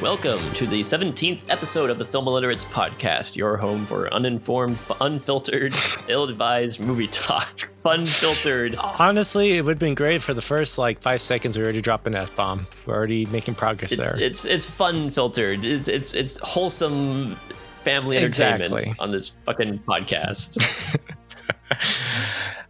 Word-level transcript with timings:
Welcome 0.00 0.38
to 0.54 0.66
the 0.66 0.80
17th 0.80 1.42
episode 1.50 1.90
of 1.90 1.98
the 1.98 2.06
Film 2.06 2.26
Illiterates 2.26 2.64
podcast, 2.64 3.36
your 3.36 3.58
home 3.58 3.84
for 3.84 4.12
uninformed, 4.14 4.78
unfiltered, 5.02 5.74
ill 6.08 6.24
advised 6.24 6.80
movie 6.80 7.06
talk. 7.08 7.60
Fun 7.82 8.06
filtered. 8.06 8.76
Honestly, 8.76 9.58
it 9.58 9.64
would 9.64 9.72
have 9.72 9.78
been 9.78 9.94
great 9.94 10.22
for 10.22 10.32
the 10.32 10.40
first 10.40 10.78
like 10.78 11.02
five 11.02 11.20
seconds. 11.20 11.58
We 11.58 11.64
already 11.64 11.82
dropped 11.82 12.06
an 12.06 12.14
F 12.14 12.34
bomb. 12.34 12.66
We're 12.86 12.94
already 12.94 13.26
making 13.26 13.56
progress 13.56 13.92
It's, 13.92 14.12
there. 14.12 14.20
it's 14.22 14.44
it's 14.46 14.64
fun 14.64 15.10
filtered. 15.10 15.64
It's 15.64 15.86
it's 15.88 16.14
it's 16.14 16.38
wholesome 16.38 17.36
family 17.82 18.16
entertainment 18.16 18.72
Exactly. 18.72 18.94
on 18.98 19.10
this 19.10 19.30
fucking 19.44 19.80
podcast. 19.80 20.56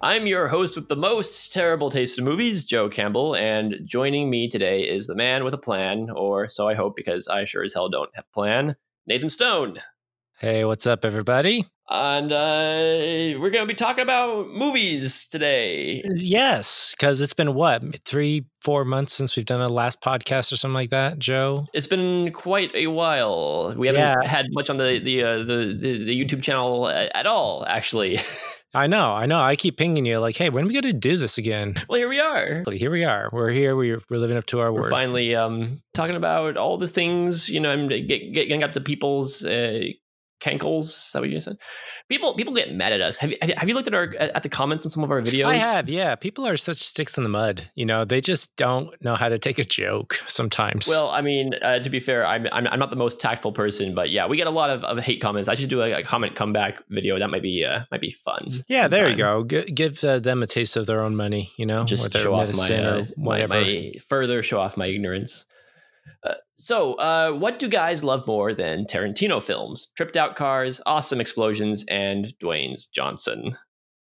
I'm 0.02 0.26
your 0.26 0.48
host 0.48 0.76
with 0.76 0.88
the 0.88 0.96
most 0.96 1.52
terrible 1.52 1.90
taste 1.90 2.18
in 2.18 2.24
movies, 2.24 2.64
Joe 2.64 2.88
Campbell, 2.88 3.34
and 3.36 3.76
joining 3.84 4.30
me 4.30 4.48
today 4.48 4.88
is 4.88 5.06
the 5.06 5.14
man 5.14 5.44
with 5.44 5.52
a 5.52 5.58
plan, 5.58 6.08
or 6.10 6.48
so 6.48 6.66
I 6.68 6.74
hope, 6.74 6.96
because 6.96 7.28
I 7.28 7.44
sure 7.44 7.62
as 7.62 7.74
hell 7.74 7.90
don't 7.90 8.08
have 8.14 8.24
a 8.30 8.34
plan, 8.34 8.76
Nathan 9.06 9.28
Stone. 9.28 9.78
hey, 10.38 10.64
what's 10.64 10.86
up, 10.86 11.04
everybody? 11.04 11.66
And 11.90 12.32
uh, 12.32 13.38
we're 13.40 13.50
going 13.50 13.64
to 13.64 13.66
be 13.66 13.74
talking 13.74 14.02
about 14.02 14.48
movies 14.48 15.26
today. 15.26 16.02
Yes, 16.14 16.94
because 16.96 17.20
it's 17.20 17.34
been 17.34 17.52
what 17.52 17.82
three, 18.06 18.46
four 18.62 18.86
months 18.86 19.12
since 19.12 19.36
we've 19.36 19.44
done 19.44 19.60
a 19.60 19.68
last 19.68 20.00
podcast 20.00 20.50
or 20.50 20.56
something 20.56 20.72
like 20.74 20.90
that, 20.90 21.18
Joe. 21.18 21.66
It's 21.74 21.88
been 21.88 22.32
quite 22.32 22.74
a 22.74 22.86
while. 22.86 23.74
We 23.76 23.88
haven't 23.88 24.00
Yeah. 24.00 24.26
had 24.26 24.46
much 24.52 24.70
on 24.70 24.76
the 24.78 24.98
the, 25.00 25.22
uh, 25.24 25.38
the 25.38 25.76
the 25.78 26.04
the 26.04 26.24
YouTube 26.24 26.42
channel 26.42 26.86
a- 26.88 27.10
at 27.14 27.26
all, 27.26 27.66
actually. 27.66 28.18
I 28.72 28.86
know, 28.86 29.12
I 29.12 29.26
know. 29.26 29.40
I 29.40 29.56
keep 29.56 29.76
pinging 29.76 30.06
you 30.06 30.18
like, 30.20 30.36
hey, 30.36 30.48
when 30.48 30.64
are 30.64 30.66
we 30.68 30.72
going 30.72 30.82
to 30.84 30.92
do 30.92 31.16
this 31.16 31.38
again? 31.38 31.74
well, 31.88 31.98
here 31.98 32.08
we 32.08 32.20
are. 32.20 32.62
Here 32.70 32.90
we 32.90 33.04
are. 33.04 33.28
We're 33.32 33.50
here. 33.50 33.74
We're, 33.74 34.00
we're 34.08 34.18
living 34.18 34.36
up 34.36 34.46
to 34.46 34.60
our 34.60 34.72
We're 34.72 34.82
word. 34.82 34.90
finally 34.90 35.34
um, 35.34 35.82
talking 35.92 36.14
about 36.14 36.56
all 36.56 36.78
the 36.78 36.86
things. 36.86 37.48
You 37.48 37.58
know, 37.60 37.72
I'm 37.72 37.88
get, 37.88 38.06
get, 38.06 38.32
getting 38.32 38.62
up 38.62 38.72
to 38.72 38.80
people's 38.80 39.44
uh, 39.44 39.86
cankles. 40.40 40.84
Is 40.84 41.10
that 41.12 41.20
what 41.20 41.30
you 41.30 41.38
said? 41.40 41.56
People 42.08 42.34
people 42.34 42.54
get 42.54 42.72
mad 42.74 42.92
at 42.92 43.00
us. 43.00 43.18
Have 43.18 43.30
you 43.30 43.38
have 43.56 43.68
you- 43.68 43.74
looked 43.74 43.88
at 43.88 43.94
our 43.94 44.14
at 44.18 44.42
the 44.42 44.48
comments 44.48 44.84
on 44.84 44.90
some 44.90 45.04
of 45.04 45.10
our 45.10 45.20
videos? 45.20 45.46
I 45.46 45.56
have, 45.56 45.88
yeah. 45.88 46.14
People 46.16 46.46
are 46.46 46.56
such 46.56 46.78
sticks 46.78 47.16
in 47.16 47.22
the 47.22 47.28
mud. 47.28 47.70
You 47.74 47.86
know, 47.86 48.04
they 48.04 48.20
just 48.20 48.54
don't 48.56 48.90
know 49.02 49.14
how 49.14 49.28
to 49.28 49.38
take 49.38 49.58
a 49.58 49.64
joke 49.64 50.14
sometimes. 50.26 50.88
Well, 50.88 51.08
I 51.10 51.20
mean, 51.20 51.54
uh, 51.62 51.78
to 51.78 51.90
be 51.90 52.00
fair, 52.00 52.26
I'm, 52.26 52.46
I'm 52.52 52.66
I'm 52.66 52.78
not 52.78 52.90
the 52.90 52.96
most 52.96 53.20
tactful 53.20 53.52
person, 53.52 53.94
but 53.94 54.10
yeah, 54.10 54.26
we 54.26 54.36
get 54.36 54.46
a 54.46 54.50
lot 54.50 54.70
of, 54.70 54.82
of 54.84 54.98
hate 55.04 55.20
comments. 55.20 55.48
I 55.48 55.54
should 55.54 55.70
do 55.70 55.82
a, 55.82 55.92
a 55.92 56.02
comment 56.02 56.34
comeback 56.34 56.82
video. 56.88 57.18
That 57.18 57.30
might 57.30 57.42
be 57.42 57.64
uh, 57.64 57.82
might 57.90 58.00
be 58.00 58.10
fun. 58.10 58.50
yeah, 58.68 58.88
there 58.88 59.08
you 59.08 59.16
go. 59.16 59.44
G- 59.44 59.62
give 59.64 60.02
uh, 60.02 60.18
them 60.18 60.42
a 60.42 60.46
taste 60.46 60.76
of 60.76 60.86
their 60.86 61.02
own 61.02 61.14
money. 61.16 61.52
You 61.56 61.66
know, 61.66 61.84
Just 61.84 62.16
show 62.16 62.34
off 62.34 62.56
my, 62.56 62.74
uh, 62.74 63.04
my 63.16 63.46
my 63.46 63.92
further 64.08 64.42
show 64.42 64.60
off 64.60 64.76
my 64.76 64.86
ignorance. 64.86 65.44
So, 66.62 66.92
uh, 66.96 67.32
what 67.32 67.58
do 67.58 67.68
guys 67.68 68.04
love 68.04 68.26
more 68.26 68.52
than 68.52 68.84
Tarantino 68.84 69.42
films? 69.42 69.90
Tripped 69.96 70.18
out 70.18 70.36
cars, 70.36 70.78
awesome 70.84 71.18
explosions, 71.18 71.86
and 71.88 72.34
Dwayne's 72.38 72.86
Johnson. 72.86 73.56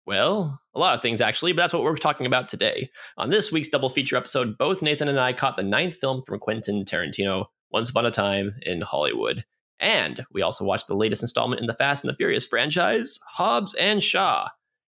Well, 0.05 0.57
a 0.73 0.79
lot 0.79 0.95
of 0.95 1.01
things 1.01 1.19
actually, 1.19 1.51
but 1.51 1.63
that's 1.63 1.73
what 1.73 1.83
we're 1.83 1.97
talking 1.97 2.25
about 2.25 2.47
today. 2.47 2.89
On 3.17 3.29
this 3.29 3.51
week's 3.51 3.67
double 3.67 3.89
feature 3.89 4.15
episode, 4.15 4.57
both 4.57 4.81
Nathan 4.81 5.09
and 5.09 5.19
I 5.19 5.33
caught 5.33 5.57
the 5.57 5.63
ninth 5.63 5.95
film 5.95 6.23
from 6.25 6.39
Quentin 6.39 6.85
Tarantino, 6.85 7.47
Once 7.71 7.89
Upon 7.89 8.05
a 8.05 8.11
Time 8.11 8.55
in 8.61 8.79
Hollywood. 8.79 9.43
And 9.81 10.25
we 10.31 10.41
also 10.41 10.63
watched 10.63 10.87
the 10.87 10.95
latest 10.95 11.23
installment 11.23 11.59
in 11.59 11.67
the 11.67 11.73
Fast 11.73 12.05
and 12.05 12.13
the 12.13 12.15
Furious 12.15 12.45
franchise, 12.45 13.19
Hobbs 13.27 13.73
and 13.73 14.01
Shaw. 14.01 14.47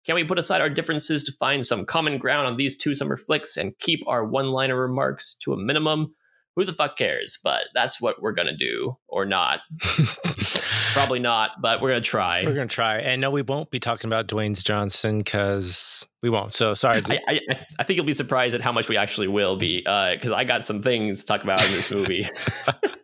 Can 0.05 0.17
we 0.17 0.25
put 0.25 0.41
aside 0.41 0.61
our 0.61 0.69
differences 0.69 1.23
to 1.23 1.33
find 1.33 1.65
some 1.65 1.87
common 1.87 2.19
ground 2.19 2.49
on 2.49 2.57
these 2.57 2.77
two 2.77 2.97
summer 2.97 3.17
flicks 3.17 3.57
and 3.57 3.79
keep 3.79 4.03
our 4.09 4.25
one 4.25 4.49
liner 4.49 4.77
remarks 4.77 5.37
to 5.43 5.53
a 5.53 5.57
minimum? 5.57 6.17
Who 6.57 6.65
the 6.65 6.73
fuck 6.73 6.97
cares? 6.97 7.39
But 7.43 7.65
that's 7.75 8.01
what 8.01 8.23
we're 8.23 8.33
gonna 8.33 8.57
do, 8.57 8.97
or 9.09 9.25
not. 9.25 9.61
Probably 10.93 11.19
not, 11.19 11.51
but 11.61 11.81
we're 11.81 11.89
gonna 11.91 12.01
try. 12.01 12.45
We're 12.45 12.55
gonna 12.55 12.67
try, 12.67 12.99
and 12.99 13.21
no, 13.21 13.31
we 13.31 13.43
won't 13.43 13.71
be 13.71 13.81
talking 13.81 14.09
about 14.09 14.29
Dwayne's 14.29 14.63
Johnson 14.63 15.19
because 15.19 16.07
we 16.23 16.31
won't. 16.31 16.53
So 16.53 16.75
sorry. 16.75 17.03
I, 17.05 17.19
I, 17.29 17.41
I 17.51 17.55
th- 17.55 17.67
I 17.81 17.83
think 17.83 17.97
you'll 17.97 18.07
be 18.07 18.13
surprised 18.13 18.55
at 18.55 18.61
how 18.61 18.71
much 18.71 18.89
we 18.89 18.97
actually 18.97 19.27
will 19.29 19.57
be, 19.57 19.83
uh, 19.85 20.15
because 20.15 20.31
I 20.31 20.45
got 20.45 20.63
some 20.63 20.81
things 20.81 21.21
to 21.21 21.27
talk 21.27 21.43
about 21.43 21.65
in 21.67 21.73
this 21.73 21.91
movie. 21.91 22.29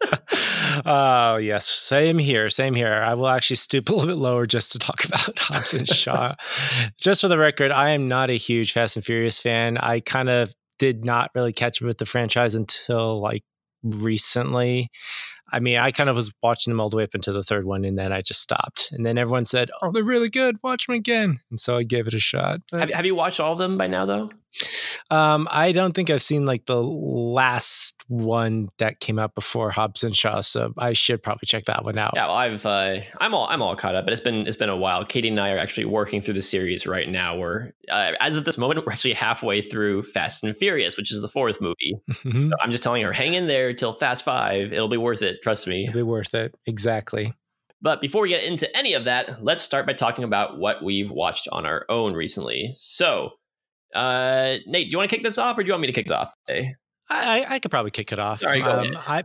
oh 0.87 1.37
yes, 1.37 1.67
same 1.67 2.19
here, 2.19 2.49
same 2.51 2.75
here. 2.75 2.93
I 2.93 3.15
will 3.15 3.29
actually 3.29 3.57
stoop 3.57 3.89
a 3.89 3.93
little 3.93 4.09
bit 4.09 4.19
lower 4.19 4.47
just 4.47 4.73
to 4.73 4.79
talk 4.79 5.05
about 5.07 5.39
Hobbs 5.39 5.75
and 5.75 5.89
Shaw. 5.89 6.35
just 6.99 7.21
for 7.21 7.29
the 7.29 7.39
record, 7.39 7.73
I 7.73 7.91
am 7.91 8.09
not 8.09 8.31
a 8.31 8.37
huge 8.37 8.73
Fast 8.73 8.97
and 8.97 9.05
Furious 9.05 9.41
fan. 9.41 9.77
I 9.79 10.01
kind 10.01 10.29
of 10.29 10.55
did 10.81 11.05
not 11.05 11.31
really 11.35 11.53
catch 11.53 11.81
up 11.81 11.87
with 11.87 11.99
the 11.99 12.07
franchise 12.07 12.57
until 12.57 13.21
like 13.21 13.45
recently. 13.85 14.91
I 15.53 15.61
mean, 15.61 15.77
I 15.77 15.91
kind 15.91 16.09
of 16.09 16.17
was 16.17 16.33
watching 16.43 16.73
them 16.73 16.81
all 16.81 16.89
the 16.89 16.97
way 16.97 17.05
up 17.05 17.15
into 17.15 17.33
the 17.33 17.43
third 17.43 17.67
one, 17.67 17.85
and 17.85 17.99
then 17.99 18.13
I 18.13 18.23
just 18.23 18.41
stopped. 18.41 18.89
And 18.93 19.05
then 19.05 19.19
everyone 19.19 19.45
said, 19.45 19.71
"Oh, 19.83 19.93
they're 19.93 20.03
really 20.03 20.31
good. 20.31 20.57
Watch 20.63 20.87
them 20.87 20.97
again." 20.97 21.41
And 21.51 21.61
so 21.61 21.77
I 21.77 21.83
gave 21.83 22.07
it 22.07 22.15
a 22.15 22.19
shot. 22.19 22.61
Have, 22.73 22.91
have 22.91 23.07
you 23.07 23.15
watched 23.15 23.41
all 23.41 23.53
of 23.53 23.59
them 23.59 23.77
by 23.77 23.87
now, 23.87 24.07
though? 24.07 24.31
Um, 25.11 25.49
I 25.51 25.73
don't 25.73 25.95
think 25.95 26.11
I've 26.11 26.23
seen 26.23 26.45
like 26.47 26.67
the 26.67 26.83
last 26.83 28.05
one 28.09 28.69
that 28.79 29.01
came 29.01 29.19
out 29.19 29.35
before 29.35 29.71
Hobbs 29.71 30.05
and 30.05 30.15
Shaw, 30.15 30.41
so 30.41 30.73
I 30.79 30.93
should 30.93 31.23
probably 31.23 31.47
check 31.47 31.65
that 31.65 31.85
one 31.85 31.99
out. 31.99 32.13
Yeah, 32.15 32.27
well, 32.27 32.37
I've 32.37 32.67
uh, 32.67 33.01
I'm 33.21 33.35
all 33.35 33.47
I'm 33.49 33.63
all 33.63 33.77
caught 33.77 33.95
up, 33.95 34.05
but 34.05 34.13
it's 34.13 34.21
been 34.21 34.47
it's 34.47 34.57
been 34.57 34.69
a 34.69 34.77
while. 34.77 35.05
Katie 35.05 35.29
and 35.29 35.41
I 35.41 35.53
are 35.53 35.59
actually 35.59 35.87
working 35.87 36.21
through 36.21 36.35
the 36.35 36.43
series 36.43 36.87
right 36.87 37.09
now. 37.09 37.37
We're 37.37 37.73
uh, 37.91 38.13
as 38.21 38.37
of 38.37 38.45
this 38.45 38.59
moment, 38.59 38.85
we're 38.85 38.93
actually 38.93 39.15
halfway 39.15 39.61
through 39.61 40.03
Fast 40.03 40.45
and 40.45 40.57
Furious, 40.57 40.97
which 40.97 41.13
is 41.13 41.23
the 41.23 41.29
fourth 41.29 41.61
movie. 41.61 41.95
Mhm. 42.11 42.51
So 42.51 42.57
I'm 42.61 42.71
just 42.71 42.83
telling 42.83 43.03
her, 43.03 43.13
hang 43.13 43.35
in 43.35 43.47
there 43.47 43.73
till 43.73 43.93
Fast 43.93 44.25
Five. 44.25 44.73
It'll 44.73 44.89
be 44.89 44.97
worth 44.97 45.23
it. 45.23 45.43
Trust 45.43 45.67
me. 45.67 45.85
It'll 45.85 45.95
be 45.95 46.03
worth 46.03 46.35
it. 46.35 46.55
Exactly. 46.67 47.33
But 47.83 48.01
before 48.03 48.23
we 48.23 48.29
get 48.29 48.45
into 48.45 48.69
any 48.77 48.93
of 48.93 49.05
that, 49.05 49.43
let's 49.43 49.63
start 49.63 49.87
by 49.87 49.95
talking 49.95 50.25
about 50.25 50.59
what 50.59 50.85
we've 50.85 51.11
watched 51.11 51.49
on 51.51 51.65
our 51.65 51.87
own 51.89 52.13
recently. 52.13 52.71
So, 52.75 53.31
uh, 53.95 54.57
Nate, 54.67 54.91
do 54.91 54.95
you 54.95 54.99
want 54.99 55.11
to 55.11 55.17
kick 55.17 55.25
this 55.25 55.39
off, 55.39 55.59
or 55.59 55.63
do 55.63 55.67
you 55.67 55.73
want 55.73 55.83
me 55.83 55.87
to 55.89 55.93
kick 55.93 56.07
this 56.07 56.17
off 56.17 56.33
today? 56.47 56.75
I, 57.13 57.45
I- 57.49 57.59
could 57.59 57.73
probably 57.73 57.91
kick 57.91 58.13
it 58.13 58.21
off. 58.21 58.41
Go 58.41 58.49
um, 58.49 58.97
I, 58.97 59.25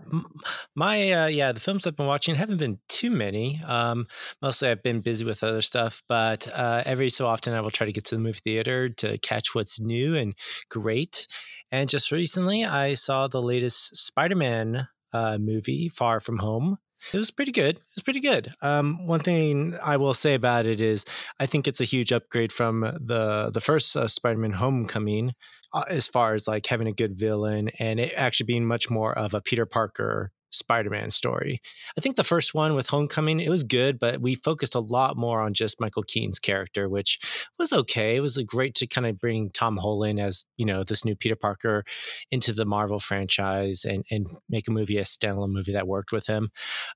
my 0.76 1.12
uh, 1.12 1.28
yeah, 1.28 1.52
the 1.52 1.60
films 1.60 1.86
I've 1.86 1.96
been 1.96 2.08
watching 2.08 2.34
haven't 2.34 2.58
been 2.58 2.80
too 2.90 3.12
many. 3.12 3.62
Um, 3.64 4.06
mostly 4.42 4.70
I've 4.70 4.82
been 4.82 5.02
busy 5.02 5.24
with 5.24 5.44
other 5.44 5.62
stuff, 5.62 6.02
but 6.10 6.48
uh, 6.52 6.82
every 6.86 7.12
so 7.12 7.28
often 7.28 7.54
I 7.54 7.62
will 7.62 7.70
try 7.70 7.86
to 7.86 7.94
get 7.94 8.06
to 8.06 8.16
the 8.16 8.22
movie 8.22 8.40
theater 8.44 8.90
to 8.90 9.20
catch 9.20 9.54
what's 9.54 9.80
new 9.80 10.16
and 10.16 10.34
great. 10.70 11.28
And 11.72 11.88
just 11.88 12.12
recently, 12.12 12.66
I 12.66 12.96
saw 12.96 13.28
the 13.28 13.42
latest 13.42 13.96
Spider-Man 13.96 14.88
uh, 15.14 15.38
movie, 15.40 15.88
Far 15.88 16.20
From 16.20 16.40
Home. 16.40 16.78
It 17.14 17.18
was 17.18 17.32
pretty 17.32 17.52
good. 17.52 17.76
It 17.76 17.84
was 17.96 18.04
pretty 18.04 18.20
good. 18.20 18.54
Um, 18.62 19.06
one 19.06 19.20
thing 19.20 19.78
I 19.82 19.98
will 19.98 20.14
say 20.14 20.34
about 20.34 20.66
it 20.66 20.82
is, 20.82 21.06
I 21.40 21.46
think 21.46 21.68
it's 21.68 21.82
a 21.82 21.86
huge 21.86 22.12
upgrade 22.12 22.52
from 22.52 22.82
the 22.82 23.52
the 23.54 23.62
first 23.62 23.96
uh, 23.96 24.08
Spider-Man 24.08 24.54
Homecoming 24.54 25.34
uh, 25.74 25.84
as 25.90 26.08
far 26.08 26.34
as 26.34 26.48
like 26.48 26.66
having 26.66 26.88
a 26.88 26.94
good 26.94 27.18
villain 27.18 27.70
and 27.80 28.00
it 28.00 28.14
actually 28.16 28.48
being 28.48 28.66
much 28.66 28.90
more 28.90 29.16
of 29.18 29.34
a 29.34 29.42
Peter 29.42 29.66
Parker 29.66 30.32
Spider-Man 30.52 31.12
story. 31.12 31.60
I 31.98 32.02
think 32.02 32.16
the 32.16 32.24
first 32.24 32.54
one 32.54 32.76
with 32.76 32.88
Homecoming 32.88 33.40
it 33.40 33.50
was 33.50 33.64
good, 33.64 34.00
but 34.00 34.22
we 34.22 34.36
focused 34.36 34.76
a 34.76 34.80
lot 34.80 35.18
more 35.18 35.42
on 35.42 35.54
just 35.54 35.82
Michael 35.82 36.04
Keaton's 36.04 36.40
character, 36.40 36.88
which 36.88 37.20
was 37.60 37.74
okay. 37.74 38.16
It 38.16 38.22
was 38.22 38.38
great 38.38 38.76
to 38.76 38.88
kind 38.88 39.08
of 39.08 39.20
bring 39.20 39.50
Tom 39.52 39.78
Holland 39.78 40.20
as 40.20 40.46
you 40.58 40.66
know 40.66 40.84
this 40.84 41.06
new 41.06 41.16
Peter 41.16 41.36
Parker 41.36 41.84
into 42.32 42.54
the 42.54 42.66
Marvel 42.66 43.00
franchise 43.00 43.86
and 43.86 44.06
and 44.10 44.28
make 44.50 44.68
a 44.68 44.72
movie 44.72 44.98
a 44.98 45.04
standalone 45.04 45.52
movie 45.52 45.74
that 45.74 45.88
worked 45.88 46.12
with 46.12 46.28
him. 46.28 46.50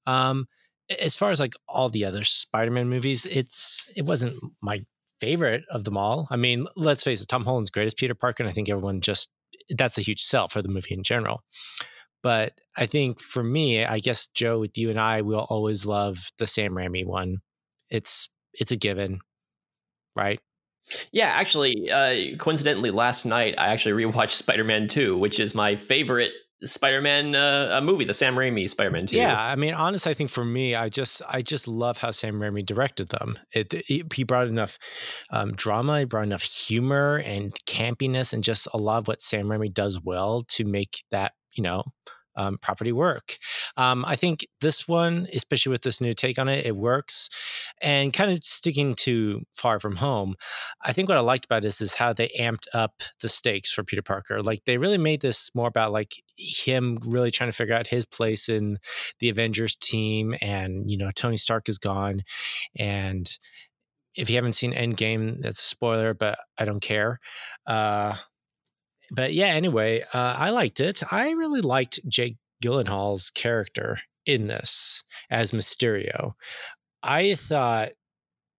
Um, 0.05 0.47
as 1.01 1.15
far 1.15 1.31
as 1.31 1.39
like 1.39 1.53
all 1.67 1.89
the 1.89 2.05
other 2.05 2.23
Spider-Man 2.23 2.89
movies, 2.89 3.25
it's 3.25 3.87
it 3.95 4.05
wasn't 4.05 4.41
my 4.61 4.85
favorite 5.19 5.63
of 5.69 5.83
them 5.83 5.97
all. 5.97 6.27
I 6.31 6.37
mean, 6.37 6.67
let's 6.75 7.03
face 7.03 7.21
it, 7.21 7.27
Tom 7.27 7.43
Holland's 7.43 7.69
great 7.69 7.87
as 7.87 7.93
Peter 7.93 8.15
Parker, 8.15 8.43
and 8.43 8.49
I 8.49 8.53
think 8.53 8.69
everyone 8.69 9.01
just 9.01 9.29
that's 9.69 9.97
a 9.97 10.01
huge 10.01 10.21
sell 10.21 10.47
for 10.47 10.61
the 10.61 10.69
movie 10.69 10.93
in 10.93 11.03
general. 11.03 11.43
But 12.21 12.53
I 12.77 12.85
think 12.85 13.21
for 13.21 13.43
me, 13.43 13.83
I 13.85 13.99
guess 13.99 14.27
Joe, 14.27 14.59
with 14.59 14.77
you 14.77 14.89
and 14.89 14.99
I, 14.99 15.21
we'll 15.21 15.47
always 15.49 15.85
love 15.85 16.17
the 16.37 16.47
Sam 16.47 16.71
Raimi 16.71 17.05
one. 17.05 17.37
It's 17.89 18.29
it's 18.53 18.71
a 18.71 18.75
given, 18.77 19.19
right? 20.15 20.39
Yeah, 21.11 21.27
actually, 21.27 21.91
uh, 21.91 22.35
coincidentally, 22.37 22.91
last 22.91 23.25
night 23.25 23.55
I 23.57 23.67
actually 23.67 24.03
rewatched 24.03 24.31
Spider 24.43 24.63
Man 24.63 24.87
2, 24.87 25.17
which 25.17 25.39
is 25.39 25.53
my 25.53 25.75
favorite 25.75 26.31
Spider 26.63 26.99
Man 27.01 27.35
uh, 27.35 27.79
movie, 27.83 28.05
the 28.05 28.13
Sam 28.13 28.35
Raimi 28.35 28.67
Spider 28.67 28.91
Man 28.91 29.05
2. 29.05 29.15
Yeah, 29.15 29.39
I 29.39 29.55
mean, 29.55 29.73
honestly, 29.73 30.09
I 30.11 30.13
think 30.13 30.29
for 30.29 30.43
me, 30.43 30.75
I 30.75 30.89
just 30.89 31.21
I 31.29 31.41
just 31.41 31.67
love 31.67 31.97
how 31.97 32.11
Sam 32.11 32.39
Raimi 32.39 32.65
directed 32.65 33.09
them. 33.09 33.37
It, 33.53 33.73
it- 33.73 34.11
he 34.13 34.23
brought 34.23 34.47
enough 34.47 34.77
um, 35.31 35.53
drama, 35.53 35.99
he 35.99 36.05
brought 36.05 36.23
enough 36.25 36.43
humor 36.43 37.21
and 37.23 37.53
campiness, 37.65 38.33
and 38.33 38.43
just 38.43 38.67
a 38.73 38.77
lot 38.77 38.97
of 38.97 39.07
what 39.07 39.21
Sam 39.21 39.45
Raimi 39.45 39.73
does 39.73 40.01
well 40.03 40.41
to 40.49 40.65
make 40.65 41.03
that 41.11 41.33
you 41.59 41.63
know 41.63 41.83
um, 42.39 42.57
property 42.57 42.93
work. 42.93 43.35
Um, 43.75 44.05
I 44.05 44.15
think 44.15 44.47
this 44.61 44.87
one, 44.87 45.27
especially 45.33 45.71
with 45.71 45.81
this 45.81 45.99
new 45.99 46.13
take 46.13 46.39
on 46.39 46.47
it, 46.47 46.65
it 46.65 46.75
works. 46.75 47.27
And 47.81 48.13
kind 48.13 48.31
of 48.31 48.41
sticking 48.43 48.95
to 48.95 49.41
Far 49.53 49.79
From 49.81 49.97
Home, 49.97 50.35
I 50.81 50.93
think 50.93 51.09
what 51.09 51.17
I 51.17 51.21
liked 51.21 51.43
about 51.43 51.63
this 51.63 51.81
is 51.81 51.95
how 51.95 52.13
they 52.13 52.29
amped 52.39 52.67
up 52.73 53.03
the 53.21 53.27
stakes 53.27 53.71
for 53.73 53.83
Peter 53.83 54.01
Parker. 54.01 54.41
Like 54.41 54.63
they 54.65 54.77
really 54.77 54.97
made 54.97 55.21
this 55.21 55.53
more 55.53 55.67
about 55.67 55.91
like 55.91 56.13
him 56.37 56.99
really 57.05 57.29
trying 57.29 57.49
to 57.49 57.55
figure 57.55 57.75
out 57.75 57.87
his 57.87 58.05
place 58.05 58.47
in 58.47 58.77
the 59.19 59.27
Avengers 59.27 59.75
team, 59.75 60.33
and 60.41 60.89
you 60.89 60.97
know 60.97 61.11
Tony 61.13 61.37
Stark 61.37 61.67
is 61.67 61.77
gone, 61.77 62.21
and 62.77 63.29
if 64.15 64.29
you 64.29 64.35
haven't 64.37 64.53
seen 64.53 64.73
Endgame, 64.73 65.41
that's 65.41 65.61
a 65.61 65.67
spoiler, 65.67 66.13
but 66.13 66.39
I 66.57 66.65
don't 66.65 66.81
care. 66.81 67.19
Uh, 67.67 68.15
but 69.11 69.33
yeah, 69.33 69.47
anyway, 69.47 70.03
uh, 70.13 70.35
I 70.37 70.49
liked 70.51 70.79
it. 70.79 71.01
I 71.11 71.31
really 71.31 71.61
liked 71.61 71.99
Jake 72.07 72.37
Gyllenhaal's 72.63 73.31
character 73.31 73.99
in 74.25 74.47
this 74.47 75.03
as 75.29 75.51
Mysterio. 75.51 76.33
I 77.01 77.35
thought 77.35 77.89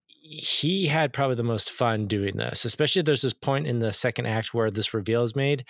he 0.07 0.87
had 0.87 1.13
probably 1.13 1.37
the 1.37 1.43
most 1.43 1.71
fun 1.71 2.07
doing 2.07 2.37
this, 2.37 2.65
especially 2.65 3.03
there's 3.03 3.23
this 3.23 3.33
point 3.33 3.67
in 3.67 3.81
the 3.81 3.93
second 3.93 4.27
act 4.27 4.55
where 4.55 4.71
this 4.71 4.95
reveal 4.95 5.23
is 5.23 5.37
made, 5.37 5.65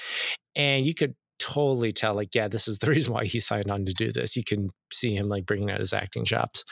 and 0.56 0.86
you 0.86 0.94
could 0.94 1.14
totally 1.38 1.90
tell, 1.90 2.14
like, 2.14 2.34
yeah, 2.34 2.48
this 2.48 2.68
is 2.68 2.78
the 2.78 2.86
reason 2.90 3.12
why 3.12 3.24
he 3.24 3.40
signed 3.40 3.70
on 3.70 3.84
to 3.84 3.92
do 3.92 4.12
this. 4.12 4.36
You 4.36 4.44
can 4.44 4.68
see 4.92 5.16
him 5.16 5.28
like 5.28 5.46
bringing 5.46 5.70
out 5.70 5.80
his 5.80 5.92
acting 5.92 6.24
chops. 6.24 6.64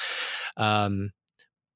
Um, 0.56 1.10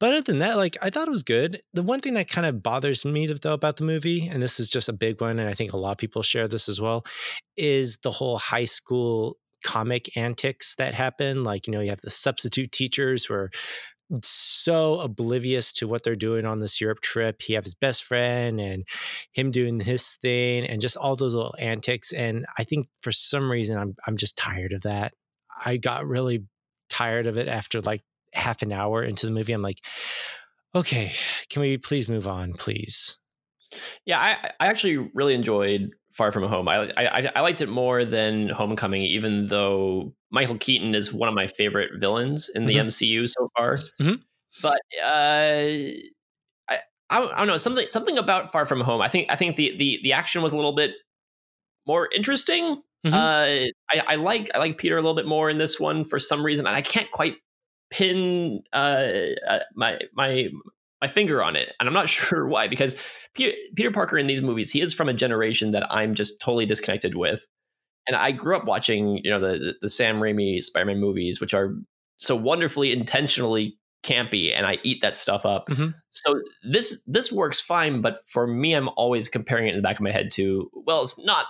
but 0.03 0.15
other 0.15 0.23
than 0.23 0.41
that, 0.41 0.57
like 0.57 0.77
I 0.83 0.91
thought 0.91 1.07
it 1.07 1.13
was 1.13 1.23
good. 1.23 1.63
The 1.75 1.83
one 1.85 2.01
thing 2.01 2.15
that 2.15 2.29
kind 2.29 2.45
of 2.45 2.61
bothers 2.61 3.05
me 3.05 3.29
though 3.29 3.53
about 3.53 3.77
the 3.77 3.85
movie, 3.85 4.27
and 4.27 4.43
this 4.43 4.59
is 4.59 4.69
just 4.69 4.89
a 4.89 4.93
big 4.93 5.21
one, 5.21 5.39
and 5.39 5.49
I 5.49 5.55
think 5.55 5.73
a 5.73 5.77
lot 5.77 5.93
of 5.93 5.99
people 5.99 6.25
share 6.25 6.49
this 6.49 6.69
as 6.69 6.81
well, 6.81 7.05
is 7.57 7.99
the 7.99 8.11
whole 8.11 8.37
high 8.39 8.65
school 8.65 9.37
comic 9.63 10.17
antics 10.17 10.75
that 10.75 10.95
happen. 10.95 11.45
Like, 11.45 11.69
you 11.69 11.73
know, 11.73 11.79
you 11.79 11.91
have 11.91 12.01
the 12.01 12.11
substitute 12.11 12.73
teachers 12.73 13.27
who 13.27 13.35
are 13.35 13.53
so 14.25 14.99
oblivious 14.99 15.71
to 15.75 15.87
what 15.87 16.03
they're 16.03 16.17
doing 16.17 16.47
on 16.47 16.59
this 16.59 16.81
Europe 16.81 17.01
trip. 17.01 17.41
He 17.41 17.53
has 17.55 17.67
his 17.67 17.77
best 17.77 18.03
friend 18.03 18.59
and 18.59 18.85
him 19.31 19.53
doing 19.53 19.79
his 19.79 20.17
thing 20.17 20.67
and 20.67 20.83
just 20.83 20.97
all 20.97 21.15
those 21.15 21.37
little 21.37 21.55
antics. 21.61 22.13
And 22.13 22.45
I 22.59 22.65
think 22.65 22.89
for 23.03 23.13
some 23.13 23.49
reason 23.49 23.79
I'm 23.79 23.95
I'm 24.09 24.17
just 24.17 24.37
tired 24.37 24.73
of 24.73 24.83
that. 24.83 25.15
I 25.65 25.77
got 25.77 26.09
really 26.09 26.45
tired 26.91 27.29
of 27.29 27.39
it 27.39 27.47
after 27.47 27.81
like 27.81 28.03
half 28.33 28.63
an 28.63 28.73
hour 28.73 29.03
into 29.03 29.27
the 29.27 29.33
movie, 29.33 29.53
I'm 29.53 29.63
like, 29.63 29.81
okay, 30.75 31.13
can 31.51 31.61
we 31.61 31.79
please 31.79 32.09
move 32.09 32.27
on, 32.27 32.55
please? 32.55 33.19
Yeah, 34.05 34.19
I, 34.19 34.51
I 34.61 34.67
actually 34.69 35.11
really 35.15 35.35
enjoyed 35.35 35.91
Far 36.13 36.31
From 36.31 36.45
Home. 36.45 36.69
I, 36.69 36.93
I 36.97 37.31
I 37.35 37.41
liked 37.41 37.61
it 37.61 37.69
more 37.69 38.05
than 38.05 38.49
Homecoming, 38.51 39.03
even 39.03 39.47
though 39.47 40.15
Michael 40.31 40.57
Keaton 40.57 40.95
is 40.95 41.13
one 41.13 41.29
of 41.29 41.35
my 41.35 41.47
favorite 41.47 41.93
villains 41.99 42.51
in 42.55 42.67
the 42.67 42.77
mm-hmm. 42.77 42.89
MCU 42.89 43.29
so 43.29 43.49
far. 43.57 43.79
Mm-hmm. 44.01 44.15
But 44.61 44.81
uh, 45.03 45.93
I 46.69 46.79
I 47.11 47.19
don't 47.19 47.47
know 47.47 47.57
something 47.57 47.89
something 47.89 48.19
about 48.19 48.53
Far 48.53 48.67
From 48.67 48.81
Home. 48.83 49.01
I 49.01 49.09
think 49.09 49.31
I 49.31 49.37
think 49.37 49.57
the 49.57 49.77
the 49.77 50.01
the 50.03 50.13
action 50.13 50.43
was 50.43 50.53
a 50.53 50.57
little 50.57 50.75
bit 50.75 50.93
more 51.87 52.09
interesting. 52.15 52.77
Mm-hmm. 53.07 53.15
Uh, 53.15 53.69
I, 53.91 54.03
I 54.09 54.15
like 54.17 54.51
I 54.55 54.59
like 54.59 54.79
Peter 54.79 54.97
a 54.97 55.01
little 55.01 55.17
bit 55.17 55.27
more 55.27 55.49
in 55.49 55.59
this 55.59 55.81
one 55.81 56.05
for 56.05 56.19
some 56.19 56.45
reason, 56.45 56.67
and 56.67 56.77
I 56.77 56.83
can't 56.83 57.11
quite 57.11 57.37
pin 57.93 58.63
uh, 58.73 59.09
uh, 59.47 59.61
my 59.75 60.01
my 60.15 60.49
my 61.01 61.09
finger 61.09 61.43
on 61.43 61.55
it, 61.55 61.73
and 61.79 61.89
I'm 61.89 61.93
not 61.93 62.09
sure 62.09 62.49
why. 62.49 62.67
Because 62.67 63.01
Peter, 63.35 63.57
Peter 63.77 63.91
Parker 63.91 64.19
in 64.19 64.27
these 64.27 64.43
movies, 64.43 64.73
he 64.73 64.81
is 64.81 64.95
from 64.95 65.09
a 65.09 65.15
generation 65.15 65.71
that 65.73 65.87
I'm 65.93 66.15
just 66.15 66.41
totally 66.41 66.67
disconnected 66.67 67.15
with, 67.15 67.47
and 68.07 68.17
I 68.17 68.33
grew 68.33 68.57
up 68.57 68.65
watching 68.65 69.21
you 69.23 69.31
know 69.31 69.39
the 69.39 69.77
the 69.81 69.89
Sam 69.89 70.17
Raimi 70.17 70.63
Spider-Man 70.63 70.99
movies, 70.99 71.41
which 71.41 71.55
are 71.55 71.77
so 72.17 72.35
wonderfully 72.35 72.93
intentionally 72.93 73.79
campy, 74.03 74.57
and 74.57 74.67
I 74.67 74.79
eat 74.83 75.03
that 75.03 75.15
stuff 75.15 75.45
up. 75.47 75.69
Mm-hmm. 75.69 75.91
So 76.09 76.41
this 76.65 77.03
this 77.07 77.31
works 77.31 77.61
fine, 77.61 78.01
but 78.01 78.19
for 78.27 78.47
me, 78.47 78.73
I'm 78.73 78.89
always 78.97 79.29
comparing 79.29 79.69
it 79.69 79.71
in 79.71 79.77
the 79.77 79.83
back 79.83 79.97
of 79.97 80.03
my 80.03 80.11
head 80.11 80.31
to 80.33 80.71
well, 80.73 81.03
it's 81.03 81.23
not 81.23 81.47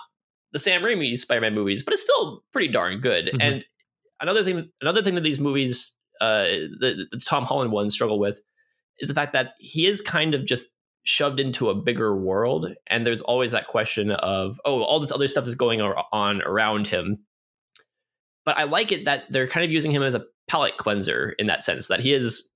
the 0.51 0.59
Sam 0.59 0.83
Raimi 0.83 1.17
Spider-Man 1.17 1.55
movies, 1.55 1.83
but 1.83 1.93
it's 1.93 2.03
still 2.03 2.43
pretty 2.51 2.67
darn 2.67 2.99
good. 2.99 3.27
Mm-hmm. 3.27 3.41
And 3.41 3.65
another 4.21 4.43
thing, 4.43 4.69
another 4.81 5.01
thing 5.01 5.15
that 5.15 5.21
these 5.21 5.39
movies 5.39 5.97
uh, 6.21 6.45
the, 6.79 7.07
the 7.11 7.17
Tom 7.17 7.43
Holland 7.45 7.71
ones 7.71 7.93
struggle 7.93 8.19
with 8.19 8.41
is 8.99 9.07
the 9.07 9.13
fact 9.13 9.33
that 9.33 9.55
he 9.59 9.85
is 9.85 10.01
kind 10.01 10.33
of 10.33 10.45
just 10.45 10.73
shoved 11.03 11.39
into 11.39 11.69
a 11.69 11.75
bigger 11.75 12.15
world 12.15 12.73
and 12.87 13.05
there's 13.05 13.21
always 13.21 13.51
that 13.51 13.67
question 13.67 14.11
of 14.11 14.59
oh 14.63 14.83
all 14.83 14.99
this 14.99 15.11
other 15.11 15.27
stuff 15.27 15.45
is 15.45 15.55
going 15.55 15.81
on 15.81 16.41
around 16.43 16.87
him. 16.87 17.19
But 18.45 18.57
i 18.57 18.63
like 18.63 18.91
it 18.91 19.05
that 19.05 19.25
they're 19.29 19.47
kind 19.47 19.65
of 19.65 19.71
using 19.71 19.91
him 19.91 20.03
as 20.03 20.15
a 20.15 20.25
palate 20.47 20.77
cleanser 20.77 21.35
in 21.39 21.47
that 21.47 21.63
sense 21.63 21.87
that 21.87 21.99
he 21.99 22.13
is 22.13 22.51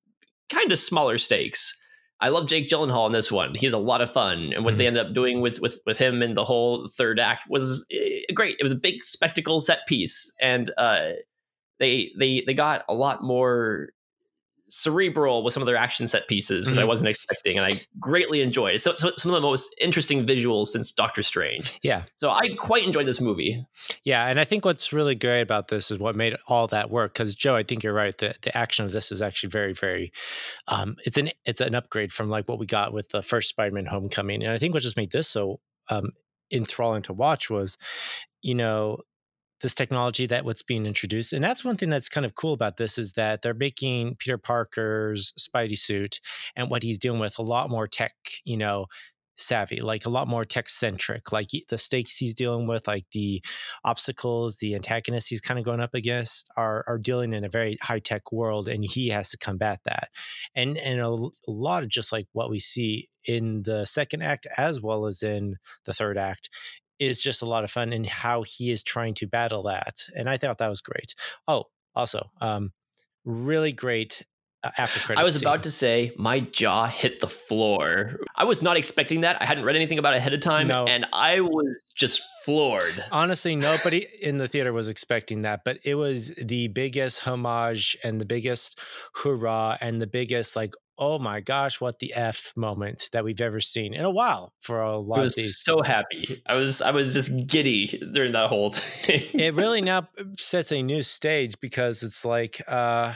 kind 0.50 0.72
of 0.72 0.80
smaller 0.80 1.18
stakes. 1.18 1.78
I 2.20 2.30
love 2.30 2.48
jake 2.48 2.70
gyllenhaal 2.70 3.06
in 3.06 3.12
this 3.12 3.32
one. 3.32 3.54
He's 3.54 3.74
a 3.74 3.78
lot 3.78 4.02
of 4.02 4.10
fun 4.10 4.54
and 4.54 4.64
what 4.64 4.72
mm-hmm. 4.72 4.78
they 4.78 4.88
ended 4.88 5.06
up 5.06 5.14
doing 5.14 5.42
with 5.42 5.60
with 5.60 5.80
with 5.86 5.98
him 5.98 6.24
in 6.24 6.34
the 6.34 6.46
whole 6.46 6.88
third 6.88 7.20
act 7.20 7.48
was 7.50 7.86
eh, 7.92 8.22
great. 8.34 8.56
It 8.60 8.64
was 8.64 8.72
a 8.72 8.76
big 8.76 9.04
spectacle 9.04 9.60
set 9.60 9.86
piece 9.88 10.32
and 10.40 10.72
uh 10.78 11.10
they 11.80 12.12
they 12.18 12.44
they 12.46 12.54
got 12.54 12.86
a 12.88 12.94
lot 12.94 13.24
more 13.24 13.90
cerebral 14.70 15.44
with 15.44 15.54
some 15.54 15.64
of 15.64 15.68
their 15.68 15.78
action 15.78 16.08
set 16.08 16.28
pieces, 16.28 16.68
which 16.68 16.76
mm-hmm. 16.76 16.82
I 16.82 16.86
wasn't 16.86 17.10
expecting, 17.10 17.58
and 17.58 17.66
I 17.66 17.74
greatly 18.00 18.42
enjoyed. 18.42 18.82
So, 18.82 18.94
so, 18.96 19.12
some 19.16 19.32
of 19.32 19.36
the 19.36 19.42
most 19.42 19.74
interesting 19.80 20.26
visuals 20.26 20.68
since 20.68 20.92
Doctor 20.92 21.22
Strange. 21.22 21.80
Yeah. 21.84 22.04
So 22.16 22.30
I 22.30 22.50
quite 22.58 22.86
enjoyed 22.86 23.06
this 23.06 23.22
movie. 23.22 23.66
Yeah, 24.04 24.28
and 24.28 24.40
I 24.40 24.44
think 24.44 24.66
what's 24.66 24.92
really 24.92 25.16
great 25.16 25.42
about 25.42 25.70
this 25.70 25.92
is 25.92 26.00
what 26.00 26.16
made 26.16 26.36
all 26.48 26.68
that 26.68 26.90
work. 26.90 27.14
Because 27.14 27.36
Joe, 27.36 27.56
I 27.56 27.64
think 27.64 27.84
you're 27.84 27.94
right. 27.94 28.18
The 28.18 28.36
the 28.42 28.56
action 28.56 28.86
of 28.86 28.92
this 28.92 29.12
is 29.12 29.22
actually 29.22 29.50
very, 29.50 29.74
very. 29.74 30.12
Um, 30.68 30.96
it's 31.06 31.18
an 31.18 31.30
it's 31.46 31.62
an 31.62 31.76
upgrade 31.76 32.12
from 32.12 32.30
like 32.30 32.48
what 32.50 32.60
we 32.60 32.66
got 32.66 32.94
with 32.94 33.10
the 33.10 33.22
first 33.22 33.50
Spider-Man 33.50 33.86
Homecoming, 33.86 34.44
and 34.44 34.52
I 34.52 34.58
think 34.58 34.74
what 34.74 34.84
just 34.84 34.98
made 34.98 35.12
this 35.12 35.28
so 35.28 35.60
um, 35.90 36.12
enthralling 36.52 37.02
to 37.04 37.14
watch 37.14 37.50
was, 37.50 37.78
you 38.42 38.56
know, 38.56 38.98
this 39.62 39.76
technology 39.76 40.26
that 40.26 40.46
what's 40.46 40.64
being 40.64 40.86
introduced 40.86 41.34
and 41.34 41.44
that's 41.44 41.66
one 41.66 41.76
thing 41.76 41.90
that's 41.90 42.10
kind 42.10 42.26
of 42.26 42.36
cool 42.36 42.54
about 42.54 42.78
this 42.78 42.98
is 42.98 43.14
that 43.14 43.42
they're 43.42 43.54
making 43.54 44.16
peter 44.20 44.38
parker's 44.38 45.34
spidey 45.40 45.78
suit 45.78 46.20
and 46.56 46.70
what 46.70 46.84
he's 46.84 47.00
dealing 47.00 47.20
with 47.20 47.38
a 47.40 47.44
lot 47.44 47.70
more 47.70 47.88
tech 47.88 48.14
you 48.44 48.58
know 48.58 48.86
savvy 49.38 49.80
like 49.82 50.06
a 50.06 50.10
lot 50.10 50.28
more 50.28 50.44
tech 50.44 50.68
centric 50.68 51.32
like 51.32 51.50
the 51.70 51.78
stakes 51.78 52.18
he's 52.18 52.34
dealing 52.34 52.68
with 52.68 52.88
like 52.88 53.06
the 53.12 53.42
obstacles 53.86 54.58
the 54.58 54.74
antagonists 54.74 55.28
he's 55.28 55.42
kind 55.42 55.60
of 55.60 55.66
going 55.66 55.80
up 55.80 55.94
against 55.94 56.50
are 56.58 56.84
are 56.88 56.98
dealing 56.98 57.34
in 57.34 57.44
a 57.44 57.50
very 57.50 57.78
high 57.82 58.00
tech 58.00 58.32
world 58.32 58.68
and 58.68 58.84
he 58.84 59.10
has 59.10 59.30
to 59.30 59.38
combat 59.38 59.80
that. 59.86 60.10
And 60.56 60.78
and 60.78 61.00
a, 61.00 61.08
a 61.08 61.30
lot 61.48 61.84
of 61.84 61.90
just 61.90 62.12
like 62.12 62.28
what 62.34 62.50
we 62.50 62.60
see 62.60 63.10
in 63.26 63.64
the 63.64 63.86
second 63.86 64.24
act 64.24 64.48
as 64.58 64.82
well 64.82 65.06
as 65.06 65.22
in 65.22 65.58
the 65.86 65.94
third 65.94 66.18
act 66.18 66.50
is 67.00 67.22
just 67.22 67.42
a 67.42 67.46
lot 67.46 67.64
of 67.64 67.72
fun 67.72 67.94
and 67.94 68.06
how 68.06 68.44
he 68.44 68.72
is 68.72 68.84
trying 68.84 69.14
to 69.16 69.28
battle 69.28 69.64
that. 69.64 70.04
And 70.16 70.30
I 70.30 70.38
thought 70.38 70.58
that 70.60 70.70
was 70.70 70.82
great. 70.82 71.16
Oh, 71.48 71.66
also, 71.96 72.30
um, 72.42 72.72
really 73.26 73.72
great 73.72 74.24
uh, 74.64 74.72
after 74.78 75.00
credits. 75.00 75.22
I 75.22 75.24
was 75.24 75.40
scene. 75.40 75.48
about 75.48 75.64
to 75.64 75.72
say 75.72 76.12
my 76.18 76.40
jaw 76.40 76.88
hit 76.88 77.20
the 77.20 77.28
floor. 77.28 78.20
I 78.36 78.46
was 78.46 78.62
not 78.62 78.78
expecting 78.78 79.22
that. 79.22 79.42
I 79.42 79.46
hadn't 79.46 79.66
read 79.66 79.76
anything 79.76 80.00
about 80.00 80.14
it 80.14 80.18
ahead 80.18 80.34
of 80.34 80.40
time, 80.40 80.68
no. 80.68 80.86
and 80.86 81.06
I 81.14 81.42
was 81.42 81.92
just 81.96 82.24
floored. 82.44 83.04
Honestly, 83.12 83.56
nobody 83.56 84.08
in 84.22 84.38
the 84.38 84.48
theater 84.48 84.74
was 84.74 84.90
expecting 84.90 85.44
that, 85.44 85.62
but 85.64 85.80
it 85.84 85.96
was 85.96 86.30
the 86.42 86.70
biggest 86.70 87.22
homage 87.22 87.98
and 88.04 88.20
the 88.20 88.26
biggest 88.26 88.80
hurrah 89.16 89.78
and 89.80 90.02
the 90.02 90.08
biggest 90.08 90.56
like 90.56 90.74
oh 90.98 91.20
my 91.20 91.40
gosh, 91.40 91.80
what 91.80 92.00
the 92.00 92.14
f 92.14 92.54
moment 92.56 93.10
that 93.12 93.24
we've 93.24 93.42
ever 93.42 93.60
seen 93.60 93.94
in 93.94 94.04
a 94.04 94.12
while 94.12 94.54
for 94.62 94.82
a 94.82 94.98
lot 94.98 95.20
I 95.20 95.22
was 95.22 95.38
of 95.38 95.44
these. 95.44 95.58
So 95.58 95.82
happy, 95.82 96.42
I 96.50 96.56
was 96.56 96.82
I 96.82 96.92
was 96.92 97.14
just 97.14 97.48
giddy 97.48 97.88
during 98.14 98.34
that 98.34 98.48
whole 98.48 98.72
thing. 98.72 99.24
it 99.34 99.54
really 99.54 99.82
now 99.94 100.08
sets 100.38 100.72
a 100.72 100.82
new 100.82 101.04
stage 101.04 101.56
because 101.60 102.04
it's 102.04 102.26
like. 102.26 102.62
uh 102.68 103.14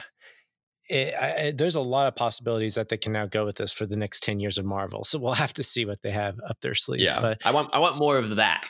it, 0.91 1.13
I, 1.15 1.51
there's 1.55 1.75
a 1.75 1.81
lot 1.81 2.07
of 2.07 2.15
possibilities 2.15 2.75
that 2.75 2.89
they 2.89 2.97
can 2.97 3.13
now 3.13 3.25
go 3.25 3.45
with 3.45 3.55
this 3.55 3.71
for 3.71 3.85
the 3.85 3.95
next 3.95 4.23
10 4.23 4.41
years 4.41 4.57
of 4.57 4.65
Marvel. 4.65 5.05
So 5.05 5.19
we'll 5.19 5.33
have 5.33 5.53
to 5.53 5.63
see 5.63 5.85
what 5.85 6.01
they 6.01 6.11
have 6.11 6.37
up 6.47 6.59
their 6.61 6.75
sleeve. 6.75 6.99
Yeah. 7.01 7.21
But 7.21 7.37
I 7.45 7.51
want 7.51 7.69
I 7.73 7.79
want 7.79 7.97
more 7.97 8.17
of 8.17 8.35
that. 8.35 8.65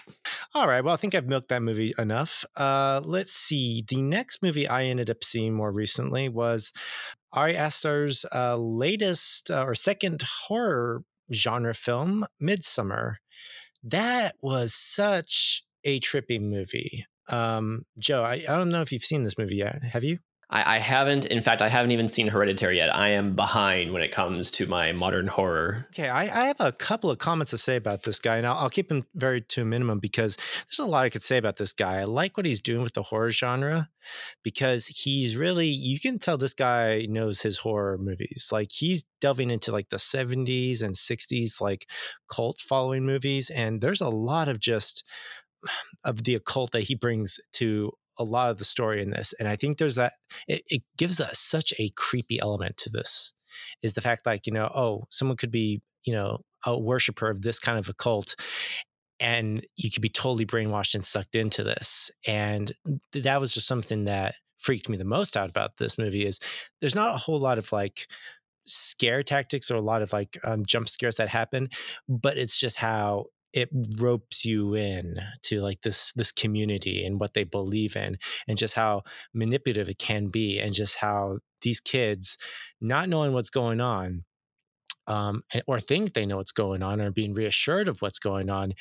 All 0.53 0.67
right. 0.67 0.83
Well, 0.83 0.93
I 0.93 0.97
think 0.97 1.15
I've 1.15 1.25
milked 1.25 1.49
that 1.49 1.63
movie 1.63 1.95
enough. 1.97 2.45
Uh, 2.55 3.01
let's 3.03 3.33
see. 3.33 3.83
The 3.87 4.01
next 4.01 4.43
movie 4.43 4.67
I 4.67 4.83
ended 4.83 5.09
up 5.09 5.23
seeing 5.23 5.53
more 5.53 5.71
recently 5.71 6.29
was 6.29 6.71
Ari 7.33 7.55
Aster's 7.55 8.25
uh, 8.33 8.55
latest 8.55 9.49
uh, 9.49 9.63
or 9.63 9.75
second 9.75 10.23
horror 10.47 11.03
genre 11.33 11.73
film, 11.73 12.25
Midsommar. 12.41 13.15
That 13.83 14.35
was 14.41 14.73
such 14.73 15.63
a 15.83 15.99
trippy 15.99 16.39
movie. 16.41 17.05
Um, 17.29 17.85
Joe, 17.97 18.23
I, 18.23 18.33
I 18.33 18.57
don't 18.57 18.69
know 18.69 18.81
if 18.81 18.91
you've 18.91 19.03
seen 19.03 19.23
this 19.23 19.37
movie 19.37 19.57
yet. 19.57 19.81
Have 19.83 20.03
you? 20.03 20.19
I, 20.51 20.75
I, 20.75 20.77
haven't. 20.79 21.25
In 21.25 21.41
fact, 21.41 21.61
I 21.61 21.69
haven't 21.69 21.91
even 21.91 22.09
seen 22.09 22.27
Hereditary 22.27 22.77
yet. 22.77 22.93
I 22.93 23.09
am 23.09 23.35
behind 23.35 23.93
when 23.93 24.01
it 24.01 24.11
comes 24.11 24.51
to 24.51 24.65
my 24.67 24.91
modern 24.91 25.27
horror. 25.27 25.87
Okay, 25.93 26.09
I, 26.09 26.23
I 26.23 26.47
have 26.47 26.59
a 26.59 26.73
couple 26.73 27.09
of 27.09 27.19
comments 27.19 27.51
to 27.51 27.57
say 27.57 27.77
about 27.77 28.03
this 28.03 28.19
guy, 28.19 28.35
and 28.35 28.45
I'll, 28.45 28.57
I'll, 28.57 28.69
keep 28.69 28.91
him 28.91 29.05
very 29.15 29.39
to 29.41 29.61
a 29.61 29.65
minimum 29.65 29.99
because 29.99 30.35
there's 30.67 30.79
a 30.79 30.85
lot 30.85 31.05
I 31.05 31.09
could 31.09 31.23
say 31.23 31.37
about 31.37 31.55
this 31.55 31.71
guy. 31.71 31.99
I 31.99 32.03
like 32.03 32.35
what 32.35 32.45
he's 32.45 32.59
doing 32.59 32.81
with 32.81 32.93
the 32.93 33.03
horror 33.03 33.29
genre 33.29 33.89
because 34.43 34.87
he's 34.87 35.37
really 35.37 35.67
you 35.67 35.99
can 35.99 36.19
tell 36.19 36.37
this 36.37 36.53
guy 36.53 37.05
knows 37.07 37.41
his 37.41 37.59
horror 37.59 37.97
movies. 37.97 38.49
Like 38.51 38.71
he's 38.73 39.05
delving 39.21 39.51
into 39.51 39.71
like 39.71 39.89
the 39.89 39.97
70s 39.97 40.81
and 40.81 40.95
60s 40.95 41.61
like 41.61 41.87
cult 42.29 42.59
following 42.59 43.05
movies, 43.05 43.49
and 43.49 43.79
there's 43.79 44.01
a 44.01 44.09
lot 44.09 44.49
of 44.49 44.59
just 44.59 45.05
of 46.03 46.23
the 46.23 46.35
occult 46.35 46.71
that 46.71 46.83
he 46.83 46.95
brings 46.95 47.39
to 47.53 47.93
a 48.21 48.23
lot 48.23 48.49
of 48.49 48.57
the 48.57 48.65
story 48.65 49.01
in 49.01 49.11
this 49.11 49.33
and 49.39 49.47
i 49.47 49.55
think 49.55 49.77
there's 49.77 49.95
that 49.95 50.13
it, 50.47 50.61
it 50.67 50.83
gives 50.97 51.19
us 51.19 51.39
such 51.39 51.73
a 51.79 51.89
creepy 51.95 52.39
element 52.39 52.77
to 52.77 52.89
this 52.89 53.33
is 53.81 53.93
the 53.93 54.01
fact 54.01 54.25
like 54.25 54.47
you 54.47 54.53
know 54.53 54.71
oh 54.73 55.03
someone 55.09 55.37
could 55.37 55.51
be 55.51 55.81
you 56.05 56.13
know 56.13 56.39
a 56.65 56.77
worshiper 56.77 57.29
of 57.29 57.41
this 57.41 57.59
kind 57.59 57.79
of 57.79 57.89
a 57.89 57.93
cult 57.93 58.35
and 59.19 59.65
you 59.77 59.91
could 59.91 60.01
be 60.01 60.09
totally 60.09 60.45
brainwashed 60.45 60.95
and 60.95 61.03
sucked 61.03 61.35
into 61.35 61.63
this 61.63 62.11
and 62.27 62.73
that 63.13 63.39
was 63.39 63.53
just 63.53 63.67
something 63.67 64.05
that 64.05 64.35
freaked 64.57 64.89
me 64.89 64.97
the 64.97 65.03
most 65.03 65.35
out 65.35 65.49
about 65.49 65.77
this 65.77 65.97
movie 65.97 66.25
is 66.25 66.39
there's 66.79 66.95
not 66.95 67.15
a 67.15 67.19
whole 67.19 67.39
lot 67.39 67.57
of 67.57 67.71
like 67.71 68.07
scare 68.67 69.23
tactics 69.23 69.71
or 69.71 69.75
a 69.75 69.81
lot 69.81 70.03
of 70.03 70.13
like 70.13 70.37
um, 70.43 70.63
jump 70.65 70.87
scares 70.87 71.15
that 71.15 71.29
happen 71.29 71.67
but 72.07 72.37
it's 72.37 72.59
just 72.59 72.77
how 72.77 73.25
it 73.53 73.69
ropes 73.97 74.45
you 74.45 74.75
in 74.75 75.19
to 75.43 75.61
like 75.61 75.81
this 75.81 76.11
this 76.13 76.31
community 76.31 77.05
and 77.05 77.19
what 77.19 77.33
they 77.33 77.43
believe 77.43 77.95
in 77.95 78.17
and 78.47 78.57
just 78.57 78.75
how 78.75 79.03
manipulative 79.33 79.89
it 79.89 79.99
can 79.99 80.27
be 80.27 80.59
and 80.59 80.73
just 80.73 80.97
how 80.97 81.39
these 81.61 81.79
kids 81.79 82.37
not 82.79 83.09
knowing 83.09 83.33
what's 83.33 83.49
going 83.49 83.81
on 83.81 84.23
um, 85.07 85.43
or 85.67 85.79
think 85.79 86.13
they 86.13 86.25
know 86.25 86.37
what's 86.37 86.51
going 86.51 86.83
on 86.83 87.01
or 87.01 87.11
being 87.11 87.33
reassured 87.33 87.87
of 87.87 88.01
what's 88.01 88.19
going 88.19 88.49
on 88.49 88.73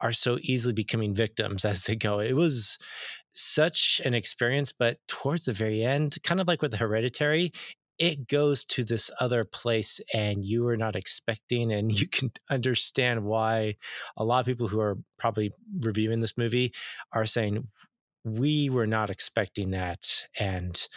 are 0.00 0.12
so 0.12 0.38
easily 0.42 0.74
becoming 0.74 1.14
victims 1.14 1.64
as 1.64 1.84
they 1.84 1.96
go. 1.96 2.18
It 2.18 2.34
was 2.34 2.78
such 3.32 4.00
an 4.04 4.14
experience 4.14 4.72
but 4.72 4.98
towards 5.08 5.46
the 5.46 5.52
very 5.52 5.82
end 5.82 6.16
kind 6.22 6.40
of 6.40 6.46
like 6.46 6.62
with 6.62 6.70
the 6.70 6.76
hereditary 6.76 7.52
it 7.98 8.26
goes 8.28 8.64
to 8.64 8.84
this 8.84 9.10
other 9.20 9.44
place 9.44 10.00
and 10.12 10.44
you 10.44 10.66
are 10.66 10.76
not 10.76 10.96
expecting 10.96 11.72
and 11.72 11.92
you 12.00 12.08
can 12.08 12.30
understand 12.50 13.24
why 13.24 13.76
a 14.16 14.24
lot 14.24 14.40
of 14.40 14.46
people 14.46 14.68
who 14.68 14.80
are 14.80 14.98
probably 15.18 15.52
reviewing 15.80 16.20
this 16.20 16.38
movie 16.38 16.72
are 17.12 17.26
saying 17.26 17.68
we 18.24 18.70
were 18.70 18.86
not 18.86 19.10
expecting 19.10 19.70
that 19.70 20.26
and 20.38 20.88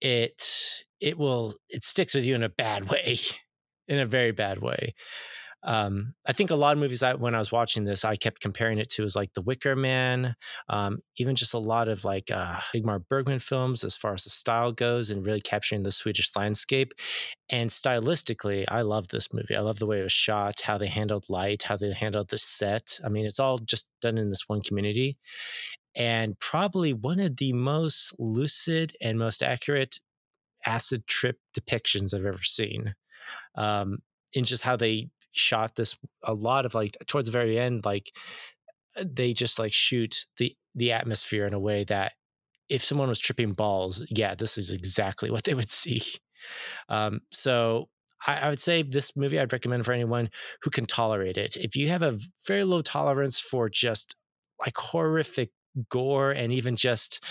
it 0.00 0.84
it 1.00 1.18
will 1.18 1.54
it 1.68 1.84
sticks 1.84 2.14
with 2.14 2.26
you 2.26 2.34
in 2.34 2.42
a 2.42 2.48
bad 2.48 2.90
way 2.90 3.18
in 3.86 3.98
a 3.98 4.06
very 4.06 4.32
bad 4.32 4.60
way 4.60 4.94
um, 5.64 6.14
I 6.26 6.32
think 6.34 6.50
a 6.50 6.56
lot 6.56 6.76
of 6.76 6.78
movies 6.78 7.02
I, 7.02 7.14
when 7.14 7.34
I 7.34 7.38
was 7.38 7.50
watching 7.50 7.84
this, 7.84 8.04
I 8.04 8.16
kept 8.16 8.40
comparing 8.42 8.78
it 8.78 8.90
to 8.90 9.04
is 9.04 9.16
like 9.16 9.32
The 9.32 9.40
Wicker 9.40 9.74
Man, 9.74 10.36
um, 10.68 10.98
even 11.16 11.34
just 11.34 11.54
a 11.54 11.58
lot 11.58 11.88
of 11.88 12.04
like 12.04 12.30
uh, 12.30 12.60
Ingmar 12.74 13.02
Bergman 13.08 13.38
films 13.38 13.82
as 13.82 13.96
far 13.96 14.12
as 14.12 14.24
the 14.24 14.30
style 14.30 14.72
goes 14.72 15.10
and 15.10 15.26
really 15.26 15.40
capturing 15.40 15.82
the 15.82 15.90
Swedish 15.90 16.36
landscape. 16.36 16.92
And 17.48 17.70
stylistically, 17.70 18.66
I 18.68 18.82
love 18.82 19.08
this 19.08 19.32
movie. 19.32 19.56
I 19.56 19.60
love 19.60 19.78
the 19.78 19.86
way 19.86 20.00
it 20.00 20.04
was 20.04 20.12
shot, 20.12 20.60
how 20.60 20.76
they 20.76 20.86
handled 20.86 21.24
light, 21.30 21.62
how 21.62 21.78
they 21.78 21.92
handled 21.92 22.28
the 22.28 22.38
set. 22.38 23.00
I 23.02 23.08
mean, 23.08 23.24
it's 23.24 23.40
all 23.40 23.56
just 23.56 23.88
done 24.02 24.18
in 24.18 24.28
this 24.28 24.44
one 24.46 24.60
community. 24.60 25.16
And 25.96 26.38
probably 26.40 26.92
one 26.92 27.20
of 27.20 27.36
the 27.38 27.54
most 27.54 28.14
lucid 28.18 28.94
and 29.00 29.18
most 29.18 29.42
accurate 29.42 30.00
acid 30.66 31.06
trip 31.06 31.38
depictions 31.58 32.12
I've 32.12 32.26
ever 32.26 32.42
seen. 32.42 32.94
Um, 33.54 33.98
in 34.34 34.44
just 34.44 34.62
how 34.62 34.76
they 34.76 35.08
shot 35.34 35.74
this 35.74 35.96
a 36.22 36.32
lot 36.32 36.64
of 36.64 36.74
like 36.74 36.96
towards 37.06 37.26
the 37.26 37.32
very 37.32 37.58
end 37.58 37.84
like 37.84 38.12
uh, 38.98 39.04
they 39.06 39.32
just 39.32 39.58
like 39.58 39.72
shoot 39.72 40.26
the 40.38 40.54
the 40.74 40.92
atmosphere 40.92 41.46
in 41.46 41.54
a 41.54 41.58
way 41.58 41.84
that 41.84 42.12
if 42.68 42.84
someone 42.84 43.08
was 43.08 43.18
tripping 43.18 43.52
balls 43.52 44.06
yeah 44.10 44.34
this 44.34 44.56
is 44.56 44.70
exactly 44.72 45.30
what 45.34 45.44
they 45.44 45.54
would 45.54 45.70
see. 45.70 46.02
Um, 46.88 47.20
so 47.32 47.88
I, 48.26 48.40
I 48.40 48.48
would 48.50 48.60
say 48.60 48.82
this 48.82 49.16
movie 49.16 49.38
i'd 49.38 49.52
recommend 49.52 49.84
for 49.84 49.92
anyone 49.92 50.28
who 50.62 50.70
can 50.70 50.86
tolerate 50.86 51.36
it. 51.36 51.56
If 51.56 51.76
you 51.76 51.88
have 51.88 52.02
a 52.02 52.18
very 52.46 52.64
low 52.64 52.82
tolerance 52.82 53.40
for 53.40 53.68
just 53.68 54.16
like 54.60 54.76
horrific 54.76 55.50
gore 55.88 56.30
and 56.30 56.52
even 56.52 56.76
just 56.76 57.24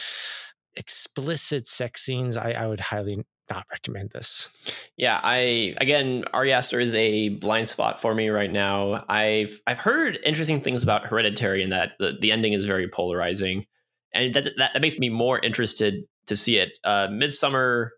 explicit 0.76 1.68
sex 1.68 2.02
scenes 2.02 2.36
I, 2.36 2.52
I 2.52 2.68
would 2.68 2.80
highly 2.80 3.24
not 3.50 3.66
recommend 3.72 4.12
this. 4.12 4.50
Yeah, 4.98 5.20
I 5.22 5.76
again, 5.78 6.24
Ari 6.34 6.54
Aster 6.54 6.80
is 6.80 6.96
a 6.96 7.30
blind 7.30 7.68
spot 7.68 8.02
for 8.02 8.16
me 8.16 8.30
right 8.30 8.52
now. 8.52 9.06
I've 9.10 9.60
I've 9.68 9.80
heard 9.80 10.20
interesting 10.24 10.60
things 10.60 10.84
about 10.84 11.06
Hereditary 11.06 11.64
and 11.64 11.72
that 11.72 11.92
the, 12.00 12.18
the 12.20 12.32
ending 12.32 12.54
is 12.54 12.66
very 12.66 12.88
polarizing, 12.88 13.66
and 14.14 14.34
that, 14.34 14.50
that, 14.58 14.82
makes 14.82 15.00
me 15.00 15.10
more 15.10 15.40
interested 15.40 16.04
to 16.28 16.36
see 16.36 16.58
it. 16.58 16.80
Uh, 16.84 17.08
Midsommar, 17.08 17.90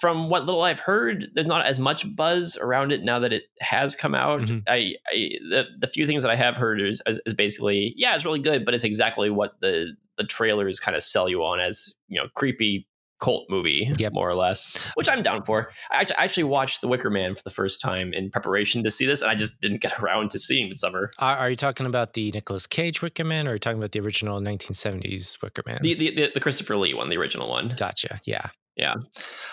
from 0.00 0.28
what 0.28 0.44
little 0.44 0.62
I've 0.62 0.80
heard, 0.80 1.28
there's 1.34 1.46
not 1.46 1.66
as 1.66 1.78
much 1.78 2.04
buzz 2.14 2.56
around 2.56 2.92
it 2.92 3.02
now 3.02 3.18
that 3.20 3.32
it 3.32 3.44
has 3.60 3.94
come 3.94 4.14
out. 4.14 4.40
Mm-hmm. 4.40 4.58
I, 4.66 4.94
I 5.08 5.30
the, 5.48 5.66
the 5.78 5.86
few 5.86 6.06
things 6.06 6.22
that 6.22 6.30
I 6.30 6.36
have 6.36 6.56
heard 6.56 6.80
is, 6.80 7.02
is, 7.06 7.20
is 7.26 7.34
basically 7.34 7.94
yeah, 7.96 8.14
it's 8.14 8.24
really 8.24 8.40
good, 8.40 8.64
but 8.64 8.74
it's 8.74 8.84
exactly 8.84 9.30
what 9.30 9.60
the 9.60 9.94
the 10.18 10.24
trailers 10.24 10.78
kind 10.78 10.96
of 10.96 11.02
sell 11.02 11.28
you 11.28 11.42
on 11.42 11.60
as 11.60 11.94
you 12.08 12.20
know 12.20 12.28
creepy 12.34 12.86
cult 13.22 13.48
movie, 13.48 13.88
yep. 13.98 14.12
more 14.12 14.28
or 14.28 14.34
less, 14.34 14.76
which 14.94 15.08
I'm 15.08 15.22
down 15.22 15.44
for. 15.44 15.70
I 15.92 16.00
actually, 16.00 16.16
I 16.16 16.24
actually, 16.24 16.44
watched 16.44 16.80
The 16.80 16.88
Wicker 16.88 17.08
Man 17.08 17.36
for 17.36 17.42
the 17.44 17.50
first 17.50 17.80
time 17.80 18.12
in 18.12 18.30
preparation 18.30 18.82
to 18.82 18.90
see 18.90 19.06
this, 19.06 19.22
and 19.22 19.30
I 19.30 19.36
just 19.36 19.60
didn't 19.60 19.80
get 19.80 19.98
around 20.02 20.30
to 20.30 20.38
seeing 20.38 20.70
Midsommar. 20.70 21.10
Are, 21.18 21.36
are 21.36 21.50
you 21.50 21.56
talking 21.56 21.86
about 21.86 22.14
the 22.14 22.32
Nicolas 22.32 22.66
Cage 22.66 23.00
Wicker 23.00 23.24
Man, 23.24 23.46
or 23.46 23.50
are 23.50 23.54
you 23.54 23.58
talking 23.60 23.78
about 23.78 23.92
the 23.92 24.00
original 24.00 24.40
1970s 24.40 25.40
Wicker 25.40 25.62
Man? 25.66 25.78
The, 25.82 25.94
the, 25.94 26.14
the, 26.14 26.30
the 26.34 26.40
Christopher 26.40 26.76
Lee 26.76 26.94
one, 26.94 27.08
the 27.08 27.16
original 27.16 27.48
one. 27.48 27.74
Gotcha. 27.78 28.20
Yeah. 28.24 28.48
Yeah. 28.74 28.94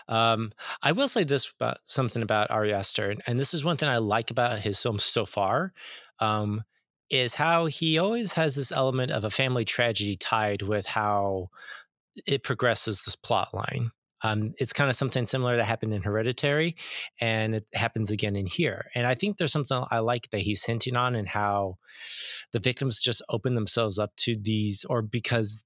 Um, 0.07 0.53
I 0.81 0.93
will 0.93 1.09
say 1.09 1.23
this 1.23 1.51
about 1.59 1.77
something 1.83 2.23
about 2.23 2.49
Ari 2.49 2.73
Aster, 2.73 3.11
and, 3.11 3.21
and 3.27 3.39
this 3.39 3.53
is 3.53 3.63
one 3.63 3.77
thing 3.77 3.89
I 3.89 3.97
like 3.97 4.31
about 4.31 4.59
his 4.59 4.81
films 4.81 5.03
so 5.03 5.25
far. 5.25 5.73
Um, 6.19 6.63
is 7.09 7.35
how 7.35 7.65
he 7.65 7.97
always 7.97 8.33
has 8.33 8.55
this 8.55 8.71
element 8.71 9.11
of 9.11 9.25
a 9.25 9.31
family 9.31 9.65
tragedy 9.65 10.15
tied 10.15 10.61
with 10.61 10.85
how 10.85 11.49
it 12.27 12.43
progresses 12.43 13.03
this 13.03 13.15
plot 13.15 13.53
line. 13.53 13.91
Um, 14.21 14.53
it's 14.57 14.73
kind 14.73 14.89
of 14.89 14.95
something 14.95 15.25
similar 15.25 15.55
that 15.55 15.63
happened 15.63 15.93
in 15.93 16.01
Hereditary, 16.01 16.75
and 17.21 17.55
it 17.55 17.65
happens 17.73 18.11
again 18.11 18.35
in 18.35 18.47
here. 18.47 18.89
And 18.93 19.07
I 19.07 19.15
think 19.15 19.37
there's 19.37 19.53
something 19.53 19.83
I 19.89 19.99
like 19.99 20.29
that 20.31 20.41
he's 20.41 20.65
hinting 20.65 20.97
on, 20.97 21.15
and 21.15 21.27
how 21.27 21.77
the 22.51 22.59
victims 22.59 22.99
just 22.99 23.21
open 23.29 23.55
themselves 23.55 23.97
up 23.97 24.11
to 24.17 24.35
these, 24.35 24.85
or 24.89 25.01
because 25.01 25.63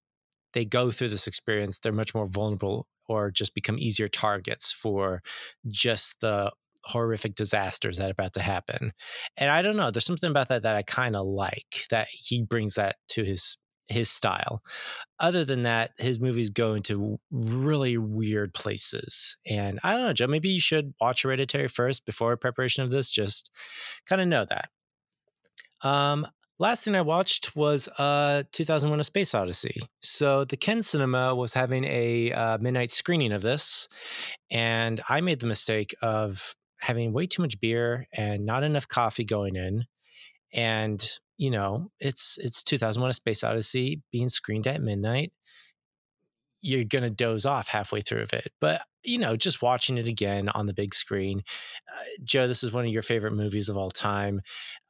they 0.53 0.65
go 0.65 0.91
through 0.91 1.09
this 1.09 1.25
experience, 1.25 1.79
they're 1.79 1.91
much 1.91 2.13
more 2.13 2.27
vulnerable, 2.27 2.87
or 3.07 3.31
just 3.31 3.55
become 3.55 3.79
easier 3.79 4.07
targets 4.07 4.71
for 4.71 5.23
just 5.67 6.21
the 6.21 6.51
horrific 6.85 7.33
disasters 7.35 7.97
that 7.97 8.09
are 8.09 8.11
about 8.11 8.33
to 8.33 8.41
happen. 8.41 8.91
And 9.37 9.49
I 9.49 9.61
don't 9.61 9.77
know, 9.77 9.89
there's 9.89 10.05
something 10.05 10.29
about 10.29 10.49
that 10.49 10.63
that 10.63 10.75
I 10.75 10.83
kind 10.83 11.15
of 11.15 11.25
like 11.25 11.85
that 11.89 12.07
he 12.11 12.43
brings 12.43 12.75
that 12.75 12.97
to 13.09 13.23
his 13.23 13.57
his 13.87 14.09
style. 14.09 14.61
Other 15.19 15.45
than 15.45 15.63
that, 15.63 15.91
his 15.97 16.19
movies 16.19 16.49
go 16.49 16.73
into 16.73 17.19
really 17.31 17.97
weird 17.97 18.53
places. 18.53 19.37
And 19.45 19.79
I 19.83 19.93
don't 19.93 20.03
know, 20.03 20.13
Joe, 20.13 20.27
maybe 20.27 20.49
you 20.49 20.61
should 20.61 20.93
watch 21.01 21.23
Hereditary 21.23 21.67
first 21.67 22.05
before 22.05 22.35
preparation 22.37 22.83
of 22.83 22.91
this, 22.91 23.09
just 23.09 23.51
kind 24.05 24.21
of 24.21 24.27
know 24.27 24.45
that. 24.45 24.69
Um, 25.87 26.27
last 26.59 26.83
thing 26.83 26.95
I 26.95 27.01
watched 27.01 27.55
was 27.55 27.89
uh 27.99 28.43
2001 28.51 28.99
A 28.99 29.03
Space 29.03 29.35
Odyssey. 29.35 29.81
So 30.01 30.45
the 30.45 30.57
Ken 30.57 30.81
Cinema 30.81 31.35
was 31.35 31.53
having 31.53 31.83
a 31.83 32.31
uh, 32.31 32.57
midnight 32.59 32.91
screening 32.91 33.33
of 33.33 33.41
this, 33.41 33.87
and 34.49 35.01
I 35.09 35.21
made 35.21 35.41
the 35.41 35.47
mistake 35.47 35.93
of 36.01 36.55
having 36.79 37.13
way 37.13 37.27
too 37.27 37.41
much 37.41 37.59
beer 37.59 38.07
and 38.13 38.45
not 38.45 38.63
enough 38.63 38.87
coffee 38.87 39.25
going 39.25 39.55
in. 39.55 39.85
And 40.53 41.03
you 41.37 41.51
know, 41.51 41.91
it's 41.99 42.37
it's 42.39 42.63
2001: 42.63 43.09
A 43.09 43.13
Space 43.13 43.43
Odyssey 43.43 44.01
being 44.11 44.29
screened 44.29 44.67
at 44.67 44.81
midnight. 44.81 45.31
You're 46.61 46.85
gonna 46.85 47.09
doze 47.09 47.45
off 47.45 47.67
halfway 47.67 48.01
through 48.01 48.21
of 48.21 48.33
it, 48.33 48.51
but 48.61 48.81
you 49.03 49.17
know, 49.17 49.35
just 49.35 49.61
watching 49.61 49.97
it 49.97 50.07
again 50.07 50.47
on 50.49 50.65
the 50.65 50.73
big 50.73 50.93
screen, 50.93 51.43
uh, 51.93 52.01
Joe, 52.23 52.47
this 52.47 52.63
is 52.63 52.71
one 52.71 52.85
of 52.85 52.91
your 52.91 53.01
favorite 53.01 53.33
movies 53.33 53.67
of 53.67 53.77
all 53.77 53.91
time. 53.91 54.41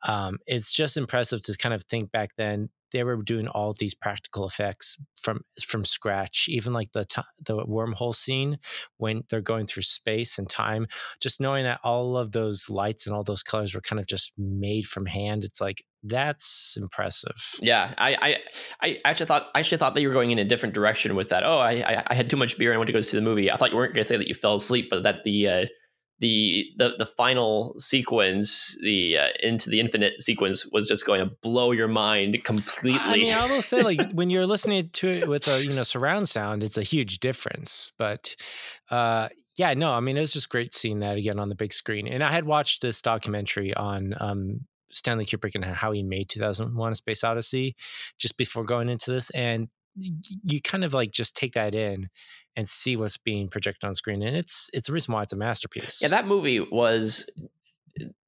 Um, 0.07 0.37
it's 0.45 0.71
just 0.71 0.97
impressive 0.97 1.41
to 1.43 1.57
kind 1.57 1.73
of 1.73 1.83
think 1.83 2.11
back 2.11 2.31
then. 2.37 2.69
They 2.93 3.03
were 3.03 3.21
doing 3.21 3.47
all 3.47 3.73
these 3.73 3.93
practical 3.93 4.47
effects 4.47 4.97
from 5.19 5.41
from 5.61 5.83
scratch. 5.83 6.45
Even 6.47 6.71
like 6.71 6.91
the 6.93 7.05
t- 7.05 7.21
the 7.43 7.57
wormhole 7.65 8.15
scene 8.15 8.59
when 8.97 9.23
they're 9.29 9.41
going 9.41 9.67
through 9.67 9.83
space 9.83 10.37
and 10.37 10.47
time, 10.47 10.87
just 11.19 11.41
knowing 11.41 11.63
that 11.63 11.79
all 11.83 12.15
of 12.17 12.31
those 12.31 12.69
lights 12.69 13.05
and 13.05 13.15
all 13.15 13.23
those 13.23 13.43
colors 13.43 13.73
were 13.73 13.81
kind 13.81 13.99
of 13.99 14.05
just 14.05 14.31
made 14.37 14.85
from 14.85 15.07
hand. 15.07 15.43
It's 15.43 15.59
like 15.59 15.83
that's 16.03 16.77
impressive. 16.79 17.35
Yeah, 17.61 17.93
I, 17.97 18.15
I, 18.21 18.37
I 18.81 18.99
actually 19.05 19.25
thought 19.25 19.49
I 19.55 19.59
actually 19.59 19.77
thought 19.77 19.95
that 19.95 20.01
you 20.01 20.09
were 20.09 20.13
going 20.13 20.31
in 20.31 20.39
a 20.39 20.45
different 20.45 20.75
direction 20.75 21.15
with 21.15 21.29
that. 21.29 21.43
Oh, 21.43 21.59
I, 21.59 22.03
I 22.07 22.13
had 22.13 22.29
too 22.29 22.37
much 22.37 22.57
beer 22.57 22.71
and 22.71 22.75
I 22.75 22.77
went 22.77 22.87
to 22.87 22.93
go 22.93 23.01
see 23.01 23.17
the 23.17 23.23
movie. 23.23 23.49
I 23.49 23.55
thought 23.55 23.71
you 23.71 23.77
weren't 23.77 23.93
going 23.93 24.01
to 24.01 24.07
say 24.07 24.17
that 24.17 24.27
you 24.27 24.35
fell 24.35 24.55
asleep, 24.55 24.89
but 24.89 25.03
that 25.03 25.23
the 25.23 25.47
uh, 25.47 25.65
the 26.23 26.71
the 26.77 26.95
the 26.97 27.05
final 27.05 27.75
sequence, 27.77 28.77
the 28.81 29.17
uh, 29.17 29.27
into 29.41 29.69
the 29.69 29.81
infinite 29.81 30.21
sequence, 30.21 30.65
was 30.71 30.87
just 30.87 31.05
going 31.05 31.19
to 31.19 31.35
blow 31.41 31.71
your 31.71 31.89
mind 31.89 32.41
completely. 32.45 32.97
I 33.01 33.17
mean, 33.17 33.33
I 33.33 33.45
will 33.45 33.61
say, 33.61 33.83
like 33.83 34.11
when 34.13 34.29
you're 34.29 34.47
listening 34.47 34.89
to 34.93 35.09
it 35.09 35.27
with 35.27 35.45
a 35.49 35.65
you 35.69 35.75
know 35.75 35.83
surround 35.83 36.29
sound, 36.29 36.63
it's 36.63 36.77
a 36.77 36.83
huge 36.83 37.19
difference. 37.19 37.91
But 37.97 38.37
uh, 38.89 39.27
yeah, 39.57 39.73
no, 39.73 39.91
I 39.91 39.99
mean, 39.99 40.15
it 40.15 40.21
was 40.21 40.31
just 40.31 40.47
great 40.47 40.73
seeing 40.73 40.99
that 40.99 41.17
again 41.17 41.39
on 41.39 41.49
the 41.49 41.55
big 41.55 41.73
screen. 41.73 42.07
And 42.07 42.23
I 42.23 42.31
had 42.31 42.45
watched 42.45 42.81
this 42.81 43.01
documentary 43.01 43.73
on 43.73 44.15
um, 44.21 44.61
Stanley 44.91 45.25
Kubrick 45.25 45.55
and 45.55 45.65
how 45.65 45.91
he 45.91 46.03
made 46.03 46.29
2001: 46.29 46.91
A 46.91 46.95
Space 46.95 47.25
Odyssey 47.25 47.75
just 48.17 48.37
before 48.37 48.63
going 48.63 48.87
into 48.87 49.11
this, 49.11 49.29
and 49.31 49.67
you 49.95 50.61
kind 50.61 50.83
of 50.83 50.93
like 50.93 51.11
just 51.11 51.35
take 51.35 51.53
that 51.53 51.75
in 51.75 52.09
and 52.55 52.67
see 52.67 52.95
what's 52.95 53.17
being 53.17 53.47
projected 53.47 53.87
on 53.87 53.95
screen, 53.95 54.21
and 54.21 54.35
it's 54.35 54.69
it's 54.73 54.89
a 54.89 54.91
reason 54.91 55.13
why 55.13 55.21
it's 55.21 55.33
a 55.33 55.37
masterpiece. 55.37 56.01
Yeah, 56.01 56.09
that 56.09 56.27
movie 56.27 56.59
was 56.59 57.29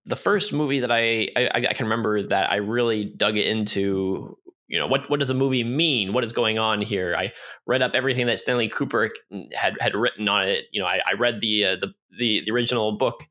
the 0.05 0.15
first 0.15 0.53
movie 0.53 0.81
that 0.81 0.91
I, 0.91 1.29
I, 1.35 1.49
I 1.69 1.73
can 1.73 1.85
remember 1.85 2.21
that 2.27 2.51
I 2.51 2.57
really 2.57 3.05
dug 3.05 3.37
it 3.37 3.47
into 3.47 4.37
you 4.67 4.79
know 4.79 4.87
what 4.87 5.09
what 5.09 5.19
does 5.19 5.29
a 5.29 5.35
movie 5.35 5.63
mean 5.63 6.11
what 6.11 6.23
is 6.23 6.31
going 6.31 6.57
on 6.57 6.81
here 6.81 7.15
i 7.15 7.31
read 7.67 7.83
up 7.83 7.93
everything 7.93 8.25
that 8.25 8.39
stanley 8.39 8.67
kubrick 8.67 9.11
had 9.53 9.75
had 9.79 9.93
written 9.93 10.27
on 10.27 10.47
it 10.47 10.65
you 10.71 10.81
know 10.81 10.87
i, 10.87 10.99
I 11.07 11.13
read 11.13 11.39
the, 11.39 11.65
uh, 11.65 11.75
the, 11.75 11.93
the 12.17 12.41
the 12.43 12.51
original 12.51 12.97
book 12.97 13.27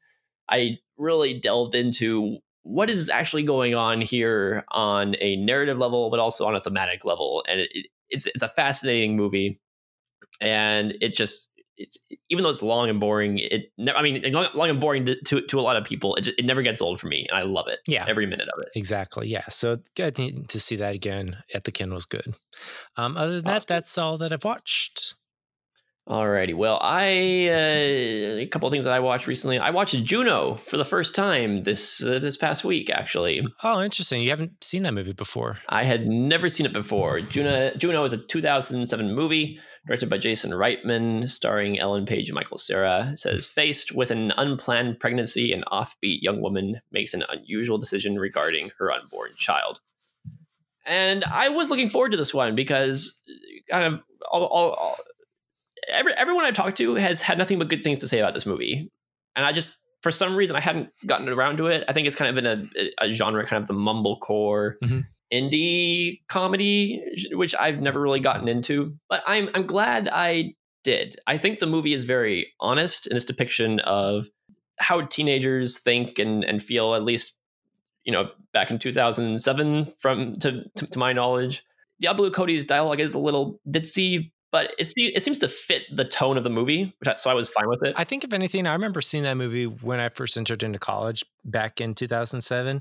i 0.49 0.79
really 0.97 1.35
delved 1.35 1.75
into 1.75 2.39
what 2.65 2.89
is 2.89 3.11
actually 3.11 3.43
going 3.43 3.75
on 3.75 4.01
here 4.01 4.65
on 4.71 5.15
a 5.21 5.37
narrative 5.37 5.79
level, 5.79 6.11
but 6.11 6.19
also 6.19 6.47
on 6.47 6.57
a 6.57 6.61
thematic 6.61 7.05
level. 7.05 7.45
And 7.47 7.61
it, 7.61 7.87
it's 8.15 8.27
it's 8.29 8.43
a 8.43 8.49
fascinating 8.49 9.17
movie, 9.17 9.61
and 10.41 10.97
it 11.01 11.15
just 11.15 11.51
it's 11.77 12.05
even 12.29 12.43
though 12.43 12.51
it's 12.51 12.63
long 12.63 12.89
and 12.89 13.01
boring. 13.01 13.39
It 13.39 13.73
never, 13.77 13.99
I 13.99 14.03
mean 14.03 14.23
long, 14.33 14.47
long 14.55 14.71
and 14.71 14.81
boring 14.81 15.07
to, 15.07 15.21
to, 15.21 15.41
to 15.43 15.59
a 15.59 15.63
lot 15.63 15.77
of 15.77 15.85
people. 15.85 16.15
It 16.17 16.23
just, 16.23 16.39
it 16.39 16.45
never 16.45 16.63
gets 16.63 16.81
old 16.81 17.01
for 17.01 17.09
me, 17.09 17.27
and 17.29 17.39
I 17.39 17.43
love 17.43 17.69
it. 17.69 17.81
Yeah, 17.87 18.05
every 18.07 18.27
minute 18.27 18.49
of 18.49 18.63
it. 18.63 18.69
Exactly. 18.75 19.29
Yeah. 19.29 19.47
So 19.49 19.79
to 19.97 20.61
see 20.61 20.77
that 20.77 20.95
again 20.95 21.39
at 21.53 21.65
the 21.65 21.73
Ken 21.73 21.93
was 21.93 22.07
good. 22.07 22.35
Um, 22.97 23.17
other 23.17 23.41
than 23.41 23.49
awesome. 23.49 23.55
that, 23.55 23.67
that's 23.67 23.99
all 23.99 24.17
that 24.19 24.33
I've 24.33 24.45
watched. 24.45 25.15
Alrighty. 26.07 26.55
Well, 26.55 26.79
I 26.83 27.49
uh, 27.49 28.41
a 28.41 28.47
couple 28.51 28.67
of 28.67 28.73
things 28.73 28.85
that 28.85 28.93
I 28.93 29.01
watched 29.01 29.27
recently. 29.27 29.59
I 29.59 29.71
watched 29.71 29.95
Juno 30.05 30.57
for 30.57 30.77
the 30.77 30.85
first 30.85 31.15
time 31.15 31.63
this 31.63 32.05
uh, 32.05 32.19
this 32.19 32.37
past 32.37 32.63
week. 32.63 32.91
Actually. 32.91 33.43
Oh, 33.63 33.81
interesting. 33.83 34.21
You 34.21 34.29
haven't 34.29 34.63
seen 34.63 34.83
that 34.83 34.93
movie 34.93 35.15
before. 35.15 35.57
I 35.71 35.85
had 35.85 36.07
never 36.07 36.51
seen 36.51 36.67
it 36.67 36.75
before. 36.75 37.21
Juno 37.21 37.73
Juno 37.79 38.05
is 38.05 38.13
a 38.13 38.19
2007 38.19 39.15
movie 39.15 39.59
directed 39.87 40.11
by 40.11 40.19
Jason 40.19 40.51
Reitman, 40.51 41.27
starring 41.27 41.79
Ellen 41.79 42.05
Page 42.05 42.29
and 42.29 42.35
Michael 42.35 42.59
Cera. 42.59 43.13
It 43.13 43.19
says 43.19 43.47
faced 43.47 43.95
with 43.95 44.11
an 44.11 44.31
unplanned 44.37 45.01
pregnancy, 45.01 45.55
an 45.55 45.65
offbeat 45.73 46.19
young 46.21 46.43
woman 46.43 46.83
makes 46.93 47.15
an 47.15 47.25
unusual 47.31 47.79
decision 47.79 48.19
regarding 48.19 48.73
her 48.79 48.93
unborn 48.93 49.31
child. 49.37 49.81
And 50.85 51.25
I 51.25 51.49
was 51.49 51.71
looking 51.71 51.89
forward 51.89 52.11
to 52.11 52.19
this 52.19 52.35
one 52.35 52.55
because 52.55 53.19
kind 53.71 53.95
of 53.95 54.03
all, 54.31 54.45
all, 54.45 54.71
all 54.73 54.97
every, 55.89 56.13
everyone 56.15 56.45
I 56.45 56.51
talked 56.51 56.77
to 56.79 56.95
has 56.95 57.21
had 57.21 57.39
nothing 57.39 57.59
but 57.59 57.69
good 57.69 57.85
things 57.85 58.01
to 58.01 58.09
say 58.09 58.19
about 58.19 58.35
this 58.35 58.47
movie, 58.47 58.91
and 59.37 59.45
I 59.45 59.53
just 59.53 59.79
for 60.05 60.11
some 60.11 60.37
reason 60.37 60.55
I 60.55 60.61
hadn't 60.61 60.91
gotten 61.07 61.31
around 61.31 61.57
to 61.57 61.67
it. 61.67 61.83
I 61.89 61.95
think 61.95 62.07
it's 62.07 62.15
kind 62.15 62.37
of 62.37 62.45
in 62.45 62.47
a, 62.47 63.07
a 63.07 63.11
genre, 63.11 63.45
kind 63.47 63.63
of 63.63 63.69
the 63.69 63.75
mumblecore 63.75 64.75
mm-hmm. 64.85 65.01
indie 65.33 66.21
comedy, 66.29 67.03
which 67.33 67.55
I've 67.59 67.81
never 67.81 68.01
really 68.01 68.21
gotten 68.21 68.47
into. 68.47 68.95
But 69.09 69.23
I'm 69.27 69.49
I'm 69.55 69.67
glad 69.67 70.09
I 70.13 70.55
did. 70.85 71.17
I 71.27 71.39
think 71.39 71.59
the 71.59 71.67
movie 71.67 71.95
is 71.95 72.05
very 72.05 72.53
honest 72.61 73.07
in 73.07 73.17
its 73.17 73.25
depiction 73.25 73.81
of 73.81 74.27
how 74.79 75.01
teenagers 75.07 75.79
think 75.79 76.19
and 76.19 76.45
and 76.45 76.63
feel. 76.63 76.95
At 76.95 77.03
least 77.03 77.39
you 78.05 78.13
know 78.13 78.29
back 78.53 78.71
in 78.71 78.79
2007, 78.79 79.87
from 79.99 80.37
to 80.41 80.65
to, 80.77 80.87
to 80.87 80.99
my 80.99 81.13
knowledge. 81.13 81.65
Diablo 82.01 82.29
Cody's 82.29 82.65
dialogue 82.65 83.01
is 83.01 83.15
a 83.15 83.19
little 83.19 83.61
ditzy, 83.69 84.33
but 84.55 84.73
it, 84.79 84.87
it 84.97 85.21
seems 85.21 85.41
to 85.41 85.49
fit 85.49 85.83
the 85.91 86.05
tone 86.05 86.37
of 86.37 86.45
the 86.45 86.49
movie, 86.49 86.95
I, 87.05 87.17
so 87.17 87.29
I 87.29 87.35
was 87.35 87.49
fine 87.49 87.69
with 87.69 87.83
it. 87.83 87.93
I 87.99 88.05
think, 88.05 88.23
if 88.23 88.33
anything, 88.33 88.69
I 88.69 88.73
remember 88.75 89.01
seeing 89.01 89.25
that 89.25 89.37
movie 89.37 89.65
when 89.65 89.99
I 89.99 90.11
first 90.11 90.37
entered 90.37 90.63
into 90.63 90.79
college 90.79 91.25
back 91.45 91.81
in 91.81 91.93
2007. 91.93 92.81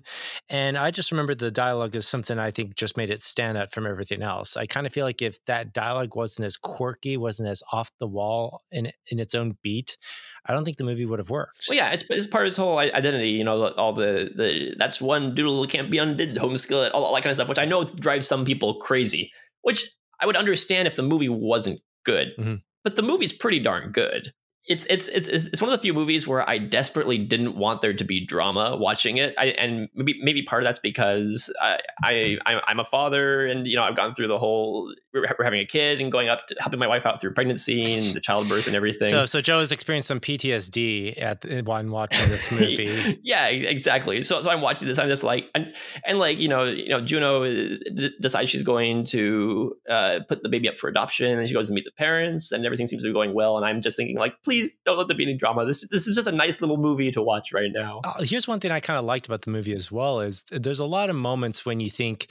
And 0.49 0.77
I 0.77 0.91
just 0.91 1.09
remember 1.09 1.33
the 1.33 1.49
dialogue 1.49 1.95
is 1.95 2.07
something 2.07 2.37
I 2.37 2.51
think 2.51 2.75
just 2.75 2.95
made 2.95 3.09
it 3.09 3.23
stand 3.23 3.57
out 3.57 3.73
from 3.73 3.87
everything 3.87 4.21
else. 4.21 4.55
I 4.55 4.67
kind 4.67 4.85
of 4.85 4.93
feel 4.93 5.03
like 5.03 5.23
if 5.23 5.43
that 5.47 5.73
dialogue 5.73 6.15
wasn't 6.15 6.45
as 6.45 6.57
quirky, 6.57 7.17
wasn't 7.17 7.49
as 7.49 7.63
off 7.71 7.89
the 7.99 8.07
wall 8.07 8.61
in, 8.69 8.91
in 9.09 9.17
its 9.17 9.33
own 9.33 9.57
beat, 9.63 9.97
I 10.45 10.53
don't 10.53 10.65
think 10.65 10.77
the 10.77 10.83
movie 10.83 11.07
would 11.07 11.17
have 11.17 11.31
worked. 11.31 11.65
Well, 11.69 11.75
yeah, 11.75 11.89
it's, 11.89 12.05
it's 12.07 12.27
part 12.27 12.43
of 12.43 12.49
his 12.49 12.57
whole 12.57 12.77
identity, 12.77 13.31
you 13.31 13.43
know, 13.43 13.69
all 13.69 13.93
the, 13.93 14.31
the 14.35 14.75
that's 14.77 15.01
one 15.01 15.33
doodle 15.33 15.65
can't 15.65 15.89
be 15.89 15.97
undid, 15.97 16.37
home 16.37 16.59
skillet, 16.59 16.91
all, 16.91 17.03
all 17.03 17.15
that 17.15 17.23
kind 17.23 17.31
of 17.31 17.35
stuff, 17.35 17.49
which 17.49 17.57
I 17.57 17.65
know 17.65 17.83
drives 17.83 18.27
some 18.27 18.45
people 18.45 18.75
crazy, 18.75 19.31
which 19.63 19.89
I 20.23 20.25
would 20.25 20.37
understand 20.37 20.87
if 20.87 20.95
the 20.95 21.03
movie 21.03 21.29
wasn't 21.29 21.81
good, 22.05 22.29
mm-hmm. 22.39 22.55
but 22.83 22.95
the 22.95 23.03
movie's 23.03 23.33
pretty 23.33 23.59
darn 23.59 23.91
good 23.91 24.33
it's 24.65 24.85
it's 24.85 25.09
it's 25.09 25.27
it's 25.27 25.61
one 25.61 25.69
of 25.69 25.77
the 25.77 25.81
few 25.81 25.93
movies 25.93 26.25
where 26.25 26.47
I 26.49 26.57
desperately 26.57 27.17
didn't 27.17 27.57
want 27.57 27.81
there 27.81 27.93
to 27.93 28.03
be 28.03 28.25
drama 28.25 28.77
watching 28.77 29.17
it. 29.17 29.35
I, 29.37 29.47
and 29.47 29.89
maybe 29.93 30.17
maybe 30.21 30.41
part 30.41 30.63
of 30.63 30.65
that's 30.65 30.79
because 30.79 31.53
I, 31.61 31.79
I 32.01 32.37
I'm 32.45 32.79
a 32.79 32.85
father, 32.85 33.45
and 33.45 33.67
you 33.67 33.75
know 33.75 33.83
I've 33.83 33.95
gone 33.95 34.15
through 34.15 34.27
the 34.27 34.39
whole 34.39 34.93
we're 35.13 35.43
having 35.43 35.59
a 35.59 35.65
kid 35.65 36.01
and 36.01 36.11
going 36.11 36.29
up 36.29 36.47
to 36.47 36.55
helping 36.59 36.79
my 36.79 36.87
wife 36.87 37.05
out 37.05 37.21
through 37.21 37.33
pregnancy 37.33 37.93
and 37.93 38.15
the 38.15 38.19
childbirth 38.19 38.67
and 38.67 38.75
everything. 38.75 39.09
So 39.09 39.25
so 39.25 39.41
Joe 39.41 39.59
has 39.59 39.71
experienced 39.71 40.07
some 40.07 40.19
PTSD 40.19 41.21
at 41.21 41.45
when 41.65 41.91
watching 41.91 42.27
this 42.29 42.51
movie. 42.51 43.19
yeah, 43.23 43.47
exactly. 43.47 44.21
So 44.21 44.41
so 44.41 44.49
I'm 44.49 44.61
watching 44.61 44.87
this. 44.87 44.97
I'm 44.97 45.09
just 45.09 45.23
like 45.23 45.49
and 45.53 45.73
and 46.05 46.17
like 46.17 46.39
you 46.39 46.47
know 46.47 46.63
you 46.63 46.89
know 46.89 47.01
Juno 47.01 47.43
is, 47.43 47.83
d- 47.93 48.13
decides 48.21 48.49
she's 48.49 48.63
going 48.63 49.03
to 49.05 49.75
uh, 49.89 50.19
put 50.27 50.41
the 50.41 50.49
baby 50.49 50.67
up 50.67 50.77
for 50.77 50.89
adoption, 50.89 51.37
and 51.37 51.47
she 51.47 51.53
goes 51.53 51.67
to 51.67 51.73
meet 51.73 51.85
the 51.85 51.91
parents, 51.91 52.51
and 52.51 52.65
everything 52.65 52.87
seems 52.87 53.03
to 53.03 53.09
be 53.09 53.13
going 53.13 53.33
well. 53.33 53.57
And 53.57 53.65
I'm 53.65 53.81
just 53.81 53.97
thinking 53.97 54.17
like 54.17 54.33
please 54.43 54.63
please 54.63 54.79
don't 54.85 54.97
let 54.97 55.07
there 55.07 55.17
be 55.17 55.23
any 55.23 55.35
drama. 55.35 55.65
This 55.65 55.87
this 55.89 56.07
is 56.07 56.15
just 56.15 56.27
a 56.27 56.31
nice 56.31 56.61
little 56.61 56.77
movie 56.77 57.11
to 57.11 57.21
watch 57.21 57.53
right 57.53 57.71
now. 57.73 58.01
Uh, 58.03 58.21
here's 58.21 58.47
one 58.47 58.59
thing 58.59 58.71
I 58.71 58.79
kind 58.79 58.97
of 58.97 59.05
liked 59.05 59.25
about 59.25 59.43
the 59.43 59.51
movie 59.51 59.73
as 59.73 59.91
well 59.91 60.21
is 60.21 60.43
there's 60.51 60.79
a 60.79 60.85
lot 60.85 61.09
of 61.09 61.15
moments 61.15 61.65
when 61.65 61.79
you 61.79 61.89
think 61.89 62.27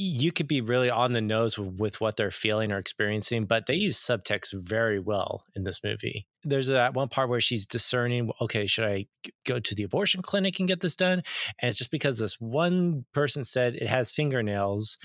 you 0.00 0.30
could 0.30 0.46
be 0.46 0.60
really 0.60 0.88
on 0.88 1.10
the 1.10 1.20
nose 1.20 1.58
with 1.58 2.00
what 2.00 2.16
they're 2.16 2.30
feeling 2.30 2.70
or 2.70 2.78
experiencing, 2.78 3.46
but 3.46 3.66
they 3.66 3.74
use 3.74 3.98
subtext 3.98 4.52
very 4.52 5.00
well 5.00 5.42
in 5.56 5.64
this 5.64 5.82
movie. 5.82 6.26
There's 6.44 6.68
that 6.68 6.94
one 6.94 7.08
part 7.08 7.28
where 7.28 7.40
she's 7.40 7.66
discerning, 7.66 8.30
okay, 8.40 8.66
should 8.66 8.84
I 8.84 9.06
go 9.44 9.58
to 9.58 9.74
the 9.74 9.82
abortion 9.82 10.22
clinic 10.22 10.60
and 10.60 10.68
get 10.68 10.80
this 10.80 10.94
done? 10.94 11.24
And 11.60 11.68
it's 11.68 11.78
just 11.78 11.90
because 11.90 12.18
this 12.18 12.40
one 12.40 13.06
person 13.12 13.42
said 13.42 13.74
it 13.74 13.88
has 13.88 14.12
fingernails. 14.12 14.98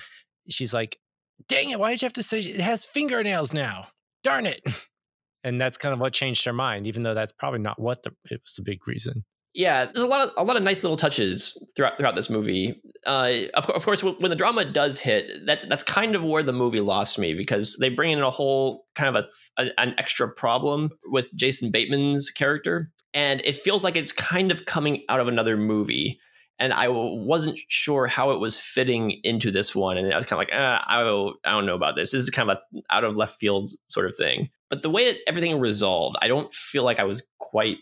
She's 0.48 0.76
like, 0.76 1.00
dang 1.48 1.72
it, 1.72 1.80
why 1.80 1.90
did 1.90 2.04
you 2.04 2.06
have 2.06 2.14
to 2.14 2.24
say 2.24 2.42
it 2.42 2.60
has 2.60 2.86
fingernails 2.86 3.52
now? 3.52 3.88
Darn 4.24 4.46
it. 4.46 4.62
and 5.44 5.60
that's 5.60 5.80
kind 5.80 5.94
of 5.94 6.00
what 6.00 6.14
changed 6.14 6.46
her 6.46 6.54
mind, 6.54 6.86
even 6.86 7.02
though 7.02 7.16
that's 7.16 7.32
probably 7.32 7.60
not 7.60 7.82
what 7.82 8.04
the, 8.04 8.12
it 8.30 8.42
was 8.44 8.54
the 8.56 8.64
big 8.64 8.88
reason. 8.88 9.26
Yeah, 9.54 9.86
there's 9.86 10.02
a 10.02 10.08
lot 10.08 10.28
of 10.28 10.34
a 10.36 10.44
lot 10.44 10.58
of 10.58 10.64
nice 10.64 10.82
little 10.84 10.98
touches 10.98 11.58
throughout 11.76 11.98
throughout 11.98 12.16
this 12.16 12.30
movie. 12.30 12.82
Uh, 13.06 13.34
of, 13.54 13.70
of 13.70 13.86
course, 13.86 14.04
when 14.04 14.30
the 14.30 14.36
drama 14.36 14.66
does 14.66 15.00
hit, 15.00 15.46
that's 15.46 15.66
that's 15.66 15.84
kind 15.84 16.16
of 16.16 16.24
where 16.24 16.42
the 16.42 16.54
movie 16.54 16.80
lost 16.80 17.20
me 17.20 17.34
because 17.34 17.78
they 17.80 17.90
bring 17.90 18.12
in 18.12 18.22
a 18.22 18.32
whole 18.32 18.86
kind 18.96 19.16
of 19.16 19.26
a, 19.58 19.62
a 19.62 19.80
an 19.80 19.94
extra 19.98 20.32
problem 20.32 20.90
with 21.06 21.30
Jason 21.36 21.70
Bateman's 21.70 22.32
character, 22.32 22.92
and 23.14 23.42
it 23.46 23.56
feels 23.56 23.84
like 23.84 23.96
it's 23.96 24.12
kind 24.12 24.52
of 24.52 24.66
coming 24.66 25.04
out 25.08 25.20
of 25.20 25.28
another 25.28 25.56
movie 25.56 26.20
and 26.60 26.74
I 26.74 26.88
wasn't 26.88 27.58
sure 27.68 28.08
how 28.08 28.32
it 28.32 28.40
was 28.40 28.60
fitting 28.60 29.20
into 29.24 29.52
this 29.52 29.76
one. 29.76 29.98
And 29.98 30.14
I 30.14 30.18
was 30.18 30.26
kind 30.26 30.42
of 30.42 30.48
like, 30.48 30.54
eh, 30.54 30.80
I, 30.88 31.04
don't, 31.04 31.36
I 31.44 31.52
don't 31.52 31.66
know 31.66 31.76
about 31.76 31.96
this. 31.96 32.12
This 32.12 32.22
is 32.22 32.30
kind 32.30 32.50
of 32.50 32.58
a 32.58 32.82
out 32.94 33.04
of 33.04 33.16
left 33.16 33.40
field 33.40 33.72
sort 33.88 34.06
of 34.06 34.16
thing. 34.16 34.50
But 34.70 34.82
the 34.82 34.90
way 34.90 35.12
that 35.12 35.20
everything 35.28 35.60
resolved, 35.60 36.16
I 36.22 36.28
don't 36.28 36.54
feel 36.54 36.84
like 36.84 37.00
I 37.00 37.04
was 37.04 37.28
quite 37.40 37.78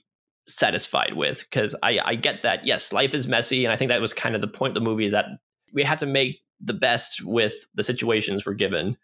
satisfied 0.54 1.14
with 1.16 1.46
because 1.50 1.76
I, 1.84 2.00
I 2.04 2.16
get 2.16 2.44
that. 2.44 2.66
Yes, 2.66 2.94
life 2.94 3.14
is 3.14 3.28
messy. 3.28 3.66
And 3.66 3.74
I 3.74 3.76
think 3.76 3.90
that 3.90 4.02
was 4.02 4.14
kind 4.14 4.36
of 4.36 4.42
the 4.42 4.48
point 4.48 4.72
of 4.72 4.76
the 4.76 4.90
movie 4.90 5.10
that 5.10 5.26
we 5.74 5.84
had 5.84 6.00
to 6.00 6.06
make 6.06 6.42
the 6.60 6.74
best 6.74 7.24
with 7.24 7.54
the 7.76 7.84
situations 7.84 8.46
we're 8.46 8.54
given. 8.54 8.98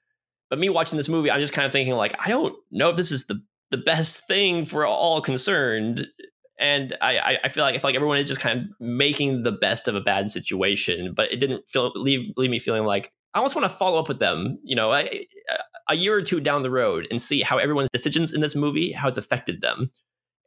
But 0.50 0.60
me 0.60 0.70
watching 0.70 0.98
this 0.98 1.10
movie, 1.10 1.32
I'm 1.32 1.42
just 1.42 1.54
kind 1.54 1.66
of 1.66 1.72
thinking 1.72 1.96
like, 1.96 2.14
I 2.24 2.30
don't 2.30 2.56
know 2.72 2.90
if 2.90 2.96
this 2.96 3.12
is 3.12 3.28
the 3.28 3.42
the 3.70 3.78
best 3.78 4.28
thing 4.28 4.64
for 4.64 4.86
all 4.86 5.20
concerned 5.20 6.08
and 6.60 6.98
I, 7.02 7.38
I 7.44 7.50
feel 7.50 7.64
like 7.64 7.76
I 7.76 7.78
feel 7.78 7.90
like 7.90 7.96
everyone 7.96 8.18
is 8.18 8.28
just 8.28 8.42
kind 8.42 8.60
of 8.60 8.66
making 8.80 9.44
the 9.44 9.52
best 9.52 9.88
of 9.88 9.96
a 9.96 10.02
bad 10.02 10.28
situation, 10.28 11.14
but 11.14 11.32
it 11.32 11.40
didn't 11.40 11.68
feel 11.70 11.92
leave 11.96 12.34
leave 12.36 12.50
me 12.50 12.60
feeling 12.60 12.84
like 12.84 13.12
I 13.34 13.40
almost 13.40 13.56
want 13.56 13.70
to 13.70 13.78
follow 13.78 14.00
up 14.00 14.08
with 14.08 14.20
them, 14.20 14.58
you 14.64 14.76
know, 14.76 14.94
a, 14.94 15.28
a 15.90 15.96
year 15.96 16.16
or 16.16 16.22
two 16.22 16.40
down 16.40 16.64
the 16.64 16.72
road 16.72 17.08
and 17.12 17.22
see 17.22 17.42
how 17.42 17.58
everyone's 17.58 17.92
decisions 17.92 18.34
in 18.34 18.42
this 18.42 18.56
movie, 18.56 18.92
how 18.92 19.08
it's 19.08 19.18
affected 19.18 19.62
them, 19.62 19.92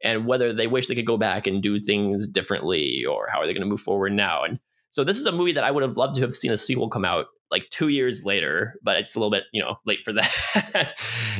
and 0.03 0.25
whether 0.25 0.53
they 0.53 0.67
wish 0.67 0.87
they 0.87 0.95
could 0.95 1.05
go 1.05 1.17
back 1.17 1.47
and 1.47 1.61
do 1.61 1.79
things 1.79 2.27
differently 2.27 3.05
or 3.05 3.27
how 3.31 3.39
are 3.39 3.45
they 3.45 3.53
going 3.53 3.61
to 3.61 3.69
move 3.69 3.81
forward 3.81 4.13
now. 4.13 4.43
And 4.43 4.59
so 4.89 5.03
this 5.03 5.17
is 5.17 5.25
a 5.25 5.31
movie 5.31 5.53
that 5.53 5.63
I 5.63 5.71
would 5.71 5.83
have 5.83 5.97
loved 5.97 6.15
to 6.15 6.21
have 6.21 6.33
seen 6.33 6.51
a 6.51 6.57
sequel 6.57 6.89
come 6.89 7.05
out 7.05 7.27
like 7.51 7.69
two 7.69 7.89
years 7.89 8.23
later, 8.23 8.75
but 8.81 8.97
it's 8.97 9.13
a 9.13 9.19
little 9.19 9.29
bit, 9.29 9.43
you 9.51 9.61
know, 9.61 9.75
late 9.85 10.01
for 10.03 10.13
that. 10.13 10.93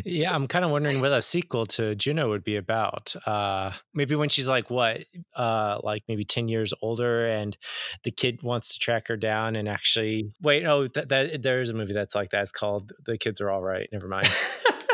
yeah, 0.03 0.35
I'm 0.35 0.47
kind 0.47 0.65
of 0.65 0.71
wondering 0.71 0.99
what 0.99 1.11
a 1.11 1.21
sequel 1.21 1.65
to 1.67 1.95
Juno 1.95 2.29
would 2.29 2.43
be 2.43 2.57
about. 2.57 3.15
Uh, 3.25 3.71
maybe 3.93 4.15
when 4.15 4.29
she's 4.29 4.49
like 4.49 4.69
what, 4.69 5.03
uh, 5.35 5.79
like 5.83 6.03
maybe 6.07 6.25
ten 6.25 6.49
years 6.49 6.73
older, 6.81 7.27
and 7.27 7.57
the 8.03 8.11
kid 8.11 8.43
wants 8.43 8.73
to 8.73 8.79
track 8.79 9.07
her 9.07 9.17
down 9.17 9.55
and 9.55 9.69
actually 9.69 10.31
wait. 10.41 10.65
Oh, 10.65 10.87
that, 10.89 11.09
that 11.09 11.41
there 11.41 11.61
is 11.61 11.69
a 11.69 11.73
movie 11.73 11.93
that's 11.93 12.13
like 12.15 12.29
that. 12.31 12.43
It's 12.43 12.51
called 12.51 12.91
The 13.05 13.17
Kids 13.17 13.39
Are 13.39 13.49
All 13.49 13.61
Right. 13.63 13.87
Never 13.91 14.07
mind. 14.07 14.27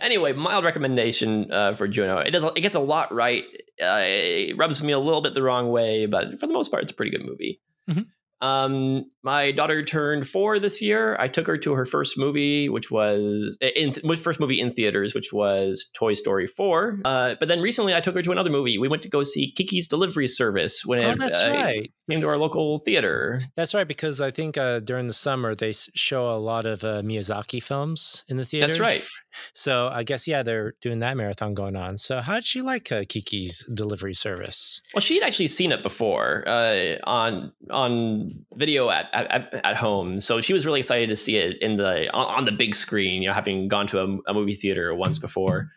anyway, 0.00 0.32
mild 0.32 0.64
recommendation 0.64 1.50
uh, 1.50 1.74
for 1.74 1.88
Juno. 1.88 2.18
It 2.18 2.30
does. 2.30 2.44
It 2.44 2.60
gets 2.60 2.74
a 2.74 2.80
lot 2.80 3.12
right. 3.12 3.44
Uh, 3.82 4.00
it 4.02 4.56
rubs 4.56 4.82
me 4.82 4.92
a 4.92 4.98
little 4.98 5.20
bit 5.20 5.34
the 5.34 5.42
wrong 5.42 5.70
way, 5.70 6.06
but 6.06 6.38
for 6.38 6.46
the 6.46 6.52
most 6.52 6.70
part, 6.70 6.82
it's 6.82 6.92
a 6.92 6.94
pretty 6.94 7.10
good 7.10 7.24
movie. 7.24 7.60
Mm-hmm. 7.90 8.02
Um, 8.40 9.06
my 9.22 9.52
daughter 9.52 9.82
turned 9.82 10.28
four 10.28 10.58
this 10.58 10.82
year. 10.82 11.16
I 11.18 11.28
took 11.28 11.46
her 11.46 11.56
to 11.56 11.72
her 11.72 11.86
first 11.86 12.18
movie, 12.18 12.68
which 12.68 12.90
was 12.90 13.56
in 13.62 13.94
first 14.16 14.38
movie 14.38 14.60
in 14.60 14.74
theaters, 14.74 15.14
which 15.14 15.32
was 15.32 15.90
Toy 15.94 16.12
Story 16.12 16.46
four. 16.46 16.98
Uh, 17.06 17.36
but 17.40 17.48
then 17.48 17.62
recently, 17.62 17.94
I 17.94 18.00
took 18.00 18.14
her 18.14 18.20
to 18.20 18.32
another 18.32 18.50
movie. 18.50 18.76
We 18.76 18.88
went 18.88 19.00
to 19.02 19.08
go 19.08 19.22
see 19.22 19.50
Kiki's 19.50 19.88
Delivery 19.88 20.26
Service 20.26 20.84
when 20.84 21.02
oh, 21.02 21.12
it 21.12 21.18
that's 21.18 21.42
uh, 21.42 21.50
right. 21.54 21.90
came 22.10 22.20
to 22.20 22.28
our 22.28 22.36
local 22.36 22.80
theater. 22.80 23.40
That's 23.56 23.72
right, 23.72 23.88
because 23.88 24.20
I 24.20 24.30
think 24.30 24.58
uh, 24.58 24.80
during 24.80 25.06
the 25.06 25.14
summer 25.14 25.54
they 25.54 25.72
show 25.72 26.28
a 26.28 26.36
lot 26.36 26.66
of 26.66 26.84
uh, 26.84 27.00
Miyazaki 27.00 27.62
films 27.62 28.24
in 28.28 28.36
the 28.36 28.44
theater. 28.44 28.66
That's 28.66 28.80
right. 28.80 29.06
So 29.52 29.88
I 29.88 30.02
guess 30.02 30.26
yeah, 30.26 30.42
they're 30.42 30.74
doing 30.80 31.00
that 31.00 31.16
marathon 31.16 31.54
going 31.54 31.76
on. 31.76 31.98
So 31.98 32.20
how 32.20 32.34
did 32.34 32.46
she 32.46 32.62
like 32.62 32.90
uh, 32.90 33.04
Kiki's 33.08 33.64
Delivery 33.72 34.14
Service? 34.14 34.80
Well, 34.94 35.02
she 35.02 35.14
had 35.14 35.24
actually 35.24 35.48
seen 35.48 35.72
it 35.72 35.82
before 35.82 36.44
uh, 36.46 36.96
on 37.04 37.52
on 37.70 38.44
video 38.54 38.90
at, 38.90 39.08
at 39.12 39.54
at 39.64 39.76
home, 39.76 40.20
so 40.20 40.40
she 40.40 40.52
was 40.52 40.66
really 40.66 40.80
excited 40.80 41.08
to 41.08 41.16
see 41.16 41.36
it 41.36 41.60
in 41.60 41.76
the 41.76 42.10
on, 42.12 42.38
on 42.38 42.44
the 42.44 42.52
big 42.52 42.74
screen. 42.74 43.22
You 43.22 43.28
know, 43.28 43.34
having 43.34 43.68
gone 43.68 43.86
to 43.88 44.00
a, 44.00 44.30
a 44.30 44.34
movie 44.34 44.54
theater 44.54 44.94
once 44.94 45.18
before, 45.18 45.68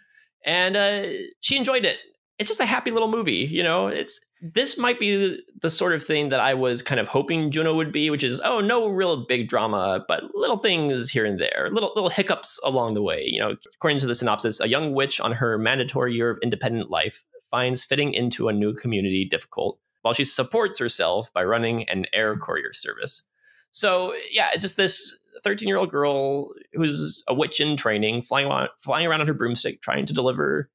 and 0.46 0.76
uh, 0.76 1.04
she 1.42 1.58
enjoyed 1.58 1.86
it. 1.86 1.98
It's 2.40 2.50
just 2.50 2.62
a 2.62 2.66
happy 2.66 2.92
little 2.92 3.10
movie. 3.10 3.48
You 3.50 3.64
know, 3.64 3.88
it's 3.88 4.20
this 4.42 4.78
might 4.78 5.00
be 5.00 5.42
the 5.62 5.70
sort 5.70 5.94
of 5.94 6.04
thing 6.04 6.30
that 6.30 6.40
I 6.40 6.54
was 6.54 6.82
kind 6.82 7.00
of 7.00 7.08
hoping 7.08 7.50
Juno 7.52 7.76
would 7.76 7.92
be, 7.92 8.10
which 8.10 8.24
is 8.24 8.40
oh 8.44 8.60
no 8.60 8.88
real 8.88 9.26
big 9.26 9.48
drama, 9.48 10.06
but 10.08 10.24
little 10.36 10.58
things 10.58 11.10
here 11.10 11.26
and 11.26 11.40
there, 11.40 11.70
little 11.72 11.92
little 11.96 12.10
hiccups 12.10 12.60
along 12.64 12.94
the 12.94 13.02
way. 13.02 13.24
You 13.26 13.40
know, 13.40 13.56
according 13.76 14.00
to 14.00 14.08
the 14.08 14.16
synopsis, 14.16 14.60
a 14.60 14.68
young 14.68 14.94
witch 14.94 15.20
on 15.20 15.32
her 15.34 15.58
mandatory 15.58 16.14
year 16.14 16.30
of 16.30 16.40
independent 16.44 16.90
life 16.90 17.24
finds 17.50 17.84
fitting 17.84 18.14
into 18.14 18.48
a 18.48 18.54
new 18.54 18.74
community 18.74 19.26
difficult, 19.26 19.80
while 20.02 20.14
she 20.14 20.24
supports 20.24 20.78
herself 20.78 21.34
by 21.34 21.44
running 21.44 21.88
an 21.90 22.06
air 22.14 22.38
courier 22.38 22.74
service. 22.74 23.24
So 23.72 24.14
yeah, 24.32 24.50
it's 24.54 24.62
just 24.62 24.78
this 24.78 25.18
13 25.44 25.68
year 25.68 25.78
old 25.78 25.90
girl 25.90 26.50
who's 26.74 27.24
a 27.28 27.34
witch 27.34 27.60
in 27.60 27.76
training, 27.76 28.22
flying 28.22 28.48
around, 28.48 28.70
flying 28.78 29.08
around 29.08 29.22
on 29.22 29.28
her 29.28 29.34
broomstick, 29.34 29.82
trying 29.82 30.06
to 30.06 30.14
deliver 30.14 30.70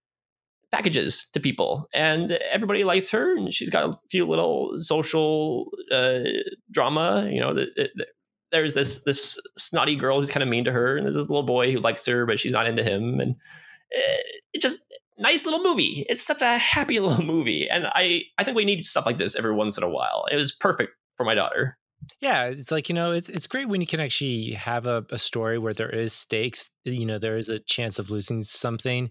packages 0.72 1.28
to 1.34 1.38
people 1.38 1.86
and 1.92 2.32
everybody 2.50 2.82
likes 2.82 3.10
her 3.10 3.36
and 3.36 3.52
she's 3.52 3.68
got 3.68 3.94
a 3.94 3.98
few 4.10 4.26
little 4.26 4.72
social 4.76 5.70
uh, 5.92 6.20
drama 6.70 7.28
you 7.30 7.38
know 7.38 7.52
the, 7.52 7.70
the, 7.76 8.06
there's 8.50 8.74
this 8.74 9.02
this 9.04 9.38
snotty 9.56 9.94
girl 9.94 10.18
who's 10.18 10.30
kind 10.30 10.42
of 10.42 10.48
mean 10.48 10.64
to 10.64 10.72
her 10.72 10.96
and 10.96 11.04
there's 11.04 11.14
this 11.14 11.28
little 11.28 11.42
boy 11.42 11.70
who 11.70 11.78
likes 11.78 12.06
her 12.06 12.24
but 12.24 12.40
she's 12.40 12.54
not 12.54 12.66
into 12.66 12.82
him 12.82 13.20
and 13.20 13.32
uh, 13.96 14.22
it 14.54 14.62
just 14.62 14.86
nice 15.18 15.44
little 15.44 15.62
movie. 15.62 16.06
It's 16.08 16.22
such 16.22 16.40
a 16.40 16.56
happy 16.56 16.98
little 17.00 17.24
movie 17.24 17.68
and 17.68 17.86
i 17.94 18.22
i 18.38 18.44
think 18.44 18.56
we 18.56 18.64
need 18.64 18.80
stuff 18.80 19.06
like 19.06 19.18
this 19.18 19.36
every 19.36 19.54
once 19.54 19.76
in 19.76 19.84
a 19.84 19.90
while. 19.90 20.24
It 20.32 20.36
was 20.36 20.52
perfect 20.52 20.92
for 21.16 21.24
my 21.24 21.34
daughter 21.34 21.76
yeah, 22.20 22.46
it's 22.46 22.70
like 22.70 22.88
you 22.88 22.94
know, 22.94 23.12
it's 23.12 23.28
it's 23.28 23.46
great 23.46 23.68
when 23.68 23.80
you 23.80 23.86
can 23.86 24.00
actually 24.00 24.52
have 24.52 24.86
a, 24.86 25.04
a 25.10 25.18
story 25.18 25.58
where 25.58 25.74
there 25.74 25.90
is 25.90 26.12
stakes. 26.12 26.70
You 26.84 27.06
know, 27.06 27.18
there 27.18 27.36
is 27.36 27.48
a 27.48 27.58
chance 27.58 27.98
of 27.98 28.10
losing 28.10 28.42
something, 28.42 29.10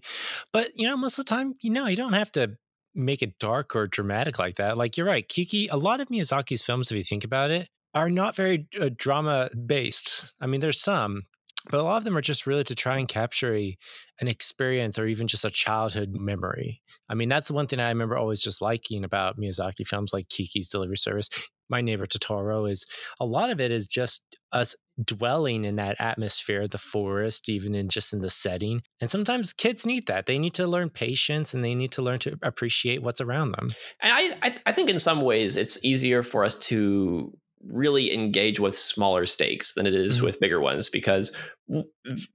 but 0.52 0.70
you 0.76 0.86
know, 0.86 0.96
most 0.96 1.18
of 1.18 1.24
the 1.24 1.30
time, 1.30 1.54
you 1.60 1.70
know, 1.70 1.86
you 1.86 1.96
don't 1.96 2.12
have 2.12 2.32
to 2.32 2.56
make 2.94 3.22
it 3.22 3.38
dark 3.38 3.74
or 3.74 3.86
dramatic 3.86 4.38
like 4.38 4.56
that. 4.56 4.76
Like 4.76 4.96
you're 4.96 5.06
right, 5.06 5.26
Kiki. 5.26 5.68
A 5.68 5.76
lot 5.76 6.00
of 6.00 6.08
Miyazaki's 6.08 6.62
films, 6.62 6.90
if 6.90 6.96
you 6.96 7.04
think 7.04 7.24
about 7.24 7.50
it, 7.50 7.68
are 7.94 8.10
not 8.10 8.36
very 8.36 8.68
uh, 8.80 8.90
drama 8.96 9.50
based. 9.66 10.32
I 10.40 10.46
mean, 10.46 10.60
there's 10.60 10.80
some, 10.80 11.22
but 11.70 11.80
a 11.80 11.82
lot 11.82 11.98
of 11.98 12.04
them 12.04 12.16
are 12.16 12.22
just 12.22 12.46
really 12.46 12.64
to 12.64 12.74
try 12.74 12.98
and 12.98 13.06
capture 13.06 13.54
a, 13.54 13.76
an 14.20 14.28
experience 14.28 14.98
or 14.98 15.06
even 15.06 15.28
just 15.28 15.44
a 15.44 15.50
childhood 15.50 16.10
memory. 16.12 16.80
I 17.08 17.14
mean, 17.14 17.28
that's 17.28 17.48
the 17.48 17.54
one 17.54 17.66
thing 17.66 17.80
I 17.80 17.88
remember 17.88 18.16
always 18.16 18.42
just 18.42 18.62
liking 18.62 19.04
about 19.04 19.38
Miyazaki 19.38 19.86
films 19.86 20.12
like 20.12 20.28
Kiki's 20.28 20.68
Delivery 20.68 20.96
Service. 20.96 21.28
My 21.72 21.80
Neighbor 21.80 22.06
Totoro 22.06 22.70
is 22.70 22.86
a 23.18 23.24
lot 23.24 23.50
of 23.50 23.58
it 23.60 23.72
is 23.72 23.88
just 23.88 24.22
us 24.52 24.76
dwelling 25.02 25.64
in 25.64 25.76
that 25.76 25.96
atmosphere, 25.98 26.68
the 26.68 26.76
forest, 26.76 27.48
even 27.48 27.74
in 27.74 27.88
just 27.88 28.12
in 28.12 28.20
the 28.20 28.28
setting. 28.30 28.82
And 29.00 29.10
sometimes 29.10 29.54
kids 29.54 29.86
need 29.86 30.06
that. 30.06 30.26
They 30.26 30.38
need 30.38 30.54
to 30.54 30.66
learn 30.66 30.90
patience 30.90 31.54
and 31.54 31.64
they 31.64 31.74
need 31.74 31.90
to 31.92 32.02
learn 32.02 32.18
to 32.20 32.38
appreciate 32.42 33.02
what's 33.02 33.22
around 33.22 33.52
them. 33.52 33.70
And 34.02 34.12
I, 34.12 34.48
I, 34.48 34.56
I 34.66 34.72
think 34.72 34.90
in 34.90 34.98
some 34.98 35.22
ways 35.22 35.56
it's 35.56 35.82
easier 35.82 36.22
for 36.22 36.44
us 36.44 36.58
to 36.68 37.32
really 37.64 38.12
engage 38.12 38.60
with 38.60 38.76
smaller 38.76 39.24
stakes 39.24 39.74
than 39.74 39.86
it 39.86 39.94
is 39.94 40.16
mm-hmm. 40.16 40.26
with 40.26 40.40
bigger 40.40 40.60
ones 40.60 40.90
because 40.90 41.32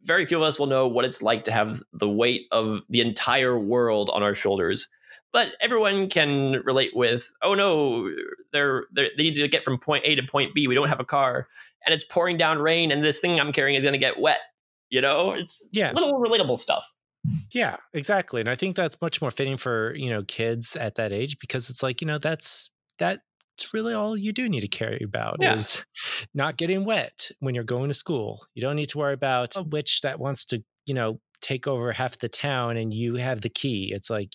very 0.03 0.25
few 0.25 0.37
of 0.37 0.43
us 0.43 0.57
will 0.57 0.67
know 0.67 0.87
what 0.87 1.05
it's 1.05 1.21
like 1.21 1.43
to 1.43 1.51
have 1.51 1.83
the 1.93 2.09
weight 2.09 2.47
of 2.51 2.81
the 2.89 3.01
entire 3.01 3.59
world 3.59 4.09
on 4.11 4.23
our 4.23 4.33
shoulders 4.33 4.87
but 5.33 5.53
everyone 5.61 6.09
can 6.09 6.61
relate 6.63 6.91
with 6.95 7.31
oh 7.41 7.53
no 7.53 8.09
they're, 8.51 8.85
they're, 8.91 9.09
they 9.17 9.23
need 9.23 9.35
to 9.35 9.47
get 9.47 9.63
from 9.63 9.77
point 9.77 10.03
a 10.05 10.15
to 10.15 10.23
point 10.23 10.53
b 10.53 10.67
we 10.67 10.75
don't 10.75 10.89
have 10.89 10.99
a 10.99 11.05
car 11.05 11.47
and 11.85 11.93
it's 11.93 12.03
pouring 12.03 12.37
down 12.37 12.59
rain 12.59 12.91
and 12.91 13.03
this 13.03 13.19
thing 13.19 13.39
i'm 13.39 13.51
carrying 13.51 13.75
is 13.75 13.83
going 13.83 13.93
to 13.93 13.99
get 13.99 14.19
wet 14.19 14.39
you 14.89 15.01
know 15.01 15.33
it's 15.33 15.69
yeah 15.73 15.91
little 15.93 16.19
relatable 16.19 16.57
stuff 16.57 16.93
yeah 17.53 17.75
exactly 17.93 18.39
and 18.39 18.49
i 18.49 18.55
think 18.55 18.75
that's 18.75 18.99
much 19.01 19.21
more 19.21 19.31
fitting 19.31 19.57
for 19.57 19.93
you 19.95 20.09
know 20.09 20.23
kids 20.23 20.75
at 20.75 20.95
that 20.95 21.11
age 21.11 21.37
because 21.39 21.69
it's 21.69 21.83
like 21.83 22.01
you 22.01 22.07
know 22.07 22.17
that's 22.17 22.71
that's 22.99 23.21
really 23.73 23.93
all 23.93 24.15
you 24.15 24.31
do 24.31 24.47
need 24.47 24.61
to 24.61 24.67
care 24.67 24.97
about 25.03 25.37
yeah. 25.39 25.55
is 25.55 25.85
not 26.33 26.57
getting 26.57 26.85
wet 26.85 27.31
when 27.39 27.55
you're 27.55 27.63
going 27.63 27.87
to 27.89 27.93
school. 27.93 28.45
You 28.53 28.61
don't 28.61 28.75
need 28.75 28.89
to 28.89 28.97
worry 28.97 29.13
about 29.13 29.55
oh. 29.57 29.61
a 29.61 29.63
witch 29.63 30.01
that 30.01 30.19
wants 30.19 30.45
to, 30.45 30.63
you 30.85 30.93
know, 30.93 31.19
take 31.41 31.67
over 31.67 31.91
half 31.91 32.17
the 32.19 32.29
town 32.29 32.77
and 32.77 32.93
you 32.93 33.15
have 33.15 33.41
the 33.41 33.49
key. 33.49 33.91
It's 33.93 34.09
like, 34.09 34.33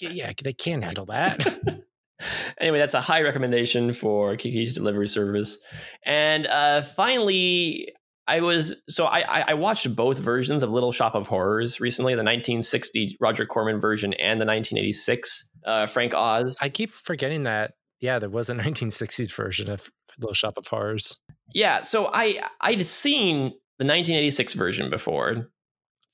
yeah, 0.00 0.32
they 0.42 0.52
can't 0.52 0.84
handle 0.84 1.06
that. 1.06 1.44
anyway, 2.60 2.78
that's 2.78 2.94
a 2.94 3.00
high 3.00 3.22
recommendation 3.22 3.92
for 3.92 4.36
Kiki's 4.36 4.74
delivery 4.74 5.08
service. 5.08 5.58
And 6.04 6.46
uh, 6.46 6.82
finally, 6.82 7.92
I 8.26 8.40
was 8.40 8.82
so 8.88 9.06
I 9.06 9.44
I 9.48 9.54
watched 9.54 9.94
both 9.94 10.18
versions 10.18 10.62
of 10.62 10.70
Little 10.70 10.92
Shop 10.92 11.14
of 11.14 11.26
Horrors 11.26 11.80
recently, 11.80 12.14
the 12.14 12.24
1960 12.24 13.16
Roger 13.20 13.46
Corman 13.46 13.80
version 13.80 14.14
and 14.14 14.40
the 14.40 14.46
1986 14.46 15.50
uh, 15.64 15.86
Frank 15.86 16.14
Oz. 16.14 16.58
I 16.60 16.68
keep 16.68 16.90
forgetting 16.90 17.44
that 17.44 17.72
yeah, 18.00 18.18
there 18.18 18.30
was 18.30 18.50
a 18.50 18.54
1960s 18.54 19.34
version 19.34 19.70
of 19.70 19.90
Little 20.18 20.34
Shop 20.34 20.54
of 20.56 20.66
Horrors. 20.66 21.16
Yeah, 21.54 21.82
so 21.82 22.10
I 22.12 22.40
I'd 22.60 22.84
seen 22.84 23.50
the 23.78 23.84
1986 23.84 24.54
version 24.54 24.90
before 24.90 25.50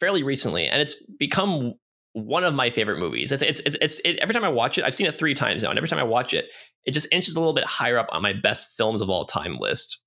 fairly 0.00 0.22
recently, 0.22 0.66
and 0.66 0.82
it's 0.82 0.96
become 1.18 1.74
one 2.14 2.44
of 2.44 2.54
my 2.54 2.70
favorite 2.70 2.98
movies. 2.98 3.32
It's 3.32 3.42
it's 3.42 3.60
it's, 3.60 3.76
it's 3.80 4.00
it, 4.00 4.18
every 4.18 4.34
time 4.34 4.44
I 4.44 4.50
watch 4.50 4.78
it, 4.78 4.84
I've 4.84 4.94
seen 4.94 5.06
it 5.06 5.14
three 5.14 5.34
times 5.34 5.62
now, 5.62 5.70
and 5.70 5.78
every 5.78 5.88
time 5.88 5.98
I 5.98 6.04
watch 6.04 6.34
it, 6.34 6.46
it 6.84 6.92
just 6.92 7.12
inches 7.12 7.36
a 7.36 7.40
little 7.40 7.54
bit 7.54 7.64
higher 7.64 7.98
up 7.98 8.08
on 8.10 8.22
my 8.22 8.32
best 8.32 8.76
films 8.76 9.00
of 9.00 9.08
all 9.08 9.24
time 9.24 9.56
list. 9.58 10.02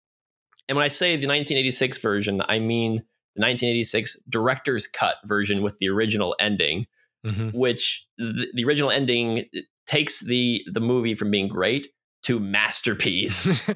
And 0.67 0.75
when 0.75 0.83
I 0.83 0.89
say 0.89 1.11
the 1.11 1.27
1986 1.27 1.99
version, 1.99 2.41
I 2.47 2.59
mean 2.59 2.97
the 3.35 3.41
1986 3.41 4.21
director's 4.29 4.87
cut 4.87 5.17
version 5.25 5.61
with 5.61 5.77
the 5.79 5.89
original 5.89 6.35
ending, 6.39 6.85
mm-hmm. 7.25 7.49
which 7.57 8.05
the, 8.17 8.47
the 8.53 8.65
original 8.65 8.91
ending 8.91 9.45
takes 9.85 10.21
the 10.21 10.63
the 10.71 10.79
movie 10.81 11.15
from 11.15 11.31
being 11.31 11.47
great 11.47 11.87
to 12.23 12.39
masterpiece. 12.39 13.69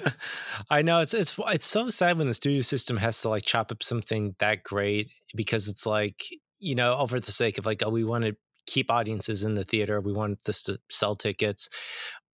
I 0.70 0.82
know 0.82 1.00
it's 1.00 1.14
it's 1.14 1.38
it's 1.48 1.66
so 1.66 1.90
sad 1.90 2.18
when 2.18 2.26
the 2.26 2.34
studio 2.34 2.62
system 2.62 2.96
has 2.96 3.20
to 3.22 3.28
like 3.28 3.44
chop 3.44 3.70
up 3.70 3.82
something 3.82 4.34
that 4.38 4.64
great 4.64 5.10
because 5.36 5.68
it's 5.68 5.86
like 5.86 6.24
you 6.64 6.74
know 6.74 6.96
over 6.96 7.20
the 7.20 7.32
sake 7.32 7.58
of 7.58 7.66
like 7.66 7.82
oh 7.84 7.90
we 7.90 8.04
want 8.04 8.24
to 8.24 8.36
keep 8.66 8.90
audiences 8.90 9.44
in 9.44 9.54
the 9.54 9.64
theater 9.64 10.00
we 10.00 10.12
want 10.12 10.38
this 10.46 10.62
to 10.62 10.78
sell 10.88 11.14
tickets 11.14 11.68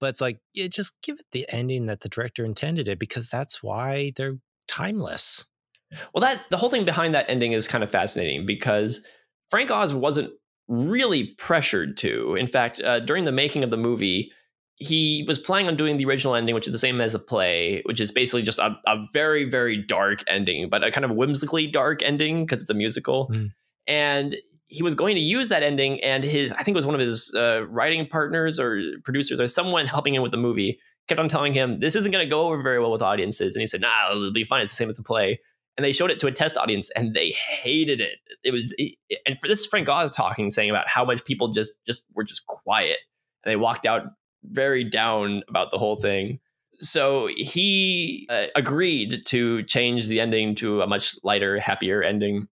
but 0.01 0.09
it's 0.09 0.21
like 0.21 0.39
yeah, 0.55 0.67
just 0.67 1.01
give 1.03 1.17
it 1.21 1.27
the 1.33 1.47
ending 1.51 1.87
that 1.87 2.01
the 2.01 2.09
director 2.09 2.45
intended 2.45 2.89
it 2.89 2.99
because 2.99 3.29
that's 3.29 3.63
why 3.63 4.13
they're 4.17 4.39
timeless. 4.67 5.45
Well, 6.15 6.23
that 6.23 6.45
the 6.51 6.57
whole 6.57 6.71
thing 6.71 6.85
behind 6.85 7.15
that 7.15 7.27
ending 7.29 7.53
is 7.53 7.69
kind 7.69 7.85
of 7.85 7.91
fascinating 7.91 8.47
because 8.47 9.05
Frank 9.51 9.71
Oz 9.71 9.93
wasn't 9.93 10.33
really 10.69 11.35
pressured 11.39 11.97
to. 11.99 12.37
In 12.37 12.47
fact, 12.47 12.81
uh, 12.81 13.01
during 13.01 13.25
the 13.25 13.33
making 13.33 13.65
of 13.65 13.71
the 13.71 13.77
movie, 13.77 14.33
he 14.77 15.25
was 15.27 15.39
planning 15.39 15.67
on 15.67 15.77
doing 15.77 15.97
the 15.97 16.07
original 16.07 16.37
ending, 16.37 16.55
which 16.55 16.67
is 16.67 16.73
the 16.73 16.79
same 16.79 17.01
as 17.01 17.13
the 17.13 17.19
play, 17.19 17.83
which 17.85 18.01
is 18.01 18.13
basically 18.13 18.43
just 18.43 18.61
a, 18.61 18.77
a 18.87 19.05
very, 19.13 19.51
very 19.51 19.77
dark 19.77 20.23
ending, 20.29 20.71
but 20.71 20.85
a 20.85 20.93
kind 20.93 21.05
of 21.05 21.11
whimsically 21.11 21.67
dark 21.67 22.03
ending 22.03 22.47
because 22.47 22.63
it's 22.63 22.71
a 22.71 22.75
musical. 22.75 23.29
Mm. 23.29 23.51
And 23.91 24.37
he 24.69 24.83
was 24.83 24.95
going 24.95 25.17
to 25.17 25.21
use 25.21 25.49
that 25.49 25.63
ending, 25.63 26.03
and 26.03 26.25
his, 26.25 26.53
I 26.53 26.63
think 26.63 26.69
it 26.69 26.79
was 26.79 26.87
one 26.87 26.95
of 26.95 27.01
his 27.01 27.35
uh, 27.35 27.67
writing 27.69 28.07
partners 28.07 28.59
or 28.61 28.81
producers 29.05 29.41
or 29.41 29.49
someone 29.49 29.87
helping 29.87 30.15
him 30.15 30.23
with 30.23 30.31
the 30.31 30.39
movie 30.39 30.79
kept 31.09 31.19
on 31.19 31.29
telling 31.29 31.53
him, 31.53 31.81
this 31.81 31.97
isn't 31.97 32.13
going 32.13 32.25
to 32.25 32.31
go 32.31 32.43
over 32.43 32.63
very 32.63 32.79
well 32.79 32.93
with 32.93 33.03
audiences. 33.03 33.57
And 33.57 33.61
he 33.61 33.67
said, 33.67 33.81
nah, 33.81 34.13
it'll 34.13 34.33
be 34.33 34.45
fine. 34.45 34.63
It's 34.63 34.71
the 34.71 34.77
same 34.77 34.89
as 34.89 34.97
the 34.97 35.03
play. 35.03 35.41
And 35.77 35.85
they 35.85 35.93
showed 35.93 36.11
it 36.11 36.21
to 36.21 36.29
a 36.29 36.33
test 36.33 36.57
audience 36.57 36.89
and 36.95 37.15
they 37.15 37.31
hated 37.31 38.01
it. 38.01 38.19
It 38.45 38.53
was, 38.53 38.77
and 39.27 39.37
for 39.39 39.49
this, 39.49 39.67
Frank 39.67 39.89
Oz 39.89 40.15
talking, 40.15 40.51
saying 40.51 40.71
about 40.71 40.89
how 40.89 41.05
much 41.05 41.25
people 41.25 41.49
just, 41.49 41.73
just 41.85 42.05
were 42.15 42.23
just 42.23 42.47
quiet. 42.47 42.99
And 43.45 43.51
they 43.51 43.57
walked 43.57 43.87
out 43.87 44.03
very 44.45 44.85
down 44.85 45.43
about 45.49 45.73
the 45.73 45.79
whole 45.79 45.97
thing. 45.97 46.39
So 46.79 47.29
he 47.37 48.29
uh, 48.31 48.47
agreed 48.55 49.27
to 49.27 49.65
change 49.65 50.07
the 50.07 50.21
ending 50.21 50.55
to 50.57 50.81
a 50.81 50.87
much 50.87 51.17
lighter, 51.25 51.59
happier 51.59 52.03
ending. 52.03 52.47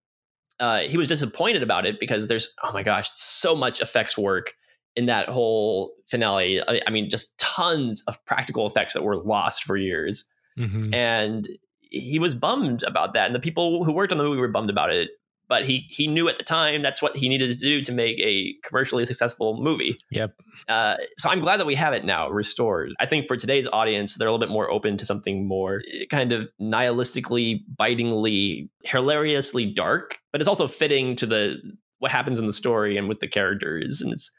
Uh, 0.61 0.81
he 0.81 0.97
was 0.97 1.07
disappointed 1.07 1.63
about 1.63 1.87
it 1.87 2.01
because 2.01 2.27
there's, 2.27 2.55
oh 2.65 2.73
my 2.73 2.83
gosh, 2.83 3.09
so 3.11 3.55
much 3.55 3.81
effects 3.81 4.19
work 4.19 4.55
in 4.97 5.07
that 5.07 5.29
whole 5.29 5.93
finale. 6.07 6.61
I, 6.61 6.81
I 6.87 6.91
mean, 6.91 7.09
just 7.09 7.39
tons 7.39 8.03
of 8.09 8.23
practical 8.25 8.67
effects 8.67 8.95
that 8.95 9.05
were 9.05 9.17
lost 9.17 9.63
for 9.63 9.77
years. 9.77 10.27
Mm-hmm. 10.59 10.93
And 10.93 11.49
he 11.81 12.19
was 12.19 12.35
bummed 12.35 12.83
about 12.83 13.13
that. 13.13 13.27
And 13.27 13.35
the 13.35 13.41
people 13.41 13.85
who 13.85 13.93
worked 13.93 14.13
on 14.13 14.19
the 14.19 14.25
movie 14.25 14.41
were 14.41 14.49
bummed 14.49 14.71
about 14.71 14.93
it 14.93 15.11
but 15.49 15.65
he 15.65 15.87
he 15.89 16.07
knew 16.07 16.29
at 16.29 16.39
the 16.39 16.45
time 16.45 16.83
that's 16.83 17.01
what 17.01 17.17
he 17.17 17.29
needed 17.29 17.51
to 17.51 17.59
do 17.59 17.81
to 17.81 17.93
make 17.93 18.19
a 18.21 18.55
commercially 18.63 19.05
successful 19.07 19.61
movie. 19.61 19.97
Yep. 20.11 20.35
Uh, 20.69 20.97
so 21.17 21.31
I'm 21.31 21.41
glad 21.41 21.59
that 21.59 21.67
we 21.67 21.75
have 21.75 21.95
it 21.95 22.05
now 22.05 22.29
restored. 22.29 22.93
I 23.01 23.07
think 23.07 23.27
for 23.27 23.37
today's 23.37 23.67
audience, 23.67 24.17
they're 24.17 24.29
a 24.29 24.31
little 24.31 24.47
bit 24.47 24.53
more 24.53 24.71
open 24.71 24.97
to 24.99 25.07
something 25.07 25.47
more 25.47 25.83
eh, 25.93 26.05
kind 26.11 26.33
of 26.33 26.51
nihilistically, 26.61 27.63
bitingly, 27.77 28.71
hilariously 28.85 29.67
dark, 29.67 30.19
but 30.33 30.41
it's 30.41 30.49
also 30.49 30.69
fitting 30.69 31.17
to 31.17 31.27
the 31.27 31.61
what 31.99 32.11
happens 32.11 32.39
in 32.39 32.47
the 32.47 32.53
story 32.53 32.97
and 32.97 33.09
with 33.09 33.21
the 33.21 33.29
characters, 33.29 34.01
and 34.01 34.13
it's 34.13 34.31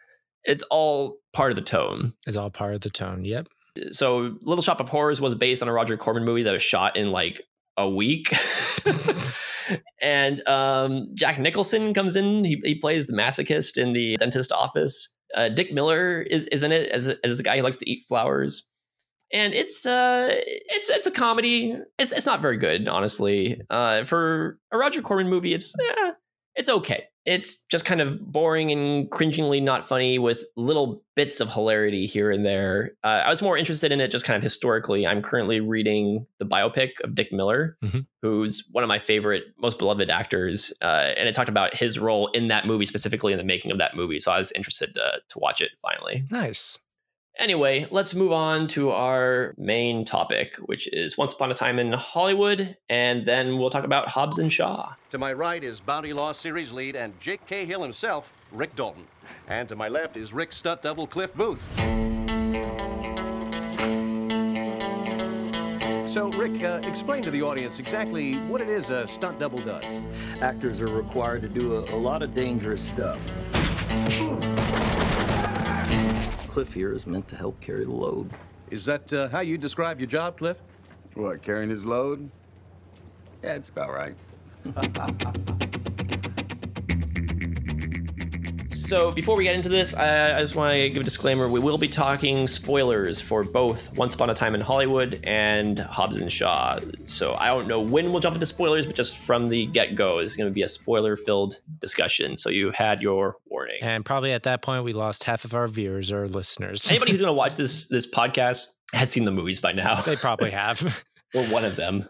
it's 0.43 0.63
all 0.63 1.17
part 1.33 1.51
of 1.51 1.55
the 1.55 1.61
tone. 1.61 2.13
It's 2.27 2.37
all 2.37 2.49
part 2.49 2.75
of 2.75 2.81
the 2.81 2.89
tone. 2.89 3.25
Yep. 3.25 3.47
So 3.91 4.35
Little 4.41 4.63
Shop 4.63 4.79
of 4.79 4.89
Horrors 4.89 5.21
was 5.21 5.35
based 5.35 5.61
on 5.61 5.67
a 5.67 5.73
Roger 5.73 5.97
Corman 5.97 6.25
movie 6.25 6.43
that 6.43 6.51
was 6.51 6.61
shot 6.61 6.95
in 6.95 7.11
like 7.11 7.41
a 7.77 7.89
week. 7.89 8.33
and 10.01 10.47
um, 10.47 11.05
Jack 11.15 11.39
Nicholson 11.39 11.93
comes 11.93 12.15
in. 12.15 12.43
He, 12.43 12.59
he 12.63 12.75
plays 12.75 13.07
the 13.07 13.13
masochist 13.13 13.77
in 13.77 13.93
the 13.93 14.17
dentist 14.17 14.51
office. 14.51 15.15
Uh, 15.35 15.49
Dick 15.49 15.73
Miller 15.73 16.21
is, 16.21 16.47
is 16.47 16.63
in 16.63 16.71
it 16.71 16.89
as, 16.89 17.07
as 17.23 17.39
a 17.39 17.43
guy 17.43 17.57
who 17.57 17.63
likes 17.63 17.77
to 17.77 17.89
eat 17.89 18.03
flowers. 18.07 18.69
And 19.31 19.53
it's 19.53 19.85
uh 19.85 20.29
it's 20.31 20.89
it's 20.89 21.05
a 21.05 21.11
comedy. 21.11 21.75
It's 21.99 22.11
it's 22.11 22.25
not 22.25 22.39
very 22.39 22.57
good, 22.57 22.87
honestly. 22.87 23.61
Uh, 23.69 24.03
for 24.03 24.57
a 24.71 24.77
Roger 24.77 25.03
Corman 25.03 25.29
movie, 25.29 25.53
it's 25.53 25.75
eh, 25.79 26.11
it's 26.55 26.67
okay 26.67 27.05
it's 27.29 27.63
just 27.65 27.85
kind 27.85 28.01
of 28.01 28.19
boring 28.19 28.71
and 28.71 29.07
cringingly 29.11 29.61
not 29.61 29.87
funny 29.87 30.17
with 30.17 30.43
little 30.57 31.03
bits 31.15 31.39
of 31.39 31.53
hilarity 31.53 32.07
here 32.07 32.31
and 32.31 32.43
there. 32.43 32.93
Uh, 33.03 33.21
I 33.23 33.29
was 33.29 33.43
more 33.43 33.55
interested 33.55 33.91
in 33.91 34.01
it 34.01 34.09
just 34.09 34.25
kind 34.25 34.35
of 34.35 34.41
historically. 34.41 35.05
I'm 35.05 35.21
currently 35.21 35.59
reading 35.59 36.25
the 36.39 36.45
biopic 36.45 36.99
of 37.03 37.13
Dick 37.13 37.31
Miller, 37.31 37.77
mm-hmm. 37.83 37.99
who's 38.23 38.67
one 38.71 38.83
of 38.83 38.87
my 38.87 38.97
favorite, 38.97 39.43
most 39.59 39.77
beloved 39.77 40.09
actors. 40.09 40.73
Uh, 40.81 41.13
and 41.15 41.29
it 41.29 41.35
talked 41.35 41.49
about 41.49 41.75
his 41.75 41.99
role 41.99 42.29
in 42.29 42.47
that 42.47 42.65
movie, 42.65 42.87
specifically 42.87 43.31
in 43.31 43.37
the 43.37 43.45
making 43.45 43.69
of 43.69 43.77
that 43.77 43.95
movie. 43.95 44.19
So 44.19 44.31
I 44.31 44.39
was 44.39 44.51
interested 44.53 44.95
to, 44.95 45.21
to 45.29 45.39
watch 45.39 45.61
it 45.61 45.69
finally. 45.79 46.23
Nice. 46.31 46.79
Anyway, 47.39 47.87
let's 47.89 48.13
move 48.13 48.33
on 48.33 48.67
to 48.67 48.89
our 48.89 49.53
main 49.57 50.03
topic, 50.03 50.57
which 50.65 50.89
is 50.91 51.17
Once 51.17 51.31
Upon 51.31 51.49
a 51.49 51.53
Time 51.53 51.79
in 51.79 51.93
Hollywood, 51.93 52.75
and 52.89 53.25
then 53.25 53.57
we'll 53.57 53.69
talk 53.69 53.85
about 53.85 54.09
Hobbs 54.09 54.39
and 54.39 54.51
Shaw. 54.51 54.93
To 55.11 55.17
my 55.17 55.31
right 55.31 55.63
is 55.63 55.79
Bounty 55.79 56.11
Law 56.11 56.33
series 56.33 56.73
lead 56.73 56.97
and 56.97 57.17
Jake 57.21 57.45
Cahill 57.47 57.81
himself, 57.81 58.33
Rick 58.51 58.75
Dalton. 58.75 59.05
And 59.47 59.69
to 59.69 59.77
my 59.77 59.87
left 59.87 60.17
is 60.17 60.33
Rick 60.33 60.51
stunt 60.51 60.81
double 60.81 61.07
Cliff 61.07 61.33
Booth. 61.33 61.65
So, 66.09 66.29
Rick, 66.31 66.61
uh, 66.61 66.81
explain 66.83 67.23
to 67.23 67.31
the 67.31 67.41
audience 67.41 67.79
exactly 67.79 68.33
what 68.49 68.59
it 68.59 68.67
is 68.67 68.89
a 68.89 69.07
stunt 69.07 69.39
double 69.39 69.59
does. 69.59 69.85
Actors 70.41 70.81
are 70.81 70.87
required 70.87 71.41
to 71.43 71.47
do 71.47 71.77
a, 71.77 71.95
a 71.95 71.95
lot 71.95 72.21
of 72.21 72.35
dangerous 72.35 72.81
stuff. 72.81 73.21
Cliff 76.49 76.73
here 76.73 76.93
is 76.93 77.05
meant 77.05 77.27
to 77.27 77.35
help 77.35 77.59
carry 77.61 77.85
the 77.85 77.91
load. 77.91 78.31
Is 78.71 78.83
that 78.85 79.13
uh, 79.13 79.29
how 79.29 79.41
you 79.41 79.57
describe 79.57 79.99
your 79.99 80.07
job, 80.07 80.37
Cliff? 80.37 80.57
What, 81.13 81.41
carrying 81.43 81.69
his 81.69 81.85
load? 81.85 82.29
Yeah, 83.43 83.53
it's 83.53 83.69
about 83.69 83.91
right. 83.93 84.15
So 88.69 89.11
before 89.11 89.35
we 89.35 89.43
get 89.43 89.55
into 89.55 89.69
this, 89.69 89.95
I, 89.95 90.37
I 90.37 90.41
just 90.41 90.55
want 90.55 90.73
to 90.73 90.89
give 90.89 91.01
a 91.01 91.03
disclaimer. 91.03 91.47
We 91.47 91.59
will 91.59 91.77
be 91.77 91.87
talking 91.87 92.47
spoilers 92.47 93.19
for 93.19 93.43
both 93.43 93.95
Once 93.97 94.13
Upon 94.13 94.29
a 94.29 94.35
Time 94.35 94.53
in 94.53 94.61
Hollywood 94.61 95.19
and 95.23 95.79
Hobbs 95.79 96.17
and 96.17 96.31
Shaw. 96.31 96.79
So 97.03 97.33
I 97.33 97.47
don't 97.47 97.67
know 97.67 97.81
when 97.81 98.11
we'll 98.11 98.19
jump 98.19 98.35
into 98.35 98.45
spoilers, 98.45 98.85
but 98.85 98.95
just 98.95 99.17
from 99.17 99.49
the 99.49 99.65
get 99.67 99.95
go, 99.95 100.19
it's 100.19 100.35
going 100.35 100.49
to 100.49 100.53
be 100.53 100.61
a 100.61 100.67
spoiler 100.67 101.15
filled 101.15 101.61
discussion. 101.79 102.37
So 102.37 102.49
you 102.49 102.69
had 102.69 103.01
your 103.01 103.37
warning. 103.47 103.77
And 103.81 104.05
probably 104.05 104.33
at 104.33 104.43
that 104.43 104.61
point, 104.61 104.83
we 104.83 104.93
lost 104.93 105.23
half 105.23 105.45
of 105.45 105.55
our 105.55 105.67
viewers 105.67 106.11
or 106.11 106.27
listeners. 106.27 106.87
Anybody 106.91 107.11
who's 107.11 107.21
going 107.21 107.29
to 107.29 107.33
watch 107.33 107.57
this 107.57 107.87
this 107.87 108.09
podcast 108.09 108.67
has 108.93 109.09
seen 109.09 109.25
the 109.25 109.31
movies 109.31 109.61
by 109.61 109.71
now. 109.71 109.99
They 110.01 110.15
probably 110.15 110.51
have, 110.51 111.03
or 111.33 111.43
one 111.45 111.65
of 111.65 111.75
them. 111.75 112.07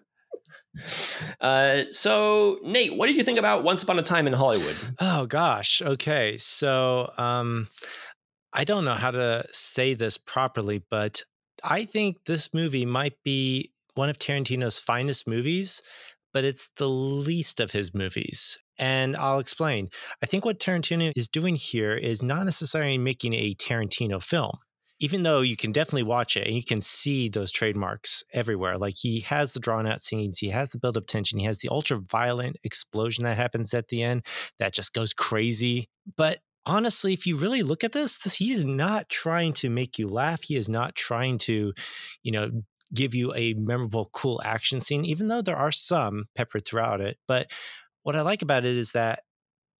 Uh, 1.41 1.83
so 1.89 2.59
Nate, 2.63 2.95
what 2.97 3.07
did 3.07 3.15
you 3.15 3.23
think 3.23 3.39
about 3.39 3.63
Once 3.63 3.83
Upon 3.83 3.99
a 3.99 4.03
Time 4.03 4.27
in 4.27 4.33
Hollywood? 4.33 4.75
Oh 4.99 5.25
gosh. 5.25 5.81
Okay. 5.81 6.37
So 6.37 7.11
um, 7.17 7.67
I 8.53 8.63
don't 8.63 8.85
know 8.85 8.95
how 8.95 9.11
to 9.11 9.45
say 9.51 9.93
this 9.93 10.17
properly, 10.17 10.83
but 10.89 11.23
I 11.63 11.85
think 11.85 12.25
this 12.25 12.53
movie 12.53 12.85
might 12.85 13.15
be 13.23 13.71
one 13.95 14.09
of 14.09 14.17
Tarantino's 14.17 14.79
finest 14.79 15.27
movies, 15.27 15.81
but 16.33 16.43
it's 16.43 16.69
the 16.77 16.89
least 16.89 17.59
of 17.59 17.71
his 17.71 17.93
movies. 17.93 18.57
And 18.77 19.17
I'll 19.17 19.39
explain. 19.39 19.89
I 20.23 20.25
think 20.25 20.45
what 20.45 20.59
Tarantino 20.59 21.11
is 21.15 21.27
doing 21.27 21.55
here 21.55 21.93
is 21.95 22.23
not 22.23 22.45
necessarily 22.45 22.97
making 22.97 23.33
a 23.33 23.53
Tarantino 23.55 24.23
film 24.23 24.57
even 24.99 25.23
though 25.23 25.41
you 25.41 25.55
can 25.55 25.71
definitely 25.71 26.03
watch 26.03 26.35
it 26.35 26.45
and 26.45 26.55
you 26.55 26.63
can 26.63 26.81
see 26.81 27.29
those 27.29 27.51
trademarks 27.51 28.23
everywhere. 28.33 28.77
Like 28.77 28.95
he 28.97 29.21
has 29.21 29.53
the 29.53 29.59
drawn 29.59 29.87
out 29.87 30.01
scenes, 30.01 30.39
he 30.39 30.49
has 30.49 30.71
the 30.71 30.79
build 30.79 30.97
up 30.97 31.07
tension, 31.07 31.39
he 31.39 31.45
has 31.45 31.59
the 31.59 31.69
ultra 31.69 31.97
violent 31.97 32.57
explosion 32.63 33.23
that 33.23 33.37
happens 33.37 33.73
at 33.73 33.87
the 33.87 34.03
end 34.03 34.25
that 34.59 34.73
just 34.73 34.93
goes 34.93 35.13
crazy. 35.13 35.87
But 36.17 36.39
honestly, 36.65 37.13
if 37.13 37.25
you 37.25 37.37
really 37.37 37.63
look 37.63 37.83
at 37.83 37.93
this, 37.93 38.17
this 38.17 38.35
he 38.35 38.51
is 38.51 38.65
not 38.65 39.09
trying 39.09 39.53
to 39.53 39.69
make 39.69 39.97
you 39.97 40.07
laugh. 40.07 40.43
He 40.43 40.55
is 40.55 40.67
not 40.67 40.95
trying 40.95 41.37
to, 41.39 41.73
you 42.23 42.31
know, 42.31 42.51
give 42.93 43.15
you 43.15 43.33
a 43.35 43.53
memorable, 43.53 44.09
cool 44.13 44.41
action 44.43 44.81
scene, 44.81 45.05
even 45.05 45.27
though 45.27 45.41
there 45.41 45.55
are 45.55 45.71
some 45.71 46.25
peppered 46.35 46.65
throughout 46.65 47.01
it. 47.01 47.17
But 47.27 47.51
what 48.03 48.15
I 48.15 48.21
like 48.21 48.41
about 48.41 48.65
it 48.65 48.77
is 48.77 48.93
that 48.93 49.23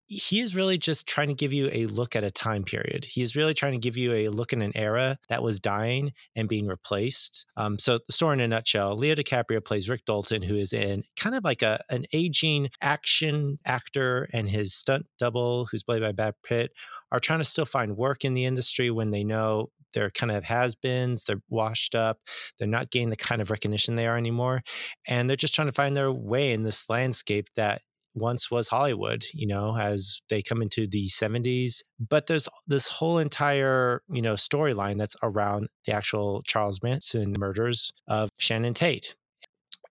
he 0.10 0.40
is 0.40 0.56
really 0.56 0.80
just 0.80 1.08
trying 1.08 1.28
to 1.28 1.36
give 1.36 1.54
you 1.54 1.70
a 1.72 1.86
look 1.86 2.16
at 2.16 2.24
a 2.24 2.32
time 2.32 2.64
period. 2.64 3.06
He 3.06 3.22
is 3.22 3.36
really 3.36 3.54
trying 3.54 3.74
to 3.74 3.78
give 3.78 3.96
you 3.96 4.12
a 4.12 4.30
look 4.30 4.52
in 4.52 4.62
an 4.64 4.72
era 4.76 5.20
that 5.30 5.44
was 5.44 5.60
dying 5.60 6.14
and 6.36 6.50
being 6.50 6.66
replaced. 6.66 7.46
Um, 7.56 7.78
so, 7.78 8.00
the 8.00 8.12
story 8.12 8.34
in 8.34 8.40
a 8.40 8.48
nutshell 8.48 8.98
Leo 8.98 9.14
DiCaprio 9.14 9.64
plays 9.64 9.88
Rick 9.88 10.06
Dalton, 10.06 10.42
who 10.42 10.56
is 10.56 10.74
in 10.74 11.04
kind 11.16 11.36
of 11.36 11.44
like 11.44 11.62
a, 11.62 11.84
an 11.92 12.06
aging 12.12 12.70
action 12.82 13.60
actor, 13.66 14.28
and 14.34 14.50
his 14.50 14.74
stunt 14.74 15.06
double, 15.20 15.68
who's 15.68 15.84
played 15.84 16.02
by 16.02 16.12
Brad 16.12 16.34
Pitt, 16.44 16.72
are 17.12 17.20
trying 17.20 17.40
to 17.40 17.46
still 17.46 17.66
find 17.66 17.96
work 17.96 18.26
in 18.26 18.34
the 18.34 18.46
industry 18.46 18.90
when 18.90 19.12
they 19.12 19.24
know 19.24 19.70
they're 19.94 20.10
kind 20.12 20.32
of 20.32 20.44
has 20.44 20.76
beens, 20.76 21.26
they're 21.26 21.42
washed 21.50 21.96
up, 21.96 22.20
they're 22.58 22.68
not 22.68 22.92
getting 22.92 23.10
the 23.10 23.16
kind 23.16 23.42
of 23.42 23.52
recognition 23.52 23.96
they 23.96 24.08
are 24.08 24.18
anymore. 24.18 24.62
And 25.08 25.30
they're 25.30 25.36
just 25.36 25.56
trying 25.56 25.68
to 25.68 25.74
find 25.74 25.96
their 25.96 26.12
way 26.12 26.52
in 26.52 26.64
this 26.64 26.86
landscape 26.90 27.48
that 27.56 27.82
once 28.14 28.50
was 28.52 28.68
Hollywood, 28.68 29.24
you 29.34 29.48
know, 29.48 29.78
as 29.78 30.22
they 30.30 30.42
come 30.42 30.62
into 30.62 30.88
the 30.88 31.08
70s. 31.08 31.84
But 32.00 32.28
there's 32.28 32.48
this 32.68 32.88
whole 32.88 33.18
entire, 33.18 34.02
you 34.10 34.22
know, 34.22 34.34
storyline 34.34 34.98
that's 34.98 35.16
around 35.24 35.70
the 35.86 35.94
actual 35.94 36.42
Charles 36.46 36.82
Manson 36.84 37.36
murders 37.38 37.92
of 38.08 38.30
Shannon 38.38 38.74
Tate. 38.74 39.16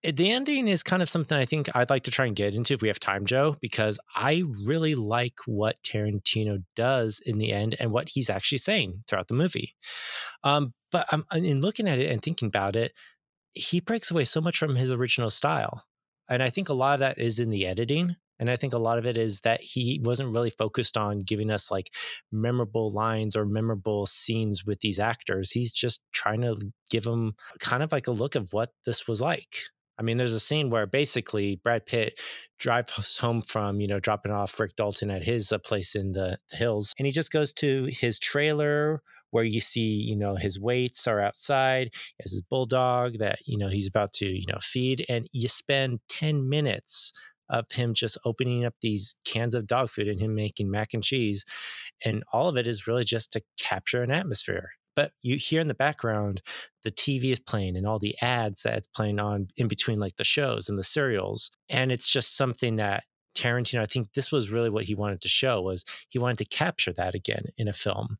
Eh, 0.03 0.11
the 0.11 0.31
ending 0.31 0.67
is 0.67 0.83
kind 0.83 1.01
of 1.01 1.09
something 1.09 1.37
I 1.37 1.45
think 1.45 1.69
I'd 1.75 1.89
like 1.89 2.03
to 2.03 2.11
try 2.11 2.25
and 2.25 2.35
get 2.35 2.55
into 2.55 2.73
if 2.73 2.81
we 2.81 2.87
have 2.87 2.99
time, 2.99 3.25
Joe, 3.25 3.55
because 3.61 3.99
I 4.15 4.43
really 4.65 4.95
like 4.95 5.35
what 5.45 5.75
Tarantino 5.83 6.63
does 6.75 7.19
in 7.25 7.37
the 7.37 7.51
end 7.51 7.75
and 7.79 7.91
what 7.91 8.09
he's 8.09 8.29
actually 8.29 8.59
saying 8.59 9.03
throughout 9.07 9.27
the 9.27 9.33
movie. 9.33 9.75
Um, 10.43 10.73
but 10.91 11.05
I'm, 11.11 11.25
in 11.33 11.61
looking 11.61 11.87
at 11.87 11.99
it 11.99 12.11
and 12.11 12.21
thinking 12.21 12.47
about 12.47 12.75
it, 12.75 12.93
he 13.53 13.79
breaks 13.79 14.11
away 14.11 14.25
so 14.25 14.41
much 14.41 14.57
from 14.57 14.75
his 14.75 14.91
original 14.91 15.29
style 15.29 15.83
and 16.29 16.43
I 16.43 16.49
think 16.49 16.69
a 16.69 16.73
lot 16.73 16.93
of 16.93 16.99
that 16.99 17.17
is 17.17 17.39
in 17.39 17.49
the 17.49 17.65
editing. 17.65 18.15
And 18.39 18.49
I 18.49 18.55
think 18.55 18.71
a 18.73 18.77
lot 18.77 18.97
of 18.97 19.05
it 19.05 19.17
is 19.17 19.41
that 19.41 19.59
he 19.59 19.99
wasn't 20.03 20.33
really 20.33 20.49
focused 20.49 20.97
on 20.97 21.19
giving 21.19 21.51
us 21.51 21.69
like 21.69 21.93
memorable 22.31 22.89
lines 22.89 23.35
or 23.35 23.45
memorable 23.45 24.05
scenes 24.05 24.65
with 24.65 24.79
these 24.79 24.97
actors. 24.97 25.51
He's 25.51 25.73
just 25.73 25.99
trying 26.13 26.41
to 26.41 26.55
give 26.89 27.03
them 27.03 27.33
kind 27.59 27.83
of 27.83 27.91
like 27.91 28.07
a 28.07 28.11
look 28.11 28.35
of 28.35 28.47
what 28.51 28.71
this 28.85 29.07
was 29.07 29.19
like. 29.19 29.57
I 29.97 30.01
mean, 30.01 30.15
there's 30.15 30.33
a 30.33 30.39
scene 30.39 30.69
where 30.69 30.87
basically 30.87 31.57
Brad 31.57 31.85
Pitt 31.85 32.21
drives 32.57 33.17
home 33.17 33.41
from, 33.41 33.81
you 33.81 33.87
know, 33.87 33.99
dropping 33.99 34.31
off 34.31 34.57
Rick 34.57 34.77
Dalton 34.77 35.11
at 35.11 35.23
his 35.23 35.51
uh, 35.51 35.57
place 35.57 35.93
in 35.93 36.13
the 36.13 36.37
hills, 36.51 36.93
and 36.97 37.05
he 37.05 37.11
just 37.11 37.33
goes 37.33 37.51
to 37.55 37.89
his 37.91 38.17
trailer 38.17 39.01
where 39.31 39.43
you 39.43 39.61
see, 39.61 39.81
you 39.81 40.15
know, 40.15 40.35
his 40.35 40.59
weights 40.59 41.07
are 41.07 41.19
outside, 41.19 41.91
has 42.21 42.31
his 42.31 42.41
bulldog 42.41 43.19
that, 43.19 43.39
you 43.45 43.57
know, 43.57 43.69
he's 43.69 43.87
about 43.87 44.13
to, 44.13 44.25
you 44.25 44.45
know, 44.47 44.59
feed, 44.61 45.05
and 45.09 45.27
you 45.31 45.47
spend 45.47 45.99
10 46.09 46.49
minutes 46.49 47.13
of 47.49 47.65
him 47.71 47.93
just 47.93 48.17
opening 48.25 48.65
up 48.65 48.75
these 48.81 49.15
cans 49.25 49.55
of 49.55 49.67
dog 49.67 49.89
food 49.89 50.07
and 50.07 50.19
him 50.19 50.35
making 50.35 50.69
mac 50.69 50.93
and 50.93 51.03
cheese. 51.03 51.45
And 52.05 52.23
all 52.31 52.47
of 52.47 52.57
it 52.57 52.67
is 52.67 52.87
really 52.87 53.03
just 53.03 53.33
to 53.33 53.41
capture 53.59 54.03
an 54.03 54.11
atmosphere. 54.11 54.69
But 54.95 55.13
you 55.21 55.37
hear 55.37 55.61
in 55.61 55.67
the 55.67 55.73
background, 55.73 56.41
the 56.83 56.91
TV 56.91 57.31
is 57.31 57.39
playing 57.39 57.77
and 57.77 57.87
all 57.87 57.99
the 57.99 58.15
ads 58.21 58.63
that 58.63 58.77
it's 58.77 58.87
playing 58.87 59.19
on 59.19 59.47
in 59.57 59.67
between 59.67 59.99
like 59.99 60.17
the 60.17 60.23
shows 60.23 60.69
and 60.69 60.77
the 60.77 60.83
serials. 60.83 61.51
And 61.69 61.91
it's 61.91 62.07
just 62.07 62.35
something 62.35 62.75
that 62.75 63.03
Tarantino, 63.35 63.81
I 63.81 63.85
think 63.85 64.13
this 64.13 64.31
was 64.31 64.51
really 64.51 64.69
what 64.69 64.85
he 64.85 64.95
wanted 64.95 65.21
to 65.21 65.29
show 65.29 65.61
was 65.61 65.85
he 66.09 66.19
wanted 66.19 66.39
to 66.39 66.45
capture 66.45 66.91
that 66.93 67.15
again 67.15 67.45
in 67.57 67.67
a 67.67 67.73
film. 67.73 68.17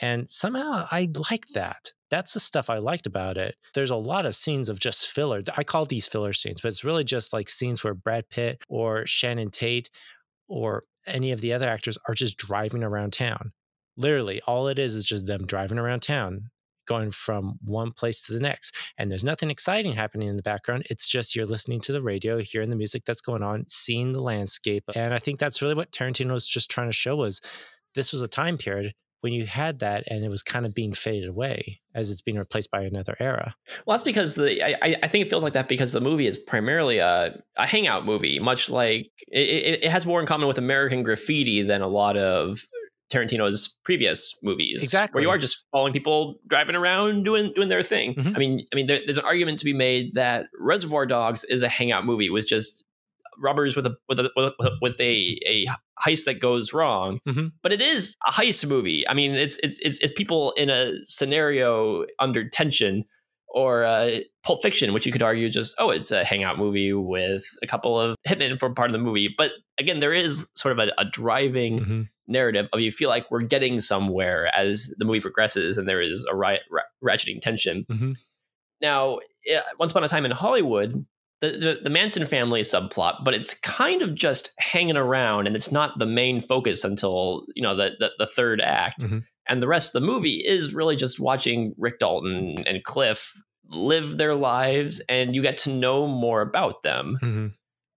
And 0.00 0.28
somehow 0.28 0.86
I 0.90 1.08
like 1.30 1.46
that. 1.54 1.92
That's 2.10 2.32
the 2.32 2.40
stuff 2.40 2.70
I 2.70 2.78
liked 2.78 3.06
about 3.06 3.36
it. 3.36 3.56
There's 3.74 3.90
a 3.90 3.96
lot 3.96 4.26
of 4.26 4.34
scenes 4.34 4.68
of 4.68 4.80
just 4.80 5.10
filler. 5.10 5.42
I 5.56 5.64
call 5.64 5.84
these 5.84 6.08
filler 6.08 6.32
scenes, 6.32 6.60
but 6.60 6.68
it's 6.68 6.84
really 6.84 7.04
just 7.04 7.32
like 7.32 7.48
scenes 7.48 7.84
where 7.84 7.94
Brad 7.94 8.30
Pitt 8.30 8.62
or 8.68 9.06
Shannon 9.06 9.50
Tate 9.50 9.90
or 10.48 10.84
any 11.06 11.32
of 11.32 11.40
the 11.40 11.52
other 11.52 11.68
actors 11.68 11.98
are 12.08 12.14
just 12.14 12.38
driving 12.38 12.82
around 12.82 13.12
town. 13.12 13.52
Literally, 13.96 14.40
all 14.46 14.68
it 14.68 14.78
is 14.78 14.94
is 14.94 15.04
just 15.04 15.26
them 15.26 15.44
driving 15.44 15.78
around 15.78 16.00
town, 16.00 16.50
going 16.86 17.10
from 17.10 17.58
one 17.62 17.92
place 17.92 18.22
to 18.22 18.32
the 18.32 18.40
next. 18.40 18.74
And 18.96 19.10
there's 19.10 19.24
nothing 19.24 19.50
exciting 19.50 19.92
happening 19.92 20.28
in 20.28 20.36
the 20.36 20.42
background. 20.42 20.84
It's 20.88 21.08
just 21.08 21.36
you're 21.36 21.44
listening 21.44 21.80
to 21.82 21.92
the 21.92 22.00
radio, 22.00 22.38
hearing 22.38 22.70
the 22.70 22.76
music 22.76 23.04
that's 23.04 23.20
going 23.20 23.42
on, 23.42 23.66
seeing 23.68 24.12
the 24.12 24.22
landscape. 24.22 24.84
And 24.94 25.12
I 25.12 25.18
think 25.18 25.38
that's 25.38 25.60
really 25.60 25.74
what 25.74 25.92
Tarantino 25.92 26.32
was 26.32 26.46
just 26.46 26.70
trying 26.70 26.88
to 26.88 26.96
show 26.96 27.16
was 27.16 27.40
this 27.94 28.12
was 28.12 28.22
a 28.22 28.28
time 28.28 28.56
period 28.56 28.94
when 29.20 29.32
you 29.32 29.46
had 29.46 29.80
that 29.80 30.04
and 30.08 30.24
it 30.24 30.28
was 30.28 30.42
kind 30.42 30.64
of 30.64 30.74
being 30.74 30.92
faded 30.92 31.28
away 31.28 31.80
as 31.94 32.10
it's 32.10 32.20
being 32.20 32.38
replaced 32.38 32.70
by 32.70 32.82
another 32.82 33.16
era. 33.18 33.54
Well, 33.84 33.96
that's 33.96 34.04
because 34.04 34.36
the 34.36 34.62
I, 34.62 34.96
I 35.02 35.08
think 35.08 35.26
it 35.26 35.28
feels 35.30 35.42
like 35.42 35.54
that 35.54 35.68
because 35.68 35.92
the 35.92 36.00
movie 36.00 36.26
is 36.26 36.36
primarily 36.36 36.98
a, 36.98 37.40
a 37.56 37.66
hangout 37.66 38.04
movie, 38.04 38.38
much 38.38 38.70
like 38.70 39.10
it, 39.28 39.82
it 39.82 39.90
has 39.90 40.06
more 40.06 40.20
in 40.20 40.26
common 40.26 40.46
with 40.46 40.58
American 40.58 41.02
Graffiti 41.02 41.62
than 41.62 41.82
a 41.82 41.88
lot 41.88 42.16
of 42.16 42.60
Tarantino's 43.12 43.76
previous 43.84 44.36
movies, 44.42 44.84
exactly, 44.84 45.18
where 45.18 45.22
you 45.24 45.30
are 45.30 45.38
just 45.38 45.64
following 45.72 45.92
people 45.92 46.36
driving 46.46 46.76
around 46.76 47.24
doing 47.24 47.52
doing 47.54 47.68
their 47.68 47.82
thing. 47.82 48.14
Mhm. 48.14 48.36
I 48.36 48.38
mean, 48.38 48.66
I 48.72 48.76
mean, 48.76 48.86
there, 48.86 49.00
there's 49.04 49.18
an 49.18 49.24
argument 49.24 49.58
to 49.60 49.64
be 49.64 49.72
made 49.72 50.14
that 50.14 50.46
Reservoir 50.58 51.06
Dogs 51.06 51.44
is 51.44 51.62
a 51.62 51.68
hangout 51.68 52.04
movie 52.04 52.28
with 52.30 52.46
just 52.46 52.84
robbers 53.40 53.76
with 53.76 53.86
a 53.86 53.96
with 54.08 54.20
a 54.20 54.30
with 54.80 55.00
a, 55.00 55.38
a, 55.46 55.66
heist 56.04 56.24
that 56.26 56.40
goes 56.40 56.72
wrong, 56.72 57.18
Mhm. 57.28 57.52
but 57.62 57.72
it 57.72 57.80
is 57.80 58.16
a 58.26 58.30
heist 58.32 58.68
movie. 58.68 59.06
I 59.08 59.14
mean, 59.14 59.32
it's 59.34 59.56
it's 59.58 59.78
it's, 59.80 60.00
it's 60.00 60.12
people 60.12 60.52
in 60.52 60.70
a 60.70 60.92
scenario 61.04 62.04
under 62.18 62.48
tension. 62.48 63.04
Or 63.54 63.82
uh, 63.82 64.18
Pulp 64.44 64.60
Fiction, 64.60 64.92
which 64.92 65.06
you 65.06 65.10
could 65.10 65.22
argue 65.22 65.48
just 65.48 65.74
oh, 65.78 65.88
it's 65.88 66.10
a 66.10 66.22
hangout 66.22 66.58
movie 66.58 66.92
with 66.92 67.44
a 67.62 67.66
couple 67.66 67.98
of 67.98 68.14
hitmen 68.28 68.58
for 68.58 68.68
part 68.74 68.90
of 68.90 68.92
the 68.92 68.98
movie. 68.98 69.34
But 69.38 69.52
again, 69.78 70.00
there 70.00 70.12
is 70.12 70.46
sort 70.54 70.78
of 70.78 70.86
a, 70.86 70.92
a 70.98 71.06
driving 71.06 71.78
Mhm. 71.80 72.08
narrative 72.26 72.68
of 72.74 72.80
you 72.80 72.92
feel 72.92 73.08
like 73.08 73.30
we're 73.30 73.40
getting 73.40 73.80
somewhere 73.80 74.54
as 74.54 74.94
the 74.98 75.06
movie 75.06 75.20
progresses 75.20 75.78
and 75.78 75.88
there 75.88 76.02
is 76.02 76.26
a 76.30 76.36
riot, 76.36 76.60
ra- 76.70 76.82
ratcheting 77.02 77.40
tension. 77.40 77.86
Mhm. 77.90 78.16
Now, 78.82 79.18
once 79.78 79.92
upon 79.92 80.04
a 80.04 80.08
time 80.08 80.26
in 80.26 80.30
Hollywood, 80.30 81.06
the, 81.40 81.50
the, 81.50 81.78
the 81.84 81.90
Manson 81.90 82.26
family 82.26 82.62
subplot, 82.62 83.24
but 83.24 83.34
it's 83.34 83.54
kind 83.54 84.02
of 84.02 84.14
just 84.14 84.52
hanging 84.58 84.96
around 84.96 85.46
and 85.46 85.54
it's 85.54 85.70
not 85.70 85.98
the 85.98 86.06
main 86.06 86.40
focus 86.40 86.84
until, 86.84 87.44
you 87.54 87.62
know, 87.62 87.74
the, 87.76 87.92
the, 87.98 88.10
the 88.18 88.26
third 88.26 88.60
act. 88.60 89.00
Mhm. 89.02 89.24
And 89.48 89.62
the 89.62 89.68
rest 89.68 89.94
of 89.94 90.02
the 90.02 90.06
movie 90.06 90.42
is 90.44 90.74
really 90.74 90.96
just 90.96 91.18
watching 91.20 91.74
Rick 91.78 92.00
Dalton 92.00 92.56
and 92.66 92.82
Cliff 92.84 93.32
live 93.70 94.16
their 94.16 94.34
lives 94.34 95.00
and 95.08 95.34
you 95.34 95.42
get 95.42 95.58
to 95.58 95.70
know 95.70 96.06
more 96.06 96.40
about 96.40 96.82
them 96.82 97.18
Mhm. 97.22 97.52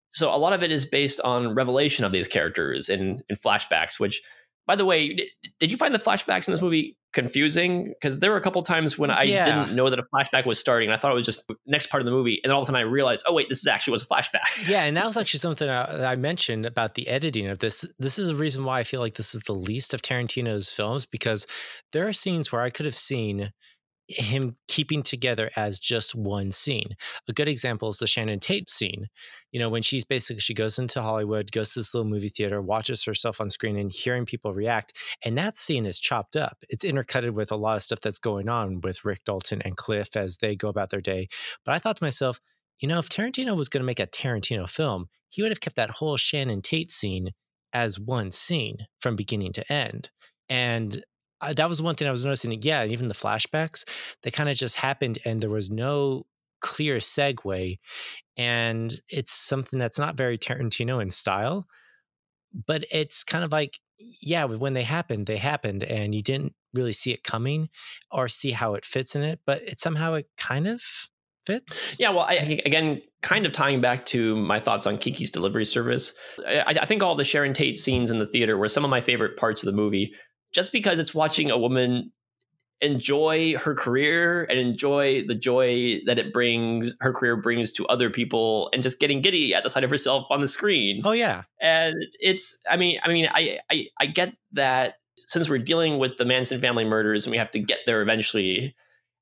so 0.09 0.35
a 0.35 0.37
lot 0.37 0.53
of 0.53 0.65
it 0.65 0.73
is 0.73 0.85
based 0.85 1.21
on 1.21 1.55
revelation 1.55 2.05
of 2.05 2.11
these 2.11 2.27
characters 2.27 2.89
in 2.89 3.23
in 3.29 3.37
flashbacks 3.37 4.01
which 4.01 4.21
by 4.67 4.75
the 4.75 4.85
way 4.85 5.15
did, 5.15 5.29
did 5.61 5.71
you 5.71 5.77
find 5.77 5.95
the 5.95 5.99
flashbacks 6.01 6.49
in 6.49 6.53
this 6.53 6.61
movie 6.61 6.97
confusing 7.13 7.93
because 8.01 8.21
there 8.21 8.31
were 8.31 8.37
a 8.37 8.41
couple 8.41 8.63
times 8.63 8.99
when 8.99 9.11
i 9.11 9.23
Yeah. 9.25 9.45
didn't 9.45 9.75
know 9.75 9.91
that 9.91 9.99
a 9.99 10.05
flashback 10.15 10.47
was 10.47 10.59
starting 10.59 10.89
and 10.89 10.95
i 10.97 10.99
thought 11.01 11.11
it 11.11 11.15
was 11.15 11.27
just 11.27 11.51
next 11.67 11.89
part 11.89 12.01
of 12.01 12.05
the 12.05 12.11
movie 12.13 12.41
and 12.43 12.51
then 12.51 12.55
all 12.55 12.61
of 12.61 12.65
a 12.65 12.67
sudden 12.67 12.79
i 12.79 12.83
realized 12.83 13.25
oh 13.27 13.35
wait 13.35 13.49
this 13.49 13.59
is 13.59 13.67
actually 13.67 13.93
was 13.93 14.03
a 14.03 14.07
flashback 14.07 14.69
Yeah, 14.69 14.85
and 14.85 14.97
that 14.97 15.07
was 15.07 15.17
actually 15.21 15.41
something 15.41 15.69
uh, 15.69 15.99
I, 16.03 16.13
I 16.13 16.17
mentioned 16.17 16.67
about 16.67 16.95
the 16.95 17.09
editing 17.09 17.49
of 17.49 17.59
this. 17.59 17.85
This 17.99 18.19
is 18.19 18.29
a 18.29 18.35
reason 18.35 18.65
why 18.65 18.79
I 18.81 18.85
feel 18.85 19.01
like 19.01 19.15
this 19.15 19.35
is 19.35 19.43
the 19.43 19.55
least 19.55 19.93
of 19.95 20.03
Tarantino's 20.03 20.71
films 20.71 21.05
because 21.07 21.47
there 21.93 22.07
are 22.07 22.13
scenes 22.13 22.53
where 22.53 22.63
I 22.63 22.71
could 22.71 22.87
have 22.87 22.97
seen 22.97 23.53
him 24.11 24.57
keeping 24.69 25.03
together 25.03 25.51
as 25.57 25.79
just 25.79 26.15
one 26.15 26.53
scene. 26.53 26.95
A 27.29 27.33
good 27.33 27.49
example 27.49 27.89
is 27.91 27.99
the 27.99 28.07
Shannon 28.07 28.41
Tate 28.41 28.69
scene. 28.69 29.09
You 29.53 29.61
know, 29.61 29.69
when 29.69 29.83
she's 29.83 30.05
basically 30.05 30.41
she 30.41 30.55
goes 30.55 30.79
into 30.79 31.03
Hollywood, 31.03 31.53
goes 31.53 31.73
to 31.73 31.81
this 31.81 31.95
little 31.95 32.09
movie 32.09 32.29
theater, 32.29 32.61
watches 32.61 33.05
herself 33.05 33.41
on 33.41 33.51
screen 33.51 33.77
and 33.77 33.93
hearing 33.93 34.27
people 34.27 34.53
react, 34.53 34.93
and 35.25 35.37
that 35.39 35.57
scene 35.57 35.87
is 35.87 36.01
chopped 36.01 36.37
up. 36.37 36.59
It's 36.69 36.85
intercutted 36.85 37.33
with 37.33 37.53
a 37.53 37.57
lot 37.57 37.77
of 37.77 37.83
stuff 37.83 38.01
that's 38.01 38.19
going 38.19 38.49
on 38.49 38.81
with 38.81 39.05
Rick 39.05 39.25
Dalton 39.25 39.63
and 39.63 39.77
Cliff 39.77 40.17
as 40.17 40.39
they 40.39 40.57
go 40.57 40.69
about 40.69 40.91
their 40.91 41.01
day. 41.01 41.29
But 41.65 41.75
I 41.75 41.79
thought 41.79 41.97
to 41.97 42.05
myself, 42.05 42.41
you 42.81 42.89
know, 42.89 42.99
if 42.99 43.09
Tarantino 43.09 43.57
was 43.57 43.69
going 43.69 43.83
to 43.83 43.87
make 43.87 44.01
a 44.01 44.07
Tarantino 44.07 44.69
film, 44.69 45.07
he 45.29 45.43
would 45.43 45.51
have 45.51 45.61
kept 45.61 45.77
that 45.77 45.91
whole 45.91 46.17
Shannon 46.17 46.63
Tate 46.63 46.91
scene 46.91 47.31
as 47.73 48.01
one 48.01 48.33
scene 48.33 48.87
from 49.01 49.17
beginning 49.17 49.53
to 49.53 49.73
end. 49.73 50.11
And 50.49 51.05
uh, 51.41 51.53
that 51.55 51.69
was 51.69 51.81
one 51.83 51.95
thing 51.95 52.09
I 52.09 52.11
was 52.11 52.25
noticing. 52.25 52.57
Yeah, 52.63 52.85
even 52.85 53.09
the 53.09 53.15
flashbacks, 53.15 53.85
they 54.23 54.31
kind 54.31 54.49
of 54.49 54.57
just 54.57 54.77
happened 54.77 55.19
and 55.25 55.41
there 55.41 55.51
was 55.51 55.71
no 55.71 56.25
clear 56.61 56.97
segue. 56.97 57.79
And 58.37 58.95
it's 59.09 59.33
something 59.33 59.79
that's 59.79 59.99
not 59.99 60.17
very 60.17 60.39
Tarantino 60.39 61.01
in 61.01 61.11
style, 61.11 61.67
but 62.67 62.85
it's 62.91 63.25
kind 63.25 63.45
of 63.45 63.53
like, 63.53 63.79
yeah, 64.23 64.45
when 64.45 64.75
they 64.75 64.83
happened, 64.83 65.27
they 65.27 65.37
happened 65.37 65.83
and 65.85 66.15
you 66.15 66.23
didn't 66.23 66.55
really 66.75 66.93
see 66.93 67.13
it 67.13 67.25
coming 67.25 67.69
or 68.11 68.29
see 68.29 68.53
how 68.53 68.75
it 68.75 68.85
fits 68.85 69.15
in 69.17 69.23
it, 69.23 69.41
but 69.47 69.61
it 69.63 69.79
somehow 69.79 70.15
it 70.15 70.27
kind 70.37 70.67
of 70.67 70.83
fits. 71.47 71.97
yeah 71.99 72.11
well 72.11 72.27
I, 72.29 72.35
I 72.35 72.61
again 72.67 73.01
kind 73.23 73.47
of 73.47 73.53
tying 73.53 73.81
back 73.81 74.05
to 74.07 74.37
my 74.37 74.61
thoughts 74.61 74.87
on 74.87 74.99
kiki's 74.99 75.31
delivery 75.31 75.65
service 75.65 76.15
I, 76.47 76.65
I 76.83 76.85
think 76.85 77.03
all 77.03 77.15
the 77.15 77.25
sharon 77.25 77.55
tate 77.55 77.79
scenes 77.79 78.11
in 78.11 78.19
the 78.19 78.27
theater 78.27 78.59
were 78.59 78.69
some 78.69 78.85
of 78.85 78.91
my 78.91 79.01
favorite 79.01 79.39
parts 79.39 79.63
of 79.63 79.67
the 79.67 79.77
movie 79.77 80.13
just 80.53 80.73
because 80.73 80.99
it's 80.99 81.15
watching 81.15 81.51
a 81.51 81.59
woman 81.59 82.13
enjoy 82.83 83.57
her 83.59 83.75
career 83.75 84.45
and 84.45 84.59
enjoy 84.59 85.23
the 85.27 85.35
joy 85.35 86.01
that 86.07 86.19
it 86.19 86.33
brings 86.33 86.95
her 87.01 87.13
career 87.13 87.37
brings 87.37 87.73
to 87.75 87.87
other 87.89 88.09
people 88.09 88.71
and 88.73 88.83
just 88.83 88.99
getting 88.99 89.21
giddy 89.21 89.55
at 89.55 89.65
the 89.65 89.71
sight 89.71 89.85
of 89.85 89.91
herself 89.91 90.27
on 90.31 90.41
the 90.41 90.49
screen 90.49 91.03
Oh, 91.05 91.13
yeah. 91.13 91.43
and 91.61 91.95
it's 92.21 92.59
i 92.71 92.79
mean 92.79 92.99
i 93.05 93.09
mean 93.09 93.29
i 93.33 93.59
i, 93.71 93.87
I 93.99 94.07
get 94.07 94.35
that 94.53 94.95
since 95.19 95.51
we're 95.51 95.59
dealing 95.59 95.99
with 95.99 96.17
the 96.17 96.25
manson 96.25 96.59
family 96.59 96.87
murders 96.87 97.27
and 97.27 97.33
we 97.33 97.37
have 97.37 97.51
to 97.51 97.59
get 97.59 97.81
there 97.85 98.01
eventually 98.01 98.75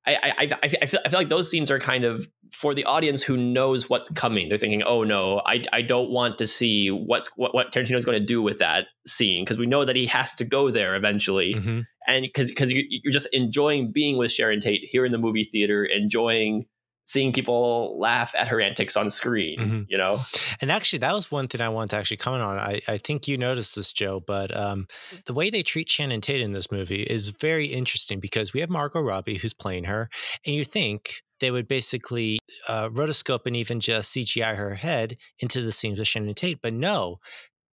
I, 0.07 0.15
I, 0.15 0.33
I, 0.39 0.59
I 0.81 0.85
feel, 0.85 0.99
I 1.05 1.09
feel 1.09 1.19
like 1.19 1.29
those 1.29 1.51
scenes 1.51 1.69
are 1.69 1.79
kind 1.79 2.03
of 2.03 2.27
for 2.51 2.73
the 2.73 2.85
audience 2.85 3.21
who 3.21 3.37
knows 3.37 3.89
what's 3.89 4.09
coming. 4.09 4.49
They're 4.49 4.57
thinking, 4.57 4.81
"Oh 4.83 5.03
no, 5.03 5.41
I, 5.45 5.61
I 5.71 5.81
don't 5.81 6.09
want 6.09 6.37
to 6.39 6.47
see 6.47 6.89
what's 6.89 7.29
what, 7.35 7.53
what 7.53 7.71
Tarantino's 7.71 8.05
going 8.05 8.19
to 8.19 8.25
do 8.25 8.41
with 8.41 8.59
that 8.59 8.87
scene 9.05 9.43
because 9.43 9.57
we 9.57 9.65
know 9.67 9.85
that 9.85 9.95
he 9.95 10.05
has 10.07 10.33
to 10.35 10.45
go 10.45 10.71
there 10.71 10.95
eventually." 10.95 11.53
Mhm. 11.55 11.85
and 12.07 12.23
because 12.23 12.49
because 12.49 12.71
you're 12.73 13.11
just 13.11 13.27
enjoying 13.33 13.91
being 13.91 14.17
with 14.17 14.31
Sharon 14.31 14.59
Tate 14.59 14.81
here 14.83 15.05
in 15.05 15.11
the 15.11 15.17
movie 15.19 15.43
theater, 15.43 15.83
enjoying 15.85 16.65
seeing 17.09 17.33
people 17.33 17.97
laugh 17.99 18.35
at 18.37 18.47
her 18.47 18.61
antics 18.61 18.95
on 18.95 19.09
screen. 19.09 19.59
Mhm. 19.59 19.85
You 19.89 19.97
know, 19.97 20.21
And 20.61 20.71
actually, 20.71 20.99
that 20.99 21.15
was 21.15 21.31
one 21.31 21.47
thing 21.47 21.59
I 21.59 21.69
wanted 21.69 21.89
to 21.91 21.95
actually 21.97 22.17
comment 22.17 22.43
on. 22.43 22.59
I, 22.59 22.81
I 22.87 22.99
think 22.99 23.27
you 23.27 23.35
noticed 23.35 23.75
this, 23.75 23.91
Joe, 23.91 24.19
but 24.19 24.55
um, 24.55 24.85
the 25.25 25.33
way 25.33 25.49
they 25.49 25.63
treat 25.63 25.89
Shannon 25.89 26.21
Tate 26.21 26.41
in 26.41 26.51
this 26.51 26.71
movie 26.71 27.01
is 27.01 27.29
very 27.29 27.65
interesting 27.65 28.19
because 28.19 28.53
we 28.53 28.59
have 28.59 28.69
Margot 28.69 29.01
Robbie 29.01 29.37
who's 29.37 29.55
playing 29.55 29.85
her, 29.85 30.07
and 30.45 30.55
you 30.55 30.63
think 30.63 31.23
they 31.39 31.49
would 31.49 31.67
basically 31.67 32.37
uh, 32.67 32.89
rotoscope 32.89 33.45
and 33.47 33.55
even 33.55 33.79
just 33.79 34.13
CGI 34.15 34.55
her 34.55 34.75
head 34.75 35.17
into 35.39 35.61
the 35.61 35.71
scenes 35.71 35.97
with 35.97 36.07
Shannon 36.07 36.35
Tate, 36.35 36.61
but 36.61 36.73
no. 36.73 37.17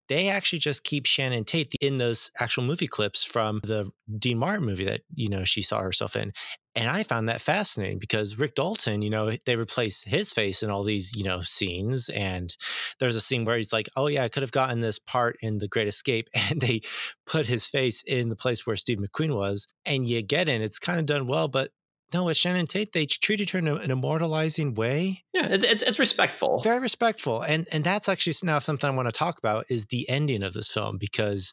They 0.08 0.28
actually 0.28 0.58
just 0.58 0.84
keep 0.84 1.06
Shannon 1.06 1.44
Tate 1.44 1.74
in 1.80 1.98
those 1.98 2.30
actual 2.38 2.64
movie 2.64 2.86
clips 2.86 3.24
from 3.24 3.60
the 3.64 3.90
Dean 4.18 4.38
Martin 4.38 4.66
movie 4.66 4.84
that, 4.84 5.02
you 5.14 5.28
know, 5.28 5.44
she 5.44 5.62
saw 5.62 5.80
herself 5.80 6.16
in. 6.16 6.32
And 6.76 6.90
I 6.90 7.04
found 7.04 7.28
that 7.28 7.40
fascinating 7.40 7.98
because 8.00 8.38
Rick 8.38 8.56
Dalton, 8.56 9.00
you 9.00 9.10
know, 9.10 9.30
they 9.46 9.54
replace 9.54 10.02
his 10.02 10.32
face 10.32 10.62
in 10.62 10.70
all 10.70 10.82
these, 10.82 11.12
you 11.14 11.22
know, 11.22 11.40
scenes. 11.40 12.08
And 12.08 12.54
there's 12.98 13.14
a 13.14 13.20
scene 13.20 13.44
where 13.44 13.56
he's 13.56 13.72
like, 13.72 13.88
oh, 13.96 14.08
yeah, 14.08 14.24
I 14.24 14.28
could 14.28 14.42
have 14.42 14.50
gotten 14.52 14.80
this 14.80 14.98
part 14.98 15.36
in 15.40 15.58
The 15.58 15.68
Great 15.68 15.88
Escape. 15.88 16.28
And 16.50 16.60
they 16.60 16.82
put 17.26 17.46
his 17.46 17.66
face 17.66 18.02
in 18.02 18.28
the 18.28 18.36
place 18.36 18.66
where 18.66 18.76
Steve 18.76 18.98
McQueen 18.98 19.34
was. 19.34 19.66
And 19.86 20.08
you 20.08 20.20
get 20.20 20.48
in, 20.48 20.62
it's 20.62 20.78
kind 20.78 20.98
of 20.98 21.06
done 21.06 21.26
well, 21.26 21.48
but 21.48 21.70
no, 22.12 22.24
with 22.24 22.36
Shannon 22.36 22.66
Tate, 22.66 22.92
they 22.92 23.06
treated 23.06 23.50
her 23.50 23.58
in 23.58 23.66
a, 23.66 23.74
an 23.76 23.90
immortalizing 23.90 24.74
way. 24.74 25.24
Yeah, 25.32 25.46
it's, 25.50 25.64
it's, 25.64 25.82
it's 25.82 25.98
respectful. 25.98 26.60
Very 26.60 26.78
respectful, 26.78 27.42
and 27.42 27.66
and 27.72 27.82
that's 27.82 28.08
actually 28.08 28.34
now 28.42 28.58
something 28.58 28.88
I 28.88 28.94
want 28.94 29.08
to 29.08 29.12
talk 29.12 29.38
about 29.38 29.66
is 29.68 29.86
the 29.86 30.08
ending 30.08 30.42
of 30.42 30.52
this 30.52 30.68
film 30.68 30.98
because 30.98 31.52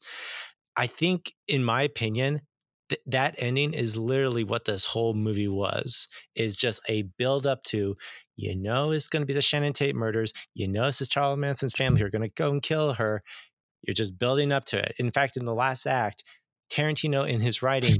I 0.75 0.87
think, 0.87 1.33
in 1.47 1.63
my 1.63 1.81
opinion, 1.81 2.41
th- 2.89 3.01
that 3.07 3.35
ending 3.37 3.73
is 3.73 3.97
literally 3.97 4.43
what 4.43 4.65
this 4.65 4.85
whole 4.85 5.13
movie 5.13 5.47
was. 5.47 6.07
Is 6.35 6.55
just 6.55 6.81
a 6.87 7.03
build 7.17 7.47
up 7.47 7.63
to, 7.65 7.95
you 8.35 8.55
know, 8.55 8.91
it's 8.91 9.07
going 9.07 9.21
to 9.21 9.27
be 9.27 9.33
the 9.33 9.41
Shannon 9.41 9.73
Tate 9.73 9.95
murders. 9.95 10.33
You 10.53 10.67
know, 10.67 10.85
this 10.85 11.01
is 11.01 11.09
Charles 11.09 11.37
Manson's 11.37 11.73
family 11.73 12.01
who 12.01 12.05
are 12.05 12.11
going 12.11 12.21
to 12.21 12.29
go 12.35 12.51
and 12.51 12.61
kill 12.61 12.93
her. 12.93 13.23
You're 13.83 13.95
just 13.95 14.19
building 14.19 14.51
up 14.51 14.65
to 14.65 14.77
it. 14.77 14.93
In 14.99 15.11
fact, 15.11 15.37
in 15.37 15.45
the 15.45 15.55
last 15.55 15.87
act, 15.87 16.23
Tarantino 16.71 17.27
in 17.27 17.39
his 17.39 17.61
writing 17.63 17.97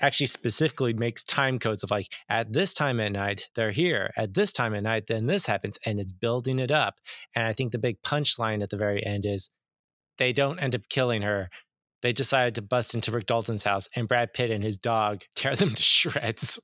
actually 0.00 0.26
specifically 0.26 0.92
makes 0.92 1.22
time 1.22 1.58
codes 1.58 1.82
of 1.82 1.90
like 1.90 2.08
at 2.28 2.52
this 2.52 2.72
time 2.72 3.00
at 3.00 3.12
night 3.12 3.48
they're 3.54 3.70
here 3.70 4.12
at 4.16 4.34
this 4.34 4.52
time 4.52 4.74
at 4.74 4.82
night 4.82 5.06
then 5.06 5.26
this 5.26 5.46
happens 5.46 5.78
and 5.84 6.00
it's 6.00 6.12
building 6.12 6.58
it 6.58 6.70
up. 6.70 7.00
And 7.34 7.46
i 7.46 7.52
think 7.52 7.72
the 7.72 7.78
big 7.78 8.00
punchline 8.02 8.62
at 8.62 8.70
the 8.70 8.76
very 8.76 9.04
end 9.04 9.26
is 9.26 9.50
they 10.18 10.32
don't 10.32 10.58
end 10.58 10.74
up 10.74 10.88
killing 10.88 11.22
her. 11.22 11.48
They 12.02 12.12
decided 12.12 12.54
to 12.56 12.62
bust 12.62 12.94
into 12.94 13.10
rick 13.12 13.26
dalton's 13.26 13.64
house 13.64 13.88
and 13.96 14.08
brad 14.08 14.32
pitt 14.32 14.50
and 14.50 14.62
his 14.62 14.76
dog 14.76 15.22
tear 15.34 15.56
them 15.56 15.74
to 15.74 15.82
shreds 15.82 16.60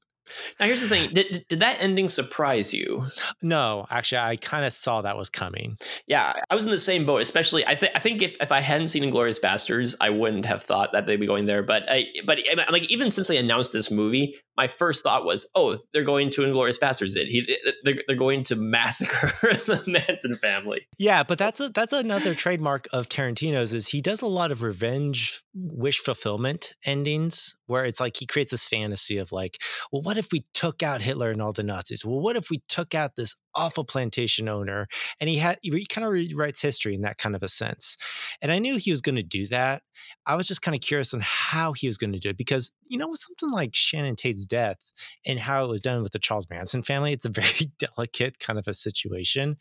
now 0.58 0.66
here's 0.66 0.80
the 0.80 0.88
thing: 0.88 1.12
did, 1.12 1.44
did 1.48 1.60
that 1.60 1.76
ending 1.80 2.08
surprise 2.08 2.72
you? 2.72 3.06
No, 3.42 3.86
actually, 3.90 4.18
I 4.18 4.36
kind 4.36 4.64
of 4.64 4.72
saw 4.72 5.02
that 5.02 5.16
was 5.16 5.30
coming. 5.30 5.76
Yeah, 6.06 6.32
I 6.50 6.54
was 6.54 6.64
in 6.64 6.70
the 6.70 6.78
same 6.78 7.04
boat. 7.04 7.22
Especially, 7.22 7.66
I 7.66 7.74
think 7.74 7.92
I 7.94 7.98
think 7.98 8.22
if, 8.22 8.36
if 8.40 8.52
I 8.52 8.60
hadn't 8.60 8.88
seen 8.88 9.02
*Inglourious 9.02 9.40
Basterds*, 9.40 9.94
I 10.00 10.10
wouldn't 10.10 10.46
have 10.46 10.62
thought 10.62 10.92
that 10.92 11.06
they'd 11.06 11.20
be 11.20 11.26
going 11.26 11.46
there. 11.46 11.62
But 11.62 11.84
I, 11.88 12.06
but 12.24 12.38
like 12.70 12.90
even 12.90 13.10
since 13.10 13.28
they 13.28 13.36
announced 13.36 13.72
this 13.72 13.90
movie, 13.90 14.34
my 14.56 14.66
first 14.66 15.02
thought 15.02 15.24
was, 15.24 15.48
oh, 15.54 15.78
they're 15.92 16.04
going 16.04 16.30
to 16.30 16.42
*Inglourious 16.42 16.78
Basterds*. 16.78 17.16
It 17.16 17.26
he 17.28 17.58
they're, 17.82 18.02
they're 18.06 18.16
going 18.16 18.42
to 18.44 18.56
massacre 18.56 19.28
the 19.42 19.82
Manson 19.86 20.36
family. 20.36 20.86
Yeah, 20.98 21.22
but 21.22 21.38
that's 21.38 21.60
a 21.60 21.68
that's 21.68 21.92
another 21.92 22.34
trademark 22.34 22.88
of 22.92 23.08
Tarantino's 23.08 23.74
is 23.74 23.88
he 23.88 24.00
does 24.00 24.22
a 24.22 24.26
lot 24.26 24.52
of 24.52 24.62
revenge 24.62 25.42
wish 25.54 25.98
fulfillment 25.98 26.74
endings 26.84 27.56
where 27.66 27.84
it's 27.84 28.00
like 28.00 28.16
he 28.16 28.26
creates 28.26 28.50
this 28.50 28.66
fantasy 28.66 29.18
of 29.18 29.32
like, 29.32 29.58
well, 29.92 30.02
what 30.02 30.13
if 30.16 30.32
we 30.32 30.44
took 30.54 30.82
out 30.82 31.02
Hitler 31.02 31.30
and 31.30 31.40
all 31.40 31.52
the 31.52 31.62
Nazis? 31.62 32.04
Well, 32.04 32.20
what 32.20 32.36
if 32.36 32.50
we 32.50 32.62
took 32.68 32.94
out 32.94 33.16
this 33.16 33.34
awful 33.54 33.84
plantation 33.84 34.48
owner? 34.48 34.86
And 35.20 35.30
he 35.30 35.36
had 35.36 35.58
he 35.62 35.86
kind 35.86 36.06
of 36.06 36.12
rewrites 36.12 36.60
history 36.60 36.94
in 36.94 37.02
that 37.02 37.18
kind 37.18 37.34
of 37.34 37.42
a 37.42 37.48
sense. 37.48 37.96
And 38.42 38.52
I 38.52 38.58
knew 38.58 38.76
he 38.76 38.90
was 38.90 39.00
going 39.00 39.16
to 39.16 39.22
do 39.22 39.46
that. 39.48 39.82
I 40.26 40.36
was 40.36 40.48
just 40.48 40.62
kind 40.62 40.74
of 40.74 40.80
curious 40.80 41.14
on 41.14 41.20
how 41.22 41.72
he 41.72 41.86
was 41.86 41.98
going 41.98 42.12
to 42.12 42.18
do 42.18 42.30
it 42.30 42.36
because 42.36 42.72
you 42.84 42.98
know 42.98 43.08
with 43.08 43.20
something 43.20 43.50
like 43.50 43.74
Shannon 43.74 44.16
Tate's 44.16 44.44
death 44.44 44.78
and 45.26 45.38
how 45.38 45.64
it 45.64 45.68
was 45.68 45.80
done 45.80 46.02
with 46.02 46.12
the 46.12 46.18
Charles 46.18 46.48
Manson 46.50 46.82
family, 46.82 47.12
it's 47.12 47.26
a 47.26 47.28
very 47.30 47.70
delicate 47.78 48.38
kind 48.38 48.58
of 48.58 48.68
a 48.68 48.74
situation, 48.74 49.56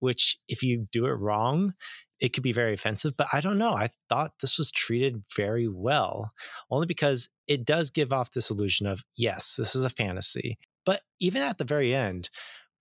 which 0.00 0.38
if 0.48 0.62
you 0.62 0.86
do 0.92 1.06
it 1.06 1.12
wrong, 1.12 1.74
it 2.20 2.32
could 2.32 2.42
be 2.42 2.52
very 2.52 2.74
offensive, 2.74 3.16
but 3.16 3.28
I 3.32 3.40
don't 3.40 3.58
know. 3.58 3.74
I 3.74 3.90
thought 4.08 4.32
this 4.40 4.58
was 4.58 4.70
treated 4.70 5.24
very 5.36 5.68
well, 5.68 6.28
only 6.70 6.86
because 6.86 7.28
it 7.46 7.64
does 7.64 7.90
give 7.90 8.12
off 8.12 8.32
this 8.32 8.50
illusion 8.50 8.86
of, 8.86 9.02
yes, 9.16 9.56
this 9.56 9.74
is 9.74 9.84
a 9.84 9.90
fantasy. 9.90 10.58
But 10.86 11.00
even 11.20 11.42
at 11.42 11.58
the 11.58 11.64
very 11.64 11.94
end, 11.94 12.30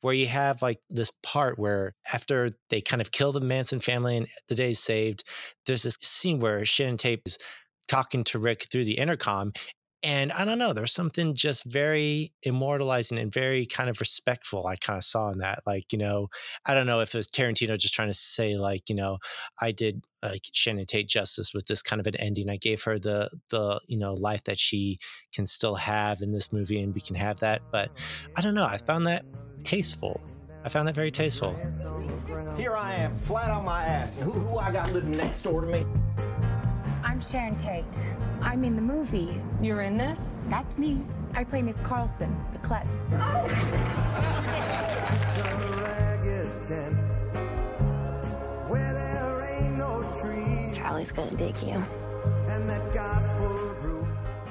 where 0.02 0.14
you 0.14 0.28
have 0.28 0.62
like 0.62 0.80
this 0.90 1.12
part 1.24 1.58
where 1.58 1.96
after 2.14 2.50
they 2.70 2.82
kind 2.82 3.02
of 3.02 3.12
kill 3.12 3.32
the 3.32 3.40
Manson 3.40 3.80
family 3.80 4.18
and 4.18 4.28
the 4.50 4.56
day's 4.56 4.80
saved, 4.80 5.24
there's 5.66 5.84
this 5.84 5.98
scene 6.02 6.40
where 6.40 6.66
Shannon 6.66 6.98
Tate 6.98 7.22
is 7.26 7.38
talking 7.88 8.24
to 8.26 8.40
Rick 8.40 8.68
through 8.70 8.84
the 8.84 8.98
intercom 8.98 9.54
and 10.04 10.34
I 10.34 10.44
don't 10.44 10.58
know, 10.58 10.74
there's 10.74 10.94
something 10.94 11.34
just 11.34 11.64
very 11.64 12.34
immortalizing 12.44 13.18
and 13.18 13.34
very 13.34 13.66
kind 13.66 13.90
of 13.90 14.02
respectful 14.02 14.68
I 14.68 14.76
kind 14.76 14.98
of 14.98 15.04
saw 15.04 15.30
in 15.30 15.40
that. 15.40 15.60
Like, 15.66 15.94
you 15.94 15.98
know, 15.98 16.28
I 16.66 16.74
don't 16.74 16.86
know 16.86 17.00
if 17.00 17.16
it 17.16 17.18
was 17.18 17.28
Tarantino 17.30 17.78
just 17.78 17.94
trying 17.94 18.10
to 18.10 18.14
say, 18.14 18.58
like, 18.58 18.90
you 18.90 18.96
know, 18.96 19.20
I 19.62 19.72
did 19.72 20.04
uh, 20.22 20.36
Shannon 20.52 20.86
Tate 20.86 21.08
justice 21.08 21.54
with 21.54 21.68
this 21.68 21.82
kind 21.82 22.02
of 22.02 22.08
an 22.08 22.18
ending. 22.18 22.50
I 22.50 22.58
gave 22.58 22.84
her 22.84 23.00
the 23.00 23.30
the 23.50 23.80
you 23.88 23.98
know 23.98 24.14
life 24.14 24.44
that 24.46 24.58
she 24.58 25.00
can 25.34 25.46
still 25.46 25.76
have 25.76 26.22
in 26.22 26.32
this 26.32 26.54
movie, 26.54 26.82
and 26.82 26.96
we 26.96 27.02
can 27.02 27.16
have 27.16 27.40
that. 27.42 27.62
But 27.72 27.92
I 28.36 28.42
don't 28.42 28.56
know. 28.56 28.66
I 28.66 28.78
found 28.78 29.06
that 29.08 29.26
tasteful. 29.64 30.22
I 30.64 30.70
found 30.70 30.88
that 30.88 30.96
very 30.96 31.12
tasteful. 31.12 31.54
Here 32.56 32.76
I 32.78 32.94
am, 32.94 33.18
flat 33.18 33.50
on 33.50 33.66
my 33.66 33.84
ass. 33.84 34.16
Who, 34.16 34.32
who 34.32 34.58
I 34.58 34.72
got 34.72 34.94
living 34.94 35.12
next 35.12 35.42
door 35.42 35.60
to 35.60 35.68
me? 35.68 35.86
I'm 37.14 37.22
Sharon 37.22 37.56
Tate. 37.58 37.86
I'm 38.42 38.64
in 38.64 38.76
the 38.76 38.82
movie. 38.82 39.40
You're 39.62 39.84
in 39.84 39.98
this? 39.98 40.46
That's 40.50 40.80
me. 40.80 41.00
I 41.36 41.44
play 41.44 41.62
Miss 41.62 41.80
Carlson, 41.82 42.36
the 42.52 42.58
klutz. 42.58 42.90
Charlie's 50.76 51.12
gonna 51.12 51.38
dig 51.38 51.56
you. 51.62 51.84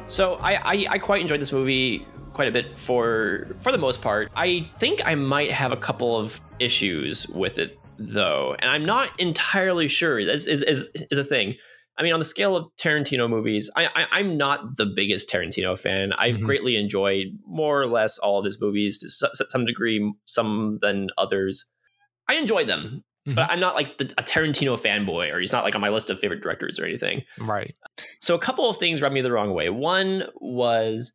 So 0.07 0.35
I, 0.35 0.55
I, 0.55 0.87
I 0.91 0.99
quite 0.99 1.21
enjoyed 1.21 1.41
this 1.41 1.51
movie 1.51 2.07
quite 2.33 2.47
a 2.47 2.53
bit 2.53 2.77
for 2.77 3.57
for 3.61 3.73
the 3.73 3.79
most 3.79 4.01
part. 4.01 4.31
I 4.37 4.61
think 4.77 5.01
I 5.05 5.17
might 5.17 5.51
have 5.51 5.73
a 5.73 5.77
couple 5.77 6.17
of 6.17 6.41
issues 6.61 7.27
with 7.27 7.59
it 7.59 7.81
though, 7.99 8.55
and 8.61 8.71
I'm 8.71 8.85
not 8.85 9.09
entirely 9.19 9.89
sure. 9.89 10.21
Is 10.21 10.47
is 10.47 10.63
is, 10.63 10.93
is 11.11 11.19
a 11.19 11.25
thing. 11.25 11.57
I 11.99 12.03
mean, 12.03 12.13
on 12.13 12.19
the 12.19 12.25
scale 12.25 12.57
of 12.57 12.69
Tarantino 12.81 13.29
movies, 13.29 13.71
I, 13.77 14.07
I 14.11 14.21
am 14.21 14.37
not 14.39 14.77
the 14.77 14.87
biggest 14.87 15.31
Tarantino 15.31 15.79
fan. 15.79 16.13
I've 16.15 16.37
mm-hmm. 16.37 16.47
greatly 16.47 16.77
enjoyed 16.77 17.39
more 17.47 17.81
or 17.83 17.87
less 17.87 18.17
all 18.19 18.39
of 18.39 18.45
his 18.45 18.61
movies 18.61 18.99
to 19.01 19.09
some 19.49 19.65
degree, 19.67 20.13
some 20.25 20.79
than 20.81 21.09
others. 21.19 21.67
I 22.29 22.37
enjoy 22.37 22.65
them, 22.65 23.05
mm-hmm. 23.27 23.35
but 23.35 23.51
I'm 23.51 23.61
not 23.61 23.75
like 23.75 23.99
the, 23.99 24.07
a 24.17 24.23
Tarantino 24.23 24.81
fanboy, 24.81 25.33
or 25.35 25.39
he's 25.39 25.53
not 25.53 25.65
like 25.65 25.75
on 25.75 25.83
my 25.83 25.91
list 25.91 26.09
of 26.09 26.19
favorite 26.19 26.43
directors 26.43 26.81
or 26.81 26.87
anything. 26.87 27.25
Right. 27.39 27.75
So 28.21 28.35
a 28.35 28.41
couple 28.41 28.71
of 28.71 28.79
things 28.79 29.03
rubbed 29.03 29.15
me 29.15 29.21
the 29.21 29.33
wrong 29.33 29.53
way. 29.53 29.69
One 29.69 30.25
was 30.37 31.13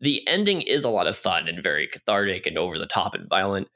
the 0.00 0.20
ending 0.28 0.60
is 0.62 0.84
a 0.84 0.90
lot 0.90 1.06
of 1.06 1.16
fun 1.16 1.48
and 1.48 1.62
very 1.62 1.86
cathartic 1.86 2.46
and 2.46 2.58
over 2.58 2.78
the 2.78 2.86
top 2.86 3.14
and 3.14 3.28
violent. 3.28 3.68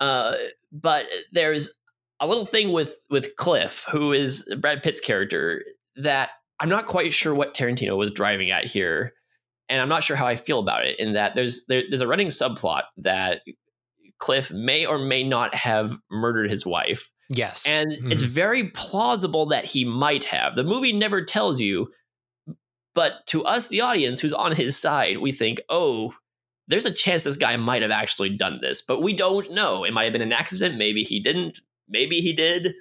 Uh, 0.00 0.34
but 0.70 1.06
there's 1.32 1.78
a 2.20 2.26
little 2.26 2.46
thing 2.46 2.72
with 2.72 2.96
with 3.10 3.36
Cliff, 3.36 3.86
who 3.90 4.12
is 4.12 4.52
Brad 4.60 4.82
Pitt's 4.82 5.00
character, 5.00 5.64
that 5.96 6.30
I'm 6.60 6.68
not 6.68 6.86
quite 6.86 7.12
sure 7.12 7.34
what 7.34 7.54
Tarantino 7.54 7.96
was 7.96 8.10
driving 8.10 8.50
at 8.50 8.64
here, 8.64 9.12
and 9.68 9.80
I'm 9.80 9.88
not 9.88 10.02
sure 10.04 10.16
how 10.16 10.26
I 10.26 10.36
feel 10.36 10.58
about 10.58 10.86
it. 10.86 10.98
In 10.98 11.14
that 11.14 11.34
there's 11.34 11.66
there, 11.66 11.82
there's 11.88 12.00
a 12.00 12.06
running 12.06 12.28
subplot 12.28 12.82
that 12.98 13.42
Cliff 14.18 14.50
may 14.50 14.86
or 14.86 14.98
may 14.98 15.22
not 15.22 15.54
have 15.54 15.98
murdered 16.10 16.50
his 16.50 16.64
wife. 16.64 17.10
Yes, 17.28 17.64
and 17.66 17.92
mm-hmm. 17.92 18.12
it's 18.12 18.22
very 18.22 18.68
plausible 18.70 19.46
that 19.46 19.64
he 19.64 19.84
might 19.84 20.24
have. 20.24 20.56
The 20.56 20.64
movie 20.64 20.92
never 20.92 21.24
tells 21.24 21.60
you, 21.60 21.92
but 22.94 23.26
to 23.28 23.44
us, 23.44 23.68
the 23.68 23.80
audience 23.80 24.20
who's 24.20 24.32
on 24.32 24.52
his 24.52 24.76
side, 24.76 25.18
we 25.18 25.32
think, 25.32 25.60
oh. 25.68 26.14
There's 26.66 26.86
a 26.86 26.90
chance 26.90 27.24
this 27.24 27.36
guy 27.36 27.54
might 27.58 27.82
have 27.82 27.90
actually 27.90 28.30
done 28.30 28.60
this, 28.62 28.80
but 28.80 29.02
we 29.02 29.12
don't 29.12 29.52
know. 29.52 29.84
It 29.84 29.92
might 29.92 30.04
have 30.04 30.14
been 30.14 30.22
an 30.22 30.32
accident. 30.32 30.78
Maybe 30.78 31.02
he 31.02 31.20
didn't. 31.20 31.60
Maybe 31.90 32.20
he 32.20 32.32
did. 32.32 32.72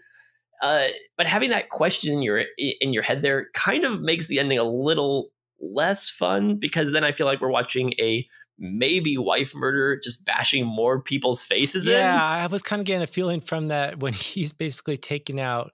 Uh, 0.62 0.88
but 1.18 1.28
having 1.28 1.50
that 1.50 1.70
question 1.70 2.14
in 2.14 2.22
your 2.22 2.44
in 2.58 2.94
your 2.94 3.04
head 3.04 3.22
there 3.22 3.48
kind 3.54 3.84
of 3.84 4.02
makes 4.02 4.28
the 4.28 4.40
ending 4.40 4.58
a 4.58 4.64
little 4.64 5.30
less 5.60 6.10
fun 6.10 6.58
because 6.58 6.92
then 6.92 7.04
I 7.04 7.12
feel 7.12 7.28
like 7.28 7.42
we're 7.42 7.50
watching 7.50 7.94
a 8.00 8.26
maybe 8.60 9.18
wife 9.18 9.56
murder 9.56 10.00
just 10.02 10.26
bashing 10.26 10.66
more 10.66 11.02
people's 11.02 11.44
faces 11.44 11.88
yeah, 11.88 12.14
in. 12.14 12.44
I 12.44 12.48
was 12.48 12.62
kind 12.62 12.80
of 12.80 12.86
getting 12.86 13.02
a 13.02 13.08
feeling 13.08 13.42
from 13.42 13.68
that 13.68 14.00
when 14.00 14.14
he's 14.14 14.52
basically 14.52 14.98
taking 14.98 15.40
out 15.40 15.72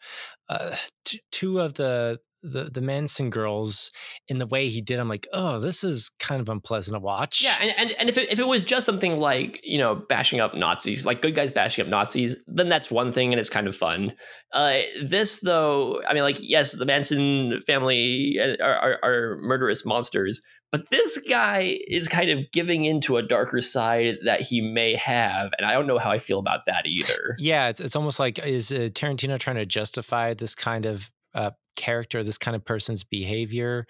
uh, 0.48 0.76
t- 1.06 1.22
two 1.32 1.60
of 1.60 1.76
the 1.76 2.20
the 2.42 2.66
the 2.66 2.82
Manson 2.82 3.30
girls 3.30 3.92
in 4.28 4.38
the 4.40 4.48
way 4.48 4.70
he 4.70 4.82
did. 4.82 5.00
I'm 5.00 5.10
like, 5.10 5.28
oh, 5.34 5.60
this 5.60 5.84
is 5.84 6.12
kind 6.20 6.42
of 6.42 6.50
unpleasant 6.50 6.96
to 6.96 7.00
watch. 7.00 7.42
Yeah, 7.44 7.56
and 7.62 7.74
and, 7.78 7.92
and 8.00 8.10
if 8.10 8.18
it, 8.18 8.32
if 8.32 8.40
it 8.40 8.48
was 8.48 8.64
just 8.64 8.86
something 8.86 9.20
like 9.20 9.60
you 9.64 9.78
know 9.78 9.96
bashing 9.96 10.40
up 10.40 10.56
Nazis, 10.56 11.06
like 11.06 11.22
good 11.22 11.36
guys 11.36 11.52
bashing 11.52 11.84
up 11.84 11.90
Nazis, 11.90 12.38
then 12.48 12.70
that's 12.70 12.90
one 12.90 13.12
thing 13.12 13.34
and 13.34 13.40
it's 13.40 13.50
kind 13.50 13.68
of 13.68 13.76
fun. 13.76 14.14
Uh, 14.54 14.80
this 15.04 15.40
though, 15.42 16.02
I 16.08 16.14
mean, 16.14 16.24
like 16.24 16.38
yes, 16.40 16.74
the 16.74 16.86
Manson 16.86 17.60
family 17.62 18.38
uh, 18.42 18.64
are, 18.64 18.76
are, 18.76 19.00
are 19.04 19.38
murderous 19.42 19.86
monsters. 19.86 20.42
But 20.72 20.90
this 20.92 21.18
guy 21.28 21.80
is 21.88 22.08
kind 22.08 22.30
of 22.30 22.40
giving 22.54 22.86
into 22.86 23.18
a 23.18 23.24
darker 23.24 23.60
side 23.60 24.18
that 24.26 24.42
he 24.42 24.62
may 24.62 24.94
have, 24.96 25.52
and 25.58 25.66
I 25.66 25.74
don't 25.74 25.88
know 25.88 25.98
how 25.98 26.12
I 26.12 26.20
feel 26.20 26.38
about 26.38 26.66
that 26.68 26.86
either. 26.86 27.36
Yeah, 27.40 27.70
it's, 27.70 27.80
it's 27.82 27.96
almost 27.96 28.20
like 28.20 28.38
is 28.46 28.72
uh, 28.72 28.90
Tarantino 28.94 29.40
trying 29.40 29.56
to 29.56 29.66
justify 29.66 30.36
this 30.36 30.54
kind 30.54 30.86
of 30.86 31.10
uh, 31.34 31.52
character, 31.80 32.24
this 32.24 32.38
kind 32.38 32.56
of 32.56 32.66
person's 32.66 33.04
behavior, 33.04 33.88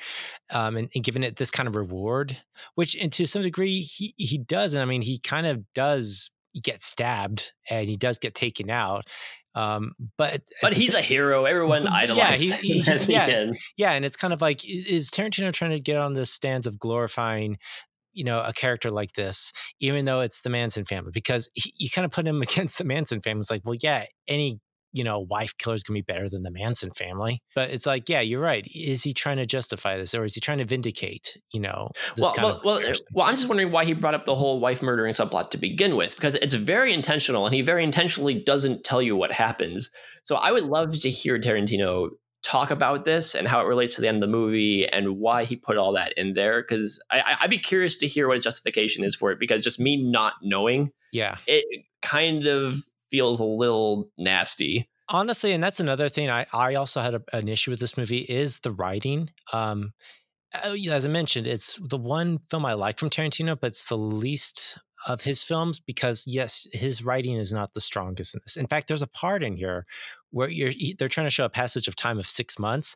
um, 0.54 0.78
and, 0.78 0.90
and 0.94 1.04
giving 1.04 1.24
it 1.24 1.36
this 1.36 1.52
kind 1.52 1.68
of 1.68 1.76
reward, 1.76 2.38
which, 2.76 2.96
and 2.96 3.12
to 3.14 3.26
some 3.26 3.42
degree, 3.42 3.82
he 3.82 4.14
he 4.16 4.38
does. 4.38 4.74
And 4.74 4.82
I 4.82 4.86
mean, 4.86 5.02
he 5.02 5.20
kind 5.20 5.48
of 5.48 5.62
does 5.74 6.32
get 6.62 6.84
stabbed, 6.84 7.52
and 7.70 7.90
he 7.90 7.98
does 7.98 8.20
get 8.20 8.36
taken 8.36 8.70
out. 8.70 9.08
Um, 9.56 9.94
but 10.18 10.42
but 10.62 10.74
he's 10.74 10.94
same, 10.94 11.00
a 11.00 11.04
hero. 11.04 11.46
Everyone 11.46 11.88
idolizes. 11.88 12.64
Yeah, 12.64 12.82
he, 12.82 12.82
he, 12.82 13.06
yeah, 13.14 13.52
yeah, 13.76 13.92
and 13.92 14.06
it's 14.06 14.16
kind 14.16 14.34
of 14.34 14.42
like 14.42 14.64
is 14.64 15.10
Tarantino 15.10 15.52
trying 15.52 15.72
to 15.72 15.80
get 15.80 15.98
on 15.98 16.14
the 16.14 16.26
stands 16.26 16.68
of 16.68 16.78
glorifying 16.78 17.58
you 18.14 18.24
know 18.24 18.42
a 18.42 18.54
character 18.54 18.90
like 18.90 19.14
this 19.14 19.54
even 19.80 20.06
though 20.06 20.22
it's 20.22 20.42
the 20.42 20.50
manson 20.50 20.84
family 20.84 21.12
because 21.14 21.50
he, 21.54 21.72
you 21.78 21.90
kind 21.90 22.06
of 22.06 22.12
put 22.12 22.26
him 22.26 22.42
against 22.50 22.78
the 22.78 22.84
manson 22.84 23.22
family 23.22 23.42
it's 23.42 23.52
like 23.52 23.62
well 23.64 23.78
yeah 23.82 24.06
any 24.28 24.60
you 24.92 25.04
know, 25.04 25.20
wife 25.20 25.56
killers 25.58 25.84
can 25.84 25.94
be 25.94 26.02
better 26.02 26.30
than 26.30 26.44
the 26.44 26.52
Manson 26.52 26.92
family. 26.92 27.42
But 27.56 27.70
it's 27.70 27.86
like, 27.86 28.10
yeah, 28.10 28.22
you're 28.22 28.42
right. 28.42 28.68
Is 28.74 29.04
he 29.04 29.14
trying 29.14 29.38
to 29.38 29.46
justify 29.46 29.98
this 29.98 30.16
or 30.16 30.24
is 30.24 30.34
he 30.34 30.42
trying 30.42 30.58
to 30.58 30.66
vindicate, 30.66 31.38
you 31.54 31.60
know, 31.60 31.90
well, 32.18 32.34
well, 32.38 32.62
well, 32.64 32.94
well, 33.14 33.26
I'm 33.26 33.36
just 33.36 33.48
wondering 33.48 33.72
why 33.72 33.86
he 33.86 33.94
brought 33.94 34.16
up 34.16 34.26
the 34.26 34.36
whole 34.36 34.60
wife 34.60 34.82
murdering 34.82 35.14
subplot 35.14 35.52
to 35.52 35.58
begin 35.58 35.96
with, 35.96 36.16
because 36.16 36.36
it's 36.36 36.54
very 36.54 36.94
intentional 36.94 37.46
and 37.46 37.54
he 37.54 37.62
very 37.62 37.84
intentionally 37.84 38.34
doesn't 38.34 38.84
tell 38.84 39.02
you 39.02 39.16
what 39.16 39.32
happens. 39.32 39.90
So 40.24 40.36
I 40.36 40.52
would 40.52 40.66
love 40.66 41.00
to 41.00 41.10
hear 41.10 41.40
Tarantino 41.40 42.10
talk 42.42 42.72
about 42.72 43.04
this 43.04 43.36
and 43.36 43.48
how 43.48 43.60
it 43.60 43.68
relates 43.68 43.96
to 43.96 44.02
the 44.02 44.08
end 44.08 44.18
of 44.18 44.22
the 44.22 44.28
movie 44.28 44.88
and 44.88 45.18
why 45.18 45.44
he 45.44 45.56
put 45.56 45.76
all 45.78 45.92
that 45.94 46.14
in 46.14 46.34
there. 46.34 46.62
Because 46.62 47.04
I'd 47.12 47.50
be 47.50 47.58
curious 47.58 47.98
to 48.00 48.08
hear 48.08 48.28
what 48.28 48.36
his 48.36 48.44
justification 48.44 49.04
is 49.04 49.16
for 49.16 49.32
it, 49.32 49.40
because 49.40 49.64
just 49.64 49.80
me 49.80 50.02
not 50.02 50.34
knowing, 50.42 50.92
yeah, 51.12 51.36
it 51.48 51.66
kind 52.02 52.46
of 52.46 52.78
feels 53.12 53.40
a 53.40 53.46
little 53.46 54.10
nasty. 54.18 54.90
Honestly, 55.10 55.54
and 55.54 55.64
that's 55.64 55.80
another 55.80 56.08
thing 56.08 56.30
I, 56.30 56.46
I 56.54 56.76
also 56.76 57.02
had 57.02 57.16
a, 57.16 57.22
an 57.34 57.48
issue 57.48 57.72
with 57.72 57.80
this 57.80 57.98
movie 57.98 58.20
is 58.20 58.60
the 58.60 58.72
writing. 58.72 59.32
Um, 59.52 59.94
uh, 60.54 60.76
as 60.92 61.06
I 61.06 61.10
mentioned, 61.10 61.48
it's 61.48 61.78
the 61.78 61.98
one 61.98 62.40
film 62.50 62.66
I 62.66 62.74
like 62.74 63.00
from 63.00 63.10
Tarantino, 63.10 63.60
but 63.60 63.68
it's 63.68 63.90
the 63.90 63.98
least 63.98 64.78
of 65.08 65.22
his 65.22 65.44
films 65.44 65.80
because 65.80 66.26
yes, 66.28 66.68
his 66.74 67.04
writing 67.04 67.36
is 67.36 67.54
not 67.54 67.74
the 67.74 67.82
strongest 67.82 68.36
in 68.36 68.42
this. 68.44 68.58
In 68.58 68.68
fact, 68.68 68.88
there's 68.88 69.02
a 69.02 69.08
part 69.08 69.44
in 69.44 69.56
here 69.56 69.86
where 70.32 70.50
you're 70.50 70.72
they're 70.98 71.08
trying 71.08 71.28
to 71.28 71.32
show 71.32 71.46
a 71.46 71.50
passage 71.50 71.88
of 71.88 71.96
time 71.96 72.20
of 72.20 72.28
six 72.28 72.60
months, 72.60 72.96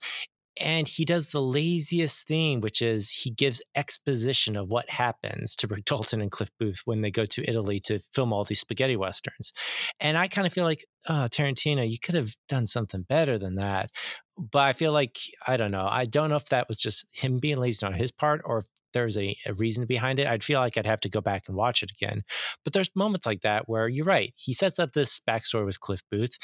and 0.62 0.88
he 0.88 1.04
does 1.04 1.30
the 1.30 1.42
laziest 1.42 2.28
thing, 2.28 2.62
which 2.62 2.82
is 2.82 3.10
he 3.10 3.32
gives 3.32 3.62
exposition 3.76 4.56
of 4.56 4.70
what 4.70 4.90
happens 4.90 5.56
to 5.58 5.68
Rick 5.68 5.86
Dalton 5.86 6.22
and 6.22 6.32
Cliff 6.32 6.50
Booth 6.60 6.82
when 6.86 7.02
they 7.02 7.12
go 7.12 7.26
to 7.26 7.50
Italy 7.50 7.80
to 7.82 8.00
film 8.14 8.32
all 8.32 8.44
these 8.44 8.60
spaghetti 8.60 8.96
westerns. 8.96 9.54
And 10.00 10.18
I 10.18 10.28
kind 10.28 10.46
of 10.46 10.54
feel 10.54 10.66
like, 10.66 10.86
oh, 11.08 11.28
Tarantino, 11.30 11.90
you 11.90 11.98
could 12.00 12.16
have 12.16 12.36
done 12.48 12.68
something 12.68 13.04
better 13.04 13.38
than 13.38 13.56
that. 13.56 13.90
But 14.38 14.64
I 14.64 14.74
feel 14.74 14.92
like, 14.92 15.18
I 15.48 15.58
don't 15.58 15.72
know. 15.72 15.88
I 15.90 16.06
don't 16.06 16.30
know 16.30 16.36
if 16.36 16.50
that 16.50 16.68
was 16.68 16.78
just 16.78 17.06
him 17.12 17.40
being 17.40 17.58
lazy 17.58 17.86
on 17.86 17.94
his 17.94 18.12
part 18.12 18.42
or 18.46 18.60
if 18.60 18.66
there's 18.94 19.18
a, 19.18 19.36
a 19.48 19.54
reason 19.54 19.86
behind 19.86 20.20
it. 20.20 20.28
I'd 20.28 20.44
feel 20.44 20.60
like 20.60 20.78
I'd 20.78 20.86
have 20.86 21.02
to 21.02 21.10
go 21.10 21.22
back 21.22 21.44
and 21.48 21.56
watch 21.56 21.82
it 21.84 21.92
again. 21.92 22.24
But 22.64 22.74
there's 22.74 22.96
moments 22.96 23.26
like 23.26 23.42
that 23.42 23.68
where 23.68 23.88
you're 23.88 24.06
right. 24.06 24.34
He 24.36 24.54
sets 24.54 24.80
up 24.80 24.94
this 24.94 25.20
backstory 25.20 25.66
with 25.66 25.80
Cliff 25.80 26.02
Booth 26.12 26.38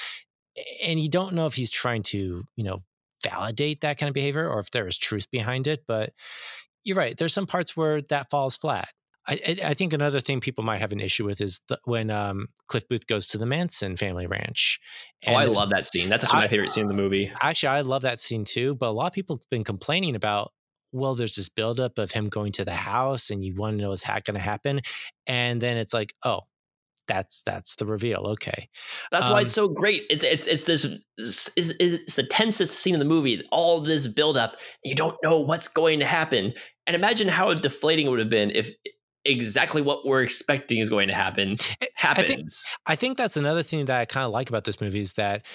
and 0.86 1.00
you 1.00 1.10
don't 1.10 1.34
know 1.34 1.46
if 1.46 1.54
he's 1.54 1.72
trying 1.72 2.04
to, 2.04 2.44
you 2.56 2.64
know, 2.64 2.82
validate 3.24 3.82
that 3.82 3.98
kind 3.98 4.10
of 4.10 4.14
behavior 4.14 4.50
or 4.50 4.60
if 4.60 4.72
there 4.72 4.88
is 4.88 4.98
truth 4.98 5.30
behind 5.32 5.68
it. 5.68 5.84
But 5.88 6.14
you're 6.84 6.98
right. 6.98 7.18
There's 7.18 7.34
some 7.34 7.48
parts 7.48 7.76
where 7.76 8.02
that 8.04 8.30
falls 8.30 8.56
flat. 8.56 8.90
I, 9.28 9.58
I 9.64 9.74
think 9.76 9.94
another 9.94 10.20
thing 10.20 10.40
people 10.40 10.64
might 10.64 10.82
have 10.82 10.92
an 10.92 11.00
issue 11.00 11.26
with 11.26 11.40
is 11.40 11.62
the, 11.68 11.78
when 11.86 12.10
um, 12.10 12.48
Cliff 12.68 12.88
Booth 12.88 13.06
goes 13.06 13.28
to 13.28 13.38
the 13.38 13.46
Manson 13.46 13.96
family 13.96 14.26
ranch. 14.26 14.80
oh, 15.28 15.34
I 15.34 15.46
love 15.46 15.70
that 15.70 15.86
scene. 15.86 16.10
That's 16.10 16.24
actually 16.24 16.40
I, 16.40 16.44
my 16.44 16.48
favorite 16.48 16.72
scene 16.72 16.84
in 16.84 16.88
the 16.88 16.96
movie. 16.96 17.32
Actually, 17.40 17.70
I 17.70 17.82
love 17.82 18.02
that 18.04 18.20
scene 18.20 18.44
too. 18.44 18.74
But 18.74 18.88
a 18.88 18.92
lot 18.92 19.08
of 19.08 19.14
people 19.14 19.36
have 19.36 19.50
been 19.52 19.64
complaining 19.64 20.16
about 20.16 20.52
well, 20.92 21.14
there's 21.14 21.36
this 21.36 21.50
buildup 21.50 22.00
of 22.00 22.12
him 22.12 22.30
going 22.30 22.52
to 22.54 22.66
the 22.66 22.74
house, 22.74 23.30
and 23.30 23.44
you 23.44 23.56
want 23.56 23.78
to 23.78 23.82
know 23.82 23.90
what's 23.90 24.04
going 24.04 24.34
to 24.34 24.40
happen, 24.40 24.82
and 25.28 25.62
then 25.62 25.78
it's 25.78 25.94
like, 25.94 26.16
oh, 26.24 26.42
that's 27.10 27.44
that's 27.44 27.76
the 27.76 27.86
reveal. 27.86 28.22
Okay, 28.28 28.70
that's 29.12 29.26
um, 29.26 29.34
why 29.34 29.42
it's 29.42 29.58
um 29.58 29.68
so 29.68 29.74
great. 29.74 30.04
It's 30.10 30.24
it's 30.24 30.48
it's 30.48 30.64
this 30.64 30.86
it's, 31.18 31.52
it's 31.58 32.16
the 32.16 32.24
tensest 32.24 32.80
scene 32.80 32.94
in 32.94 33.00
the 33.00 33.06
movie. 33.06 33.44
All 33.52 33.82
this 33.82 34.08
build 34.08 34.38
up, 34.38 34.56
you 34.86 34.96
don't 34.96 35.18
know 35.22 35.42
what's 35.42 35.68
going 35.68 36.00
to 36.00 36.06
happen. 36.06 36.54
And 36.88 36.96
imagine 36.96 37.28
how 37.28 37.54
deflating 37.54 38.08
it 38.08 38.10
would 38.10 38.20
have 38.20 38.30
been 38.30 38.52
if 38.52 38.72
exactly 39.26 39.82
what 39.82 40.06
we're 40.06 40.24
expecting 40.24 40.78
is 40.78 40.90
going 40.90 41.10
to 41.10 41.14
happen 41.14 41.58
happens. 41.94 42.24
I 42.24 42.24
think, 42.24 42.48
I 42.86 42.96
think 42.96 43.18
that's 43.18 43.38
another 43.38 43.64
thing 43.64 43.86
that 43.86 44.00
I 44.00 44.06
kind 44.06 44.26
of 44.26 44.32
like 44.32 44.50
about 44.50 44.64
this 44.64 44.80
movie 44.80 45.02
is 45.02 45.14
that 45.14 45.46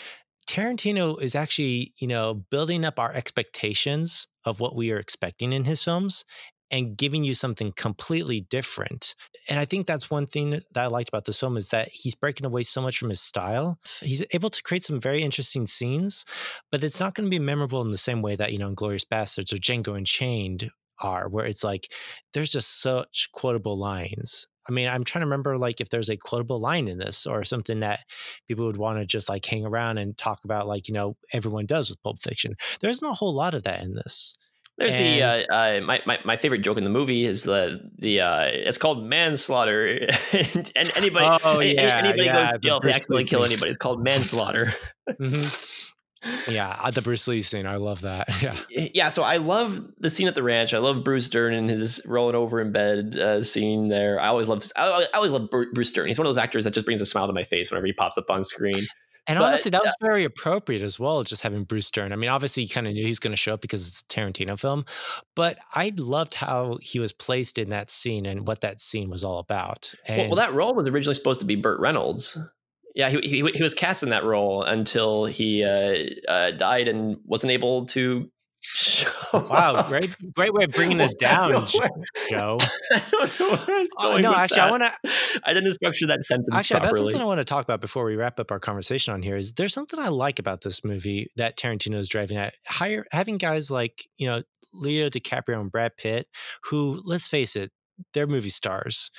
Tarantino 0.47 1.21
is 1.21 1.35
actually, 1.35 1.95
you 1.99 2.07
know, 2.07 2.35
building 2.35 2.85
up 2.85 2.99
our 2.99 3.13
expectations 3.13 4.29
of 4.45 4.61
what 4.61 4.77
we 4.77 4.93
are 4.93 4.99
expecting 4.99 5.55
in 5.55 5.65
his 5.65 5.83
films 5.83 6.25
and 6.71 6.97
giving 6.97 7.25
you 7.25 7.35
something 7.35 7.73
completely 7.77 8.41
different. 8.51 9.15
And 9.49 9.59
I 9.59 9.65
think 9.65 9.87
that's 9.87 10.11
one 10.11 10.27
thing 10.27 10.51
that 10.51 10.65
I 10.77 10.87
liked 10.87 11.09
about 11.09 11.25
this 11.25 11.39
film 11.39 11.57
is 11.57 11.69
that 11.71 11.89
he's 11.89 12.15
breaking 12.15 12.47
away 12.47 12.63
so 12.63 12.81
much 12.81 12.99
from 12.99 13.11
his 13.11 13.21
style. 13.21 13.79
He's 14.01 14.25
able 14.33 14.51
to 14.51 14.63
create 14.63 14.85
some 14.85 15.01
very 15.01 15.23
interesting 15.23 15.67
scenes, 15.67 16.25
but 16.73 16.83
it's 16.83 17.01
not 17.01 17.15
going 17.15 17.27
to 17.27 17.31
be 17.31 17.39
memorable 17.39 17.83
in 17.83 17.91
the 17.91 17.99
same 17.99 18.23
way 18.23 18.37
that, 18.37 18.53
you 18.53 18.59
know, 18.59 18.71
Inglourious 18.73 19.07
Basterds 19.07 19.53
or 19.53 19.57
Django 19.57 19.97
Unchained 19.97 20.71
are, 21.01 21.29
where 21.29 21.47
it's 21.47 21.65
like 21.65 21.93
there's 22.33 22.53
just 22.53 22.81
such 22.81 23.29
quotable 23.33 23.79
lines. 23.79 24.47
I 24.69 24.73
mean, 24.73 24.89
I'm 24.89 25.05
trying 25.05 25.21
to 25.21 25.27
remember 25.27 25.59
like 25.59 25.81
if 25.81 25.91
there's 25.91 26.09
a 26.09 26.17
quotable 26.17 26.59
line 26.59 26.89
in 26.89 26.99
this 26.99 27.27
or 27.27 27.45
something 27.45 27.81
that 27.81 28.01
people 28.49 28.65
would 28.65 28.79
want 28.79 28.99
to 28.99 29.05
just 29.05 29.29
like 29.29 29.45
hang 29.45 29.67
around 29.67 29.99
and 29.99 30.17
talk 30.17 30.41
about, 30.45 30.67
like, 30.67 30.89
you 30.89 30.95
know, 30.95 31.17
everyone 31.33 31.67
does 31.67 31.91
with 31.91 32.03
Pulp 32.03 32.23
Fiction. 32.23 32.55
There 32.81 32.91
isn't 32.91 33.07
a 33.07 33.13
whole 33.13 33.35
lot 33.35 33.55
of 33.55 33.65
that 33.65 33.83
in 33.83 33.95
this. 33.95 34.35
There's 34.77 34.97
and, 34.97 35.21
the 35.21 35.53
uh, 35.53 35.55
uh, 35.55 35.81
my, 35.83 36.03
my 36.05 36.19
my 36.25 36.37
favorite 36.37 36.63
joke 36.63 36.79
in 36.79 36.85
the 36.85 36.91
movie 36.91 37.25
is 37.25 37.45
the 37.45 37.81
the 37.99 38.21
uh, 38.21 38.45
it's 38.45 38.79
called 38.79 39.05
manslaughter 39.05 39.87
and, 40.33 40.73
and 40.75 40.93
anybody 40.97 41.27
oh, 41.45 41.61
yeah, 41.61 41.99
anybody 41.99 42.25
yeah, 42.25 42.33
goes 42.33 42.53
to 42.53 42.59
jail 42.59 42.77
if 42.79 42.83
they 42.83 42.91
accidentally 42.91 43.25
kill 43.25 43.45
anybody 43.45 43.71
it's 43.71 43.79
called 43.79 44.03
manslaughter. 44.03 44.75
mm-hmm. 45.11 46.51
Yeah, 46.51 46.77
uh, 46.81 46.91
the 46.91 47.03
Bruce 47.03 47.29
Lee 47.29 47.43
scene, 47.43 47.67
I 47.67 47.77
love 47.77 48.01
that. 48.01 48.29
Yeah, 48.43 48.57
yeah. 48.69 49.09
So 49.11 49.23
I 49.23 49.37
love 49.37 49.81
the 49.99 50.11
scene 50.11 50.27
at 50.27 50.35
the 50.35 50.43
ranch. 50.43 50.75
I 50.75 50.79
love 50.79 51.05
Bruce 51.05 51.29
Dern 51.29 51.55
and 51.55 51.71
his 51.71 52.03
rolling 52.07 52.35
over 52.35 52.61
in 52.61 52.73
bed 52.73 53.17
uh, 53.17 53.43
scene 53.43 53.89
there. 53.89 54.21
I 54.21 54.29
always 54.29 54.49
love 54.49 54.65
I, 54.77 55.07
I 55.13 55.17
always 55.17 55.33
love 55.33 55.51
Bruce 55.51 55.93
Dern. 55.93 56.09
He's 56.09 56.19
one 56.19 56.27
of 56.27 56.31
those 56.31 56.39
actors 56.39 56.65
that 56.65 56.75
just 56.75 56.85
brings 56.85 57.01
a 57.01 57.07
smile 57.07 57.27
to 57.27 57.33
my 57.33 57.45
face 57.45 57.71
whenever 57.71 57.87
he 57.87 57.93
pops 57.93 58.19
up 58.19 58.29
on 58.29 58.43
screen. 58.43 58.87
And 59.27 59.39
but, 59.39 59.45
honestly, 59.47 59.71
that 59.71 59.83
was 59.83 59.95
very 60.01 60.25
appropriate 60.25 60.83
as 60.83 60.99
well, 60.99 61.23
just 61.23 61.43
having 61.43 61.65
Bruce 61.65 61.91
Dern. 61.91 62.13
I 62.13 62.17
mean, 62.17 62.29
obviously, 62.29 62.65
you 62.65 62.69
kind 62.69 62.87
of 62.87 62.93
knew 62.93 63.07
he's 63.07 63.19
going 63.19 63.33
to 63.33 63.39
show 63.39 63.55
up 63.55 63.63
because 63.63 63.89
it's 63.89 64.03
a 64.03 64.05
Tarantino 64.05 64.59
film, 64.59 64.85
but 65.35 65.59
I 65.73 65.93
loved 65.97 66.35
how 66.35 66.77
he 66.83 66.99
was 66.99 67.13
placed 67.13 67.57
in 67.57 67.71
that 67.71 67.91
scene 67.91 68.27
and 68.27 68.47
what 68.47 68.61
that 68.61 68.81
scene 68.81 69.09
was 69.09 69.25
all 69.25 69.39
about. 69.39 69.95
And, 70.07 70.19
well, 70.19 70.29
well, 70.31 70.37
that 70.37 70.53
role 70.53 70.75
was 70.75 70.89
originally 70.89 71.15
supposed 71.15 71.41
to 71.41 71.47
be 71.47 71.57
Burt 71.57 71.81
Reynolds. 71.81 72.39
Yeah, 72.95 73.09
he, 73.09 73.19
he, 73.23 73.51
he 73.55 73.63
was 73.63 73.75
cast 73.75 74.03
in 74.03 74.11
that 74.11 74.25
role 74.25 74.63
until 74.63 75.25
he 75.25 75.65
uh, 75.65 76.31
uh, 76.31 76.51
died 76.53 76.87
and 76.87 77.17
wasn't 77.25 77.51
able 77.51 77.87
to 77.87 78.31
wow, 79.33 79.83
great, 79.89 80.17
great 80.35 80.53
way 80.55 80.65
of 80.65 80.71
bringing 80.71 81.01
us 81.01 81.15
down, 81.19 81.67
Joe. 82.29 82.59
I 82.93 83.03
don't 83.11 83.41
know 83.41 83.57
where 83.57 83.77
I 83.77 83.81
was 83.81 83.91
uh, 83.99 84.03
going. 84.03 84.25
Uh, 84.25 84.31
no, 84.31 84.37
actually, 84.37 84.57
that. 84.57 84.69
I 84.69 84.71
want 84.71 84.83
to. 84.83 85.41
I 85.45 85.55
didn't 85.55 85.75
structure 85.75 86.07
that 86.07 86.25
sentence. 86.25 86.49
Actually, 86.53 86.81
properly. 86.81 86.91
that's 86.91 87.01
something 87.01 87.23
I 87.23 87.25
want 87.25 87.41
to 87.41 87.45
talk 87.45 87.65
about 87.65 87.81
before 87.81 88.05
we 88.05 88.17
wrap 88.17 88.41
up 88.41 88.51
our 88.51 88.61
conversation 88.61 89.15
on 89.15 89.23
here. 89.23 89.37
Is 89.37 89.53
there's 89.55 89.75
something 89.75 89.99
I 89.99 90.09
like 90.09 90.39
about 90.39 90.63
this 90.63 90.85
movie 90.85 91.29
that 91.37 91.57
Tarantino 91.57 91.97
is 91.97 92.09
driving 92.09 92.37
at? 92.37 92.55
Hire 92.67 93.05
having 93.13 93.39
guys 93.39 93.71
like 93.71 94.07
you 94.17 94.27
know 94.27 94.43
Leo 94.73 95.09
DiCaprio 95.09 95.61
and 95.61 95.71
Brad 95.71 95.97
Pitt, 95.97 96.27
who 96.65 97.01
let's 97.05 97.29
face 97.29 97.57
it, 97.57 97.71
they're 98.13 98.27
movie 98.27 98.51
stars, 98.51 99.11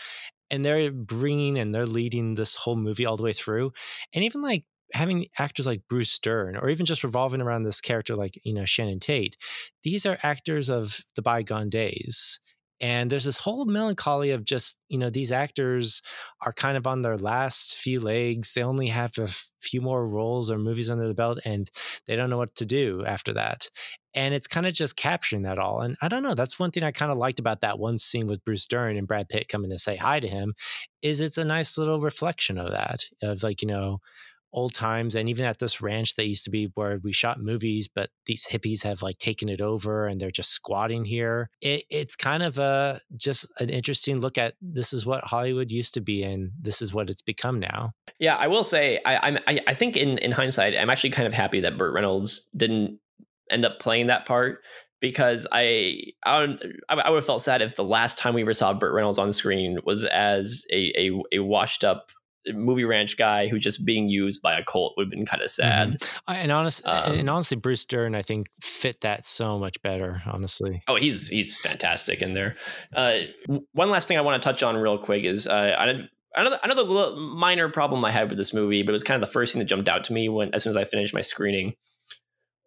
and 0.49 0.65
they're 0.65 0.91
bringing 0.91 1.57
and 1.57 1.73
they're 1.73 1.85
leading 1.85 2.35
this 2.35 2.55
whole 2.55 2.75
movie 2.75 3.05
all 3.05 3.17
the 3.17 3.23
way 3.23 3.33
through, 3.33 3.71
and 4.13 4.23
even 4.23 4.41
like 4.41 4.65
having 4.95 5.27
actors 5.37 5.67
like 5.67 5.81
Bruce 5.89 6.17
Dern, 6.19 6.55
or 6.55 6.69
even 6.69 6.85
just 6.85 7.03
revolving 7.03 7.41
around 7.41 7.63
this 7.63 7.81
character 7.81 8.15
like 8.15 8.39
you 8.43 8.53
know 8.53 8.65
Shannon 8.65 8.99
Tate, 8.99 9.37
these 9.83 10.05
are 10.05 10.17
actors 10.23 10.69
of 10.69 11.01
the 11.15 11.21
bygone 11.21 11.69
days. 11.69 12.39
And 12.81 13.09
there's 13.09 13.23
this 13.23 13.37
whole 13.37 13.65
melancholy 13.65 14.31
of 14.31 14.43
just, 14.43 14.77
you 14.89 14.97
know, 14.97 15.09
these 15.09 15.31
actors 15.31 16.01
are 16.41 16.51
kind 16.51 16.75
of 16.75 16.85
on 16.85 17.01
their 17.03 17.15
last 17.15 17.77
few 17.77 18.01
legs. 18.01 18.51
They 18.51 18.63
only 18.63 18.87
have 18.87 19.17
a 19.17 19.29
few 19.61 19.79
more 19.79 20.05
roles 20.05 20.51
or 20.51 20.57
movies 20.57 20.89
under 20.89 21.07
the 21.07 21.13
belt 21.13 21.39
and 21.45 21.69
they 22.05 22.17
don't 22.17 22.29
know 22.29 22.37
what 22.37 22.55
to 22.55 22.65
do 22.65 23.03
after 23.05 23.31
that. 23.33 23.69
And 24.13 24.33
it's 24.33 24.47
kind 24.47 24.65
of 24.65 24.73
just 24.73 24.97
capturing 24.97 25.43
that 25.43 25.57
all. 25.57 25.79
And 25.79 25.95
I 26.01 26.09
don't 26.09 26.23
know, 26.23 26.35
that's 26.35 26.59
one 26.59 26.71
thing 26.71 26.83
I 26.83 26.91
kind 26.91 27.11
of 27.11 27.17
liked 27.17 27.39
about 27.39 27.61
that 27.61 27.79
one 27.79 27.97
scene 27.97 28.27
with 28.27 28.43
Bruce 28.43 28.67
Dern 28.67 28.97
and 28.97 29.07
Brad 29.07 29.29
Pitt 29.29 29.47
coming 29.47 29.71
to 29.71 29.79
say 29.79 29.95
hi 29.95 30.19
to 30.19 30.27
him 30.27 30.53
is 31.01 31.21
it's 31.21 31.37
a 31.37 31.45
nice 31.45 31.77
little 31.77 32.01
reflection 32.01 32.57
of 32.57 32.71
that, 32.71 33.03
of 33.23 33.41
like, 33.41 33.61
you 33.61 33.69
know, 33.69 33.99
old 34.55 34.73
times 34.73 35.13
and 35.15 35.29
even 35.29 35.45
at 35.45 35.59
this 35.59 35.81
ranch 35.81 36.15
that 36.15 36.27
used 36.27 36.45
to 36.45 36.49
be 36.49 36.71
where 36.73 36.99
we 37.03 37.11
shot 37.11 37.39
movies 37.39 37.87
but 37.87 38.09
these 38.25 38.47
hippies 38.47 38.83
have 38.83 39.01
like 39.01 39.17
taken 39.19 39.49
it 39.49 39.61
over 39.61 40.07
and 40.07 40.19
they're 40.19 40.31
just 40.31 40.49
squatting 40.49 41.05
here. 41.05 41.49
It, 41.61 41.83
it's 41.89 42.15
kind 42.15 42.41
of 42.41 42.57
a 42.57 43.01
just 43.15 43.45
an 43.59 43.69
interesting 43.69 44.19
look 44.19 44.37
at 44.37 44.55
this 44.61 44.93
is 44.93 45.05
what 45.05 45.23
hollywood 45.25 45.69
used 45.69 45.93
to 45.95 46.01
be 46.01 46.23
and 46.23 46.51
this 46.59 46.81
is 46.81 46.93
what 46.93 47.09
it's 47.09 47.21
become 47.21 47.59
now. 47.59 47.91
Yeah 48.19 48.35
i 48.35 48.47
will 48.47 48.63
say 48.63 48.99
i 49.05 49.27
i'm 49.27 49.37
i, 49.47 49.59
I 49.67 49.73
think 49.73 49.97
in 49.97 50.17
in 50.19 50.31
hindsight 50.31 50.75
i'm 50.79 50.89
actually 50.89 51.11
kind 51.11 51.27
of 51.27 51.33
happy 51.33 51.59
that 51.61 51.77
burt 51.77 51.93
reynolds 51.93 52.49
didn't 52.55 52.99
end 53.51 53.65
up 53.65 53.79
playing 53.79 54.07
that 54.07 54.25
part 54.25 54.61
because 55.01 55.45
I 55.51 56.01
I 56.23 56.39
would 56.47 57.15
have 57.15 57.25
felt 57.25 57.41
sad 57.41 57.61
if 57.61 57.75
the 57.75 57.83
last 57.83 58.17
time 58.17 58.33
we 58.33 58.41
ever 58.41 58.53
saw 58.53 58.73
Burt 58.73 58.93
Reynolds 58.93 59.19
on 59.19 59.31
screen 59.33 59.77
was 59.85 60.05
as 60.05 60.65
a 60.71 60.91
a, 60.97 61.21
a 61.33 61.39
washed 61.39 61.83
up 61.83 62.11
movie 62.53 62.83
ranch 62.83 63.17
guy 63.17 63.47
who's 63.47 63.63
just 63.63 63.85
being 63.85 64.09
used 64.09 64.41
by 64.41 64.57
a 64.57 64.63
cult 64.63 64.93
would 64.97 65.05
have 65.05 65.11
been 65.11 65.25
kind 65.25 65.41
of 65.41 65.49
sad. 65.49 65.99
Mm-hmm. 65.99 66.31
And 66.33 66.51
honestly, 66.51 66.85
um, 66.85 67.19
and 67.19 67.29
honestly, 67.29 67.57
Bruce 67.57 67.85
Dern 67.85 68.15
I 68.15 68.21
think 68.21 68.47
fit 68.61 69.01
that 69.01 69.25
so 69.25 69.57
much 69.59 69.81
better. 69.81 70.21
Honestly, 70.25 70.81
oh, 70.87 70.95
he's 70.95 71.27
he's 71.27 71.57
fantastic 71.57 72.21
in 72.21 72.33
there. 72.33 72.55
Uh, 72.93 73.19
one 73.73 73.89
last 73.89 74.07
thing 74.07 74.17
I 74.17 74.21
want 74.21 74.41
to 74.41 74.47
touch 74.47 74.63
on 74.63 74.77
real 74.77 74.97
quick 74.97 75.23
is 75.23 75.47
uh, 75.47 75.75
I, 75.77 76.07
another 76.35 76.59
another 76.63 77.15
minor 77.15 77.69
problem 77.69 78.03
I 78.05 78.11
had 78.11 78.29
with 78.29 78.37
this 78.37 78.53
movie, 78.53 78.83
but 78.83 78.91
it 78.91 78.93
was 78.93 79.03
kind 79.03 79.21
of 79.21 79.27
the 79.27 79.31
first 79.31 79.53
thing 79.53 79.59
that 79.59 79.65
jumped 79.65 79.89
out 79.89 80.03
to 80.05 80.13
me 80.13 80.29
when 80.29 80.53
as 80.53 80.63
soon 80.63 80.71
as 80.71 80.77
I 80.77 80.83
finished 80.83 81.13
my 81.13 81.21
screening 81.21 81.75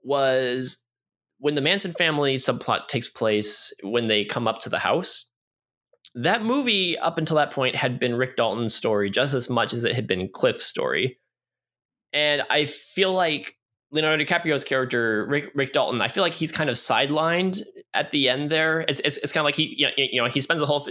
was 0.03 0.85
when 1.39 1.55
the 1.55 1.61
Manson 1.61 1.93
family 1.93 2.35
subplot 2.35 2.89
takes 2.89 3.09
place 3.09 3.73
when 3.83 4.09
they 4.09 4.25
come 4.25 4.49
up 4.49 4.61
to 4.61 4.69
the 4.69 4.79
house 4.79 5.31
that 6.15 6.43
movie 6.43 6.99
up 6.99 7.19
until 7.19 7.37
that 7.37 7.53
point 7.53 7.77
had 7.77 7.99
been 8.01 8.15
Rick 8.15 8.37
Dalton's 8.37 8.75
story 8.75 9.11
just 9.11 9.35
as 9.35 9.49
much 9.49 9.73
as 9.73 9.85
it 9.85 9.95
had 9.95 10.07
been 10.07 10.29
Cliff's 10.29 10.65
story. 10.65 11.19
And 12.13 12.43
I 12.51 12.65
feel 12.65 13.13
like 13.13 13.57
Leonardo 13.91 14.23
DiCaprio's 14.23 14.65
character, 14.65 15.27
Rick, 15.29 15.51
Rick 15.55 15.73
Dalton, 15.73 16.01
I 16.01 16.09
feel 16.09 16.23
like 16.23 16.35
he's 16.35 16.53
kind 16.53 16.69
of 16.69 16.77
sidelined 16.77 17.63
at 17.95 18.11
the 18.11 18.29
end 18.29 18.51
there. 18.51 18.85
It's, 18.87 19.01
it's, 19.01 19.17
it's 19.19 19.33
kind 19.33 19.43
of 19.43 19.47
like 19.47 19.55
he, 19.55 19.87
you 19.97 20.21
know, 20.21 20.29
he 20.29 20.41
spends 20.41 20.61
the 20.61 20.67
whole, 20.67 20.87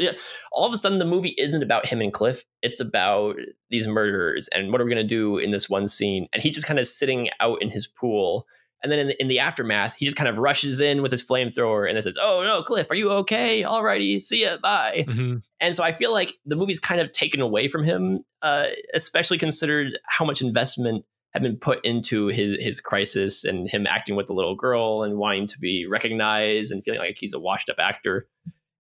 all 0.52 0.66
of 0.66 0.74
a 0.74 0.78
sudden 0.78 0.98
the 0.98 1.06
movie 1.06 1.36
isn't 1.38 1.62
about 1.62 1.86
him 1.86 2.02
and 2.02 2.12
Cliff. 2.12 2.44
It's 2.62 2.80
about 2.80 3.36
these 3.70 3.88
murderers 3.88 4.48
and 4.50 4.72
what 4.72 4.82
are 4.82 4.86
we 4.86 4.94
going 4.94 5.04
to 5.04 5.08
do 5.08 5.38
in 5.38 5.52
this 5.52 5.70
one 5.70 5.88
scene. 5.88 6.28
And 6.34 6.42
he's 6.42 6.56
just 6.56 6.68
kind 6.68 6.80
of 6.80 6.88
sitting 6.88 7.30
out 7.40 7.62
in 7.62 7.70
his 7.70 7.88
pool 7.88 8.48
and 8.84 8.92
then 8.92 9.00
in 9.00 9.08
the, 9.08 9.22
in 9.22 9.28
the 9.28 9.40
aftermath, 9.40 9.96
he 9.98 10.06
just 10.06 10.18
kind 10.18 10.28
of 10.28 10.38
rushes 10.38 10.82
in 10.82 11.02
with 11.02 11.12
his 11.12 11.28
flamethrower 11.28 11.88
and 11.88 11.96
then 11.96 12.02
says, 12.02 12.18
"Oh 12.22 12.44
no, 12.44 12.64
Cliff, 12.64 12.90
are 12.92 12.96
you 12.96 13.10
okay? 13.10 13.64
Alrighty, 13.64 14.22
see 14.22 14.44
ya, 14.44 14.58
bye." 14.58 15.06
Mm-hmm. 15.08 15.38
And 15.60 15.76
so 15.76 15.84
I 15.84 15.92
feel 15.92 16.12
like 16.12 16.34
the 16.46 16.56
movie's 16.56 16.80
kind 16.80 17.02
of 17.02 17.12
taken 17.12 17.42
away 17.42 17.68
from 17.68 17.84
him, 17.84 18.24
uh, 18.42 18.68
especially 18.94 19.38
considered 19.38 19.98
how 20.06 20.26
much 20.26 20.42
investment 20.42 21.06
had 21.34 21.42
been 21.42 21.58
put 21.58 21.84
into 21.84 22.28
his 22.28 22.62
his 22.62 22.80
crisis 22.80 23.44
and 23.44 23.68
him 23.68 23.88
acting 23.88 24.16
with 24.16 24.28
the 24.28 24.34
little 24.34 24.56
girl 24.56 25.04
and 25.04 25.18
wanting 25.18 25.48
to 25.48 25.60
be 25.60 25.88
recognized 25.88 26.72
and 26.72 26.84
feeling 26.84 27.00
like 27.00 27.18
he's 27.20 27.34
a 27.34 27.40
washed 27.40 27.70
up 27.70 27.80
actor. 27.80 28.28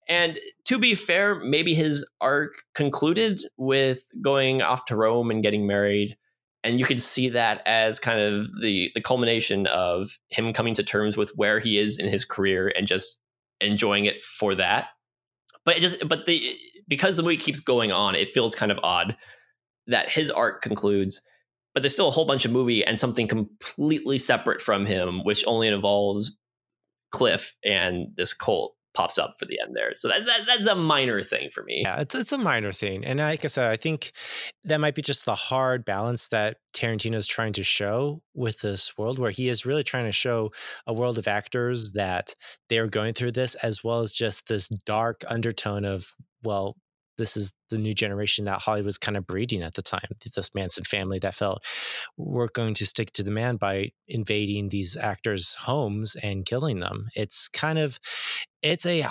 And 0.09 0.39
to 0.65 0.79
be 0.79 0.95
fair, 0.95 1.35
maybe 1.35 1.73
his 1.73 2.05
arc 2.21 2.53
concluded 2.73 3.41
with 3.57 4.09
going 4.21 4.61
off 4.61 4.85
to 4.85 4.95
Rome 4.95 5.31
and 5.31 5.43
getting 5.43 5.67
married 5.67 6.17
and 6.63 6.79
you 6.79 6.85
can 6.85 6.97
see 6.97 7.29
that 7.29 7.61
as 7.65 7.99
kind 7.99 8.19
of 8.19 8.47
the 8.61 8.91
the 8.95 9.01
culmination 9.01 9.67
of 9.67 10.09
him 10.29 10.53
coming 10.53 10.73
to 10.75 10.83
terms 10.83 11.17
with 11.17 11.31
where 11.35 11.59
he 11.59 11.77
is 11.77 11.97
in 11.97 12.09
his 12.09 12.25
career 12.25 12.71
and 12.75 12.87
just 12.87 13.19
enjoying 13.61 14.05
it 14.05 14.23
for 14.23 14.55
that. 14.55 14.89
But 15.65 15.77
it 15.77 15.79
just 15.81 16.07
but 16.07 16.25
the 16.25 16.57
because 16.87 17.15
the 17.15 17.23
movie 17.23 17.37
keeps 17.37 17.59
going 17.59 17.91
on 17.91 18.15
it 18.15 18.29
feels 18.29 18.55
kind 18.55 18.71
of 18.71 18.79
odd 18.83 19.17
that 19.87 20.09
his 20.09 20.31
arc 20.31 20.61
concludes 20.61 21.21
but 21.73 21.83
there's 21.83 21.93
still 21.93 22.07
a 22.07 22.11
whole 22.11 22.25
bunch 22.25 22.45
of 22.45 22.51
movie 22.51 22.83
and 22.83 22.97
something 22.97 23.27
completely 23.27 24.17
separate 24.17 24.61
from 24.61 24.85
him 24.85 25.23
which 25.23 25.45
only 25.45 25.67
involves 25.67 26.37
cliff 27.11 27.55
and 27.63 28.07
this 28.15 28.33
cult 28.33 28.73
pops 28.97 29.19
up 29.19 29.35
for 29.37 29.45
the 29.45 29.59
end 29.61 29.75
there. 29.75 29.93
So 29.93 30.07
that, 30.07 30.25
that, 30.25 30.39
that's 30.47 30.65
a 30.65 30.73
minor 30.73 31.21
thing 31.21 31.51
for 31.51 31.63
me. 31.63 31.83
Yeah, 31.83 32.01
it's 32.01 32.15
it's 32.15 32.31
a 32.31 32.37
minor 32.37 32.71
thing, 32.71 33.05
and 33.05 33.19
like 33.19 33.45
I 33.45 33.47
said, 33.47 33.71
I 33.71 33.77
think 33.77 34.11
that 34.63 34.79
might 34.79 34.95
be 34.95 35.03
just 35.03 35.25
the 35.25 35.35
hard 35.35 35.85
balance 35.85 36.29
that 36.29 36.57
Tarantino 36.73 37.13
is 37.15 37.27
trying 37.27 37.53
to 37.53 37.63
show 37.63 38.23
with 38.33 38.61
this 38.61 38.97
world, 38.97 39.19
where 39.19 39.29
he 39.29 39.49
is 39.49 39.67
really 39.67 39.83
trying 39.83 40.05
to 40.05 40.11
show 40.11 40.51
a 40.87 40.93
world 40.93 41.19
of 41.19 41.27
actors 41.27 41.91
that 41.91 42.33
they 42.69 42.79
are 42.79 42.87
going 42.87 43.13
through 43.13 43.33
this, 43.33 43.53
as 43.55 43.83
well 43.83 43.99
as 43.99 44.11
just 44.11 44.47
this 44.47 44.67
dark 44.67 45.23
undertone 45.27 45.85
of 45.85 46.15
well, 46.43 46.75
this 47.17 47.35
is 47.35 47.53
the 47.69 47.77
new 47.77 47.93
generation 47.93 48.45
that 48.45 48.59
Hollywood 48.59 48.85
was 48.85 48.97
kind 48.97 49.17
of 49.17 49.27
breeding 49.27 49.61
at 49.61 49.73
the 49.73 49.81
time. 49.81 50.07
This 50.35 50.53
Manson 50.53 50.83
family 50.83 51.19
that 51.19 51.35
felt 51.35 51.63
we're 52.15 52.47
going 52.47 52.73
to 52.75 52.85
stick 52.85 53.11
to 53.13 53.23
the 53.23 53.31
man 53.31 53.57
by 53.57 53.91
invading 54.07 54.69
these 54.69 54.95
actors' 54.95 55.55
homes 55.55 56.15
and 56.15 56.45
killing 56.45 56.79
them. 56.79 57.09
It's 57.15 57.49
kind 57.49 57.79
of 57.79 57.99
it's 58.61 58.85
a 58.85 59.05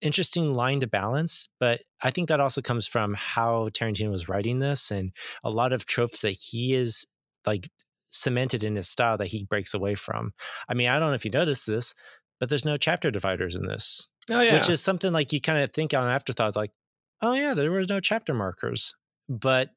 interesting 0.00 0.52
line 0.52 0.80
to 0.80 0.86
balance, 0.86 1.48
but 1.58 1.82
I 2.02 2.10
think 2.10 2.28
that 2.28 2.40
also 2.40 2.62
comes 2.62 2.86
from 2.86 3.14
how 3.14 3.68
Tarantino 3.70 4.10
was 4.10 4.28
writing 4.28 4.58
this 4.58 4.90
and 4.90 5.12
a 5.44 5.50
lot 5.50 5.72
of 5.72 5.86
tropes 5.86 6.20
that 6.20 6.32
he 6.32 6.74
is 6.74 7.06
like 7.46 7.68
cemented 8.10 8.64
in 8.64 8.76
his 8.76 8.88
style 8.88 9.18
that 9.18 9.28
he 9.28 9.44
breaks 9.44 9.74
away 9.74 9.94
from. 9.94 10.32
I 10.68 10.74
mean, 10.74 10.88
I 10.88 10.98
don't 10.98 11.10
know 11.10 11.14
if 11.14 11.24
you 11.24 11.30
noticed 11.30 11.66
this, 11.66 11.94
but 12.40 12.48
there's 12.48 12.64
no 12.64 12.76
chapter 12.76 13.10
dividers 13.10 13.54
in 13.54 13.66
this. 13.66 14.08
Oh 14.30 14.40
yeah. 14.40 14.54
Which 14.54 14.68
is 14.68 14.80
something 14.80 15.12
like 15.12 15.32
you 15.32 15.40
kind 15.40 15.62
of 15.62 15.70
think 15.72 15.94
on 15.94 16.08
afterthoughts, 16.08 16.56
like, 16.56 16.72
oh 17.22 17.34
yeah, 17.34 17.54
there 17.54 17.70
were 17.70 17.84
no 17.88 18.00
chapter 18.00 18.34
markers. 18.34 18.94
But 19.28 19.70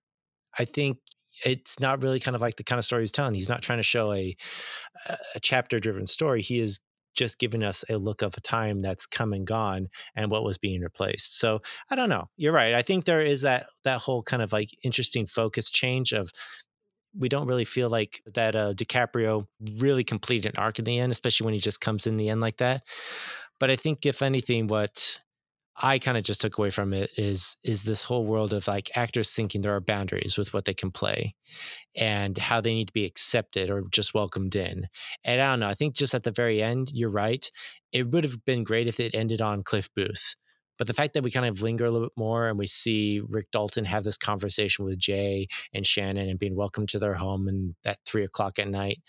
I 0.58 0.66
think 0.66 0.98
it's 1.46 1.80
not 1.80 2.04
really 2.04 2.20
kind 2.20 2.36
of 2.36 2.42
like 2.42 2.56
the 2.56 2.64
kind 2.64 2.80
of 2.80 2.86
story 2.86 3.04
he's 3.04 3.12
telling. 3.12 3.34
He's 3.34 3.50
not 3.50 3.62
trying 3.62 3.80
to 3.80 3.84
show 3.84 4.14
a 4.14 4.36
a 5.36 5.40
chapter 5.40 5.80
driven 5.80 6.06
story. 6.06 6.42
He 6.42 6.60
is 6.60 6.80
just 7.16 7.40
giving 7.40 7.64
us 7.64 7.84
a 7.90 7.98
look 7.98 8.22
of 8.22 8.36
a 8.38 8.42
time 8.42 8.80
that's 8.80 9.06
come 9.06 9.34
and 9.34 9.46
gone 9.46 9.88
and 10.16 10.30
what 10.30 10.44
was 10.44 10.58
being 10.58 10.82
replaced. 10.82 11.40
So 11.40 11.60
I 11.90 11.96
don't 11.96 12.10
know. 12.10 12.30
You're 12.38 12.54
right. 12.54 12.74
I 12.74 12.82
think 12.82 13.06
there 13.06 13.22
is 13.22 13.42
that 13.42 13.66
that 13.84 14.00
whole 14.00 14.24
kind 14.24 14.44
of 14.44 14.54
like 14.54 14.70
interesting 14.84 15.26
focus 15.26 15.72
change 15.72 16.14
of 16.14 16.32
we 17.18 17.28
don't 17.28 17.48
really 17.48 17.66
feel 17.66 17.90
like 17.90 18.22
that 18.36 18.56
uh, 18.56 18.74
DiCaprio 18.74 19.46
really 19.80 20.04
completed 20.04 20.54
an 20.54 20.62
arc 20.62 20.78
in 20.80 20.86
the 20.86 21.00
end, 21.00 21.12
especially 21.12 21.46
when 21.46 21.56
he 21.56 21.60
just 21.60 21.82
comes 21.82 22.06
in 22.06 22.18
the 22.18 22.30
end 22.30 22.40
like 22.42 22.58
that. 22.58 22.84
But 23.60 23.72
I 23.72 23.76
think 23.76 24.06
if 24.06 24.22
anything, 24.22 24.68
what 24.68 25.20
I 25.82 25.98
kind 25.98 26.18
of 26.18 26.24
just 26.24 26.42
took 26.42 26.58
away 26.58 26.72
from 26.72 26.94
it 26.94 27.10
is 27.18 27.56
is 27.64 27.84
this 27.84 28.04
whole 28.04 28.26
world 28.26 28.52
of 28.52 28.68
like 28.68 28.92
actors 28.96 29.34
thinking 29.34 29.62
there 29.62 29.76
are 29.76 29.82
boundaries 29.82 30.38
with 30.38 30.54
what 30.54 30.66
they 30.66 30.74
can 30.74 30.92
play 30.92 31.36
and 31.96 32.38
how 32.38 32.60
they 32.60 32.74
need 32.74 32.88
to 32.88 32.94
be 32.94 33.06
accepted 33.06 33.70
or 33.70 33.84
just 33.90 34.14
welcomed 34.14 34.56
in. 34.56 34.88
And 35.24 35.42
I 35.42 35.52
don't 35.52 35.62
know, 35.62 35.70
I 35.70 35.76
think 35.76 35.96
just 35.96 36.14
at 36.14 36.24
the 36.24 36.32
very 36.32 36.62
end, 36.62 36.90
you're 36.94 37.12
right. 37.12 37.50
It 37.94 38.12
would 38.12 38.26
have 38.26 38.44
been 38.46 38.64
great 38.64 38.88
if 38.88 39.00
it 39.00 39.16
ended 39.16 39.42
on 39.42 39.64
Cliff 39.64 39.90
Booth. 39.96 40.36
But 40.78 40.88
the 40.88 40.94
fact 40.94 41.14
that 41.14 41.24
we 41.24 41.32
kind 41.32 41.46
of 41.46 41.62
linger 41.62 41.86
a 41.86 41.92
little 41.92 42.08
bit 42.08 42.18
more 42.18 42.48
and 42.48 42.58
we 42.58 42.68
see 42.68 43.22
Rick 43.28 43.48
Dalton 43.52 43.84
have 43.84 44.06
this 44.06 44.18
conversation 44.18 44.86
with 44.86 44.98
Jay 44.98 45.48
and 45.74 45.86
Shannon 45.86 46.30
and 46.30 46.40
being 46.40 46.56
welcomed 46.56 46.90
to 46.90 47.00
their 47.00 47.16
home 47.16 47.50
and 47.50 47.76
at 47.86 48.00
three 48.06 48.24
o'clock 48.24 48.60
at 48.60 48.70
night 48.70 49.00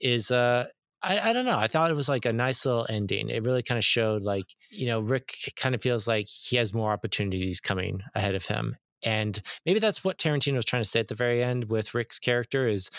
is 0.00 0.30
uh 0.30 0.66
I, 1.02 1.30
I 1.30 1.32
don't 1.32 1.44
know. 1.44 1.58
I 1.58 1.68
thought 1.68 1.90
it 1.90 1.96
was 1.96 2.08
like 2.08 2.24
a 2.24 2.32
nice 2.32 2.66
little 2.66 2.86
ending. 2.88 3.28
It 3.28 3.44
really 3.44 3.62
kind 3.62 3.78
of 3.78 3.84
showed 3.84 4.24
like, 4.24 4.46
you 4.70 4.86
know, 4.86 5.00
Rick 5.00 5.34
kind 5.56 5.74
of 5.74 5.82
feels 5.82 6.08
like 6.08 6.26
he 6.28 6.56
has 6.56 6.74
more 6.74 6.92
opportunities 6.92 7.60
coming 7.60 8.02
ahead 8.14 8.34
of 8.34 8.46
him. 8.46 8.76
And 9.04 9.40
maybe 9.64 9.78
that's 9.78 10.02
what 10.02 10.18
Tarantino 10.18 10.56
was 10.56 10.64
trying 10.64 10.82
to 10.82 10.88
say 10.88 11.00
at 11.00 11.08
the 11.08 11.14
very 11.14 11.42
end 11.42 11.70
with 11.70 11.94
Rick's 11.94 12.18
character 12.18 12.66
is 12.66 12.90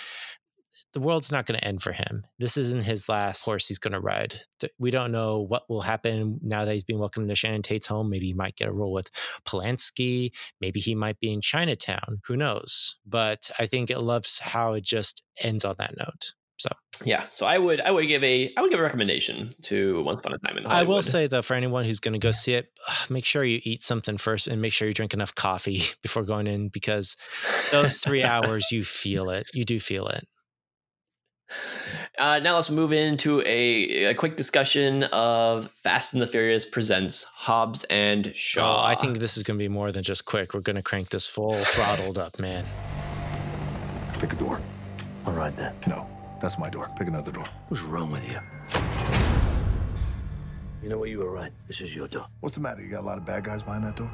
the 0.93 1.01
world's 1.01 1.31
not 1.31 1.45
going 1.45 1.59
to 1.59 1.67
end 1.67 1.81
for 1.81 1.91
him. 1.91 2.23
This 2.39 2.57
isn't 2.57 2.83
his 2.83 3.09
last 3.09 3.43
horse 3.43 3.67
he's 3.67 3.79
going 3.79 3.93
to 3.93 3.99
ride. 3.99 4.39
We 4.79 4.91
don't 4.91 5.11
know 5.11 5.39
what 5.39 5.69
will 5.69 5.81
happen 5.81 6.39
now 6.41 6.63
that 6.63 6.71
he's 6.71 6.85
being 6.85 6.99
welcomed 6.99 7.27
to 7.27 7.35
Shannon 7.35 7.61
Tate's 7.61 7.85
home. 7.85 8.09
Maybe 8.09 8.27
he 8.27 8.33
might 8.33 8.55
get 8.55 8.69
a 8.69 8.73
role 8.73 8.93
with 8.93 9.09
Polanski. 9.45 10.31
Maybe 10.61 10.79
he 10.79 10.95
might 10.95 11.19
be 11.19 11.33
in 11.33 11.41
Chinatown. 11.41 12.21
Who 12.27 12.37
knows? 12.37 12.95
But 13.05 13.51
I 13.59 13.65
think 13.65 13.89
it 13.89 13.99
loves 13.99 14.39
how 14.39 14.73
it 14.73 14.85
just 14.85 15.21
ends 15.41 15.65
on 15.65 15.75
that 15.79 15.97
note. 15.97 16.33
So 16.59 16.69
yeah, 17.05 17.23
so 17.29 17.45
I 17.45 17.57
would 17.57 17.79
I 17.79 17.91
would 17.91 18.07
give 18.07 18.23
a 18.23 18.51
I 18.57 18.61
would 18.61 18.69
give 18.69 18.79
a 18.79 18.83
recommendation 18.83 19.51
to 19.63 20.03
Once 20.03 20.19
Upon 20.19 20.33
a 20.33 20.37
Time 20.39 20.57
in 20.57 20.63
Hollywood. 20.65 20.87
I 20.87 20.89
will 20.89 21.01
say 21.01 21.27
though, 21.27 21.41
for 21.41 21.53
anyone 21.53 21.85
who's 21.85 22.01
going 22.01 22.13
to 22.13 22.19
go 22.19 22.31
see 22.31 22.53
it, 22.53 22.67
make 23.09 23.23
sure 23.23 23.43
you 23.45 23.61
eat 23.63 23.81
something 23.81 24.17
first 24.17 24.47
and 24.47 24.61
make 24.61 24.73
sure 24.73 24.87
you 24.87 24.93
drink 24.93 25.13
enough 25.13 25.33
coffee 25.33 25.83
before 26.03 26.23
going 26.23 26.47
in 26.47 26.67
because 26.67 27.15
those 27.71 27.99
three 28.03 28.23
hours 28.23 28.71
you 28.71 28.83
feel 28.83 29.29
it, 29.29 29.47
you 29.53 29.63
do 29.63 29.79
feel 29.79 30.07
it. 30.07 30.27
Uh, 32.19 32.39
now 32.39 32.55
let's 32.55 32.69
move 32.69 32.91
into 32.91 33.41
a, 33.41 34.05
a 34.05 34.13
quick 34.13 34.35
discussion 34.35 35.03
of 35.05 35.71
Fast 35.83 36.13
and 36.13 36.21
the 36.21 36.27
Furious 36.27 36.65
presents 36.65 37.23
Hobbs 37.23 37.85
and 37.85 38.35
Shaw. 38.35 38.81
Oh, 38.81 38.85
I 38.85 38.93
think 38.93 39.17
this 39.17 39.37
is 39.37 39.43
going 39.43 39.57
to 39.57 39.63
be 39.63 39.69
more 39.69 39.91
than 39.91 40.03
just 40.03 40.25
quick. 40.25 40.53
We're 40.53 40.59
going 40.59 40.75
to 40.75 40.83
crank 40.83 41.09
this 41.09 41.25
full 41.25 41.63
throttled 41.63 42.17
up, 42.17 42.37
man. 42.39 42.65
Pick 44.19 44.33
a 44.33 44.35
door. 44.35 44.61
All 45.25 45.33
right 45.33 45.55
then. 45.55 45.73
No. 45.87 46.07
That's 46.41 46.57
my 46.57 46.69
door. 46.69 46.89
Pick 46.97 47.07
another 47.07 47.31
door. 47.31 47.45
What's 47.67 47.83
wrong 47.83 48.11
with 48.11 48.25
you? 48.29 48.39
You 50.81 50.87
know 50.87 50.97
what? 50.97 51.09
You 51.09 51.19
were 51.19 51.31
right. 51.31 51.51
This 51.67 51.81
is 51.81 51.93
your 51.93 52.07
door. 52.07 52.27
What's 52.39 52.55
the 52.55 52.61
matter? 52.61 52.81
You 52.81 52.89
got 52.89 53.01
a 53.01 53.05
lot 53.05 53.17
of 53.17 53.25
bad 53.25 53.43
guys 53.43 53.61
behind 53.61 53.83
that 53.83 53.97
door? 53.97 54.09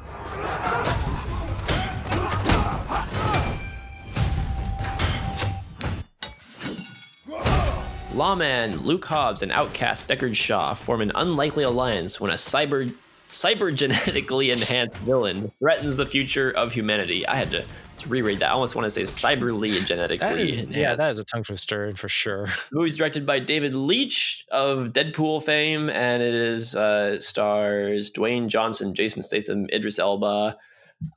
Lawman, 8.12 8.78
Luke 8.80 9.04
Hobbs, 9.04 9.42
and 9.42 9.52
outcast 9.52 10.08
Deckard 10.08 10.34
Shaw 10.34 10.74
form 10.74 11.02
an 11.02 11.12
unlikely 11.14 11.64
alliance 11.64 12.18
when 12.20 12.30
a 12.30 12.34
cyber 12.34 12.92
cybergenetically 13.30 14.52
enhanced 14.52 14.96
villain 14.98 15.50
threatens 15.58 15.96
the 15.96 16.06
future 16.06 16.50
of 16.52 16.72
humanity. 16.72 17.26
I 17.26 17.36
had 17.36 17.50
to, 17.50 17.64
to 17.98 18.08
reread 18.08 18.38
that. 18.40 18.50
I 18.50 18.52
almost 18.52 18.74
want 18.74 18.84
to 18.86 18.90
say 18.90 19.02
cyberly 19.02 19.84
genetically 19.84 20.18
That 20.28 20.38
is, 20.38 20.60
enhanced. 20.60 20.78
yeah, 20.78 20.94
that 20.94 21.12
is 21.12 21.18
a 21.18 21.24
tongue 21.24 21.42
twister 21.44 21.94
for 21.96 22.08
sure. 22.08 22.46
The 22.70 22.76
movie's 22.78 22.96
directed 22.96 23.24
by 23.26 23.38
David 23.38 23.74
Leitch 23.74 24.44
of 24.50 24.92
Deadpool 24.92 25.42
fame, 25.42 25.88
and 25.90 26.22
it 26.22 26.34
is 26.34 26.74
uh, 26.74 27.20
stars 27.20 28.10
Dwayne 28.10 28.48
Johnson, 28.48 28.94
Jason 28.94 29.22
Statham, 29.22 29.66
Idris 29.72 29.98
Elba, 29.98 30.56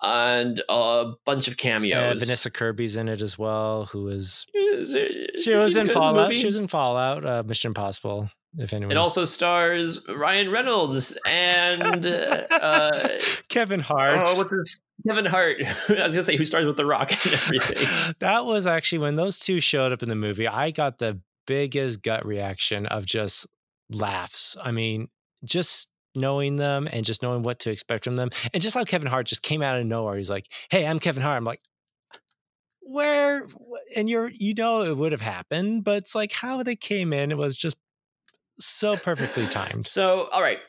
and 0.02 0.62
a 0.70 1.12
bunch 1.26 1.48
of 1.48 1.58
cameos. 1.58 2.22
Vanessa 2.24 2.50
Kirby's 2.52 2.98
in 2.98 3.08
it 3.08 3.22
as 3.22 3.38
well, 3.38 3.86
who 3.86 4.08
is 4.10 4.46
she 4.54 5.54
was 5.56 5.76
in 5.76 5.90
Fallout. 5.90 6.34
She 6.36 6.46
was 6.46 6.58
in 6.58 6.68
Fallout, 6.68 7.26
uh, 7.26 7.44
Mission 7.46 7.70
Impossible. 7.70 8.30
If 8.58 8.74
anyone, 8.74 8.92
It 8.92 8.98
also 8.98 9.26
stars 9.26 10.04
Ryan 10.10 10.50
Reynolds 10.50 11.18
and 11.28 12.06
uh, 12.52 13.08
Kevin 13.48 13.80
Hart. 13.80 14.28
oh, 14.28 14.38
what's 14.38 14.50
his 14.52 14.82
Kevin 15.08 15.26
Hart. 15.26 15.58
I 15.90 16.04
was 16.04 16.14
gonna 16.14 16.24
say 16.24 16.38
who 16.38 16.46
stars 16.46 16.66
with 16.66 16.78
The 16.78 16.86
Rock 16.86 17.12
and 17.12 17.34
everything. 17.34 18.14
that 18.20 18.46
was 18.46 18.68
actually 18.68 19.00
when 19.00 19.16
those 19.16 19.40
two 19.40 19.60
showed 19.60 19.92
up 19.92 20.04
in 20.04 20.10
the 20.10 20.16
movie. 20.16 20.48
I 20.48 20.72
got 20.72 20.98
the 20.98 21.20
biggest 21.48 22.02
gut 22.02 22.26
reaction 22.26 22.86
of 22.88 23.06
just 23.06 23.48
laughs. 23.90 24.58
I 24.62 24.72
mean, 24.72 25.08
just 25.44 25.90
knowing 26.16 26.56
them 26.58 26.88
and 26.92 27.06
just 27.06 27.22
knowing 27.24 27.44
what 27.44 27.60
to 27.60 27.72
expect 27.72 28.04
from 28.04 28.16
them, 28.16 28.30
and 28.54 28.62
just 28.62 28.76
how 28.76 28.84
Kevin 28.84 29.10
Hart 29.10 29.28
just 29.28 29.44
came 29.44 29.62
out 29.62 29.78
of 29.78 29.86
nowhere. 29.86 30.18
He's 30.18 30.30
like, 30.30 30.48
"Hey, 30.70 30.86
I'm 30.86 31.00
Kevin 31.00 31.24
Hart." 31.24 31.38
I'm 31.38 31.46
like, 31.46 31.62
"Where?" 32.82 33.48
And 33.96 34.10
you're, 34.10 34.30
you 34.30 34.54
know, 34.54 34.84
it 34.84 34.98
would 34.98 35.12
have 35.12 35.22
happened, 35.22 35.84
but 35.84 35.98
it's 36.04 36.16
like 36.16 36.34
how 36.34 36.64
they 36.64 36.76
came 36.76 37.14
in. 37.14 37.32
It 37.32 37.38
was 37.38 37.58
just 37.58 37.78
so 38.60 38.98
perfectly 38.98 39.48
timed. 39.48 39.86
So, 39.86 40.28
all 40.32 40.42
right. 40.42 40.60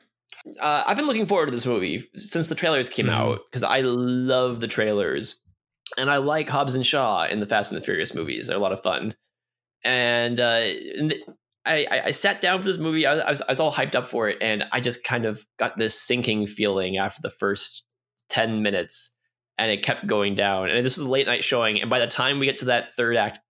Uh, 0.59 0.85
I've 0.87 0.97
been 0.97 1.07
looking 1.07 1.27
forward 1.27 1.47
to 1.47 1.53
this 1.53 1.67
movie 1.67 2.05
since 2.17 2.49
the 2.49 2.55
trailers 2.55 2.89
came 2.89 3.07
Mhm. 3.07 3.13
out 3.13 3.41
because 3.51 3.63
I 3.63 3.81
love 3.81 4.61
the 4.61 4.69
trailers, 4.69 5.41
and 5.99 6.11
I 6.11 6.17
like 6.19 6.49
Hobbs 6.49 6.75
and 6.75 6.87
Shaw 6.87 7.25
in 7.27 7.41
the 7.41 7.47
Fast 7.47 7.73
and 7.73 7.81
the 7.81 7.85
Furious 7.85 8.15
movies. 8.15 8.47
They're 8.47 8.57
a 8.57 8.61
lot 8.61 8.73
of 8.73 8.83
fun, 8.83 9.15
and, 9.85 10.41
uh, 10.41 10.43
and 10.97 11.11
th- 11.11 11.23
I, 11.67 11.87
I, 11.91 12.03
I 12.07 12.11
sat 12.13 12.41
down 12.41 12.61
for 12.61 12.67
this 12.69 12.79
movie. 12.79 13.07
I 13.07 13.13
was, 13.13 13.21
I 13.21 13.31
was 13.31 13.43
I 13.43 13.51
was 13.53 13.61
all 13.61 13.73
hyped 13.73 13.95
up 13.95 14.07
for 14.07 14.29
it, 14.31 14.39
and 14.41 14.65
I 14.73 14.81
just 14.81 15.05
kind 15.05 15.27
of 15.27 15.45
got 15.59 15.77
this 15.77 15.95
sinking 16.01 16.47
feeling 16.47 16.97
after 16.97 17.21
the 17.23 17.31
first 17.31 17.85
ten 18.31 18.63
minutes, 18.63 19.15
and 19.59 19.71
it 19.71 19.83
kept 19.85 20.07
going 20.07 20.35
down. 20.35 20.71
And 20.71 20.87
this 20.87 20.97
was 20.97 21.07
a 21.07 21.11
late 21.11 21.27
night 21.27 21.45
showing, 21.45 21.81
and 21.81 21.91
by 21.91 21.99
the 22.01 22.07
time 22.07 22.39
we 22.39 22.47
get 22.47 22.59
to 22.59 22.65
that 22.67 22.95
third 22.95 23.17
act 23.17 23.41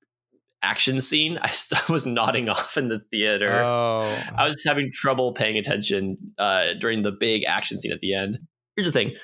action 0.63 1.01
scene, 1.01 1.39
I 1.43 1.51
was 1.89 2.07
nodding 2.07 2.49
off 2.49 2.77
in 2.77 2.89
the 2.89 2.99
theater. 2.99 3.63
Oh, 3.63 4.23
I 4.37 4.47
was 4.47 4.63
having 4.65 4.91
trouble 4.93 5.33
paying 5.33 5.59
attention 5.59 6.17
uh, 6.39 6.75
during 6.75 7.03
the 7.03 7.13
big 7.13 7.45
action 7.45 7.79
scene 7.79 7.93
at 7.93 8.01
the 8.01 8.15
end. 8.15 8.39
Here's 8.77 8.87
the 8.87 8.93
thing: 8.93 9.15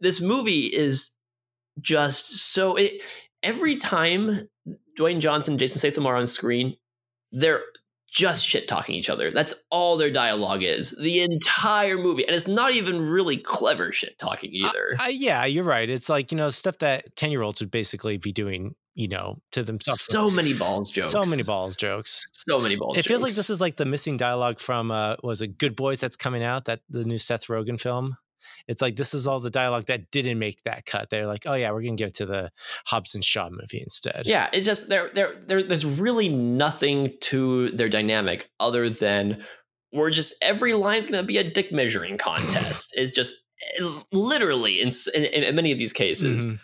this 0.00 0.20
movie 0.20 0.66
is 0.66 1.12
just 1.80 2.52
so. 2.52 2.76
It, 2.76 3.02
every 3.42 3.76
time 3.76 4.48
Dwayne 4.98 5.20
Johnson, 5.20 5.52
and 5.52 5.58
Jason 5.58 5.78
Statham 5.78 6.06
are 6.06 6.16
on 6.16 6.26
screen, 6.26 6.76
they're 7.32 7.62
just 8.08 8.44
shit 8.46 8.68
talking 8.68 8.94
each 8.94 9.10
other. 9.10 9.30
That's 9.30 9.54
all 9.70 9.96
their 9.96 10.10
dialogue 10.10 10.62
is 10.62 10.96
the 11.00 11.20
entire 11.20 11.98
movie, 11.98 12.26
and 12.26 12.34
it's 12.34 12.48
not 12.48 12.74
even 12.74 13.00
really 13.00 13.36
clever 13.36 13.92
shit 13.92 14.18
talking 14.18 14.50
either. 14.52 14.96
Uh, 15.00 15.08
yeah, 15.08 15.44
you're 15.44 15.64
right. 15.64 15.88
It's 15.88 16.08
like 16.08 16.32
you 16.32 16.38
know 16.38 16.50
stuff 16.50 16.78
that 16.78 17.14
ten 17.16 17.30
year 17.30 17.42
olds 17.42 17.60
would 17.60 17.70
basically 17.70 18.16
be 18.16 18.32
doing, 18.32 18.74
you 18.94 19.08
know, 19.08 19.40
to 19.52 19.62
themselves. 19.62 20.02
so 20.02 20.30
many 20.30 20.54
balls 20.54 20.90
jokes. 20.90 21.12
So 21.12 21.24
many 21.24 21.42
balls 21.42 21.76
jokes. 21.76 22.26
So 22.32 22.60
many 22.60 22.76
balls. 22.76 22.96
It 22.98 23.06
feels 23.06 23.22
like 23.22 23.34
this 23.34 23.50
is 23.50 23.60
like 23.60 23.76
the 23.76 23.86
missing 23.86 24.16
dialogue 24.16 24.58
from 24.58 24.90
uh 24.90 25.16
was 25.22 25.42
it 25.42 25.58
Good 25.58 25.76
Boys 25.76 26.00
that's 26.00 26.16
coming 26.16 26.42
out 26.42 26.66
that 26.66 26.80
the 26.88 27.04
new 27.04 27.18
Seth 27.18 27.46
Rogen 27.48 27.80
film. 27.80 28.16
It's 28.68 28.82
like 28.82 28.96
this 28.96 29.14
is 29.14 29.26
all 29.28 29.40
the 29.40 29.50
dialogue 29.50 29.86
that 29.86 30.10
didn't 30.10 30.38
make 30.38 30.62
that 30.64 30.86
cut. 30.86 31.08
They're 31.10 31.26
like, 31.26 31.44
oh 31.46 31.54
yeah, 31.54 31.70
we're 31.70 31.82
gonna 31.82 31.96
give 31.96 32.08
it 32.08 32.14
to 32.16 32.26
the 32.26 32.50
Hobbs 32.86 33.14
and 33.14 33.24
Shaw 33.24 33.48
movie 33.50 33.80
instead. 33.82 34.22
Yeah, 34.26 34.48
it's 34.52 34.66
just 34.66 34.88
there. 34.88 35.10
There, 35.14 35.34
there. 35.46 35.62
There's 35.62 35.86
really 35.86 36.28
nothing 36.28 37.12
to 37.22 37.70
their 37.70 37.88
dynamic 37.88 38.48
other 38.60 38.88
than 38.90 39.44
we're 39.92 40.10
just 40.10 40.34
every 40.42 40.72
line's 40.74 41.06
going 41.06 41.22
to 41.22 41.26
be 41.26 41.38
a 41.38 41.44
dick 41.44 41.72
measuring 41.72 42.18
contest. 42.30 42.92
it's 42.96 43.12
just 43.12 43.34
eh, 43.78 43.88
literally 44.12 44.80
in, 44.80 44.90
in, 45.14 45.24
in 45.44 45.54
many 45.54 45.72
of 45.72 45.78
these 45.78 45.92
cases, 45.92 46.44
Mhm. 46.44 46.58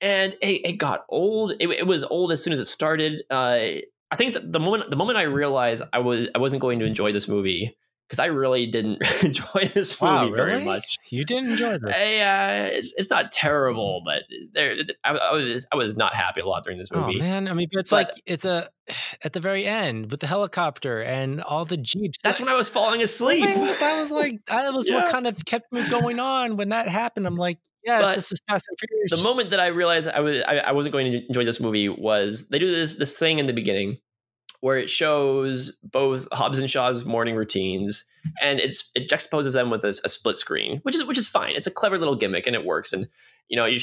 and 0.00 0.32
it, 0.42 0.66
it 0.68 0.72
got 0.78 1.04
old. 1.08 1.52
It, 1.60 1.70
it 1.70 1.86
was 1.86 2.02
old 2.04 2.32
as 2.32 2.42
soon 2.42 2.52
as 2.52 2.60
it 2.60 2.64
started. 2.66 3.22
Uh, 3.30 3.58
I 4.10 4.16
think 4.16 4.34
that 4.34 4.52
the 4.52 4.60
moment 4.60 4.90
the 4.90 4.96
moment 4.96 5.18
I 5.18 5.22
realized 5.22 5.82
I 5.92 6.00
was 6.00 6.28
I 6.34 6.38
wasn't 6.38 6.60
going 6.60 6.78
to 6.80 6.84
enjoy 6.84 7.12
this 7.12 7.28
movie 7.28 7.76
because 8.08 8.18
I 8.18 8.26
really 8.26 8.66
didn't 8.66 9.02
enjoy 9.24 9.66
this 9.72 10.00
movie 10.00 10.14
Wow, 10.14 10.30
very 10.32 10.64
much. 10.64 10.96
You 11.10 11.24
didn't 11.24 11.52
enjoy 11.52 11.78
this. 11.78 11.94
I, 11.94 12.20
uh, 12.20 12.68
it's, 12.72 12.94
it's 12.96 13.10
not 13.10 13.32
terrible, 13.32 14.02
but 14.04 14.22
there 14.52 14.76
I, 15.04 15.16
I 15.16 15.32
was 15.32 15.66
I 15.72 15.76
was 15.76 15.96
not 15.96 16.14
happy 16.14 16.40
a 16.40 16.46
lot 16.46 16.64
during 16.64 16.78
this 16.78 16.90
movie. 16.92 17.02
Oh 17.02 17.06
movie. 17.08 17.18
man, 17.20 17.48
I 17.48 17.54
mean, 17.54 17.68
it's 17.72 17.90
But- 17.90 17.96
like 17.96 18.10
it's 18.26 18.44
a 18.44 18.68
at 19.24 19.32
the 19.32 19.40
very 19.40 19.66
end 19.66 20.10
with 20.10 20.20
the 20.20 20.26
helicopter 20.26 21.00
and 21.02 21.42
all 21.42 21.64
the 21.64 21.76
jeeps. 21.78 22.18
That's 22.22 22.38
when 22.40 22.48
I 22.48 22.54
was 22.56 22.68
falling 22.68 23.02
asleep. 23.02 23.44
That 23.44 23.78
that 23.80 24.00
was 24.02 24.10
like 24.22 24.44
that 24.46 24.72
was 24.74 24.90
what 24.90 25.08
kind 25.10 25.26
of 25.26 25.42
kept 25.44 25.72
me 25.72 25.88
going 25.88 26.20
on 26.20 26.56
when 26.56 26.68
that 26.70 26.88
happened. 26.88 27.26
I'm 27.26 27.36
like, 27.36 27.58
yes, 27.84 28.02
But 28.02 28.14
this 28.16 28.32
is 28.32 28.40
Fast 28.48 28.66
and 28.68 28.78
Furious. 28.78 29.10
the 29.12 29.22
moment 29.22 29.50
that 29.50 29.60
I 29.60 29.68
realized 29.68 30.08
I 30.08 30.20
was 30.20 30.40
I, 30.46 30.58
I 30.58 30.72
wasn't 30.72 30.92
going 30.92 31.10
to 31.12 31.26
enjoy 31.26 31.44
this 31.44 31.60
movie 31.60 31.88
was 31.88 32.48
they 32.48 32.58
do 32.58 32.70
this 32.70 32.96
this 32.96 33.18
thing 33.18 33.38
in 33.38 33.46
the 33.46 33.52
beginning 33.54 33.98
where 34.64 34.78
it 34.78 34.88
shows 34.88 35.76
both 35.82 36.26
Hobbs 36.32 36.56
and 36.56 36.70
Shaw's 36.70 37.04
morning 37.04 37.36
routines 37.36 38.02
and 38.40 38.58
it's 38.58 38.90
it 38.94 39.10
juxtaposes 39.10 39.52
them 39.52 39.68
with 39.68 39.84
a, 39.84 39.88
a 39.88 40.08
split 40.08 40.36
screen, 40.36 40.80
which 40.84 40.94
is 40.94 41.04
which 41.04 41.18
is 41.18 41.28
fine. 41.28 41.54
It's 41.54 41.66
a 41.66 41.70
clever 41.70 41.98
little 41.98 42.14
gimmick 42.14 42.46
and 42.46 42.56
it 42.56 42.64
works. 42.64 42.94
And 42.94 43.06
you 43.50 43.58
know 43.58 43.66
you 43.66 43.78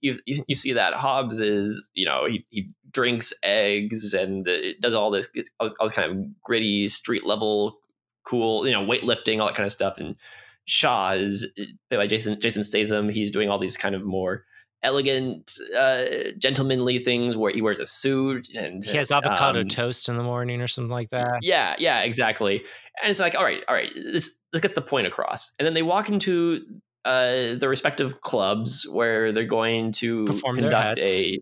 you 0.00 0.18
you, 0.24 0.54
see 0.54 0.72
that 0.72 0.94
Hobbs 0.94 1.38
is 1.38 1.90
you 1.92 2.06
know 2.06 2.24
he 2.26 2.46
he 2.48 2.70
drinks 2.92 3.34
eggs 3.42 4.14
and 4.14 4.48
does 4.80 4.94
all 4.94 5.10
this 5.10 5.28
all 5.60 5.68
this, 5.68 5.94
kind 5.94 6.10
of 6.10 6.42
gritty 6.42 6.88
street 6.88 7.26
level 7.26 7.76
cool 8.24 8.66
you 8.66 8.72
know 8.72 8.86
weightlifting 8.86 9.38
all 9.38 9.48
that 9.48 9.54
kind 9.54 9.66
of 9.66 9.72
stuff 9.72 9.98
and 9.98 10.16
Shaw 10.64 11.10
is 11.10 11.46
by 11.90 12.06
Jason 12.06 12.40
Jason 12.40 12.64
Statham. 12.64 13.10
He's 13.10 13.32
doing 13.32 13.50
all 13.50 13.58
these 13.58 13.76
kind 13.76 13.94
of 13.94 14.02
more 14.02 14.46
elegant, 14.82 15.58
uh, 15.78 16.04
gentlemanly 16.38 16.98
things 16.98 17.36
where 17.36 17.52
he 17.52 17.62
wears 17.62 17.78
a 17.78 17.86
suit 17.86 18.48
and 18.56 18.84
he 18.84 18.96
has 18.96 19.10
avocado 19.10 19.60
um, 19.60 19.68
toast 19.68 20.08
in 20.08 20.16
the 20.16 20.24
morning 20.24 20.60
or 20.60 20.66
something 20.66 20.90
like 20.90 21.10
that. 21.10 21.38
Yeah, 21.42 21.74
yeah, 21.78 22.02
exactly. 22.02 22.58
And 23.02 23.10
it's 23.10 23.20
like, 23.20 23.34
all 23.34 23.44
right, 23.44 23.62
all 23.68 23.74
right, 23.74 23.90
this 23.94 24.38
this 24.52 24.60
gets 24.60 24.74
the 24.74 24.82
point 24.82 25.06
across. 25.06 25.52
And 25.58 25.66
then 25.66 25.74
they 25.74 25.82
walk 25.82 26.08
into 26.08 26.64
uh, 27.04 27.54
the 27.54 27.68
respective 27.68 28.20
clubs 28.20 28.86
where 28.88 29.32
they're 29.32 29.44
going 29.44 29.92
to 29.92 30.24
Perform 30.24 30.56
conduct 30.56 30.98
a 30.98 31.40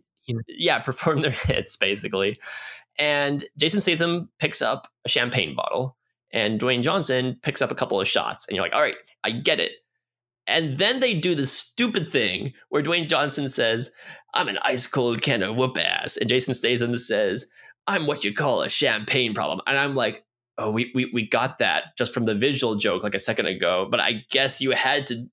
yeah, 0.49 0.79
perform 0.85 1.23
their 1.23 1.31
hits 1.31 1.77
basically. 1.77 2.37
And 2.99 3.45
Jason 3.59 3.81
Statham 3.81 4.29
picks 4.39 4.61
up 4.61 4.87
a 5.05 5.09
champagne 5.09 5.55
bottle, 5.55 5.97
and 6.33 6.61
Dwayne 6.61 6.83
Johnson 6.83 7.39
picks 7.43 7.63
up 7.63 7.71
a 7.71 7.75
couple 7.75 8.01
of 8.01 8.07
shots, 8.07 8.47
and 8.47 8.57
you're 8.57 8.65
like, 8.65 8.75
all 8.75 8.83
right, 8.83 8.97
I 9.25 9.31
get 9.31 9.61
it. 9.61 9.73
And 10.51 10.77
then 10.79 11.01
they 11.01 11.15
do 11.19 11.35
this 11.35 11.53
stupid 11.53 12.11
thing 12.11 12.53
where 12.69 12.83
Dwayne 12.83 13.07
Johnson 13.09 13.49
says, 13.49 13.91
I'm 14.35 14.49
an 14.49 14.59
ice 14.63 14.87
cold 14.87 15.23
can 15.23 15.43
of 15.43 15.57
whoop 15.57 15.79
ass. 15.79 16.17
And 16.17 16.29
Jason 16.29 16.55
Statham 16.55 16.97
says, 16.97 17.47
I'm 17.87 18.07
what 18.07 18.25
you 18.25 18.33
call 18.35 18.63
a 18.63 18.69
champagne 18.69 19.35
problem. 19.35 19.61
And 19.67 19.79
I'm 19.79 19.95
like, 19.95 20.25
oh, 20.59 20.71
we, 20.71 20.93
we, 20.95 21.11
we 21.15 21.27
got 21.27 21.59
that 21.59 21.97
just 21.97 22.13
from 22.13 22.25
the 22.25 22.35
visual 22.35 22.77
joke 22.77 23.03
like 23.03 23.15
a 23.15 23.19
second 23.19 23.47
ago. 23.47 23.89
But 23.91 24.01
I 24.01 24.25
guess 24.31 24.61
you 24.61 24.73
had 24.73 25.07
to 25.07 25.25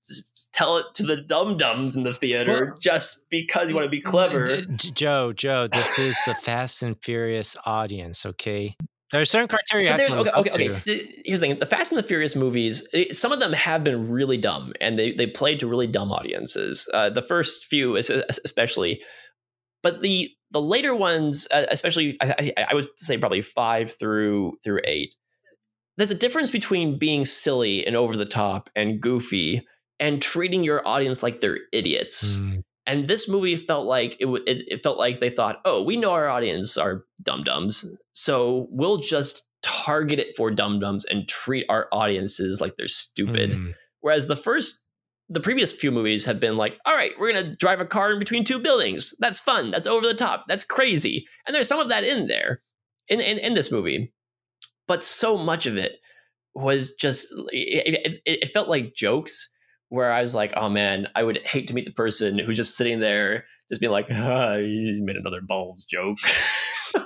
tell 0.53 0.77
it 0.77 0.85
to 0.95 1.03
the 1.03 1.17
dum 1.17 1.57
dums 1.57 1.95
in 1.97 2.03
the 2.03 2.13
theater 2.13 2.67
Well- 2.67 2.77
just 2.79 3.29
because 3.29 3.69
you 3.69 3.75
want 3.75 3.85
to 3.85 3.91
be 3.91 4.01
clever. 4.01 4.61
Joe, 4.77 5.33
Joe, 5.33 5.67
this 5.67 5.99
is 5.99 6.15
the 6.25 6.33
Fast 6.33 6.81
and 6.81 6.95
Furious 7.03 7.57
audience, 7.65 8.25
okay? 8.25 8.75
There 9.11 9.21
are 9.21 9.25
certain 9.25 9.47
criteria. 9.47 9.91
But 9.91 9.97
there's 9.97 10.13
okay, 10.13 10.31
okay, 10.31 10.49
okay. 10.51 10.67
The- 10.85 11.07
Here's 11.25 11.39
the 11.39 11.47
thing: 11.47 11.59
the 11.59 11.65
Fast 11.65 11.91
and 11.91 11.97
the 11.99 12.03
Furious 12.03 12.35
movies, 12.35 12.87
some 13.11 13.31
of 13.31 13.39
them 13.39 13.53
have 13.53 13.83
been 13.83 14.09
really 14.09 14.37
dumb, 14.37 14.73
and 14.81 14.99
they 14.99 15.11
they 15.13 15.27
played 15.27 15.59
to 15.61 15.67
really 15.67 15.87
dumb 15.87 16.11
audiences. 16.11 16.89
Uh, 16.93 17.09
the 17.09 17.21
first 17.21 17.65
few, 17.65 17.97
es- 17.97 18.09
es- 18.09 18.39
especially, 18.43 19.01
but 19.81 20.01
the 20.01 20.29
the 20.51 20.61
later 20.61 20.95
ones, 20.95 21.47
uh, 21.51 21.65
especially, 21.69 22.17
I, 22.21 22.53
I, 22.57 22.65
I 22.71 22.75
would 22.75 22.87
say 22.97 23.17
probably 23.17 23.41
five 23.41 23.93
through 23.97 24.57
through 24.63 24.81
eight. 24.85 25.15
There's 25.97 26.11
a 26.11 26.15
difference 26.15 26.51
between 26.51 26.99
being 26.99 27.25
silly 27.25 27.85
and 27.87 27.95
over 27.95 28.15
the 28.15 28.25
top 28.25 28.69
and 28.75 29.01
goofy, 29.01 29.65
and 29.99 30.21
treating 30.21 30.63
your 30.63 30.85
audience 30.87 31.23
like 31.23 31.39
they're 31.39 31.59
idiots. 31.73 32.39
Mm, 32.39 32.61
And 32.87 33.09
this 33.09 33.27
movie 33.27 33.57
felt 33.57 33.85
like 33.85 34.15
it, 34.19 34.27
it, 34.47 34.63
it 34.65 34.81
felt 34.81 34.97
like 34.97 35.19
they 35.19 35.29
thought, 35.29 35.57
oh, 35.65 35.83
we 35.83 35.97
know 35.97 36.13
our 36.13 36.29
audience 36.29 36.77
are 36.77 37.03
dum 37.21 37.43
dums, 37.43 37.85
so 38.13 38.67
we'll 38.71 38.97
just 38.97 39.49
target 39.61 40.19
it 40.19 40.35
for 40.37 40.49
dum 40.49 40.79
dums 40.79 41.03
and 41.05 41.27
treat 41.27 41.65
our 41.67 41.89
audiences 41.91 42.61
like 42.61 42.75
they're 42.77 42.87
stupid. 42.87 43.51
mm. 43.51 43.73
Whereas 43.99 44.27
the 44.27 44.37
first, 44.37 44.85
the 45.27 45.41
previous 45.41 45.73
few 45.73 45.91
movies 45.91 46.25
have 46.25 46.39
been 46.39 46.55
like, 46.55 46.77
all 46.85 46.95
right, 46.95 47.11
we're 47.19 47.33
gonna 47.33 47.55
drive 47.57 47.81
a 47.81 47.85
car 47.85 48.13
in 48.13 48.19
between 48.19 48.45
two 48.45 48.59
buildings. 48.59 49.13
That's 49.19 49.41
fun. 49.41 49.71
That's 49.71 49.87
over 49.87 50.07
the 50.07 50.13
top. 50.13 50.43
That's 50.47 50.63
crazy. 50.63 51.25
And 51.45 51.53
there's 51.53 51.67
some 51.67 51.81
of 51.81 51.89
that 51.89 52.05
in 52.05 52.27
there, 52.27 52.61
in 53.09 53.19
in, 53.19 53.37
in 53.39 53.53
this 53.53 53.71
movie, 53.71 54.13
but 54.87 55.03
so 55.03 55.37
much 55.37 55.65
of 55.65 55.75
it 55.75 55.97
was 56.55 56.95
just 56.95 57.27
it, 57.51 58.21
it, 58.25 58.41
it 58.43 58.49
felt 58.49 58.69
like 58.69 58.95
jokes 58.95 59.51
where 59.89 60.11
I 60.11 60.21
was 60.21 60.35
like, 60.35 60.53
oh 60.57 60.69
man, 60.69 61.07
I 61.15 61.23
would 61.23 61.37
hate 61.45 61.67
to 61.69 61.73
meet 61.73 61.85
the 61.85 61.91
person 61.91 62.37
who's 62.39 62.57
just 62.57 62.75
sitting 62.77 62.99
there, 62.99 63.45
just 63.69 63.79
being 63.81 63.91
like, 63.91 64.07
ah, 64.11 64.55
you 64.55 65.01
made 65.03 65.15
another 65.15 65.41
balls 65.41 65.85
joke. 65.85 66.17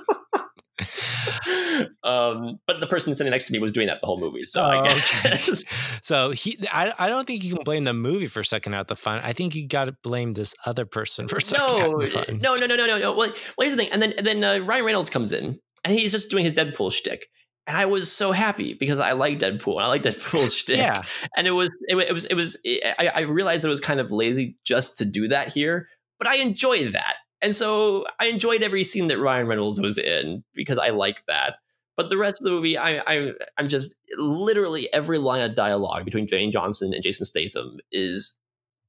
um, 2.02 2.58
but 2.66 2.80
the 2.80 2.86
person 2.88 3.14
sitting 3.14 3.30
next 3.30 3.46
to 3.46 3.52
me 3.52 3.58
was 3.58 3.72
doing 3.72 3.86
that 3.86 4.00
the 4.00 4.06
whole 4.06 4.18
movie, 4.20 4.44
so 4.44 4.62
Oh, 4.62 4.68
I 4.70 4.78
okay. 4.80 5.30
guess. 5.30 5.64
So 6.04 6.30
he, 6.30 6.58
I, 6.72 6.92
I 6.98 7.08
don't 7.08 7.28
think 7.28 7.44
you 7.44 7.54
can 7.54 7.62
blame 7.62 7.84
the 7.84 7.92
movie 7.92 8.26
for 8.26 8.42
sucking 8.42 8.74
out 8.74 8.88
the 8.88 8.96
fun. 8.96 9.20
I 9.22 9.32
think 9.32 9.54
you 9.54 9.68
got 9.68 9.84
to 9.84 9.92
blame 10.02 10.32
this 10.32 10.52
other 10.66 10.84
person 10.84 11.28
for 11.28 11.38
sucking 11.40 11.78
no, 11.78 11.92
out 11.92 12.00
the 12.00 12.06
fun. 12.08 12.40
no, 12.42 12.56
no, 12.56 12.66
no, 12.66 12.74
no, 12.74 12.86
no, 12.86 12.98
no. 12.98 13.12
Well, 13.14 13.32
well, 13.56 13.66
here's 13.68 13.72
the 13.76 13.76
thing, 13.84 13.92
and 13.92 14.02
then 14.02 14.12
and 14.18 14.26
then 14.26 14.42
uh, 14.42 14.58
Ryan 14.64 14.84
Reynolds 14.84 15.10
comes 15.10 15.32
in, 15.32 15.60
and 15.84 15.96
he's 15.96 16.10
just 16.10 16.28
doing 16.30 16.44
his 16.44 16.56
Deadpool 16.56 16.92
shtick. 16.92 17.26
And 17.66 17.76
I 17.76 17.86
was 17.86 18.10
so 18.10 18.32
happy 18.32 18.74
because 18.74 18.98
I 18.98 19.12
like 19.12 19.38
Deadpool 19.38 19.76
and 19.76 19.84
I 19.84 19.88
like 19.88 20.02
Deadpool's 20.02 20.54
shtick. 20.58 20.78
Yeah, 20.78 21.02
and 21.36 21.46
it 21.46 21.52
was 21.52 21.70
it, 21.88 21.96
it 21.96 22.12
was 22.12 22.24
it 22.26 22.34
was 22.34 22.58
I, 22.66 23.10
I 23.14 23.20
realized 23.20 23.62
that 23.62 23.68
it 23.68 23.70
was 23.70 23.80
kind 23.80 24.00
of 24.00 24.10
lazy 24.10 24.56
just 24.64 24.98
to 24.98 25.04
do 25.04 25.28
that 25.28 25.52
here, 25.52 25.88
but 26.18 26.26
I 26.26 26.36
enjoyed 26.36 26.94
that, 26.94 27.14
and 27.40 27.54
so 27.54 28.04
I 28.18 28.26
enjoyed 28.26 28.62
every 28.62 28.84
scene 28.84 29.06
that 29.08 29.18
Ryan 29.18 29.46
Reynolds 29.46 29.80
was 29.80 29.98
in 29.98 30.42
because 30.54 30.78
I 30.78 30.90
like 30.90 31.24
that. 31.26 31.56
But 31.96 32.08
the 32.08 32.16
rest 32.16 32.40
of 32.40 32.44
the 32.44 32.50
movie, 32.50 32.78
I, 32.78 33.02
I 33.06 33.32
I'm 33.58 33.68
just 33.68 33.96
literally 34.16 34.92
every 34.92 35.18
line 35.18 35.42
of 35.42 35.54
dialogue 35.54 36.04
between 36.04 36.26
Dwayne 36.26 36.50
Johnson 36.50 36.92
and 36.94 37.02
Jason 37.02 37.26
Statham 37.26 37.78
is 37.90 38.38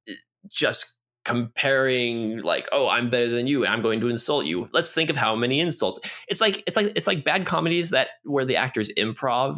eh, 0.07 0.13
just 0.47 0.99
comparing 1.25 2.41
like 2.41 2.67
oh 2.71 2.89
i'm 2.89 3.09
better 3.09 3.29
than 3.29 3.47
you 3.47 3.63
and 3.63 3.73
i'm 3.73 3.81
going 3.81 3.99
to 4.01 4.09
insult 4.09 4.45
you. 4.45 4.69
Let's 4.73 4.89
think 4.89 5.09
of 5.09 5.15
how 5.15 5.35
many 5.35 5.59
insults. 5.59 5.99
It's 6.27 6.41
like 6.41 6.63
it's 6.67 6.75
like 6.75 6.87
it's 6.95 7.07
like 7.07 7.23
bad 7.23 7.45
comedies 7.45 7.91
that 7.91 8.09
where 8.23 8.45
the 8.45 8.55
actors 8.57 8.91
improv 8.97 9.57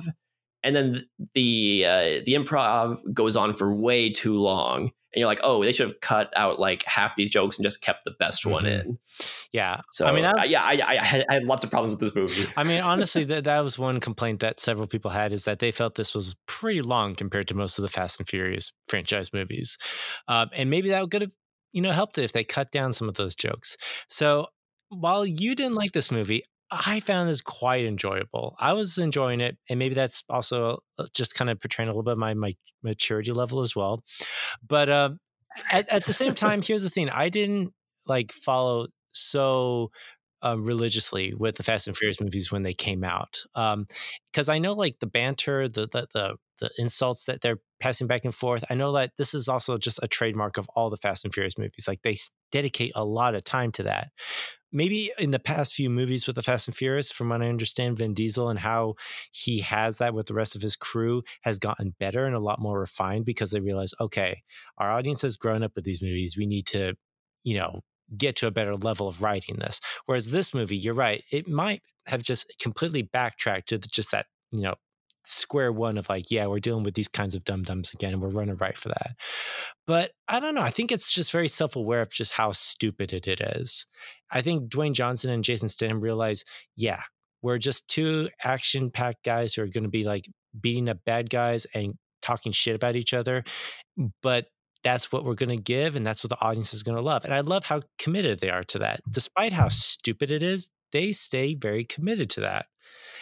and 0.63 0.76
then 0.76 1.03
the 1.34 1.86
uh, 1.88 2.03
the 2.26 2.34
improv 2.34 2.99
goes 3.13 3.36
on 3.36 3.53
for 3.53 3.74
way 3.74 4.09
too 4.09 4.34
long 4.36 4.82
and 5.13 5.20
you're 5.20 5.28
like 5.28 5.39
oh 5.43 5.63
they 5.63 5.72
should 5.72 5.88
have 5.89 5.99
cut 6.01 6.32
out 6.36 6.59
like 6.59 6.84
half 6.84 7.16
these 7.16 7.30
jokes 7.30 7.57
and 7.57 7.63
just 7.63 7.82
kept 7.82 8.03
the 8.03 8.11
best 8.20 8.45
one 8.45 8.63
Mhm. 8.66 8.82
in. 8.86 8.97
Yeah. 9.53 9.80
so 9.89 10.05
I 10.05 10.11
mean, 10.11 10.26
uh, 10.26 10.43
yeah 10.45 10.61
I, 10.63 10.82
I, 10.86 10.95
had, 11.05 11.26
I 11.30 11.34
had 11.36 11.43
lots 11.45 11.63
of 11.63 11.70
problems 11.72 11.93
with 11.93 12.01
this 12.01 12.13
movie. 12.16 12.51
I 12.57 12.66
mean, 12.66 12.82
honestly, 12.82 13.24
that 13.26 13.45
that 13.45 13.63
was 13.63 13.80
one 13.80 14.01
complaint 14.01 14.41
that 14.41 14.59
several 14.59 14.86
people 14.88 15.11
had 15.11 15.32
is 15.32 15.45
that 15.45 15.59
they 15.59 15.72
felt 15.72 15.95
this 15.95 16.13
was 16.13 16.36
pretty 16.45 16.82
long 16.82 17.16
compared 17.16 17.47
to 17.47 17.53
most 17.53 17.78
of 17.78 17.84
the 17.84 17.88
Fast 17.88 18.20
and 18.20 18.28
Furious 18.28 18.74
franchise 18.89 19.32
movies, 19.32 19.78
um, 20.28 20.49
and 20.51 20.70
maybe 20.70 20.89
that 20.89 21.09
could 21.09 21.22
have 21.22 21.32
you 21.76 21.82
know 21.82 21.91
helped 21.91 22.17
it 22.17 22.23
if 22.23 22.32
they 22.32 22.43
cut 22.43 22.71
down 22.71 22.93
some 22.93 23.07
of 23.07 23.15
those 23.15 23.36
jokes. 23.36 23.78
So 24.09 24.47
while 24.89 25.26
you 25.26 25.53
didn't 25.53 25.76
like 25.76 25.91
this 25.91 26.09
movie. 26.09 26.43
I 26.71 26.99
found 26.99 27.30
this 27.30 27.41
quite 27.41 27.86
enjoyable. 27.86 28.55
I 28.59 28.73
was 28.73 28.97
enjoying 28.97 29.39
it, 29.39 29.55
and 29.69 29.78
maybe 29.78 29.93
that's 29.93 30.23
also 30.30 30.80
uh, 30.97 31.05
just 31.13 31.36
kind 31.36 31.51
of 31.51 31.59
portraying 31.59 31.89
a 31.89 31.91
little 31.91 32.01
bit 32.01 32.13
of 32.13 32.17
my, 32.17 32.34
my 32.34 32.55
maturity 32.82 33.32
level 33.32 33.61
as 33.61 33.76
well. 33.76 34.03
But 34.67 34.89
um, 34.89 35.19
at, 35.71 35.88
at 35.93 36.05
the 36.05 36.11
same 36.11 36.34
time, 36.34 36.63
here's 36.63 36.82
the 36.82 36.89
thing: 36.89 37.07
I 37.09 37.30
didn't 37.30 37.71
like 38.07 38.32
follow 38.32 38.88
so 39.11 39.91
uh, 40.43 40.57
religiously 40.57 41.36
with 41.36 41.55
the 41.55 41.63
Fast 41.63 41.88
and 41.88 41.95
Furious 41.95 42.19
movies 42.19 42.51
when 42.51 42.63
they 42.63 42.73
came 42.73 43.03
out, 43.03 43.43
because 43.53 44.49
I 44.49 44.57
know 44.57 44.73
like 44.73 44.97
the 44.99 45.07
banter, 45.07 45.69
the, 45.69 45.86
the 45.86 46.07
the 46.13 46.36
the 46.60 46.70
insults 46.78 47.26
that 47.26 47.41
they're 47.41 47.60
passing 47.80 48.08
back 48.08 48.26
and 48.26 48.34
forth. 48.34 48.64
I 48.70 48.76
know 48.76 48.91
that 48.93 49.12
this 49.18 49.34
is 49.34 49.47
also 49.47 49.78
just 49.78 49.99
a 50.01 50.08
trademark 50.08 50.58
of 50.58 50.70
all 50.76 50.89
the 50.89 50.97
Fast 50.97 51.26
and 51.26 51.34
Furious 51.34 51.58
movies. 51.58 51.86
Like 51.88 52.01
they 52.01 52.16
dedicate 52.51 52.91
a 52.95 53.06
lot 53.06 53.36
of 53.36 53.43
time 53.43 53.72
to 53.74 53.84
that. 53.84 54.10
Maybe 54.72 55.12
in 55.20 55.32
the 55.32 55.39
past 55.39 55.74
few 55.74 55.89
movies 55.89 56.28
with 56.28 56.36
the 56.36 56.43
Fast 56.43 56.68
and 56.68 56.76
Furious, 56.76 57.12
from 57.12 57.30
what 57.30 57.41
I 57.41 57.47
understand, 57.47 57.97
Vin 57.97 58.14
Diesel 58.14 58.49
and 58.49 58.60
how 58.60 58.95
he 59.32 59.62
has 59.62 59.99
that 59.99 60.14
with 60.14 60.28
the 60.28 60.34
rest 60.34 60.56
of 60.56 60.62
his 60.62 60.76
crew 60.76 61.24
has 61.43 61.60
gotten 61.60 61.95
better 61.97 62.26
and 62.26 62.36
a 62.36 62.39
lot 62.39 62.60
more 62.60 62.80
refined 62.80 63.26
because 63.26 63.51
they 63.51 63.62
realize, 63.62 63.93
okay, 64.01 64.41
our 64.78 64.91
audience 64.91 65.22
has 65.22 65.38
grown 65.38 65.64
up 65.64 65.72
with 65.76 65.86
these 65.86 66.01
movies. 66.01 66.36
We 66.38 66.45
need 66.45 66.66
to, 66.68 66.95
you 67.43 67.58
know, 67.58 67.82
get 68.18 68.36
to 68.38 68.47
a 68.47 68.51
better 68.51 68.76
level 68.76 69.08
of 69.08 69.22
writing 69.22 69.58
this. 69.58 69.80
Whereas 70.06 70.32
this 70.32 70.53
movie, 70.53 70.78
you're 70.78 70.93
right, 70.93 71.24
it 71.32 71.47
might 71.47 71.82
have 72.08 72.22
just 72.22 72.53
completely 72.62 73.01
backtracked 73.01 73.70
to 73.70 73.80
just 73.80 74.12
that, 74.12 74.26
you 74.51 74.62
know, 74.62 74.76
square 75.26 75.71
one 75.71 75.97
of 75.97 76.09
like, 76.09 76.32
yeah, 76.32 76.45
we're 76.47 76.59
dealing 76.59 76.84
with 76.84 76.93
these 76.93 77.07
kinds 77.07 77.36
of 77.36 77.43
dum 77.43 77.63
dums 77.63 77.93
again, 77.93 78.13
and 78.13 78.21
we're 78.21 78.30
running 78.30 78.55
right 78.57 78.78
for 78.78 78.89
that. 78.89 79.15
But 79.88 80.11
I 80.28 80.39
don't 80.39 80.55
know. 80.55 80.61
I 80.61 80.69
think 80.71 80.91
it's 80.91 81.13
just 81.13 81.32
very 81.32 81.47
self 81.47 81.76
aware 81.76 82.01
of 82.01 82.09
just 82.11 82.34
how 82.34 82.51
stupid 82.51 83.13
it, 83.13 83.28
it 83.28 83.41
is. 83.41 83.86
I 84.32 84.41
think 84.41 84.69
Dwayne 84.69 84.93
Johnson 84.93 85.32
and 85.32 85.43
Jason 85.43 85.69
Statham 85.69 85.99
realize, 86.01 86.43
yeah, 86.76 87.01
we're 87.41 87.57
just 87.59 87.88
two 87.88 88.30
action 88.43 88.89
packed 88.91 89.23
guys 89.23 89.53
who 89.53 89.61
are 89.61 89.67
going 89.67 89.84
to 89.84 89.89
be 89.89 90.03
like 90.03 90.28
beating 90.59 90.89
up 90.89 90.97
bad 91.05 91.30
guys 91.30 91.67
and 91.73 91.93
talking 92.21 92.51
shit 92.51 92.76
about 92.76 92.95
each 92.95 93.13
other. 93.13 93.43
But 94.23 94.47
that's 94.84 95.11
what 95.11 95.26
we're 95.26 95.36
going 95.36 95.49
to 95.49 95.57
give 95.57 95.95
and 95.95 96.05
that's 96.05 96.23
what 96.23 96.30
the 96.30 96.41
audience 96.41 96.73
is 96.73 96.84
going 96.84 96.95
to 96.97 97.03
love. 97.03 97.26
And 97.26 97.34
I 97.34 97.41
love 97.41 97.65
how 97.65 97.82
committed 97.97 98.39
they 98.39 98.49
are 98.49 98.63
to 98.65 98.80
that. 98.80 98.99
Mm. 99.07 99.11
Despite 99.13 99.53
how 99.53 99.67
stupid 99.69 100.32
it 100.32 100.43
is, 100.43 100.69
they 100.91 101.11
stay 101.11 101.55
very 101.55 101.84
committed 101.86 102.30
to 102.32 102.41
that. 102.41 102.67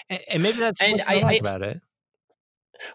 And, 0.10 0.20
and 0.32 0.44
maybe 0.44 0.58
that's 0.58 0.82
And 0.82 1.00
what 1.00 1.10
I, 1.10 1.16
I- 1.16 1.20
like 1.20 1.34
I- 1.36 1.38
about 1.38 1.62
it. 1.62 1.82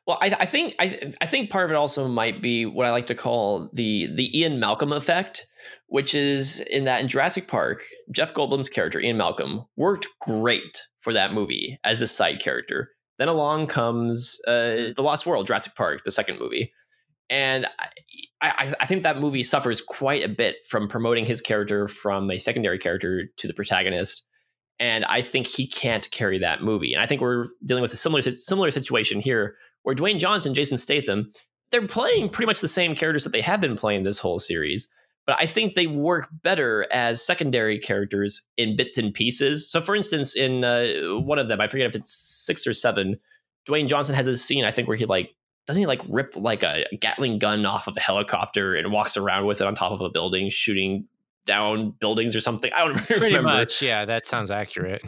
Well, 0.07 0.18
I, 0.20 0.37
I 0.41 0.47
think 0.47 0.74
I, 0.79 1.12
I 1.20 1.26
think 1.26 1.51
part 1.51 1.64
of 1.64 1.70
it 1.70 1.76
also 1.76 2.09
might 2.09 2.43
be 2.43 2.66
what 2.66 2.87
I 2.87 2.91
like 2.91 3.07
to 3.09 3.14
call 3.14 3.70
the 3.72 4.07
the 4.07 4.39
Ian 4.39 4.61
Malcolm 4.61 4.93
effect, 4.93 5.47
which 5.87 6.14
is 6.14 6.61
in 6.61 6.85
that 6.85 7.01
in 7.01 7.09
Jurassic 7.09 7.49
Park, 7.49 7.83
Jeff 8.11 8.35
Goldblum's 8.35 8.68
character 8.68 9.01
Ian 9.01 9.16
Malcolm 9.16 9.64
worked 9.76 10.07
great 10.20 10.83
for 11.01 11.12
that 11.12 11.33
movie 11.33 11.79
as 11.85 12.01
this 12.01 12.12
side 12.12 12.41
character. 12.41 12.91
Then 13.18 13.29
along 13.29 13.66
comes 13.66 14.39
uh, 14.47 14.93
the 14.95 15.03
Lost 15.03 15.26
World, 15.26 15.47
Jurassic 15.47 15.74
Park, 15.74 16.05
the 16.05 16.11
second 16.11 16.39
movie, 16.39 16.72
and 17.31 17.66
I, 17.76 17.89
I, 18.41 18.74
I 18.81 18.87
think 18.87 19.03
that 19.03 19.20
movie 19.20 19.43
suffers 19.43 19.81
quite 19.81 20.24
a 20.24 20.29
bit 20.29 20.57
from 20.68 20.89
promoting 20.89 21.26
his 21.26 21.41
character 21.41 21.89
from 21.89 22.31
a 22.31 22.39
secondary 22.39 22.79
character 22.79 23.24
to 23.37 23.47
the 23.49 23.55
protagonist 23.55 24.24
and 24.81 25.05
I 25.07 25.22
think 25.22 25.47
he 25.47 25.66
can't 25.66 26.09
carry 26.11 26.39
that 26.39 26.62
movie. 26.62 26.95
And 26.95 27.03
I 27.03 27.07
think 27.07 27.20
we're 27.20 27.47
dealing 27.64 27.83
with 27.83 27.93
a 27.93 27.97
similar 27.97 28.22
similar 28.22 28.70
situation 28.70 29.20
here, 29.20 29.57
where 29.83 29.95
Dwayne 29.95 30.18
Johnson, 30.18 30.55
Jason 30.55 30.79
Statham, 30.79 31.33
they're 31.70 31.87
playing 31.87 32.31
pretty 32.31 32.47
much 32.47 32.61
the 32.61 32.68
same 32.68 32.95
characters 32.95 33.24
that 33.24 33.31
they 33.31 33.41
have 33.41 33.61
been 33.61 33.76
playing 33.76 34.05
this 34.05 34.18
whole 34.18 34.39
series. 34.39 34.89
But 35.26 35.37
I 35.39 35.45
think 35.45 35.74
they 35.74 35.87
work 35.87 36.29
better 36.43 36.87
as 36.91 37.22
secondary 37.22 37.79
characters 37.79 38.43
in 38.57 38.76
bits 38.76 38.97
and 38.97 39.12
pieces. 39.12 39.70
So, 39.70 39.83
for 39.83 39.95
instance, 39.95 40.35
in 40.35 40.64
uh, 40.64 41.18
one 41.20 41.39
of 41.39 41.49
them, 41.49 41.61
I 41.61 41.68
forget 41.68 41.87
if 41.87 41.95
it's 41.95 42.11
six 42.11 42.66
or 42.66 42.72
seven, 42.72 43.18
Dwayne 43.68 43.89
Johnson 43.89 44.14
has 44.14 44.24
this 44.24 44.43
scene 44.43 44.64
I 44.64 44.70
think 44.70 44.89
where 44.89 44.97
he 44.97 45.05
like 45.05 45.35
doesn't 45.66 45.83
he 45.83 45.87
like 45.87 46.01
rip 46.09 46.35
like 46.35 46.62
a 46.62 46.87
Gatling 46.99 47.39
gun 47.39 47.66
off 47.66 47.87
of 47.87 47.97
a 47.97 48.01
helicopter 48.01 48.74
and 48.74 48.91
walks 48.91 49.18
around 49.18 49.45
with 49.45 49.61
it 49.61 49.66
on 49.66 49.74
top 49.74 49.93
of 49.93 50.01
a 50.01 50.09
building, 50.09 50.49
shooting 50.49 51.05
down 51.49 51.90
buildings 51.99 52.36
or 52.36 52.40
something. 52.40 52.72
I 52.72 52.84
don't 52.86 52.96
Pretty 53.07 53.24
remember 53.26 53.49
much. 53.49 53.82
Yeah, 53.82 54.05
that 54.05 54.28
sounds 54.28 54.53
accurate. 54.53 55.03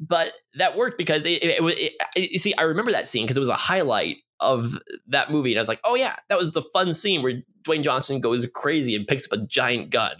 but 0.00 0.32
that 0.56 0.76
worked 0.76 0.98
because 0.98 1.24
it, 1.24 1.42
it, 1.44 1.62
it, 1.62 1.92
it- 2.16 2.30
you 2.32 2.38
see, 2.40 2.54
I 2.58 2.62
remember 2.62 2.90
that 2.90 3.06
scene 3.06 3.24
because 3.24 3.36
it 3.36 3.40
was 3.40 3.48
a 3.48 3.54
highlight 3.54 4.16
of 4.40 4.76
that 5.06 5.30
movie, 5.30 5.52
and 5.52 5.58
I 5.58 5.62
was 5.62 5.68
like, 5.68 5.80
oh 5.84 5.94
yeah, 5.94 6.16
that 6.28 6.36
was 6.38 6.50
the 6.50 6.62
fun 6.72 6.92
scene 6.92 7.22
where 7.22 7.42
Dwayne 7.62 7.82
Johnson 7.84 8.20
goes 8.20 8.44
crazy 8.52 8.96
and 8.96 9.06
picks 9.06 9.30
up 9.32 9.38
a 9.38 9.46
giant 9.46 9.90
gun. 9.90 10.16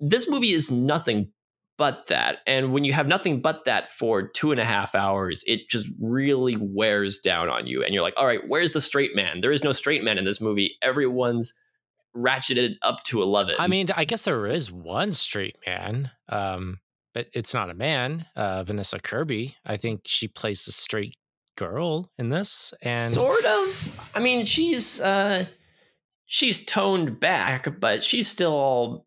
This 0.00 0.28
movie 0.30 0.50
is 0.52 0.70
nothing 0.72 1.32
but 1.78 2.06
that, 2.06 2.38
and 2.46 2.72
when 2.72 2.84
you 2.84 2.94
have 2.94 3.06
nothing 3.06 3.42
but 3.42 3.64
that 3.66 3.90
for 3.90 4.26
two 4.28 4.50
and 4.50 4.58
a 4.58 4.64
half 4.64 4.94
hours, 4.94 5.44
it 5.46 5.68
just 5.68 5.92
really 6.00 6.56
wears 6.58 7.18
down 7.18 7.50
on 7.50 7.66
you, 7.66 7.82
and 7.84 7.92
you're 7.92 8.02
like, 8.02 8.14
all 8.16 8.26
right, 8.26 8.40
where's 8.48 8.72
the 8.72 8.80
straight 8.80 9.14
man? 9.14 9.42
There 9.42 9.52
is 9.52 9.62
no 9.62 9.72
straight 9.72 10.02
man 10.02 10.16
in 10.16 10.24
this 10.24 10.40
movie. 10.40 10.76
Everyone's 10.82 11.52
ratcheted 12.16 12.76
up 12.82 13.02
to 13.04 13.22
eleven. 13.22 13.54
I 13.58 13.68
mean, 13.68 13.88
I 13.96 14.04
guess 14.04 14.24
there 14.24 14.46
is 14.46 14.72
one 14.72 15.12
straight 15.12 15.56
man, 15.66 16.10
um, 16.28 16.80
but 17.14 17.28
it's 17.32 17.54
not 17.54 17.70
a 17.70 17.74
man. 17.74 18.26
Uh, 18.34 18.64
Vanessa 18.64 18.98
Kirby. 18.98 19.56
I 19.64 19.76
think 19.76 20.02
she 20.06 20.28
plays 20.28 20.66
a 20.66 20.72
straight 20.72 21.16
girl 21.56 22.10
in 22.18 22.30
this, 22.30 22.72
and 22.82 22.98
sort 23.12 23.44
of. 23.44 23.98
I 24.14 24.20
mean, 24.20 24.44
she's 24.44 25.00
uh 25.00 25.46
she's 26.26 26.64
toned 26.64 27.20
back, 27.20 27.80
but 27.80 28.02
she's 28.02 28.28
still 28.28 28.52
all 28.52 29.04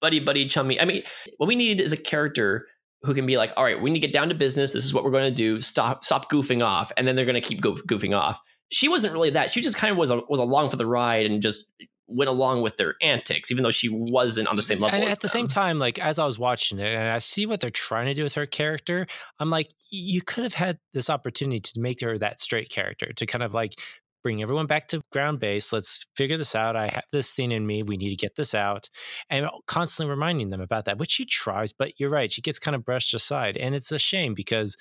buddy 0.00 0.20
buddy 0.20 0.46
chummy. 0.46 0.80
I 0.80 0.84
mean, 0.84 1.02
what 1.38 1.46
we 1.46 1.56
need 1.56 1.80
is 1.80 1.92
a 1.92 1.96
character 1.96 2.66
who 3.02 3.14
can 3.14 3.26
be 3.26 3.36
like, 3.36 3.52
all 3.56 3.64
right, 3.64 3.80
we 3.80 3.90
need 3.90 4.00
to 4.00 4.06
get 4.06 4.12
down 4.12 4.28
to 4.30 4.34
business. 4.34 4.72
This 4.72 4.84
is 4.84 4.94
what 4.94 5.04
we're 5.04 5.10
going 5.10 5.24
to 5.24 5.30
do. 5.30 5.60
Stop 5.60 6.04
stop 6.04 6.30
goofing 6.30 6.64
off, 6.64 6.90
and 6.96 7.06
then 7.06 7.16
they're 7.16 7.26
going 7.26 7.40
to 7.40 7.46
keep 7.46 7.60
goof, 7.60 7.82
goofing 7.86 8.16
off. 8.16 8.40
She 8.70 8.88
wasn't 8.88 9.12
really 9.12 9.30
that. 9.30 9.50
She 9.50 9.60
just 9.60 9.76
kind 9.76 9.92
of 9.92 9.98
was 9.98 10.10
a, 10.10 10.22
was 10.28 10.40
along 10.40 10.70
for 10.70 10.76
the 10.76 10.86
ride 10.86 11.26
and 11.26 11.40
just 11.40 11.70
went 12.06 12.28
along 12.28 12.62
with 12.62 12.76
their 12.76 12.96
antics, 13.00 13.50
even 13.50 13.64
though 13.64 13.70
she 13.70 13.88
wasn't 13.88 14.48
on 14.48 14.56
the 14.56 14.62
same 14.62 14.78
level. 14.78 14.98
and 14.98 15.08
at 15.08 15.20
the 15.20 15.28
same 15.28 15.48
time, 15.48 15.78
like 15.78 15.98
as 15.98 16.18
I 16.18 16.26
was 16.26 16.38
watching 16.38 16.78
it, 16.78 16.94
and 16.94 17.08
I 17.08 17.18
see 17.18 17.46
what 17.46 17.60
they're 17.60 17.70
trying 17.70 18.06
to 18.06 18.14
do 18.14 18.22
with 18.22 18.34
her 18.34 18.46
character, 18.46 19.06
I'm 19.38 19.50
like, 19.50 19.70
you 19.90 20.20
could 20.22 20.44
have 20.44 20.54
had 20.54 20.78
this 20.92 21.08
opportunity 21.08 21.60
to 21.60 21.80
make 21.80 22.00
her 22.02 22.18
that 22.18 22.40
straight 22.40 22.68
character 22.68 23.12
to 23.14 23.26
kind 23.26 23.42
of 23.42 23.54
like 23.54 23.74
bring 24.22 24.42
everyone 24.42 24.66
back 24.66 24.88
to 24.88 25.02
ground 25.12 25.38
base. 25.38 25.72
Let's 25.72 26.06
figure 26.16 26.36
this 26.36 26.54
out. 26.54 26.76
I 26.76 26.88
have 26.88 27.04
this 27.12 27.32
thing 27.32 27.52
in 27.52 27.66
me. 27.66 27.82
We 27.82 27.96
need 27.96 28.10
to 28.10 28.16
get 28.16 28.36
this 28.36 28.54
out, 28.54 28.88
and 29.30 29.46
constantly 29.66 30.10
reminding 30.10 30.50
them 30.50 30.60
about 30.60 30.84
that, 30.86 30.98
which 30.98 31.12
she 31.12 31.24
tries. 31.24 31.72
But 31.72 31.98
you're 31.98 32.10
right, 32.10 32.32
she 32.32 32.42
gets 32.42 32.58
kind 32.58 32.74
of 32.74 32.84
brushed 32.84 33.14
aside, 33.14 33.56
and 33.56 33.74
it's 33.74 33.92
a 33.92 33.98
shame 33.98 34.34
because 34.34 34.76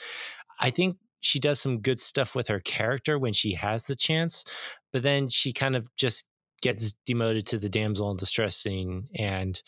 I 0.59 0.69
think 0.69 0.97
she 1.21 1.39
does 1.39 1.59
some 1.59 1.79
good 1.79 1.99
stuff 1.99 2.35
with 2.35 2.49
her 2.49 2.59
character 2.59 3.17
when 3.17 3.33
she 3.33 3.53
has 3.53 3.87
the 3.87 3.95
chance, 3.95 4.43
but 4.91 5.03
then 5.03 5.29
she 5.29 5.53
kind 5.53 5.75
of 5.75 5.87
just 5.95 6.25
gets 6.63 6.93
demoted 7.05 7.45
to 7.47 7.57
the 7.59 7.69
damsel 7.69 8.09
in 8.11 8.17
distress 8.17 8.55
scene 8.55 9.07
and 9.15 9.61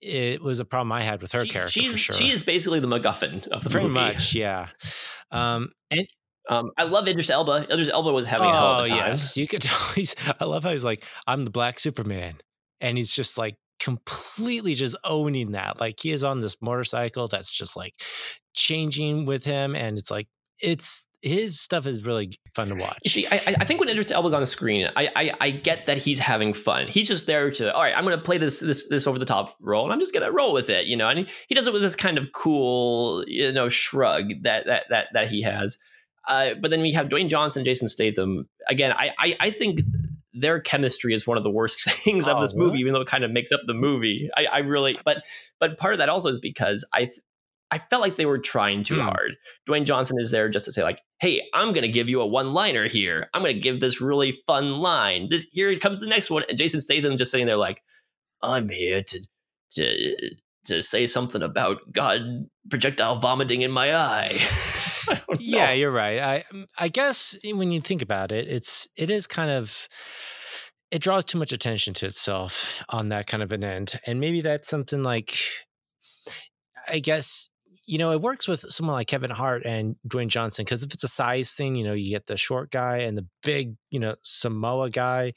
it 0.00 0.42
was 0.42 0.58
a 0.58 0.64
problem 0.64 0.90
I 0.90 1.02
had 1.02 1.22
with 1.22 1.30
her 1.32 1.44
She- 1.44 1.50
character 1.50 1.80
she's 1.80 1.92
for 1.92 1.98
sure. 1.98 2.16
she 2.16 2.30
is 2.30 2.42
basically 2.42 2.80
the 2.80 2.88
MacGuffin 2.88 3.46
of 3.48 3.62
the 3.62 3.70
Pretty 3.70 3.86
movie. 3.86 4.00
much, 4.00 4.34
yeah. 4.34 4.68
Um, 5.30 5.70
and 5.90 6.06
Um, 6.48 6.72
I 6.76 6.82
love 6.84 7.06
Idris 7.08 7.30
Elba. 7.30 7.66
Idris 7.72 7.88
Elba 7.88 8.12
was 8.12 8.26
having 8.26 8.48
a 8.48 8.52
hell 8.52 8.80
of 8.80 8.84
a 8.84 8.88
time. 8.88 8.98
Oh, 8.98 9.06
yes, 9.06 9.36
you 9.36 9.46
could. 9.46 9.64
He's, 9.94 10.14
I 10.40 10.44
love 10.44 10.64
how 10.64 10.70
he's 10.72 10.84
like, 10.84 11.04
"I'm 11.26 11.44
the 11.44 11.50
Black 11.52 11.78
Superman," 11.78 12.34
and 12.82 12.98
he's 12.98 13.14
just 13.14 13.38
like 13.38 13.54
completely 13.78 14.74
just 14.74 14.96
owning 15.04 15.52
that. 15.52 15.80
Like 15.80 16.00
he 16.00 16.10
is 16.10 16.24
on 16.24 16.40
this 16.40 16.56
motorcycle 16.60 17.28
that's 17.28 17.52
just 17.56 17.76
like 17.76 17.94
changing 18.54 19.24
with 19.24 19.44
him, 19.44 19.74
and 19.76 19.96
it's 19.98 20.10
like 20.10 20.26
it's 20.60 21.06
his 21.22 21.60
stuff 21.60 21.86
is 21.86 22.04
really 22.04 22.36
fun 22.54 22.68
to 22.68 22.74
watch. 22.74 22.98
You 23.04 23.10
see, 23.10 23.26
I, 23.28 23.36
I- 23.46 23.54
I 23.60 23.64
think 23.64 23.78
when 23.80 23.88
Idris 23.88 24.10
Elba's 24.10 24.34
on 24.34 24.40
the 24.40 24.46
screen, 24.46 24.88
I, 24.96 25.08
I 25.16 25.32
I 25.40 25.50
get 25.50 25.86
that 25.86 25.98
he's 25.98 26.18
having 26.18 26.52
fun. 26.52 26.88
He's 26.88 27.08
just 27.08 27.26
there 27.26 27.50
to, 27.52 27.72
all 27.74 27.80
right, 27.82 27.96
I'm 27.96 28.04
going 28.04 28.16
to 28.16 28.22
play 28.22 28.38
this 28.38 28.60
this 28.60 28.88
this 28.88 29.06
over 29.06 29.18
the 29.18 29.24
top 29.24 29.56
role, 29.60 29.84
and 29.84 29.92
I'm 29.92 30.00
just 30.00 30.12
going 30.12 30.26
to 30.26 30.32
roll 30.32 30.52
with 30.52 30.68
it, 30.68 30.86
you 30.86 30.96
know. 30.96 31.08
And 31.08 31.20
he, 31.20 31.26
he 31.48 31.54
does 31.54 31.66
it 31.66 31.72
with 31.72 31.82
this 31.82 31.96
kind 31.96 32.18
of 32.18 32.32
cool, 32.32 33.24
you 33.26 33.52
know, 33.52 33.68
shrug 33.68 34.30
that 34.42 34.66
that 34.66 34.84
that 34.90 35.06
that 35.14 35.28
he 35.28 35.42
has. 35.42 35.78
Uh, 36.28 36.54
but 36.60 36.70
then 36.70 36.80
we 36.82 36.92
have 36.92 37.08
Dwayne 37.08 37.28
Johnson, 37.28 37.64
Jason 37.64 37.88
Statham. 37.88 38.48
Again, 38.68 38.92
I 38.92 39.10
I, 39.18 39.36
I 39.40 39.50
think 39.50 39.80
their 40.34 40.60
chemistry 40.60 41.12
is 41.14 41.26
one 41.26 41.36
of 41.36 41.42
the 41.44 41.50
worst 41.50 41.82
things 42.04 42.26
of 42.26 42.38
Oh, 42.38 42.40
this 42.40 42.54
movie, 42.54 42.78
even 42.78 42.92
though 42.94 43.00
it 43.02 43.08
kind 43.08 43.22
of 43.24 43.30
makes 43.30 43.52
up 43.52 43.60
the 43.64 43.74
movie. 43.74 44.28
I, 44.36 44.46
I 44.46 44.58
really, 44.58 44.98
but 45.04 45.24
but 45.60 45.76
part 45.78 45.92
of 45.94 45.98
that 45.98 46.08
also 46.08 46.28
is 46.30 46.38
because 46.38 46.84
I. 46.94 47.08
I 47.72 47.78
felt 47.78 48.02
like 48.02 48.14
they 48.16 48.26
were 48.26 48.38
trying 48.38 48.84
too 48.84 48.96
Hmm. 48.96 49.08
hard. 49.08 49.32
Dwayne 49.68 49.84
Johnson 49.84 50.18
is 50.20 50.30
there 50.30 50.48
just 50.48 50.66
to 50.66 50.72
say 50.72 50.82
like, 50.84 51.00
"Hey, 51.20 51.42
I'm 51.54 51.68
going 51.72 51.82
to 51.82 51.88
give 51.88 52.08
you 52.08 52.20
a 52.20 52.26
one-liner 52.26 52.86
here. 52.86 53.28
I'm 53.34 53.42
going 53.42 53.54
to 53.54 53.60
give 53.60 53.80
this 53.80 54.00
really 54.00 54.38
fun 54.46 54.78
line. 54.78 55.28
This 55.30 55.46
here 55.52 55.74
comes 55.76 55.98
the 55.98 56.06
next 56.06 56.30
one." 56.30 56.44
And 56.48 56.58
Jason 56.58 56.80
Statham 56.80 57.16
just 57.16 57.30
sitting 57.30 57.46
there 57.46 57.56
like, 57.56 57.80
"I'm 58.42 58.68
here 58.68 59.02
to 59.02 59.20
to 59.72 60.16
to 60.66 60.82
say 60.82 61.06
something 61.06 61.42
about 61.42 61.78
God 61.92 62.46
projectile 62.70 63.16
vomiting 63.16 63.62
in 63.62 63.72
my 63.72 63.96
eye." 63.96 64.38
Yeah, 65.40 65.72
you're 65.72 65.90
right. 65.90 66.18
I 66.20 66.44
um, 66.52 66.66
I 66.78 66.88
guess 66.88 67.36
when 67.42 67.72
you 67.72 67.80
think 67.80 68.02
about 68.02 68.30
it, 68.30 68.46
it's 68.48 68.86
it 68.96 69.10
is 69.10 69.26
kind 69.26 69.50
of 69.50 69.88
it 70.92 71.02
draws 71.02 71.24
too 71.24 71.38
much 71.38 71.52
attention 71.52 71.92
to 71.94 72.06
itself 72.06 72.84
on 72.88 73.08
that 73.08 73.26
kind 73.26 73.42
of 73.42 73.50
an 73.52 73.64
end, 73.64 73.98
and 74.06 74.20
maybe 74.20 74.42
that's 74.42 74.68
something 74.68 75.02
like 75.02 75.38
I 76.88 77.00
guess 77.00 77.48
you 77.86 77.98
know 77.98 78.12
it 78.12 78.20
works 78.20 78.48
with 78.48 78.64
someone 78.68 78.94
like 78.94 79.08
Kevin 79.08 79.30
Hart 79.30 79.64
and 79.64 79.96
Dwayne 80.08 80.28
Johnson 80.28 80.64
because 80.64 80.84
if 80.84 80.92
it's 80.92 81.04
a 81.04 81.08
size 81.08 81.52
thing, 81.52 81.74
you 81.74 81.84
know, 81.84 81.92
you 81.92 82.10
get 82.10 82.26
the 82.26 82.36
short 82.36 82.70
guy 82.70 82.98
and 82.98 83.16
the 83.16 83.26
big, 83.42 83.74
you 83.90 83.98
know, 83.98 84.14
Samoa 84.22 84.90
guy, 84.90 85.32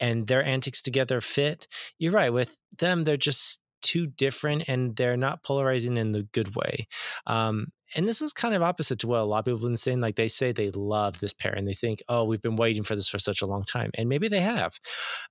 and 0.00 0.26
their 0.26 0.44
antics 0.44 0.82
together 0.82 1.20
fit. 1.20 1.66
You're 1.98 2.12
right. 2.12 2.32
With 2.32 2.56
them, 2.78 3.04
they're 3.04 3.16
just 3.16 3.60
too 3.82 4.06
different 4.06 4.68
and 4.68 4.96
they're 4.96 5.16
not 5.16 5.42
polarizing 5.44 5.96
in 5.96 6.12
the 6.12 6.24
good 6.32 6.54
way. 6.56 6.86
Um, 7.26 7.68
and 7.96 8.08
this 8.08 8.20
is 8.22 8.32
kind 8.32 8.54
of 8.54 8.62
opposite 8.62 8.98
to 9.00 9.06
what 9.06 9.20
a 9.20 9.24
lot 9.24 9.40
of 9.40 9.44
people 9.46 9.58
have 9.58 9.68
been 9.68 9.76
saying. 9.76 10.00
Like 10.00 10.16
they 10.16 10.28
say 10.28 10.52
they 10.52 10.70
love 10.70 11.20
this 11.20 11.32
pair 11.32 11.52
and 11.52 11.66
they 11.66 11.74
think, 11.74 12.02
oh, 12.08 12.24
we've 12.24 12.42
been 12.42 12.56
waiting 12.56 12.82
for 12.82 12.94
this 12.94 13.08
for 13.08 13.18
such 13.18 13.42
a 13.42 13.46
long 13.46 13.64
time. 13.64 13.90
And 13.94 14.08
maybe 14.08 14.28
they 14.28 14.40
have, 14.40 14.78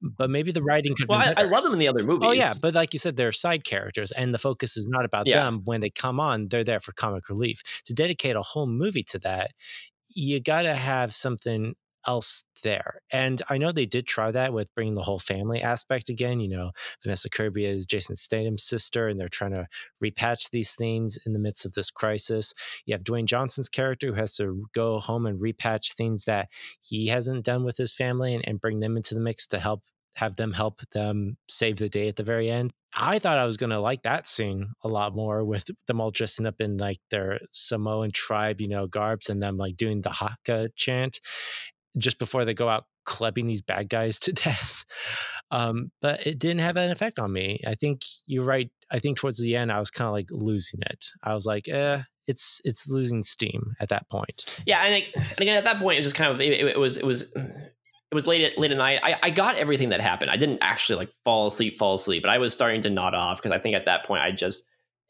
but 0.02 0.30
maybe 0.30 0.52
the 0.52 0.64
writing 0.64 0.96
could 0.96 1.08
Well, 1.08 1.20
be 1.20 1.26
I, 1.38 1.44
I 1.44 1.44
love 1.46 1.64
them 1.64 1.74
in 1.74 1.80
the 1.80 1.88
other 1.88 2.04
movies. 2.04 2.28
Oh 2.28 2.32
yeah, 2.32 2.54
but 2.54 2.74
like 2.74 2.94
you 2.94 3.00
said, 3.00 3.16
they're 3.16 3.32
side 3.32 3.64
characters, 3.64 4.12
and 4.12 4.34
the 4.34 4.38
focus 4.38 4.78
is 4.78 4.88
not 4.88 5.06
about 5.06 5.28
Yeah. 5.28 5.44
them. 5.44 5.62
When 5.66 5.82
they 5.82 5.90
come 5.90 6.20
on, 6.20 6.48
they're 6.50 6.64
there 6.64 6.80
for 6.80 6.92
comic 6.94 7.30
relief. 7.30 7.62
To 7.86 7.94
dedicate 7.94 8.36
a 8.36 8.42
whole 8.42 8.68
movie 8.68 9.04
to 9.04 9.20
that, 9.20 9.52
you 10.16 10.40
got 10.40 10.64
to 10.64 10.76
have 10.76 11.14
something 11.14 11.76
else 12.08 12.44
there. 12.64 13.02
And 13.12 13.42
I 13.50 13.58
know 13.58 13.72
they 13.72 13.86
did 13.86 14.08
try 14.08 14.32
that 14.32 14.54
with 14.54 14.74
bringing 14.74 14.96
the 14.96 15.04
whole 15.04 15.20
family 15.20 15.62
aspect 15.62 16.10
again. 16.10 16.40
You 16.40 16.50
know, 16.50 16.72
Vanessa 17.04 17.30
Kirby 17.30 17.66
is 17.66 17.86
Jason 17.86 18.16
Statham's 18.16 18.64
sister, 18.64 19.08
and 19.08 19.20
they're 19.20 19.28
trying 19.28 19.54
to 19.54 19.68
repatch 20.04 20.50
these 20.52 20.76
things 20.76 21.20
in 21.26 21.34
the 21.34 21.40
midst 21.40 21.66
of 21.66 21.74
this 21.74 21.92
crisis. 21.92 22.54
You 22.86 22.94
have 22.94 23.04
Dwayne 23.04 23.26
Johnson's 23.26 23.70
character 23.70 24.08
who 24.08 24.14
has 24.14 24.36
to 24.38 24.64
go 24.74 25.00
home 25.00 25.26
and 25.26 25.40
repatch 25.40 25.94
things 25.94 26.26
that 26.26 26.50
he 26.82 27.08
hasn't 27.08 27.46
done 27.46 27.64
with 27.64 27.78
his 27.78 27.94
family 27.94 28.34
and, 28.34 28.48
and 28.48 28.62
bring 28.62 28.80
them 28.80 28.98
into 28.98 29.14
the 29.14 29.22
mix 29.22 29.48
to 29.48 29.60
help 29.60 29.84
have 30.18 30.36
them 30.36 30.52
help 30.52 30.82
them 30.94 31.38
save 31.48 31.76
the 31.76 31.88
day 31.88 32.08
at 32.08 32.16
the 32.16 32.24
very 32.24 32.50
end. 32.50 32.74
I 32.96 33.20
thought 33.20 33.38
I 33.38 33.46
was 33.46 33.58
going 33.58 33.70
to 33.70 33.80
like 33.80 34.02
that 34.02 34.28
scene 34.28 34.72
a 34.84 34.88
lot 34.88 35.16
more 35.16 35.46
with 35.46 35.70
them 35.86 36.02
all 36.02 36.10
dressing 36.10 36.48
up 36.48 36.60
in 36.60 36.78
like 36.78 36.98
their 37.12 37.40
Samoan 37.52 38.10
tribe, 38.10 38.60
you 38.60 38.68
know, 38.68 38.88
garbs 38.88 39.30
and 39.30 39.44
them 39.44 39.58
like 39.58 39.78
doing 39.78 40.02
the 40.02 40.10
Haka 40.10 40.70
chant 40.76 41.20
just 41.98 42.20
before 42.20 42.46
they 42.46 42.54
go 42.54 42.70
out 42.70 42.86
clubbing 43.06 43.48
these 43.48 43.62
bad 43.62 43.90
guys 43.90 44.20
to 44.20 44.34
death. 44.34 44.86
Um, 45.52 45.92
but 46.02 46.26
it 46.28 46.40
didn't 46.40 46.60
have 46.60 46.78
an 46.78 46.92
effect 46.92 47.20
on 47.20 47.32
me. 47.32 47.62
I 47.66 47.76
think 47.76 48.02
you're 48.26 48.44
right. 48.44 48.70
I 48.92 49.00
think 49.00 49.18
towards 49.18 49.40
the 49.40 49.56
end, 49.56 49.72
I 49.72 49.80
was 49.80 49.90
kind 49.90 50.08
of 50.08 50.14
like 50.14 50.28
losing 50.32 50.82
it. 50.82 51.06
I 51.24 51.34
was 51.34 51.46
like, 51.46 51.68
eh, 51.68 52.02
it's 52.28 52.62
it's 52.66 52.90
losing 52.90 53.24
steam 53.24 53.74
at 53.80 53.90
that 53.90 54.10
point. 54.10 54.62
Yeah, 54.66 54.84
and, 54.84 54.96
I, 54.96 55.08
and 55.16 55.42
again, 55.42 55.58
at 55.58 55.64
that 55.64 55.80
point, 55.80 55.96
it 55.96 56.00
was 56.00 56.06
just 56.06 56.16
kind 56.16 56.32
of 56.32 56.42
it, 56.42 56.52
it 56.52 56.78
was 56.78 56.98
it 56.98 57.06
was 57.06 57.34
it 57.34 58.16
was 58.16 58.28
late 58.28 58.44
at 58.44 58.58
late 58.58 58.72
at 58.72 58.78
night. 58.78 59.00
I, 59.04 59.16
I 59.24 59.30
got 59.30 59.56
everything 59.56 59.90
that 59.90 60.02
happened. 60.02 60.32
I 60.32 60.38
didn't 60.38 60.60
actually 60.62 60.98
like 60.98 61.10
fall 61.24 61.48
asleep, 61.48 61.78
fall 61.78 61.96
asleep, 61.96 62.24
but 62.24 62.30
I 62.30 62.38
was 62.38 62.54
starting 62.54 62.82
to 62.82 62.90
nod 62.90 63.14
off 63.14 63.38
because 63.38 63.52
I 63.52 63.60
think 63.60 63.76
at 63.76 63.86
that 63.86 64.06
point 64.06 64.24
I 64.24 64.32
just 64.32 64.68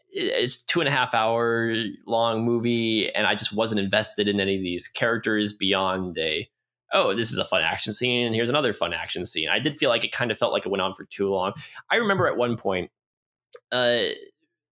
it's 0.09 0.63
two 0.63 0.79
and 0.79 0.87
a 0.87 0.91
half 0.91 1.13
hour 1.13 1.73
long 2.05 2.45
movie, 2.45 3.13
and 3.13 3.27
I 3.27 3.35
just 3.35 3.53
wasn't 3.53 3.79
invested 3.79 4.27
in 4.27 4.39
any 4.39 4.55
of 4.55 4.61
these 4.61 4.87
characters 4.87 5.53
beyond 5.53 6.17
a 6.17 6.47
oh 6.93 7.13
this 7.13 7.31
is 7.31 7.37
a 7.37 7.45
fun 7.45 7.61
action 7.61 7.93
scene 7.93 8.25
and 8.25 8.35
here's 8.35 8.49
another 8.49 8.73
fun 8.73 8.93
action 8.93 9.25
scene. 9.25 9.49
I 9.49 9.59
did 9.59 9.75
feel 9.75 9.89
like 9.89 10.03
it 10.03 10.11
kind 10.11 10.31
of 10.31 10.37
felt 10.37 10.53
like 10.53 10.65
it 10.65 10.69
went 10.69 10.81
on 10.81 10.93
for 10.93 11.05
too 11.05 11.27
long. 11.27 11.53
I 11.89 11.97
remember 11.97 12.27
at 12.27 12.37
one 12.37 12.57
point, 12.57 12.91
uh, 13.71 14.03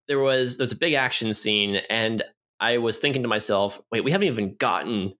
there 0.07 0.19
was 0.19 0.57
there's 0.57 0.71
a 0.71 0.77
big 0.77 0.93
action 0.93 1.33
scene 1.33 1.77
and 1.89 2.23
I 2.59 2.77
was 2.77 2.99
thinking 2.99 3.23
to 3.23 3.27
myself, 3.27 3.81
wait, 3.91 4.03
we 4.03 4.11
haven't 4.11 4.27
even 4.27 4.55
gotten 4.55 5.13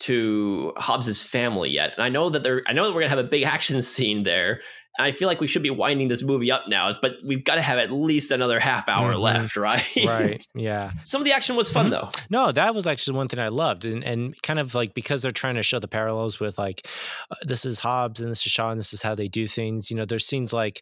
to 0.00 0.72
Hobbs's 0.76 1.22
family 1.22 1.70
yet. 1.70 1.92
And 1.94 2.02
I 2.02 2.08
know 2.08 2.28
that 2.30 2.42
there 2.42 2.62
I 2.66 2.72
know 2.72 2.84
that 2.84 2.94
we're 2.94 3.00
gonna 3.00 3.10
have 3.10 3.18
a 3.18 3.24
big 3.24 3.42
action 3.44 3.82
scene 3.82 4.22
there. 4.22 4.60
I 4.98 5.10
feel 5.10 5.28
like 5.28 5.40
we 5.40 5.46
should 5.46 5.62
be 5.62 5.70
winding 5.70 6.08
this 6.08 6.22
movie 6.22 6.50
up 6.50 6.64
now, 6.68 6.92
but 7.02 7.20
we've 7.24 7.44
got 7.44 7.56
to 7.56 7.60
have 7.62 7.78
at 7.78 7.92
least 7.92 8.30
another 8.30 8.58
half 8.58 8.88
hour 8.88 9.12
Mhm. 9.14 9.20
left, 9.20 9.56
right? 9.56 9.84
Right. 10.06 10.42
Yeah. 10.54 10.92
Some 11.02 11.20
of 11.20 11.24
the 11.26 11.32
action 11.32 11.54
was 11.56 11.68
fun 11.70 11.86
Mhm. 11.86 11.90
though. 11.90 12.10
No, 12.30 12.52
that 12.52 12.74
was 12.74 12.86
actually 12.86 13.16
one 13.16 13.28
thing 13.28 13.38
I 13.40 13.48
loved, 13.48 13.84
and 13.84 14.02
and 14.04 14.34
kind 14.42 14.58
of 14.58 14.74
like 14.74 14.94
because 14.94 15.22
they're 15.22 15.30
trying 15.30 15.56
to 15.56 15.62
show 15.62 15.78
the 15.78 15.88
parallels 15.88 16.40
with 16.40 16.58
like 16.58 16.86
uh, 17.30 17.36
this 17.42 17.64
is 17.66 17.78
Hobbs 17.80 18.20
and 18.20 18.30
this 18.30 18.44
is 18.46 18.52
Shaw 18.52 18.70
and 18.70 18.80
this 18.80 18.92
is 18.92 19.02
how 19.02 19.14
they 19.14 19.28
do 19.28 19.46
things. 19.46 19.90
You 19.90 19.96
know, 19.96 20.04
there's 20.04 20.24
scenes 20.26 20.52
like 20.52 20.80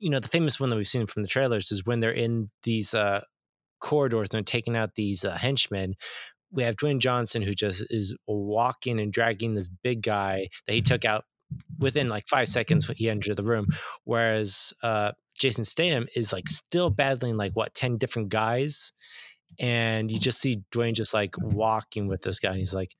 you 0.00 0.08
know 0.08 0.20
the 0.20 0.28
famous 0.28 0.58
one 0.58 0.70
that 0.70 0.76
we've 0.76 0.86
seen 0.88 1.06
from 1.06 1.22
the 1.22 1.28
trailers 1.28 1.70
is 1.70 1.84
when 1.84 2.00
they're 2.00 2.10
in 2.10 2.50
these 2.62 2.94
uh, 2.94 3.20
corridors 3.80 4.28
and 4.30 4.38
they're 4.38 4.42
taking 4.42 4.76
out 4.76 4.94
these 4.94 5.24
uh, 5.24 5.36
henchmen. 5.36 5.94
We 6.50 6.62
have 6.62 6.76
Dwayne 6.76 7.00
Johnson 7.00 7.42
who 7.42 7.52
just 7.52 7.84
is 7.90 8.16
walking 8.26 9.00
and 9.00 9.12
dragging 9.12 9.54
this 9.54 9.68
big 9.68 10.02
guy 10.02 10.48
that 10.66 10.72
he 10.72 10.80
took 10.82 11.04
out 11.04 11.24
within 11.78 12.08
like 12.08 12.26
five 12.28 12.48
seconds 12.48 12.88
when 12.88 12.96
he 12.96 13.08
entered 13.08 13.36
the 13.36 13.42
room, 13.42 13.66
whereas 14.04 14.72
uh, 14.82 15.12
Jason 15.38 15.64
Statham 15.64 16.06
is 16.14 16.32
like 16.32 16.48
still 16.48 16.90
battling 16.90 17.36
like 17.36 17.52
what 17.52 17.74
ten 17.74 17.98
different 17.98 18.28
guys 18.28 18.92
and 19.58 20.10
you 20.10 20.18
just 20.18 20.40
see 20.40 20.62
Dwayne 20.72 20.94
just 20.94 21.14
like 21.14 21.34
walking 21.38 22.08
with 22.08 22.22
this 22.22 22.38
guy, 22.38 22.50
and 22.50 22.58
he's 22.58 22.74
like, 22.74 22.94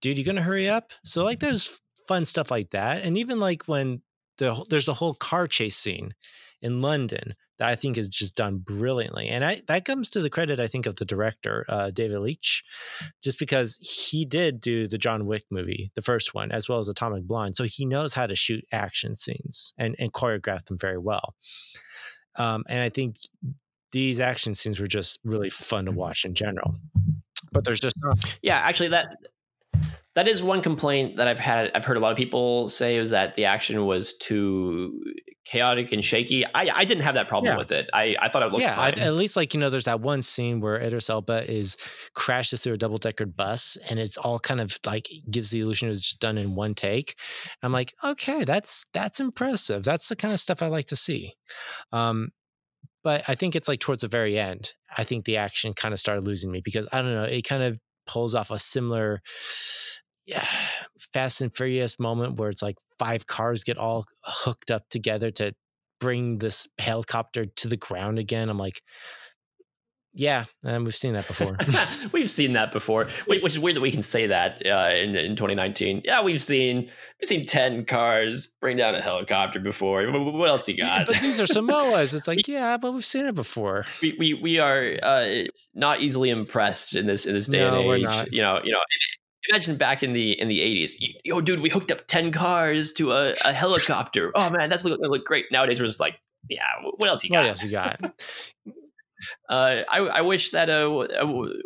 "Dude, 0.00 0.18
you 0.18 0.24
gonna 0.24 0.42
hurry 0.42 0.68
up?" 0.68 0.92
So 1.04 1.24
like, 1.24 1.40
there's 1.40 1.80
fun 2.06 2.24
stuff 2.24 2.50
like 2.50 2.70
that, 2.70 3.02
and 3.02 3.18
even 3.18 3.40
like 3.40 3.64
when 3.66 4.02
the 4.38 4.64
there's 4.70 4.88
a 4.88 4.94
whole 4.94 5.14
car 5.14 5.46
chase 5.46 5.76
scene 5.76 6.14
in 6.62 6.80
London 6.80 7.34
that 7.58 7.68
I 7.68 7.74
think 7.74 7.98
is 7.98 8.08
just 8.08 8.34
done 8.34 8.58
brilliantly, 8.58 9.28
and 9.28 9.44
I 9.44 9.62
that 9.68 9.84
comes 9.84 10.10
to 10.10 10.20
the 10.20 10.30
credit 10.30 10.60
I 10.60 10.66
think 10.66 10.86
of 10.86 10.96
the 10.96 11.04
director 11.04 11.64
uh, 11.68 11.90
David 11.90 12.20
Leitch, 12.20 12.62
just 13.22 13.38
because 13.38 13.78
he 13.78 14.24
did 14.24 14.60
do 14.60 14.86
the 14.86 14.98
John 14.98 15.26
Wick 15.26 15.44
movie, 15.50 15.90
the 15.94 16.02
first 16.02 16.34
one, 16.34 16.52
as 16.52 16.68
well 16.68 16.78
as 16.78 16.88
Atomic 16.88 17.24
Blonde, 17.24 17.56
so 17.56 17.64
he 17.64 17.84
knows 17.84 18.14
how 18.14 18.26
to 18.26 18.34
shoot 18.34 18.64
action 18.72 19.16
scenes 19.16 19.74
and 19.78 19.94
and 19.98 20.12
choreograph 20.12 20.64
them 20.66 20.78
very 20.78 20.98
well. 20.98 21.34
Um, 22.36 22.64
and 22.68 22.80
I 22.80 22.88
think 22.88 23.16
these 23.92 24.20
action 24.20 24.54
scenes 24.54 24.78
were 24.78 24.86
just 24.86 25.18
really 25.24 25.50
fun 25.50 25.86
to 25.86 25.92
watch 25.92 26.24
in 26.24 26.34
general. 26.34 26.76
But 27.52 27.64
there's 27.64 27.80
just 27.80 27.96
not. 28.02 28.36
Yeah, 28.42 28.58
actually 28.58 28.88
that 28.88 29.08
that 30.18 30.26
is 30.28 30.42
one 30.42 30.62
complaint 30.62 31.16
that 31.16 31.28
I've 31.28 31.38
had 31.38 31.70
I've 31.74 31.84
heard 31.84 31.96
a 31.96 32.00
lot 32.00 32.10
of 32.10 32.18
people 32.18 32.68
say 32.68 32.96
is 32.96 33.10
that 33.10 33.36
the 33.36 33.44
action 33.44 33.86
was 33.86 34.16
too 34.18 35.00
chaotic 35.44 35.92
and 35.92 36.04
shaky. 36.04 36.44
I, 36.44 36.70
I 36.74 36.84
didn't 36.84 37.04
have 37.04 37.14
that 37.14 37.26
problem 37.26 37.52
Yeah. 37.52 37.56
with 37.56 37.72
it. 37.72 37.88
I, 37.94 38.14
I 38.20 38.28
thought 38.28 38.42
it 38.42 38.50
looked 38.52 38.62
yeah, 38.64 38.76
fine. 38.76 38.98
at 38.98 39.14
least 39.14 39.34
like 39.36 39.54
you 39.54 39.60
know, 39.60 39.70
there's 39.70 39.86
that 39.86 40.00
one 40.00 40.20
scene 40.20 40.60
where 40.60 40.76
Idris 40.78 41.08
Elba 41.08 41.50
is 41.50 41.76
crashes 42.14 42.60
through 42.60 42.74
a 42.74 42.76
double 42.76 42.98
deckered 42.98 43.34
bus, 43.34 43.78
and 43.88 43.98
it's 43.98 44.18
all 44.18 44.38
kind 44.38 44.60
of 44.60 44.76
like 44.84 45.08
gives 45.30 45.50
the 45.50 45.60
illusion 45.60 45.88
it 45.88 45.90
was 45.90 46.02
just 46.02 46.20
done 46.20 46.36
in 46.36 46.54
one 46.54 46.74
take. 46.74 47.14
I'm 47.62 47.72
like, 47.72 47.94
okay, 48.04 48.44
that's 48.44 48.84
that's 48.92 49.20
impressive. 49.20 49.84
That's 49.84 50.08
the 50.08 50.16
kind 50.16 50.34
of 50.34 50.40
stuff 50.40 50.62
I 50.62 50.66
like 50.66 50.86
to 50.86 50.96
see. 50.96 51.32
Um, 51.92 52.28
but 53.02 53.22
I 53.28 53.34
think 53.34 53.56
it's 53.56 53.68
like 53.68 53.80
towards 53.80 54.02
the 54.02 54.08
very 54.08 54.38
end. 54.38 54.74
I 54.98 55.04
think 55.04 55.24
the 55.24 55.36
action 55.38 55.72
kind 55.72 55.94
of 55.94 56.00
started 56.00 56.24
losing 56.24 56.50
me 56.50 56.60
because 56.62 56.86
I 56.92 57.00
don't 57.00 57.14
know. 57.14 57.24
It 57.24 57.42
kind 57.48 57.62
of 57.62 57.78
pulls 58.06 58.34
off 58.34 58.50
a 58.50 58.58
similar. 58.58 59.22
Yeah, 60.28 60.46
Fast 61.14 61.40
and 61.40 61.54
Furious 61.54 61.98
moment 61.98 62.36
where 62.36 62.50
it's 62.50 62.62
like 62.62 62.76
five 62.98 63.26
cars 63.26 63.64
get 63.64 63.78
all 63.78 64.04
hooked 64.22 64.70
up 64.70 64.82
together 64.90 65.30
to 65.30 65.54
bring 66.00 66.36
this 66.36 66.68
helicopter 66.78 67.46
to 67.46 67.68
the 67.68 67.78
ground 67.78 68.18
again. 68.18 68.50
I'm 68.50 68.58
like, 68.58 68.82
yeah, 70.12 70.44
and 70.64 70.84
we've 70.84 70.94
seen 70.94 71.14
that 71.14 71.26
before. 71.26 71.56
we've 72.12 72.28
seen 72.28 72.54
that 72.54 72.72
before, 72.72 73.04
which, 73.26 73.42
which, 73.42 73.52
is 73.52 73.58
weird 73.58 73.76
that 73.76 73.80
we 73.80 73.90
can 73.90 74.02
say 74.02 74.26
that 74.26 74.60
uh, 74.66 74.92
in, 74.94 75.16
in 75.16 75.34
2019. 75.34 76.02
Yeah, 76.04 76.22
we've 76.22 76.40
seen 76.40 76.90
we've 77.20 77.28
seen 77.28 77.46
ten 77.46 77.86
cars 77.86 78.48
bring 78.60 78.76
down 78.76 78.94
a 78.96 79.00
helicopter 79.00 79.60
before. 79.60 80.10
What 80.10 80.48
else 80.48 80.68
you 80.68 80.76
got? 80.76 81.00
Yeah, 81.00 81.04
but 81.06 81.22
these 81.22 81.40
are 81.40 81.46
Samoas. 81.46 82.14
It's 82.14 82.26
like, 82.26 82.48
yeah, 82.48 82.76
but 82.78 82.92
we've 82.92 83.04
seen 83.04 83.26
it 83.26 83.34
before. 83.34 83.84
We 84.02 84.16
we, 84.18 84.34
we 84.34 84.58
are 84.58 84.96
uh, 85.02 85.44
not 85.74 86.00
easily 86.00 86.30
impressed 86.30 86.96
in 86.96 87.06
this 87.06 87.24
in 87.24 87.34
this 87.34 87.46
day 87.46 87.60
no, 87.60 87.68
and 87.68 87.76
age. 87.78 87.86
We're 87.86 87.98
not. 87.98 88.32
You 88.32 88.42
know, 88.42 88.60
you 88.64 88.72
know. 88.72 88.80
Imagine 89.50 89.76
back 89.76 90.02
in 90.02 90.12
the 90.12 90.32
in 90.40 90.48
the 90.48 90.60
80s, 90.60 90.92
yo, 91.24 91.40
dude, 91.40 91.60
we 91.60 91.70
hooked 91.70 91.90
up 91.90 92.06
10 92.06 92.32
cars 92.32 92.92
to 92.94 93.12
a, 93.12 93.34
a 93.44 93.52
helicopter. 93.52 94.30
Oh 94.34 94.50
man, 94.50 94.68
that's 94.68 94.84
look, 94.84 95.00
look 95.02 95.24
great. 95.24 95.46
Nowadays, 95.50 95.80
we're 95.80 95.86
just 95.86 96.00
like, 96.00 96.16
yeah, 96.48 96.64
what 96.96 97.08
else 97.08 97.24
you 97.24 97.30
got? 97.30 97.40
What 97.42 97.48
else 97.48 97.64
you 97.64 97.70
got? 97.70 98.00
Uh, 99.48 99.82
I, 99.90 99.98
I 99.98 100.20
wish 100.20 100.52
that 100.52 100.70
uh, 100.70 100.88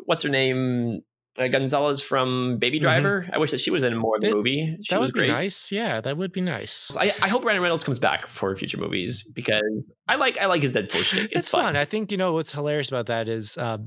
what's 0.07 0.22
her 0.22 0.30
name 0.30 1.03
uh, 1.37 1.49
Gonzalez 1.49 2.01
from 2.01 2.57
Baby 2.57 2.78
Mm-hmm. 2.78 2.83
Driver. 2.83 3.26
I 3.30 3.37
wish 3.37 3.51
that 3.51 3.61
she 3.61 3.70
was 3.70 3.85
in 3.85 3.95
more 3.95 4.14
of 4.16 4.22
the 4.22 4.28
It- 4.28 4.35
movie. 4.35 4.78
She 4.83 4.95
that 4.95 4.99
was 5.01 5.09
would 5.09 5.14
be 5.14 5.26
great. 5.26 5.33
nice. 5.33 5.70
Yeah, 5.70 6.01
that 6.01 6.16
would 6.16 6.33
be 6.33 6.41
nice. 6.41 6.97
I, 6.97 7.12
I 7.20 7.28
hope 7.28 7.45
Ryan 7.45 7.61
Reynolds 7.61 7.85
comes 7.85 7.99
back 7.99 8.26
for 8.26 8.57
future 8.57 8.78
movies 8.78 9.22
because 9.35 9.93
I 10.09 10.16
like 10.16 10.39
I 10.39 10.47
like 10.47 10.62
his 10.62 10.72
Deadpool 10.72 11.03
shtick. 11.05 11.24
It's, 11.26 11.37
it's 11.37 11.49
fun. 11.51 11.76
I 11.76 11.85
think 11.85 12.11
you 12.11 12.16
know 12.16 12.33
what's 12.33 12.53
hilarious 12.53 12.89
about 12.89 13.07
that 13.07 13.28
is 13.28 13.59
um, 13.59 13.87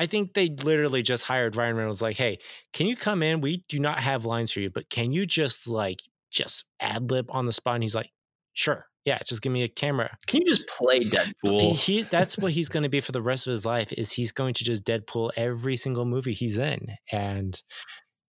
I 0.00 0.06
think 0.06 0.32
they 0.32 0.48
literally 0.48 1.02
just 1.02 1.24
hired 1.24 1.56
Ryan 1.56 1.76
Reynolds. 1.76 2.00
Like, 2.00 2.16
hey, 2.16 2.38
can 2.72 2.86
you 2.86 2.96
come 2.96 3.22
in? 3.22 3.42
We 3.42 3.62
do 3.68 3.78
not 3.78 4.00
have 4.00 4.24
lines 4.24 4.50
for 4.50 4.60
you, 4.60 4.70
but 4.70 4.88
can 4.88 5.12
you 5.12 5.26
just 5.26 5.68
like 5.68 6.00
just 6.30 6.64
ad 6.80 7.10
lib 7.10 7.26
on 7.30 7.44
the 7.44 7.52
spot? 7.52 7.74
And 7.74 7.84
he's 7.84 7.94
like, 7.94 8.10
sure, 8.54 8.86
yeah, 9.04 9.18
just 9.26 9.42
give 9.42 9.52
me 9.52 9.62
a 9.62 9.68
camera. 9.68 10.16
Can 10.26 10.40
you 10.40 10.46
just 10.46 10.66
play 10.68 11.00
Deadpool? 11.00 11.76
He 11.76 12.00
that's 12.00 12.38
what 12.38 12.52
he's 12.52 12.68
going 12.70 12.84
to 12.84 12.88
be 12.88 13.02
for 13.02 13.12
the 13.12 13.20
rest 13.20 13.46
of 13.46 13.50
his 13.50 13.66
life. 13.66 13.92
Is 13.92 14.10
he's 14.12 14.32
going 14.32 14.54
to 14.54 14.64
just 14.64 14.86
Deadpool 14.86 15.32
every 15.36 15.76
single 15.76 16.06
movie 16.06 16.32
he's 16.32 16.56
in, 16.56 16.88
and 17.12 17.60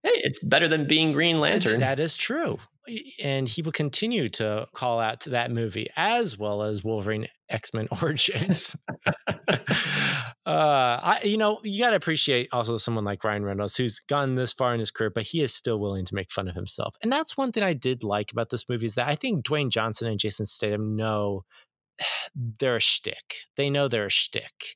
hey, 0.03 0.11
it's 0.15 0.43
better 0.43 0.67
than 0.67 0.87
being 0.87 1.13
Green 1.13 1.39
Lantern. 1.39 1.79
that 1.79 2.01
is 2.01 2.17
true. 2.17 2.59
And 3.23 3.47
he 3.47 3.61
will 3.61 3.71
continue 3.71 4.27
to 4.29 4.67
call 4.73 4.99
out 4.99 5.21
to 5.21 5.29
that 5.29 5.51
movie 5.51 5.87
as 5.95 6.37
well 6.37 6.63
as 6.63 6.83
Wolverine 6.83 7.27
X 7.49 7.73
Men 7.73 7.87
Origins. 8.01 8.75
uh, 9.51 9.57
I, 10.45 11.19
you 11.23 11.37
know, 11.37 11.59
you 11.63 11.79
got 11.83 11.91
to 11.91 11.95
appreciate 11.95 12.49
also 12.51 12.77
someone 12.77 13.03
like 13.03 13.23
Ryan 13.23 13.43
Reynolds 13.43 13.77
who's 13.77 13.99
gotten 13.99 14.35
this 14.35 14.53
far 14.53 14.73
in 14.73 14.79
his 14.79 14.91
career, 14.91 15.09
but 15.09 15.23
he 15.23 15.41
is 15.41 15.53
still 15.53 15.79
willing 15.79 16.05
to 16.05 16.15
make 16.15 16.31
fun 16.31 16.47
of 16.47 16.55
himself. 16.55 16.95
And 17.03 17.11
that's 17.11 17.37
one 17.37 17.51
thing 17.51 17.63
I 17.63 17.73
did 17.73 18.03
like 18.03 18.31
about 18.31 18.49
this 18.49 18.67
movie 18.67 18.85
is 18.85 18.95
that 18.95 19.07
I 19.07 19.15
think 19.15 19.45
Dwayne 19.45 19.69
Johnson 19.69 20.07
and 20.07 20.19
Jason 20.19 20.45
Statham 20.45 20.95
know 20.95 21.43
they're 22.59 22.77
a 22.77 22.81
shtick. 22.81 23.35
They 23.57 23.69
know 23.69 23.87
they're 23.87 24.07
a 24.07 24.09
shtick. 24.09 24.75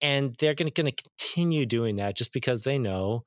And 0.00 0.34
they're 0.38 0.54
going 0.54 0.70
to 0.70 0.92
continue 0.92 1.64
doing 1.64 1.96
that 1.96 2.16
just 2.16 2.32
because 2.32 2.62
they 2.62 2.78
know 2.78 3.24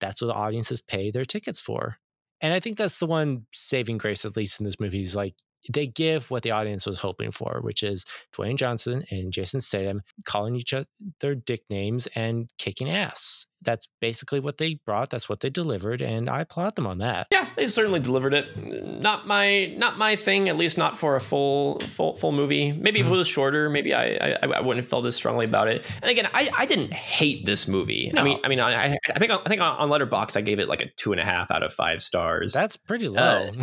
that's 0.00 0.22
what 0.22 0.34
audiences 0.34 0.80
pay 0.80 1.10
their 1.10 1.24
tickets 1.24 1.60
for. 1.60 1.96
And 2.40 2.54
I 2.54 2.60
think 2.60 2.78
that's 2.78 2.98
the 2.98 3.06
one 3.06 3.46
saving 3.52 3.98
grace, 3.98 4.24
at 4.24 4.36
least 4.36 4.60
in 4.60 4.64
this 4.64 4.80
movie, 4.80 5.02
is 5.02 5.16
like 5.16 5.34
they 5.72 5.86
give 5.86 6.30
what 6.30 6.42
the 6.42 6.50
audience 6.52 6.86
was 6.86 6.98
hoping 6.98 7.30
for, 7.30 7.60
which 7.62 7.82
is 7.82 8.04
Dwayne 8.34 8.56
Johnson 8.56 9.04
and 9.10 9.32
Jason 9.32 9.60
Statham 9.60 10.02
calling 10.24 10.54
each 10.56 10.72
other 10.72 11.34
dick 11.34 11.62
names 11.68 12.06
and 12.14 12.48
kicking 12.58 12.88
ass. 12.90 13.46
That's 13.62 13.88
basically 14.00 14.40
what 14.40 14.56
they 14.56 14.78
brought. 14.86 15.10
That's 15.10 15.28
what 15.28 15.40
they 15.40 15.50
delivered, 15.50 16.00
and 16.00 16.30
I 16.30 16.40
applaud 16.40 16.76
them 16.76 16.86
on 16.86 16.96
that. 16.98 17.26
Yeah, 17.30 17.46
they 17.56 17.66
certainly 17.66 18.00
delivered 18.00 18.32
it. 18.32 18.56
Not 19.02 19.26
my 19.26 19.66
not 19.76 19.98
my 19.98 20.16
thing, 20.16 20.48
at 20.48 20.56
least 20.56 20.78
not 20.78 20.96
for 20.96 21.14
a 21.14 21.20
full 21.20 21.78
full 21.80 22.16
full 22.16 22.32
movie. 22.32 22.72
Maybe 22.72 23.00
if 23.00 23.04
Mm-hmm. 23.04 23.14
it 23.14 23.18
was 23.18 23.28
shorter, 23.28 23.68
maybe 23.68 23.92
I, 23.92 24.14
I 24.14 24.38
I 24.44 24.60
wouldn't 24.62 24.82
have 24.82 24.88
felt 24.88 25.04
as 25.04 25.14
strongly 25.14 25.44
about 25.44 25.68
it. 25.68 25.86
And 26.00 26.10
again, 26.10 26.26
I, 26.32 26.48
I 26.56 26.64
didn't 26.64 26.94
hate 26.94 27.44
this 27.44 27.68
movie. 27.68 28.08
I 28.10 28.12
No. 28.16 28.24
mean 28.24 28.40
I 28.44 28.48
mean 28.48 28.60
I 28.60 28.94
I 29.14 29.18
think 29.18 29.30
I 29.30 29.36
think 29.46 29.60
on 29.60 29.90
Letterboxd 29.90 30.38
I 30.38 30.40
gave 30.40 30.58
it 30.58 30.66
like 30.66 30.80
a 30.80 30.88
two 30.96 31.12
and 31.12 31.20
a 31.20 31.24
half 31.24 31.50
out 31.50 31.62
of 31.62 31.70
five 31.70 32.00
stars. 32.00 32.54
That's 32.54 32.78
pretty 32.78 33.08
low. 33.08 33.50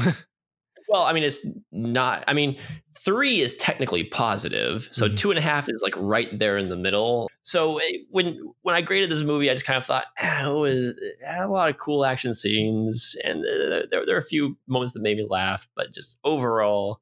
well, 0.88 1.04
I 1.04 1.14
mean 1.14 1.24
it's 1.24 1.46
not. 1.72 2.24
I 2.28 2.34
mean 2.34 2.58
three 3.00 3.40
is 3.40 3.56
technically 3.56 4.04
positive, 4.04 4.88
so 4.92 5.08
Mhm. 5.08 5.18
two 5.18 5.30
and 5.32 5.38
a 5.38 5.42
half 5.42 5.70
is 5.70 5.82
like 5.84 5.94
right 5.98 6.28
there 6.38 6.58
in 6.58 6.70
the 6.70 6.76
middle. 6.76 7.30
So 7.42 7.78
eh, 7.80 8.00
when 8.10 8.40
when 8.64 8.76
I 8.76 8.82
graded 8.82 9.10
this 9.10 9.24
movie, 9.24 9.50
I 9.50 9.54
just 9.54 9.66
kind 9.66 9.78
of 9.78 9.86
thought, 9.86 10.06
ah, 10.20 10.50
it 10.50 10.54
was 10.54 10.98
it 10.98 11.16
had 11.26 11.44
a 11.44 11.48
lot 11.48 11.70
of 11.70 11.78
cool 11.78 12.06
action 12.06 12.34
scenes, 12.34 13.16
and 13.24 13.46
uh, 13.46 13.86
there 13.92 14.06
there 14.06 14.16
are 14.16 14.20
a 14.20 14.24
few 14.24 14.58
moments 14.68 14.94
that 14.94 15.02
made 15.02 15.18
me 15.18 15.26
laugh, 15.30 15.68
but 15.76 15.94
just 15.94 16.20
overall. 16.24 17.00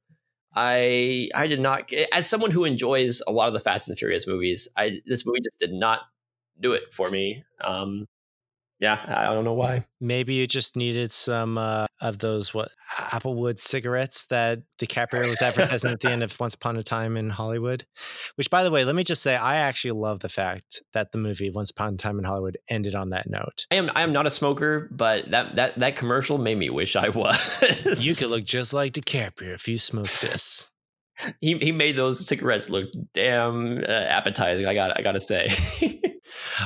I 0.57 1.29
I 1.36 1.47
did 1.47 1.59
not 1.59 1.91
as 2.13 2.29
someone 2.29 2.51
who 2.51 2.63
enjoys 2.63 3.21
a 3.27 3.31
lot 3.31 3.47
of 3.49 3.53
the 3.53 3.59
Fast 3.59 3.89
and 3.89 3.97
Furious 3.97 4.25
movies. 4.27 4.69
I 4.77 5.01
this 5.05 5.25
movie 5.25 5.41
just 5.43 5.59
did 5.59 5.73
not 5.73 6.01
do 6.61 6.71
it 6.71 6.93
for 6.93 7.09
me. 7.09 7.43
Um, 7.61 8.07
yeah, 8.80 8.99
I 9.07 9.34
don't 9.34 9.45
know 9.45 9.53
why. 9.53 9.86
Maybe 10.01 10.34
you 10.34 10.47
just 10.47 10.76
needed 10.76 11.11
some 11.11 11.57
uh, 11.57 11.86
of 12.01 12.19
those 12.19 12.53
what 12.53 12.69
Applewood 12.97 13.59
cigarettes 13.59 14.26
that 14.26 14.59
DiCaprio 14.80 15.30
was 15.30 15.41
advertising 15.41 15.91
at 15.91 16.01
the 16.01 16.11
end 16.11 16.23
of 16.23 16.38
Once 16.39 16.55
Upon 16.55 16.76
a 16.76 16.84
Time 16.84 17.15
in 17.15 17.30
Hollywood. 17.30 17.86
Which, 18.36 18.49
by 18.49 18.63
the 18.63 18.71
way, 18.71 18.84
let 18.84 18.95
me 18.95 19.05
just 19.05 19.23
say, 19.23 19.38
I 19.38 19.57
actually 19.57 19.91
love 19.91 20.19
the 20.19 20.30
fact 20.30 20.82
that 20.93 21.13
the 21.13 21.17
movie 21.17 21.49
Once 21.49 21.71
Upon 21.71 21.93
a 21.93 21.97
Time 21.97 22.19
in 22.19 22.26
Hollywood 22.26 22.57
ended 22.69 22.95
on 22.95 23.11
that 23.11 23.30
note. 23.30 23.65
I 23.71 23.76
am 23.76 23.89
I 23.95 24.03
am 24.03 24.11
not 24.11 24.26
a 24.26 24.30
smoker, 24.30 24.89
but 24.91 25.32
that 25.32 25.55
that 25.55 25.80
that 25.80 25.95
commercial 25.95 26.38
made 26.38 26.57
me 26.57 26.69
wish 26.69 26.97
I 26.97 27.09
was. 27.09 27.61
You 28.05 28.13
could 28.13 28.30
look 28.36 28.43
just 28.43 28.73
like 28.73 28.91
DiCaprio 28.91 29.53
if 29.53 29.69
you 29.69 29.78
smoked 29.78 30.21
this. 30.21 30.69
He 31.39 31.57
he 31.59 31.71
made 31.71 31.95
those 31.95 32.28
cigarettes 32.28 32.69
look 32.69 32.89
damn 33.13 33.78
uh, 33.78 33.88
appetizing. 33.88 34.65
I 34.65 34.73
got 34.73 34.99
I 34.99 35.01
got 35.01 35.13
to 35.13 35.21
say. 35.21 35.55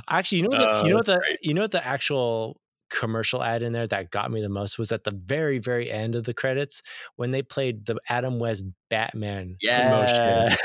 Actually, 0.09 0.39
you 0.39 0.43
know 0.45 0.57
what? 0.57 0.59
The, 0.83 0.87
you 0.87 0.93
know 0.93 0.95
Uh, 0.95 0.99
what 0.99 1.05
the 1.05 1.17
great. 1.17 1.37
you 1.41 1.53
know 1.53 1.61
what 1.61 1.71
the 1.71 1.85
actual 1.85 2.59
commercial 2.89 3.43
ad 3.43 3.61
in 3.61 3.71
there 3.71 3.85
that 3.85 4.09
got 4.09 4.31
me 4.31 4.41
the 4.41 4.49
most 4.49 4.79
was 4.79 4.91
at 4.91 5.03
the 5.03 5.11
very 5.11 5.59
very 5.59 5.91
end 5.91 6.15
of 6.15 6.23
the 6.23 6.33
credits 6.33 6.81
when 7.17 7.29
they 7.31 7.43
played 7.43 7.85
the 7.85 7.97
Adam 8.09 8.39
West 8.39 8.65
Batman 8.89 9.57
promotion. 9.61 10.57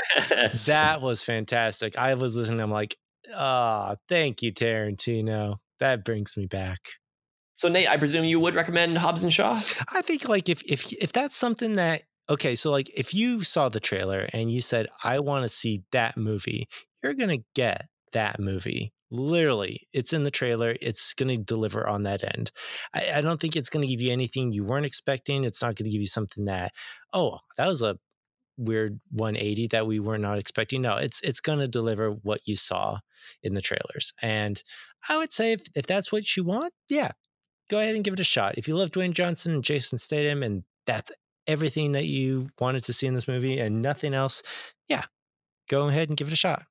That 0.67 1.01
was 1.01 1.21
fantastic. 1.23 1.97
I 1.97 2.15
was 2.15 2.35
listening. 2.35 2.61
I'm 2.61 2.71
like, 2.71 2.97
oh, 3.35 3.95
thank 4.09 4.41
you, 4.41 4.51
Tarantino. 4.51 5.57
That 5.79 6.03
brings 6.03 6.35
me 6.37 6.47
back. 6.47 6.79
So 7.55 7.69
Nate, 7.69 7.87
I 7.89 7.97
presume 7.97 8.25
you 8.25 8.39
would 8.39 8.55
recommend 8.55 8.97
Hobbs 8.97 9.23
and 9.23 9.31
Shaw? 9.31 9.61
I 9.93 10.01
think 10.01 10.27
like 10.27 10.49
if 10.49 10.63
if 10.63 10.91
if 10.93 11.13
that's 11.13 11.35
something 11.37 11.73
that 11.73 12.03
okay, 12.29 12.55
so 12.55 12.71
like 12.71 12.89
if 12.95 13.13
you 13.13 13.41
saw 13.43 13.69
the 13.69 13.79
trailer 13.79 14.27
and 14.33 14.51
you 14.51 14.61
said 14.61 14.87
I 15.03 15.19
want 15.19 15.43
to 15.43 15.49
see 15.49 15.83
that 15.91 16.17
movie, 16.17 16.67
you're 17.03 17.13
gonna 17.13 17.43
get 17.53 17.87
that 18.13 18.39
movie. 18.39 18.93
Literally, 19.15 19.87
it's 19.93 20.13
in 20.13 20.23
the 20.23 20.31
trailer. 20.31 20.75
It's 20.81 21.13
going 21.13 21.35
to 21.35 21.41
deliver 21.41 21.87
on 21.87 22.03
that 22.03 22.23
end. 22.23 22.51
I, 22.93 23.13
I 23.15 23.21
don't 23.21 23.39
think 23.39 23.55
it's 23.55 23.69
going 23.69 23.81
to 23.81 23.91
give 23.91 24.01
you 24.01 24.11
anything 24.11 24.51
you 24.51 24.63
weren't 24.63 24.85
expecting. 24.85 25.43
It's 25.43 25.61
not 25.61 25.75
going 25.75 25.85
to 25.85 25.91
give 25.91 26.01
you 26.01 26.07
something 26.07 26.45
that, 26.45 26.71
oh, 27.13 27.39
that 27.57 27.67
was 27.67 27.81
a 27.81 27.97
weird 28.57 28.99
180 29.11 29.67
that 29.67 29.87
we 29.87 29.99
were 29.99 30.17
not 30.17 30.37
expecting. 30.37 30.81
No, 30.81 30.97
it's 30.97 31.21
it's 31.21 31.41
going 31.41 31.59
to 31.59 31.67
deliver 31.67 32.11
what 32.11 32.41
you 32.45 32.55
saw 32.55 32.99
in 33.43 33.53
the 33.53 33.61
trailers. 33.61 34.13
And 34.21 34.61
I 35.09 35.17
would 35.17 35.31
say 35.31 35.53
if, 35.53 35.61
if 35.75 35.85
that's 35.85 36.11
what 36.11 36.35
you 36.35 36.43
want, 36.43 36.73
yeah, 36.89 37.11
go 37.69 37.79
ahead 37.79 37.95
and 37.95 38.03
give 38.03 38.13
it 38.13 38.19
a 38.19 38.25
shot. 38.25 38.57
If 38.57 38.67
you 38.67 38.75
love 38.75 38.91
Dwayne 38.91 39.13
Johnson 39.13 39.53
and 39.53 39.63
Jason 39.63 39.97
Statham 39.97 40.43
and 40.43 40.63
that's 40.85 41.11
everything 41.47 41.93
that 41.93 42.05
you 42.05 42.47
wanted 42.59 42.83
to 42.85 42.93
see 42.93 43.07
in 43.07 43.13
this 43.13 43.27
movie 43.27 43.59
and 43.59 43.81
nothing 43.81 44.13
else, 44.13 44.41
yeah, 44.87 45.03
go 45.69 45.87
ahead 45.87 46.09
and 46.09 46.17
give 46.17 46.27
it 46.27 46.33
a 46.33 46.37
shot. 46.37 46.63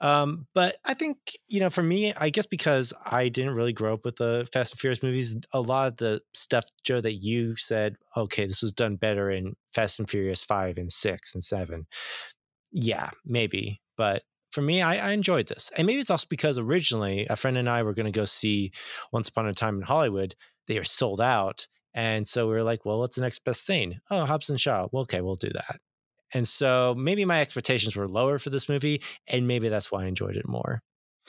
Um, 0.00 0.46
but 0.54 0.76
I 0.84 0.94
think, 0.94 1.16
you 1.48 1.60
know, 1.60 1.70
for 1.70 1.82
me, 1.82 2.12
I 2.14 2.30
guess 2.30 2.46
because 2.46 2.92
I 3.04 3.28
didn't 3.28 3.54
really 3.54 3.72
grow 3.72 3.94
up 3.94 4.04
with 4.04 4.16
the 4.16 4.46
Fast 4.52 4.74
and 4.74 4.80
Furious 4.80 5.02
movies, 5.02 5.36
a 5.52 5.60
lot 5.60 5.88
of 5.88 5.96
the 5.96 6.20
stuff, 6.34 6.66
Joe, 6.84 7.00
that 7.00 7.14
you 7.14 7.56
said, 7.56 7.96
okay, 8.16 8.46
this 8.46 8.62
was 8.62 8.72
done 8.72 8.96
better 8.96 9.30
in 9.30 9.54
Fast 9.72 9.98
and 9.98 10.08
Furious 10.08 10.42
5 10.42 10.76
and 10.76 10.92
6 10.92 11.34
and 11.34 11.42
7. 11.42 11.86
Yeah, 12.72 13.10
maybe. 13.24 13.80
But 13.96 14.22
for 14.52 14.60
me, 14.60 14.82
I, 14.82 15.08
I 15.08 15.12
enjoyed 15.12 15.48
this. 15.48 15.70
And 15.76 15.86
maybe 15.86 16.00
it's 16.00 16.10
also 16.10 16.26
because 16.28 16.58
originally 16.58 17.26
a 17.28 17.36
friend 17.36 17.56
and 17.56 17.68
I 17.68 17.82
were 17.82 17.94
going 17.94 18.06
to 18.06 18.12
go 18.12 18.24
see 18.26 18.72
Once 19.12 19.28
Upon 19.28 19.46
a 19.46 19.54
Time 19.54 19.76
in 19.76 19.82
Hollywood. 19.82 20.34
They 20.66 20.78
are 20.78 20.84
sold 20.84 21.20
out. 21.20 21.66
And 21.94 22.28
so 22.28 22.46
we 22.46 22.52
were 22.52 22.62
like, 22.62 22.84
well, 22.84 22.98
what's 22.98 23.16
the 23.16 23.22
next 23.22 23.44
best 23.44 23.66
thing? 23.66 24.00
Oh, 24.10 24.26
Hobbs 24.26 24.50
and 24.50 24.60
Shaw. 24.60 24.88
Well, 24.92 25.02
okay, 25.02 25.22
we'll 25.22 25.36
do 25.36 25.50
that. 25.54 25.80
And 26.34 26.46
so 26.46 26.94
maybe 26.96 27.24
my 27.24 27.40
expectations 27.40 27.96
were 27.96 28.08
lower 28.08 28.38
for 28.38 28.50
this 28.50 28.68
movie, 28.68 29.02
and 29.28 29.46
maybe 29.46 29.68
that's 29.68 29.90
why 29.92 30.04
I 30.04 30.06
enjoyed 30.06 30.36
it 30.36 30.48
more. 30.48 30.82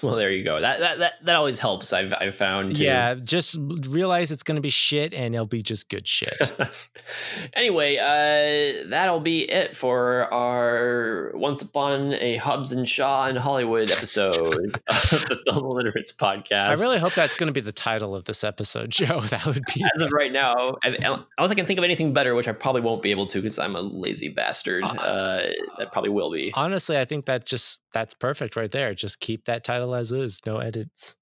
Well, 0.03 0.15
there 0.15 0.31
you 0.31 0.43
go. 0.43 0.61
That 0.61 0.79
that 0.79 0.99
that, 0.99 1.13
that 1.25 1.35
always 1.35 1.57
helps. 1.57 1.91
I've 1.91 2.13
I've 2.13 2.35
found. 2.35 2.75
Too. 2.75 2.83
Yeah, 2.83 3.15
just 3.15 3.57
realize 3.59 4.29
it's 4.29 4.43
going 4.43 4.57
to 4.57 4.61
be 4.61 4.69
shit, 4.69 5.11
and 5.11 5.33
it'll 5.33 5.47
be 5.47 5.63
just 5.63 5.89
good 5.89 6.07
shit. 6.07 6.51
anyway, 7.53 7.97
uh, 7.97 8.87
that'll 8.89 9.19
be 9.19 9.49
it 9.49 9.75
for 9.75 10.31
our 10.31 11.31
once 11.33 11.63
upon 11.63 12.13
a 12.13 12.35
Hobbs 12.37 12.71
and 12.71 12.87
Shaw 12.87 13.25
in 13.25 13.37
Hollywood 13.37 13.89
episode 13.89 14.35
of 14.87 15.09
the 15.09 15.41
Film 15.47 15.65
Illiterates 15.65 16.13
podcast. 16.13 16.77
I 16.77 16.81
really 16.81 16.99
hope 16.99 17.15
that's 17.15 17.33
going 17.33 17.47
to 17.47 17.53
be 17.53 17.61
the 17.61 17.71
title 17.71 18.13
of 18.13 18.25
this 18.25 18.43
episode, 18.43 18.89
Joe. 18.91 19.21
That 19.21 19.47
would 19.47 19.63
be 19.73 19.83
as 19.95 20.01
of 20.03 20.11
right 20.11 20.31
now. 20.31 20.75
Unless 20.83 21.51
I 21.51 21.55
can 21.55 21.65
think 21.65 21.79
of 21.79 21.83
anything 21.83 22.13
better, 22.13 22.35
which 22.35 22.47
I 22.47 22.51
probably 22.51 22.81
won't 22.81 23.01
be 23.01 23.09
able 23.09 23.25
to 23.27 23.39
because 23.39 23.57
I'm 23.57 23.75
a 23.75 23.81
lazy 23.81 24.29
bastard. 24.29 24.83
Uh, 24.83 25.41
that 25.79 25.91
probably 25.91 26.11
will 26.11 26.31
be. 26.31 26.51
Honestly, 26.53 26.99
I 26.99 27.05
think 27.05 27.25
that 27.25 27.47
just 27.47 27.79
that's 27.93 28.13
perfect 28.13 28.55
right 28.55 28.71
there. 28.71 28.93
Just 28.93 29.19
keep 29.19 29.45
that 29.45 29.63
title 29.63 29.95
as 29.95 30.11
is, 30.11 30.41
no 30.45 30.57
edits. 30.57 31.15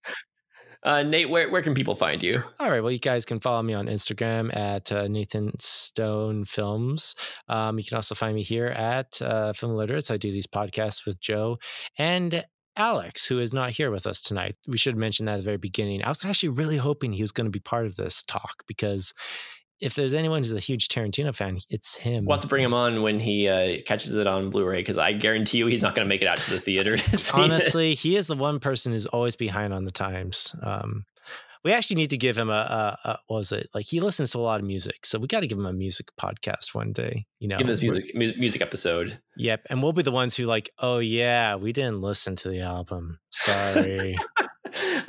Uh, 0.83 1.01
Nate, 1.01 1.29
where, 1.29 1.49
where 1.49 1.63
can 1.63 1.73
people 1.73 1.95
find 1.95 2.21
you? 2.21 2.43
All 2.59 2.69
right. 2.69 2.79
Well, 2.79 2.91
you 2.91 2.99
guys 2.99 3.25
can 3.25 3.39
follow 3.39 3.63
me 3.63 3.73
on 3.73 3.87
Instagram 3.87 4.55
at 4.55 4.91
uh, 4.91 5.07
Nathan 5.07 5.51
Stone 5.59 6.45
Films. 6.45 7.15
Um, 7.49 7.79
you 7.79 7.85
can 7.85 7.95
also 7.95 8.13
find 8.13 8.35
me 8.35 8.43
here 8.43 8.67
at 8.67 9.19
uh, 9.19 9.51
Film 9.53 9.71
Illiterates. 9.71 10.11
I 10.11 10.17
do 10.17 10.31
these 10.31 10.45
podcasts 10.45 11.03
with 11.03 11.19
Joe 11.19 11.57
and 11.97 12.45
Alex, 12.77 13.25
who 13.25 13.39
is 13.39 13.51
not 13.51 13.71
here 13.71 13.89
with 13.89 14.05
us 14.05 14.21
tonight. 14.21 14.55
We 14.67 14.77
should 14.77 14.95
mention 14.95 15.25
that 15.25 15.33
at 15.33 15.37
the 15.37 15.43
very 15.43 15.57
beginning. 15.57 16.03
I 16.03 16.09
was 16.09 16.23
actually 16.23 16.49
really 16.49 16.77
hoping 16.77 17.13
he 17.13 17.23
was 17.23 17.31
going 17.31 17.45
to 17.45 17.51
be 17.51 17.59
part 17.59 17.87
of 17.87 17.95
this 17.95 18.23
talk 18.23 18.63
because 18.67 19.11
if 19.79 19.95
there's 19.95 20.13
anyone 20.13 20.41
who's 20.41 20.53
a 20.53 20.59
huge 20.59 20.87
Tarantino 20.87 21.33
fan, 21.35 21.57
it's 21.69 21.95
him. 21.95 22.25
We'll 22.25 22.37
have 22.37 22.41
to 22.43 22.47
bring 22.47 22.63
him 22.63 22.73
on 22.73 23.01
when 23.01 23.19
he 23.19 23.47
uh, 23.47 23.77
catches 23.85 24.15
it 24.15 24.27
on 24.27 24.49
Blu-ray 24.49 24.77
because 24.77 24.97
I 24.97 25.13
guarantee 25.13 25.57
you 25.57 25.67
he's 25.67 25.83
not 25.83 25.95
going 25.95 26.05
to 26.05 26.09
make 26.09 26.21
it 26.21 26.27
out 26.27 26.37
to 26.37 26.51
the 26.51 26.59
theater. 26.59 26.95
To 27.15 27.41
Honestly, 27.41 27.91
it. 27.91 27.99
he 27.99 28.15
is 28.15 28.27
the 28.27 28.35
one 28.35 28.59
person 28.59 28.91
who's 28.91 29.05
always 29.05 29.35
behind 29.35 29.73
on 29.73 29.85
the 29.85 29.91
times. 29.91 30.55
Um, 30.61 31.05
we 31.65 31.71
actually 31.71 31.95
need 31.95 32.11
to 32.11 32.17
give 32.17 32.37
him 32.37 32.49
a, 32.49 32.53
a, 32.53 33.09
a 33.09 33.19
what 33.27 33.37
was 33.37 33.51
it 33.51 33.67
like 33.73 33.85
he 33.85 33.99
listens 33.99 34.31
to 34.31 34.37
a 34.37 34.39
lot 34.39 34.61
of 34.61 34.65
music 34.65 35.05
so 35.05 35.17
we 35.17 35.27
got 35.27 35.39
to 35.39 35.47
give 35.47 35.57
him 35.57 35.65
a 35.65 35.73
music 35.73 36.07
podcast 36.19 36.75
one 36.75 36.93
day 36.93 37.25
you 37.39 37.47
know 37.47 37.57
give 37.57 37.67
him 37.67 37.89
music 37.89 38.37
music 38.37 38.61
episode 38.61 39.19
yep 39.35 39.61
and 39.69 39.81
we'll 39.81 39.91
be 39.91 40.03
the 40.03 40.11
ones 40.11 40.37
who 40.37 40.45
like 40.45 40.69
oh 40.79 40.99
yeah 40.99 41.55
we 41.55 41.73
didn't 41.73 42.01
listen 42.01 42.35
to 42.35 42.49
the 42.49 42.61
album 42.61 43.19
sorry 43.31 44.15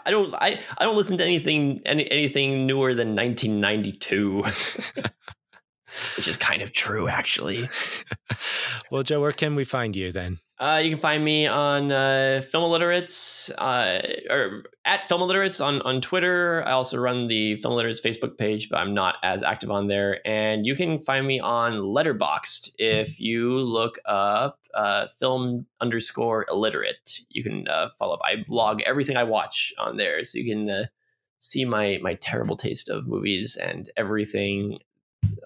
i 0.05 0.11
don't 0.11 0.35
i 0.35 0.61
i 0.79 0.85
don't 0.85 0.97
listen 0.97 1.19
to 1.19 1.25
anything 1.25 1.81
any, 1.85 2.11
anything 2.11 2.67
newer 2.67 2.95
than 2.95 3.15
1992 3.15 4.43
which 6.17 6.29
is 6.29 6.37
kind 6.37 6.61
of 6.63 6.73
true 6.73 7.09
actually. 7.09 7.69
Well 8.91 9.03
joe 9.03 9.21
where 9.21 9.33
can 9.33 9.55
we 9.55 9.65
find 9.65 9.97
you 9.97 10.13
then 10.13 10.39
uh, 10.59 10.81
you 10.83 10.89
can 10.91 10.99
find 10.99 11.23
me 11.23 11.47
on 11.47 11.93
uh, 11.93 12.41
Film 12.51 12.65
Illiterates 12.65 13.51
uh, 13.59 14.01
or 14.31 14.63
at 14.87 15.07
Film 15.07 15.21
Illiterates 15.21 15.61
on, 15.61 15.83
on 15.83 16.01
Twitter. 16.01 16.63
I 16.67 16.73
also 16.73 16.99
run 16.99 17.27
the 17.27 17.57
Film 17.57 17.73
Illiterates 17.73 18.01
Facebook 18.01 18.39
page, 18.39 18.71
but 18.71 18.79
I'm 18.79 18.95
not 18.95 19.17
as 19.23 19.43
active 19.43 19.71
on 19.71 19.89
there. 19.89 20.27
And 20.27 20.65
you 20.65 20.75
can 20.75 20.99
find 20.99 21.27
me 21.27 21.41
on 21.41 21.75
Letterboxd 21.75 22.71
if 22.79 23.21
you 23.21 23.53
look 23.59 23.99
up 24.07 24.59
uh, 24.73 25.09
film 25.19 25.67
underscore 25.81 26.47
illiterate. 26.49 27.21
You 27.29 27.43
can 27.43 27.69
uh, 27.69 27.91
follow 27.99 28.15
up. 28.15 28.21
I 28.25 28.37
vlog 28.37 28.81
everything 28.83 29.17
I 29.17 29.25
watch 29.25 29.75
on 29.79 29.97
there, 29.97 30.25
so 30.25 30.39
you 30.39 30.51
can 30.51 30.71
uh, 30.71 30.87
see 31.39 31.65
my 31.65 31.99
my 32.03 32.15
terrible 32.15 32.57
taste 32.57 32.89
of 32.89 33.07
movies 33.07 33.57
and 33.57 33.91
everything 33.97 34.79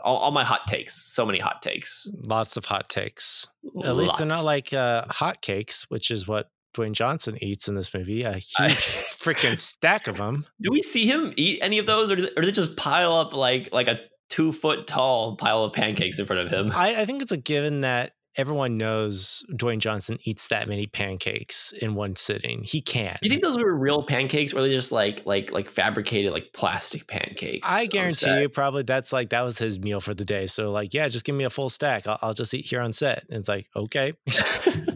all, 0.03 0.17
all, 0.17 0.31
my 0.31 0.45
hot 0.45 0.67
takes. 0.67 0.95
So 1.13 1.27
many 1.27 1.39
hot 1.39 1.63
takes. 1.63 2.11
Lots 2.25 2.57
of 2.57 2.65
hot 2.65 2.89
takes. 2.89 3.49
Lots. 3.75 3.89
At 3.89 3.97
least 3.97 4.19
they're 4.19 4.27
not 4.27 4.45
like 4.45 4.73
uh, 4.73 5.05
hot 5.09 5.43
cakes, 5.43 5.89
which 5.91 6.11
is 6.11 6.27
what 6.27 6.51
Dwayne 6.75 6.93
Johnson 6.93 7.37
eats 7.43 7.69
in 7.69 7.75
this 7.75 7.93
movie. 7.93 8.23
A 8.23 8.33
huge 8.33 8.47
freaking 8.59 9.59
stack 9.59 10.07
of 10.07 10.17
them. 10.17 10.47
Do 10.61 10.71
we 10.71 10.83
see 10.83 11.07
him 11.07 11.33
eat 11.37 11.59
any 11.63 11.79
of 11.79 11.87
those, 11.87 12.11
or 12.11 12.17
do 12.17 12.23
they, 12.23 12.31
or 12.31 12.43
do 12.43 12.47
they 12.47 12.53
just 12.53 12.77
pile 12.77 13.15
up 13.17 13.33
like 13.33 13.73
like 13.73 13.89
a 13.89 14.01
two 14.29 14.53
foot 14.53 14.87
tall 14.87 15.37
pile 15.37 15.65
of 15.65 15.73
pancakes 15.73 16.19
in 16.19 16.27
front 16.27 16.43
of 16.43 16.51
him? 16.51 16.73
I, 16.75 17.03
I 17.03 17.07
think 17.07 17.23
it's 17.23 17.33
a 17.33 17.37
given 17.37 17.81
that 17.81 18.13
everyone 18.41 18.79
knows 18.79 19.45
Dwayne 19.53 19.79
Johnson 19.79 20.19
eats 20.25 20.49
that 20.49 20.67
many 20.67 20.87
pancakes 20.87 21.73
in 21.73 21.95
one 21.95 22.17
sitting. 22.17 22.63
He 22.65 22.81
can't. 22.81 23.19
You 23.23 23.29
think 23.29 23.43
those 23.43 23.59
were 23.59 23.75
real 23.77 24.03
pancakes, 24.03 24.55
or 24.55 24.59
are 24.59 24.63
they 24.63 24.71
just 24.71 24.93
like 24.93 25.25
like 25.27 25.53
like 25.53 25.71
fabricated 25.71 26.33
like 26.33 26.53
plastic 26.53 27.07
pancakes? 27.07 27.71
I 27.71 27.87
guarantee 27.87 28.41
you, 28.41 28.49
probably 28.49 28.83
that's 28.83 29.13
like 29.13 29.31
that 29.31 29.43
was 29.43 29.59
his 29.59 29.79
meal 29.79 30.01
for 30.01 30.15
the 30.15 30.25
day. 30.25 30.47
So 30.47 30.73
like, 30.73 30.95
yeah, 30.95 31.07
just 31.09 31.25
give 31.25 31.35
me 31.35 31.45
a 31.45 31.51
full 31.51 31.69
stack. 31.69 32.09
I'll, 32.09 32.19
I'll 32.23 32.35
just 32.35 32.55
eat 32.55 32.65
here 32.67 32.81
on 32.81 32.93
set. 32.93 33.25
And 33.29 33.41
it's 33.41 33.49
like, 33.49 33.69
okay. 33.77 34.15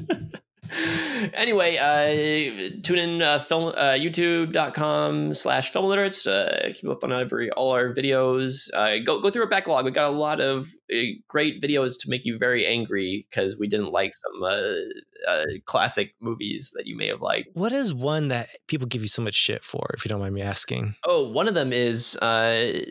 anyway, 1.33 1.77
uh, 1.77 2.81
tune 2.83 2.99
in 2.99 3.23
uh, 3.23 3.39
film 3.39 3.73
uh, 3.77 3.95
youtube.com 3.95 5.35
slash 5.35 5.71
film 5.71 5.87
literates 5.87 6.27
uh, 6.27 6.73
keep 6.75 6.91
up 6.91 7.05
on 7.05 7.13
every 7.13 7.51
all 7.51 7.73
our 7.73 7.93
videos. 7.95 8.69
Uh, 8.75 8.99
go 9.05 9.21
go 9.21 9.31
through 9.31 9.43
our 9.43 9.49
backlog. 9.49 9.85
We 9.85 9.91
got 9.91 10.13
a 10.13 10.17
lot 10.17 10.41
of 10.41 10.69
uh, 10.93 10.99
great 11.29 11.63
videos 11.63 11.95
to 12.01 12.11
make 12.11 12.25
you 12.25 12.39
very 12.39 12.67
angry 12.67 13.27
because 13.31 13.57
we 13.57 13.69
didn't 13.69 13.93
like 13.93 14.13
some 14.15 14.43
uh, 14.43 15.31
uh, 15.31 15.45
classic 15.65 16.15
movies 16.21 16.73
that 16.77 16.87
you 16.87 16.97
may 16.97 17.09
have 17.09 17.21
liked. 17.21 17.49
What 17.55 17.73
is 17.73 17.93
one 17.93 18.29
that 18.29 18.49
people 18.69 18.87
give 18.87 19.03
you 19.03 19.09
so 19.09 19.23
much 19.23 19.35
shit 19.35 19.65
for, 19.65 19.87
if 19.95 20.05
you 20.05 20.09
don't 20.09 20.21
mind 20.21 20.35
me 20.35 20.43
asking? 20.43 20.95
Oh, 21.05 21.29
one 21.29 21.49
of 21.49 21.55
them 21.55 21.73
is 21.73 22.17
uh, 22.17 22.83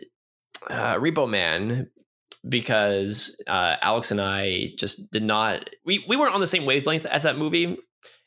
uh, 0.68 0.94
Repo 0.96 1.28
Man 1.28 1.90
because 2.48 3.34
uh, 3.46 3.76
Alex 3.80 4.10
and 4.10 4.20
I 4.20 4.72
just 4.78 5.10
did 5.10 5.22
not 5.22 5.70
we 5.84 6.04
we 6.08 6.16
weren't 6.16 6.34
on 6.34 6.40
the 6.40 6.46
same 6.46 6.66
wavelength 6.66 7.06
as 7.06 7.22
that 7.22 7.38
movie. 7.38 7.78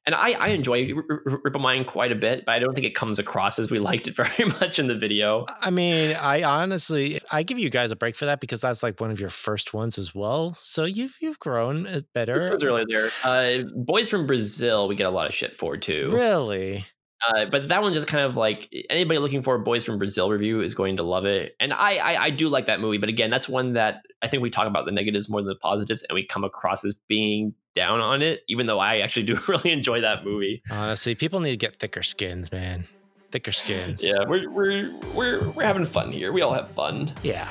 And 0.08 0.16
I, 0.16 0.32
I 0.40 0.48
enjoy 0.50 0.86
Repo 0.88 1.62
Man 1.62 1.84
quite 1.84 2.14
a 2.14 2.16
bit, 2.16 2.46
but 2.46 2.56
I 2.56 2.60
don't 2.60 2.74
think 2.74 2.88
it 2.88 2.96
comes 2.96 3.20
across 3.20 3.60
as 3.60 3.70
we 3.70 3.78
liked 3.92 4.08
it 4.08 4.16
very 4.16 4.50
much 4.62 4.80
in 4.80 4.88
the 4.88 4.96
video. 4.96 5.46
I 5.62 5.70
mean, 5.70 6.16
I 6.16 6.44
honestly, 6.44 7.20
I 7.30 7.44
give 7.44 7.60
you 7.60 7.70
guys 7.70 7.92
a 7.92 7.98
break 7.98 8.16
for 8.16 8.26
that 8.26 8.40
because 8.40 8.62
that's 8.62 8.82
like 8.82 9.02
one 9.02 9.12
of 9.12 9.20
your 9.20 9.30
first 9.30 9.74
ones 9.74 9.98
as 9.98 10.16
well. 10.16 10.54
So 10.54 10.86
you've 10.86 11.18
you've 11.20 11.40
grown 11.40 12.06
better. 12.14 12.42
This 12.42 12.52
was 12.52 12.64
early 12.64 12.86
there. 12.88 13.10
Uh, 13.22 13.64
Boys 13.76 14.08
from 14.08 14.26
Brazil, 14.26 14.88
we 14.88 14.96
get 14.96 15.08
a 15.08 15.10
lot 15.10 15.28
of 15.28 15.34
shit 15.34 15.58
for 15.58 15.76
too. 15.76 16.08
Really? 16.10 16.86
Uh, 17.28 17.46
but 17.46 17.68
that 17.68 17.82
one 17.82 17.94
just 17.94 18.08
kind 18.08 18.24
of 18.24 18.38
like 18.38 18.72
anybody 18.90 19.20
looking 19.20 19.42
for 19.42 19.56
a 19.56 19.60
Boys 19.60 19.84
from 19.84 19.98
Brazil 19.98 20.30
review 20.30 20.62
is 20.62 20.76
going 20.76 20.98
to 20.98 21.04
love 21.04 21.26
it. 21.26 21.56
And 21.60 21.74
I, 21.74 21.98
I, 21.98 22.24
I 22.26 22.30
do 22.30 22.48
like 22.48 22.68
that 22.68 22.80
movie, 22.80 23.00
but 23.00 23.10
again, 23.10 23.30
that's 23.30 23.50
one 23.50 23.74
that 23.74 24.04
I 24.22 24.28
think 24.28 24.44
we 24.44 24.50
talk 24.50 24.68
about 24.68 24.86
the 24.86 24.92
negatives 24.92 25.30
more 25.30 25.42
than 25.42 25.50
the 25.50 25.56
positives, 25.56 26.04
and 26.04 26.16
we 26.16 26.26
come 26.26 26.44
across 26.44 26.86
as 26.86 26.94
being 27.08 27.56
down 27.78 28.02
on 28.02 28.22
it, 28.22 28.44
even 28.50 28.66
though 28.66 28.80
I 28.80 28.98
actually 28.98 29.24
do 29.24 29.40
really 29.48 29.72
enjoy 29.72 30.02
that 30.02 30.26
movie. 30.26 30.62
Honestly, 30.70 31.16
people 31.16 31.40
need 31.40 31.52
to 31.52 31.58
get 31.58 31.78
thicker 31.78 32.04
skins, 32.04 32.52
man. 32.52 32.86
Thicker 33.32 33.52
skins. 33.52 34.04
Yeah, 34.04 34.26
we're 34.28 34.50
we're 34.50 35.00
we're 35.14 35.50
we're 35.52 35.64
having 35.64 35.86
fun 35.86 36.12
here. 36.12 36.32
We 36.32 36.42
all 36.42 36.54
have 36.54 36.70
fun. 36.72 37.14
Yeah. 37.24 37.48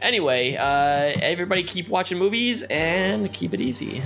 Anyway, 0.00 0.54
uh, 0.56 1.18
everybody 1.20 1.62
keep 1.64 1.88
watching 1.88 2.18
movies 2.18 2.62
and 2.64 3.32
keep 3.32 3.54
it 3.54 3.60
easy. 3.60 4.02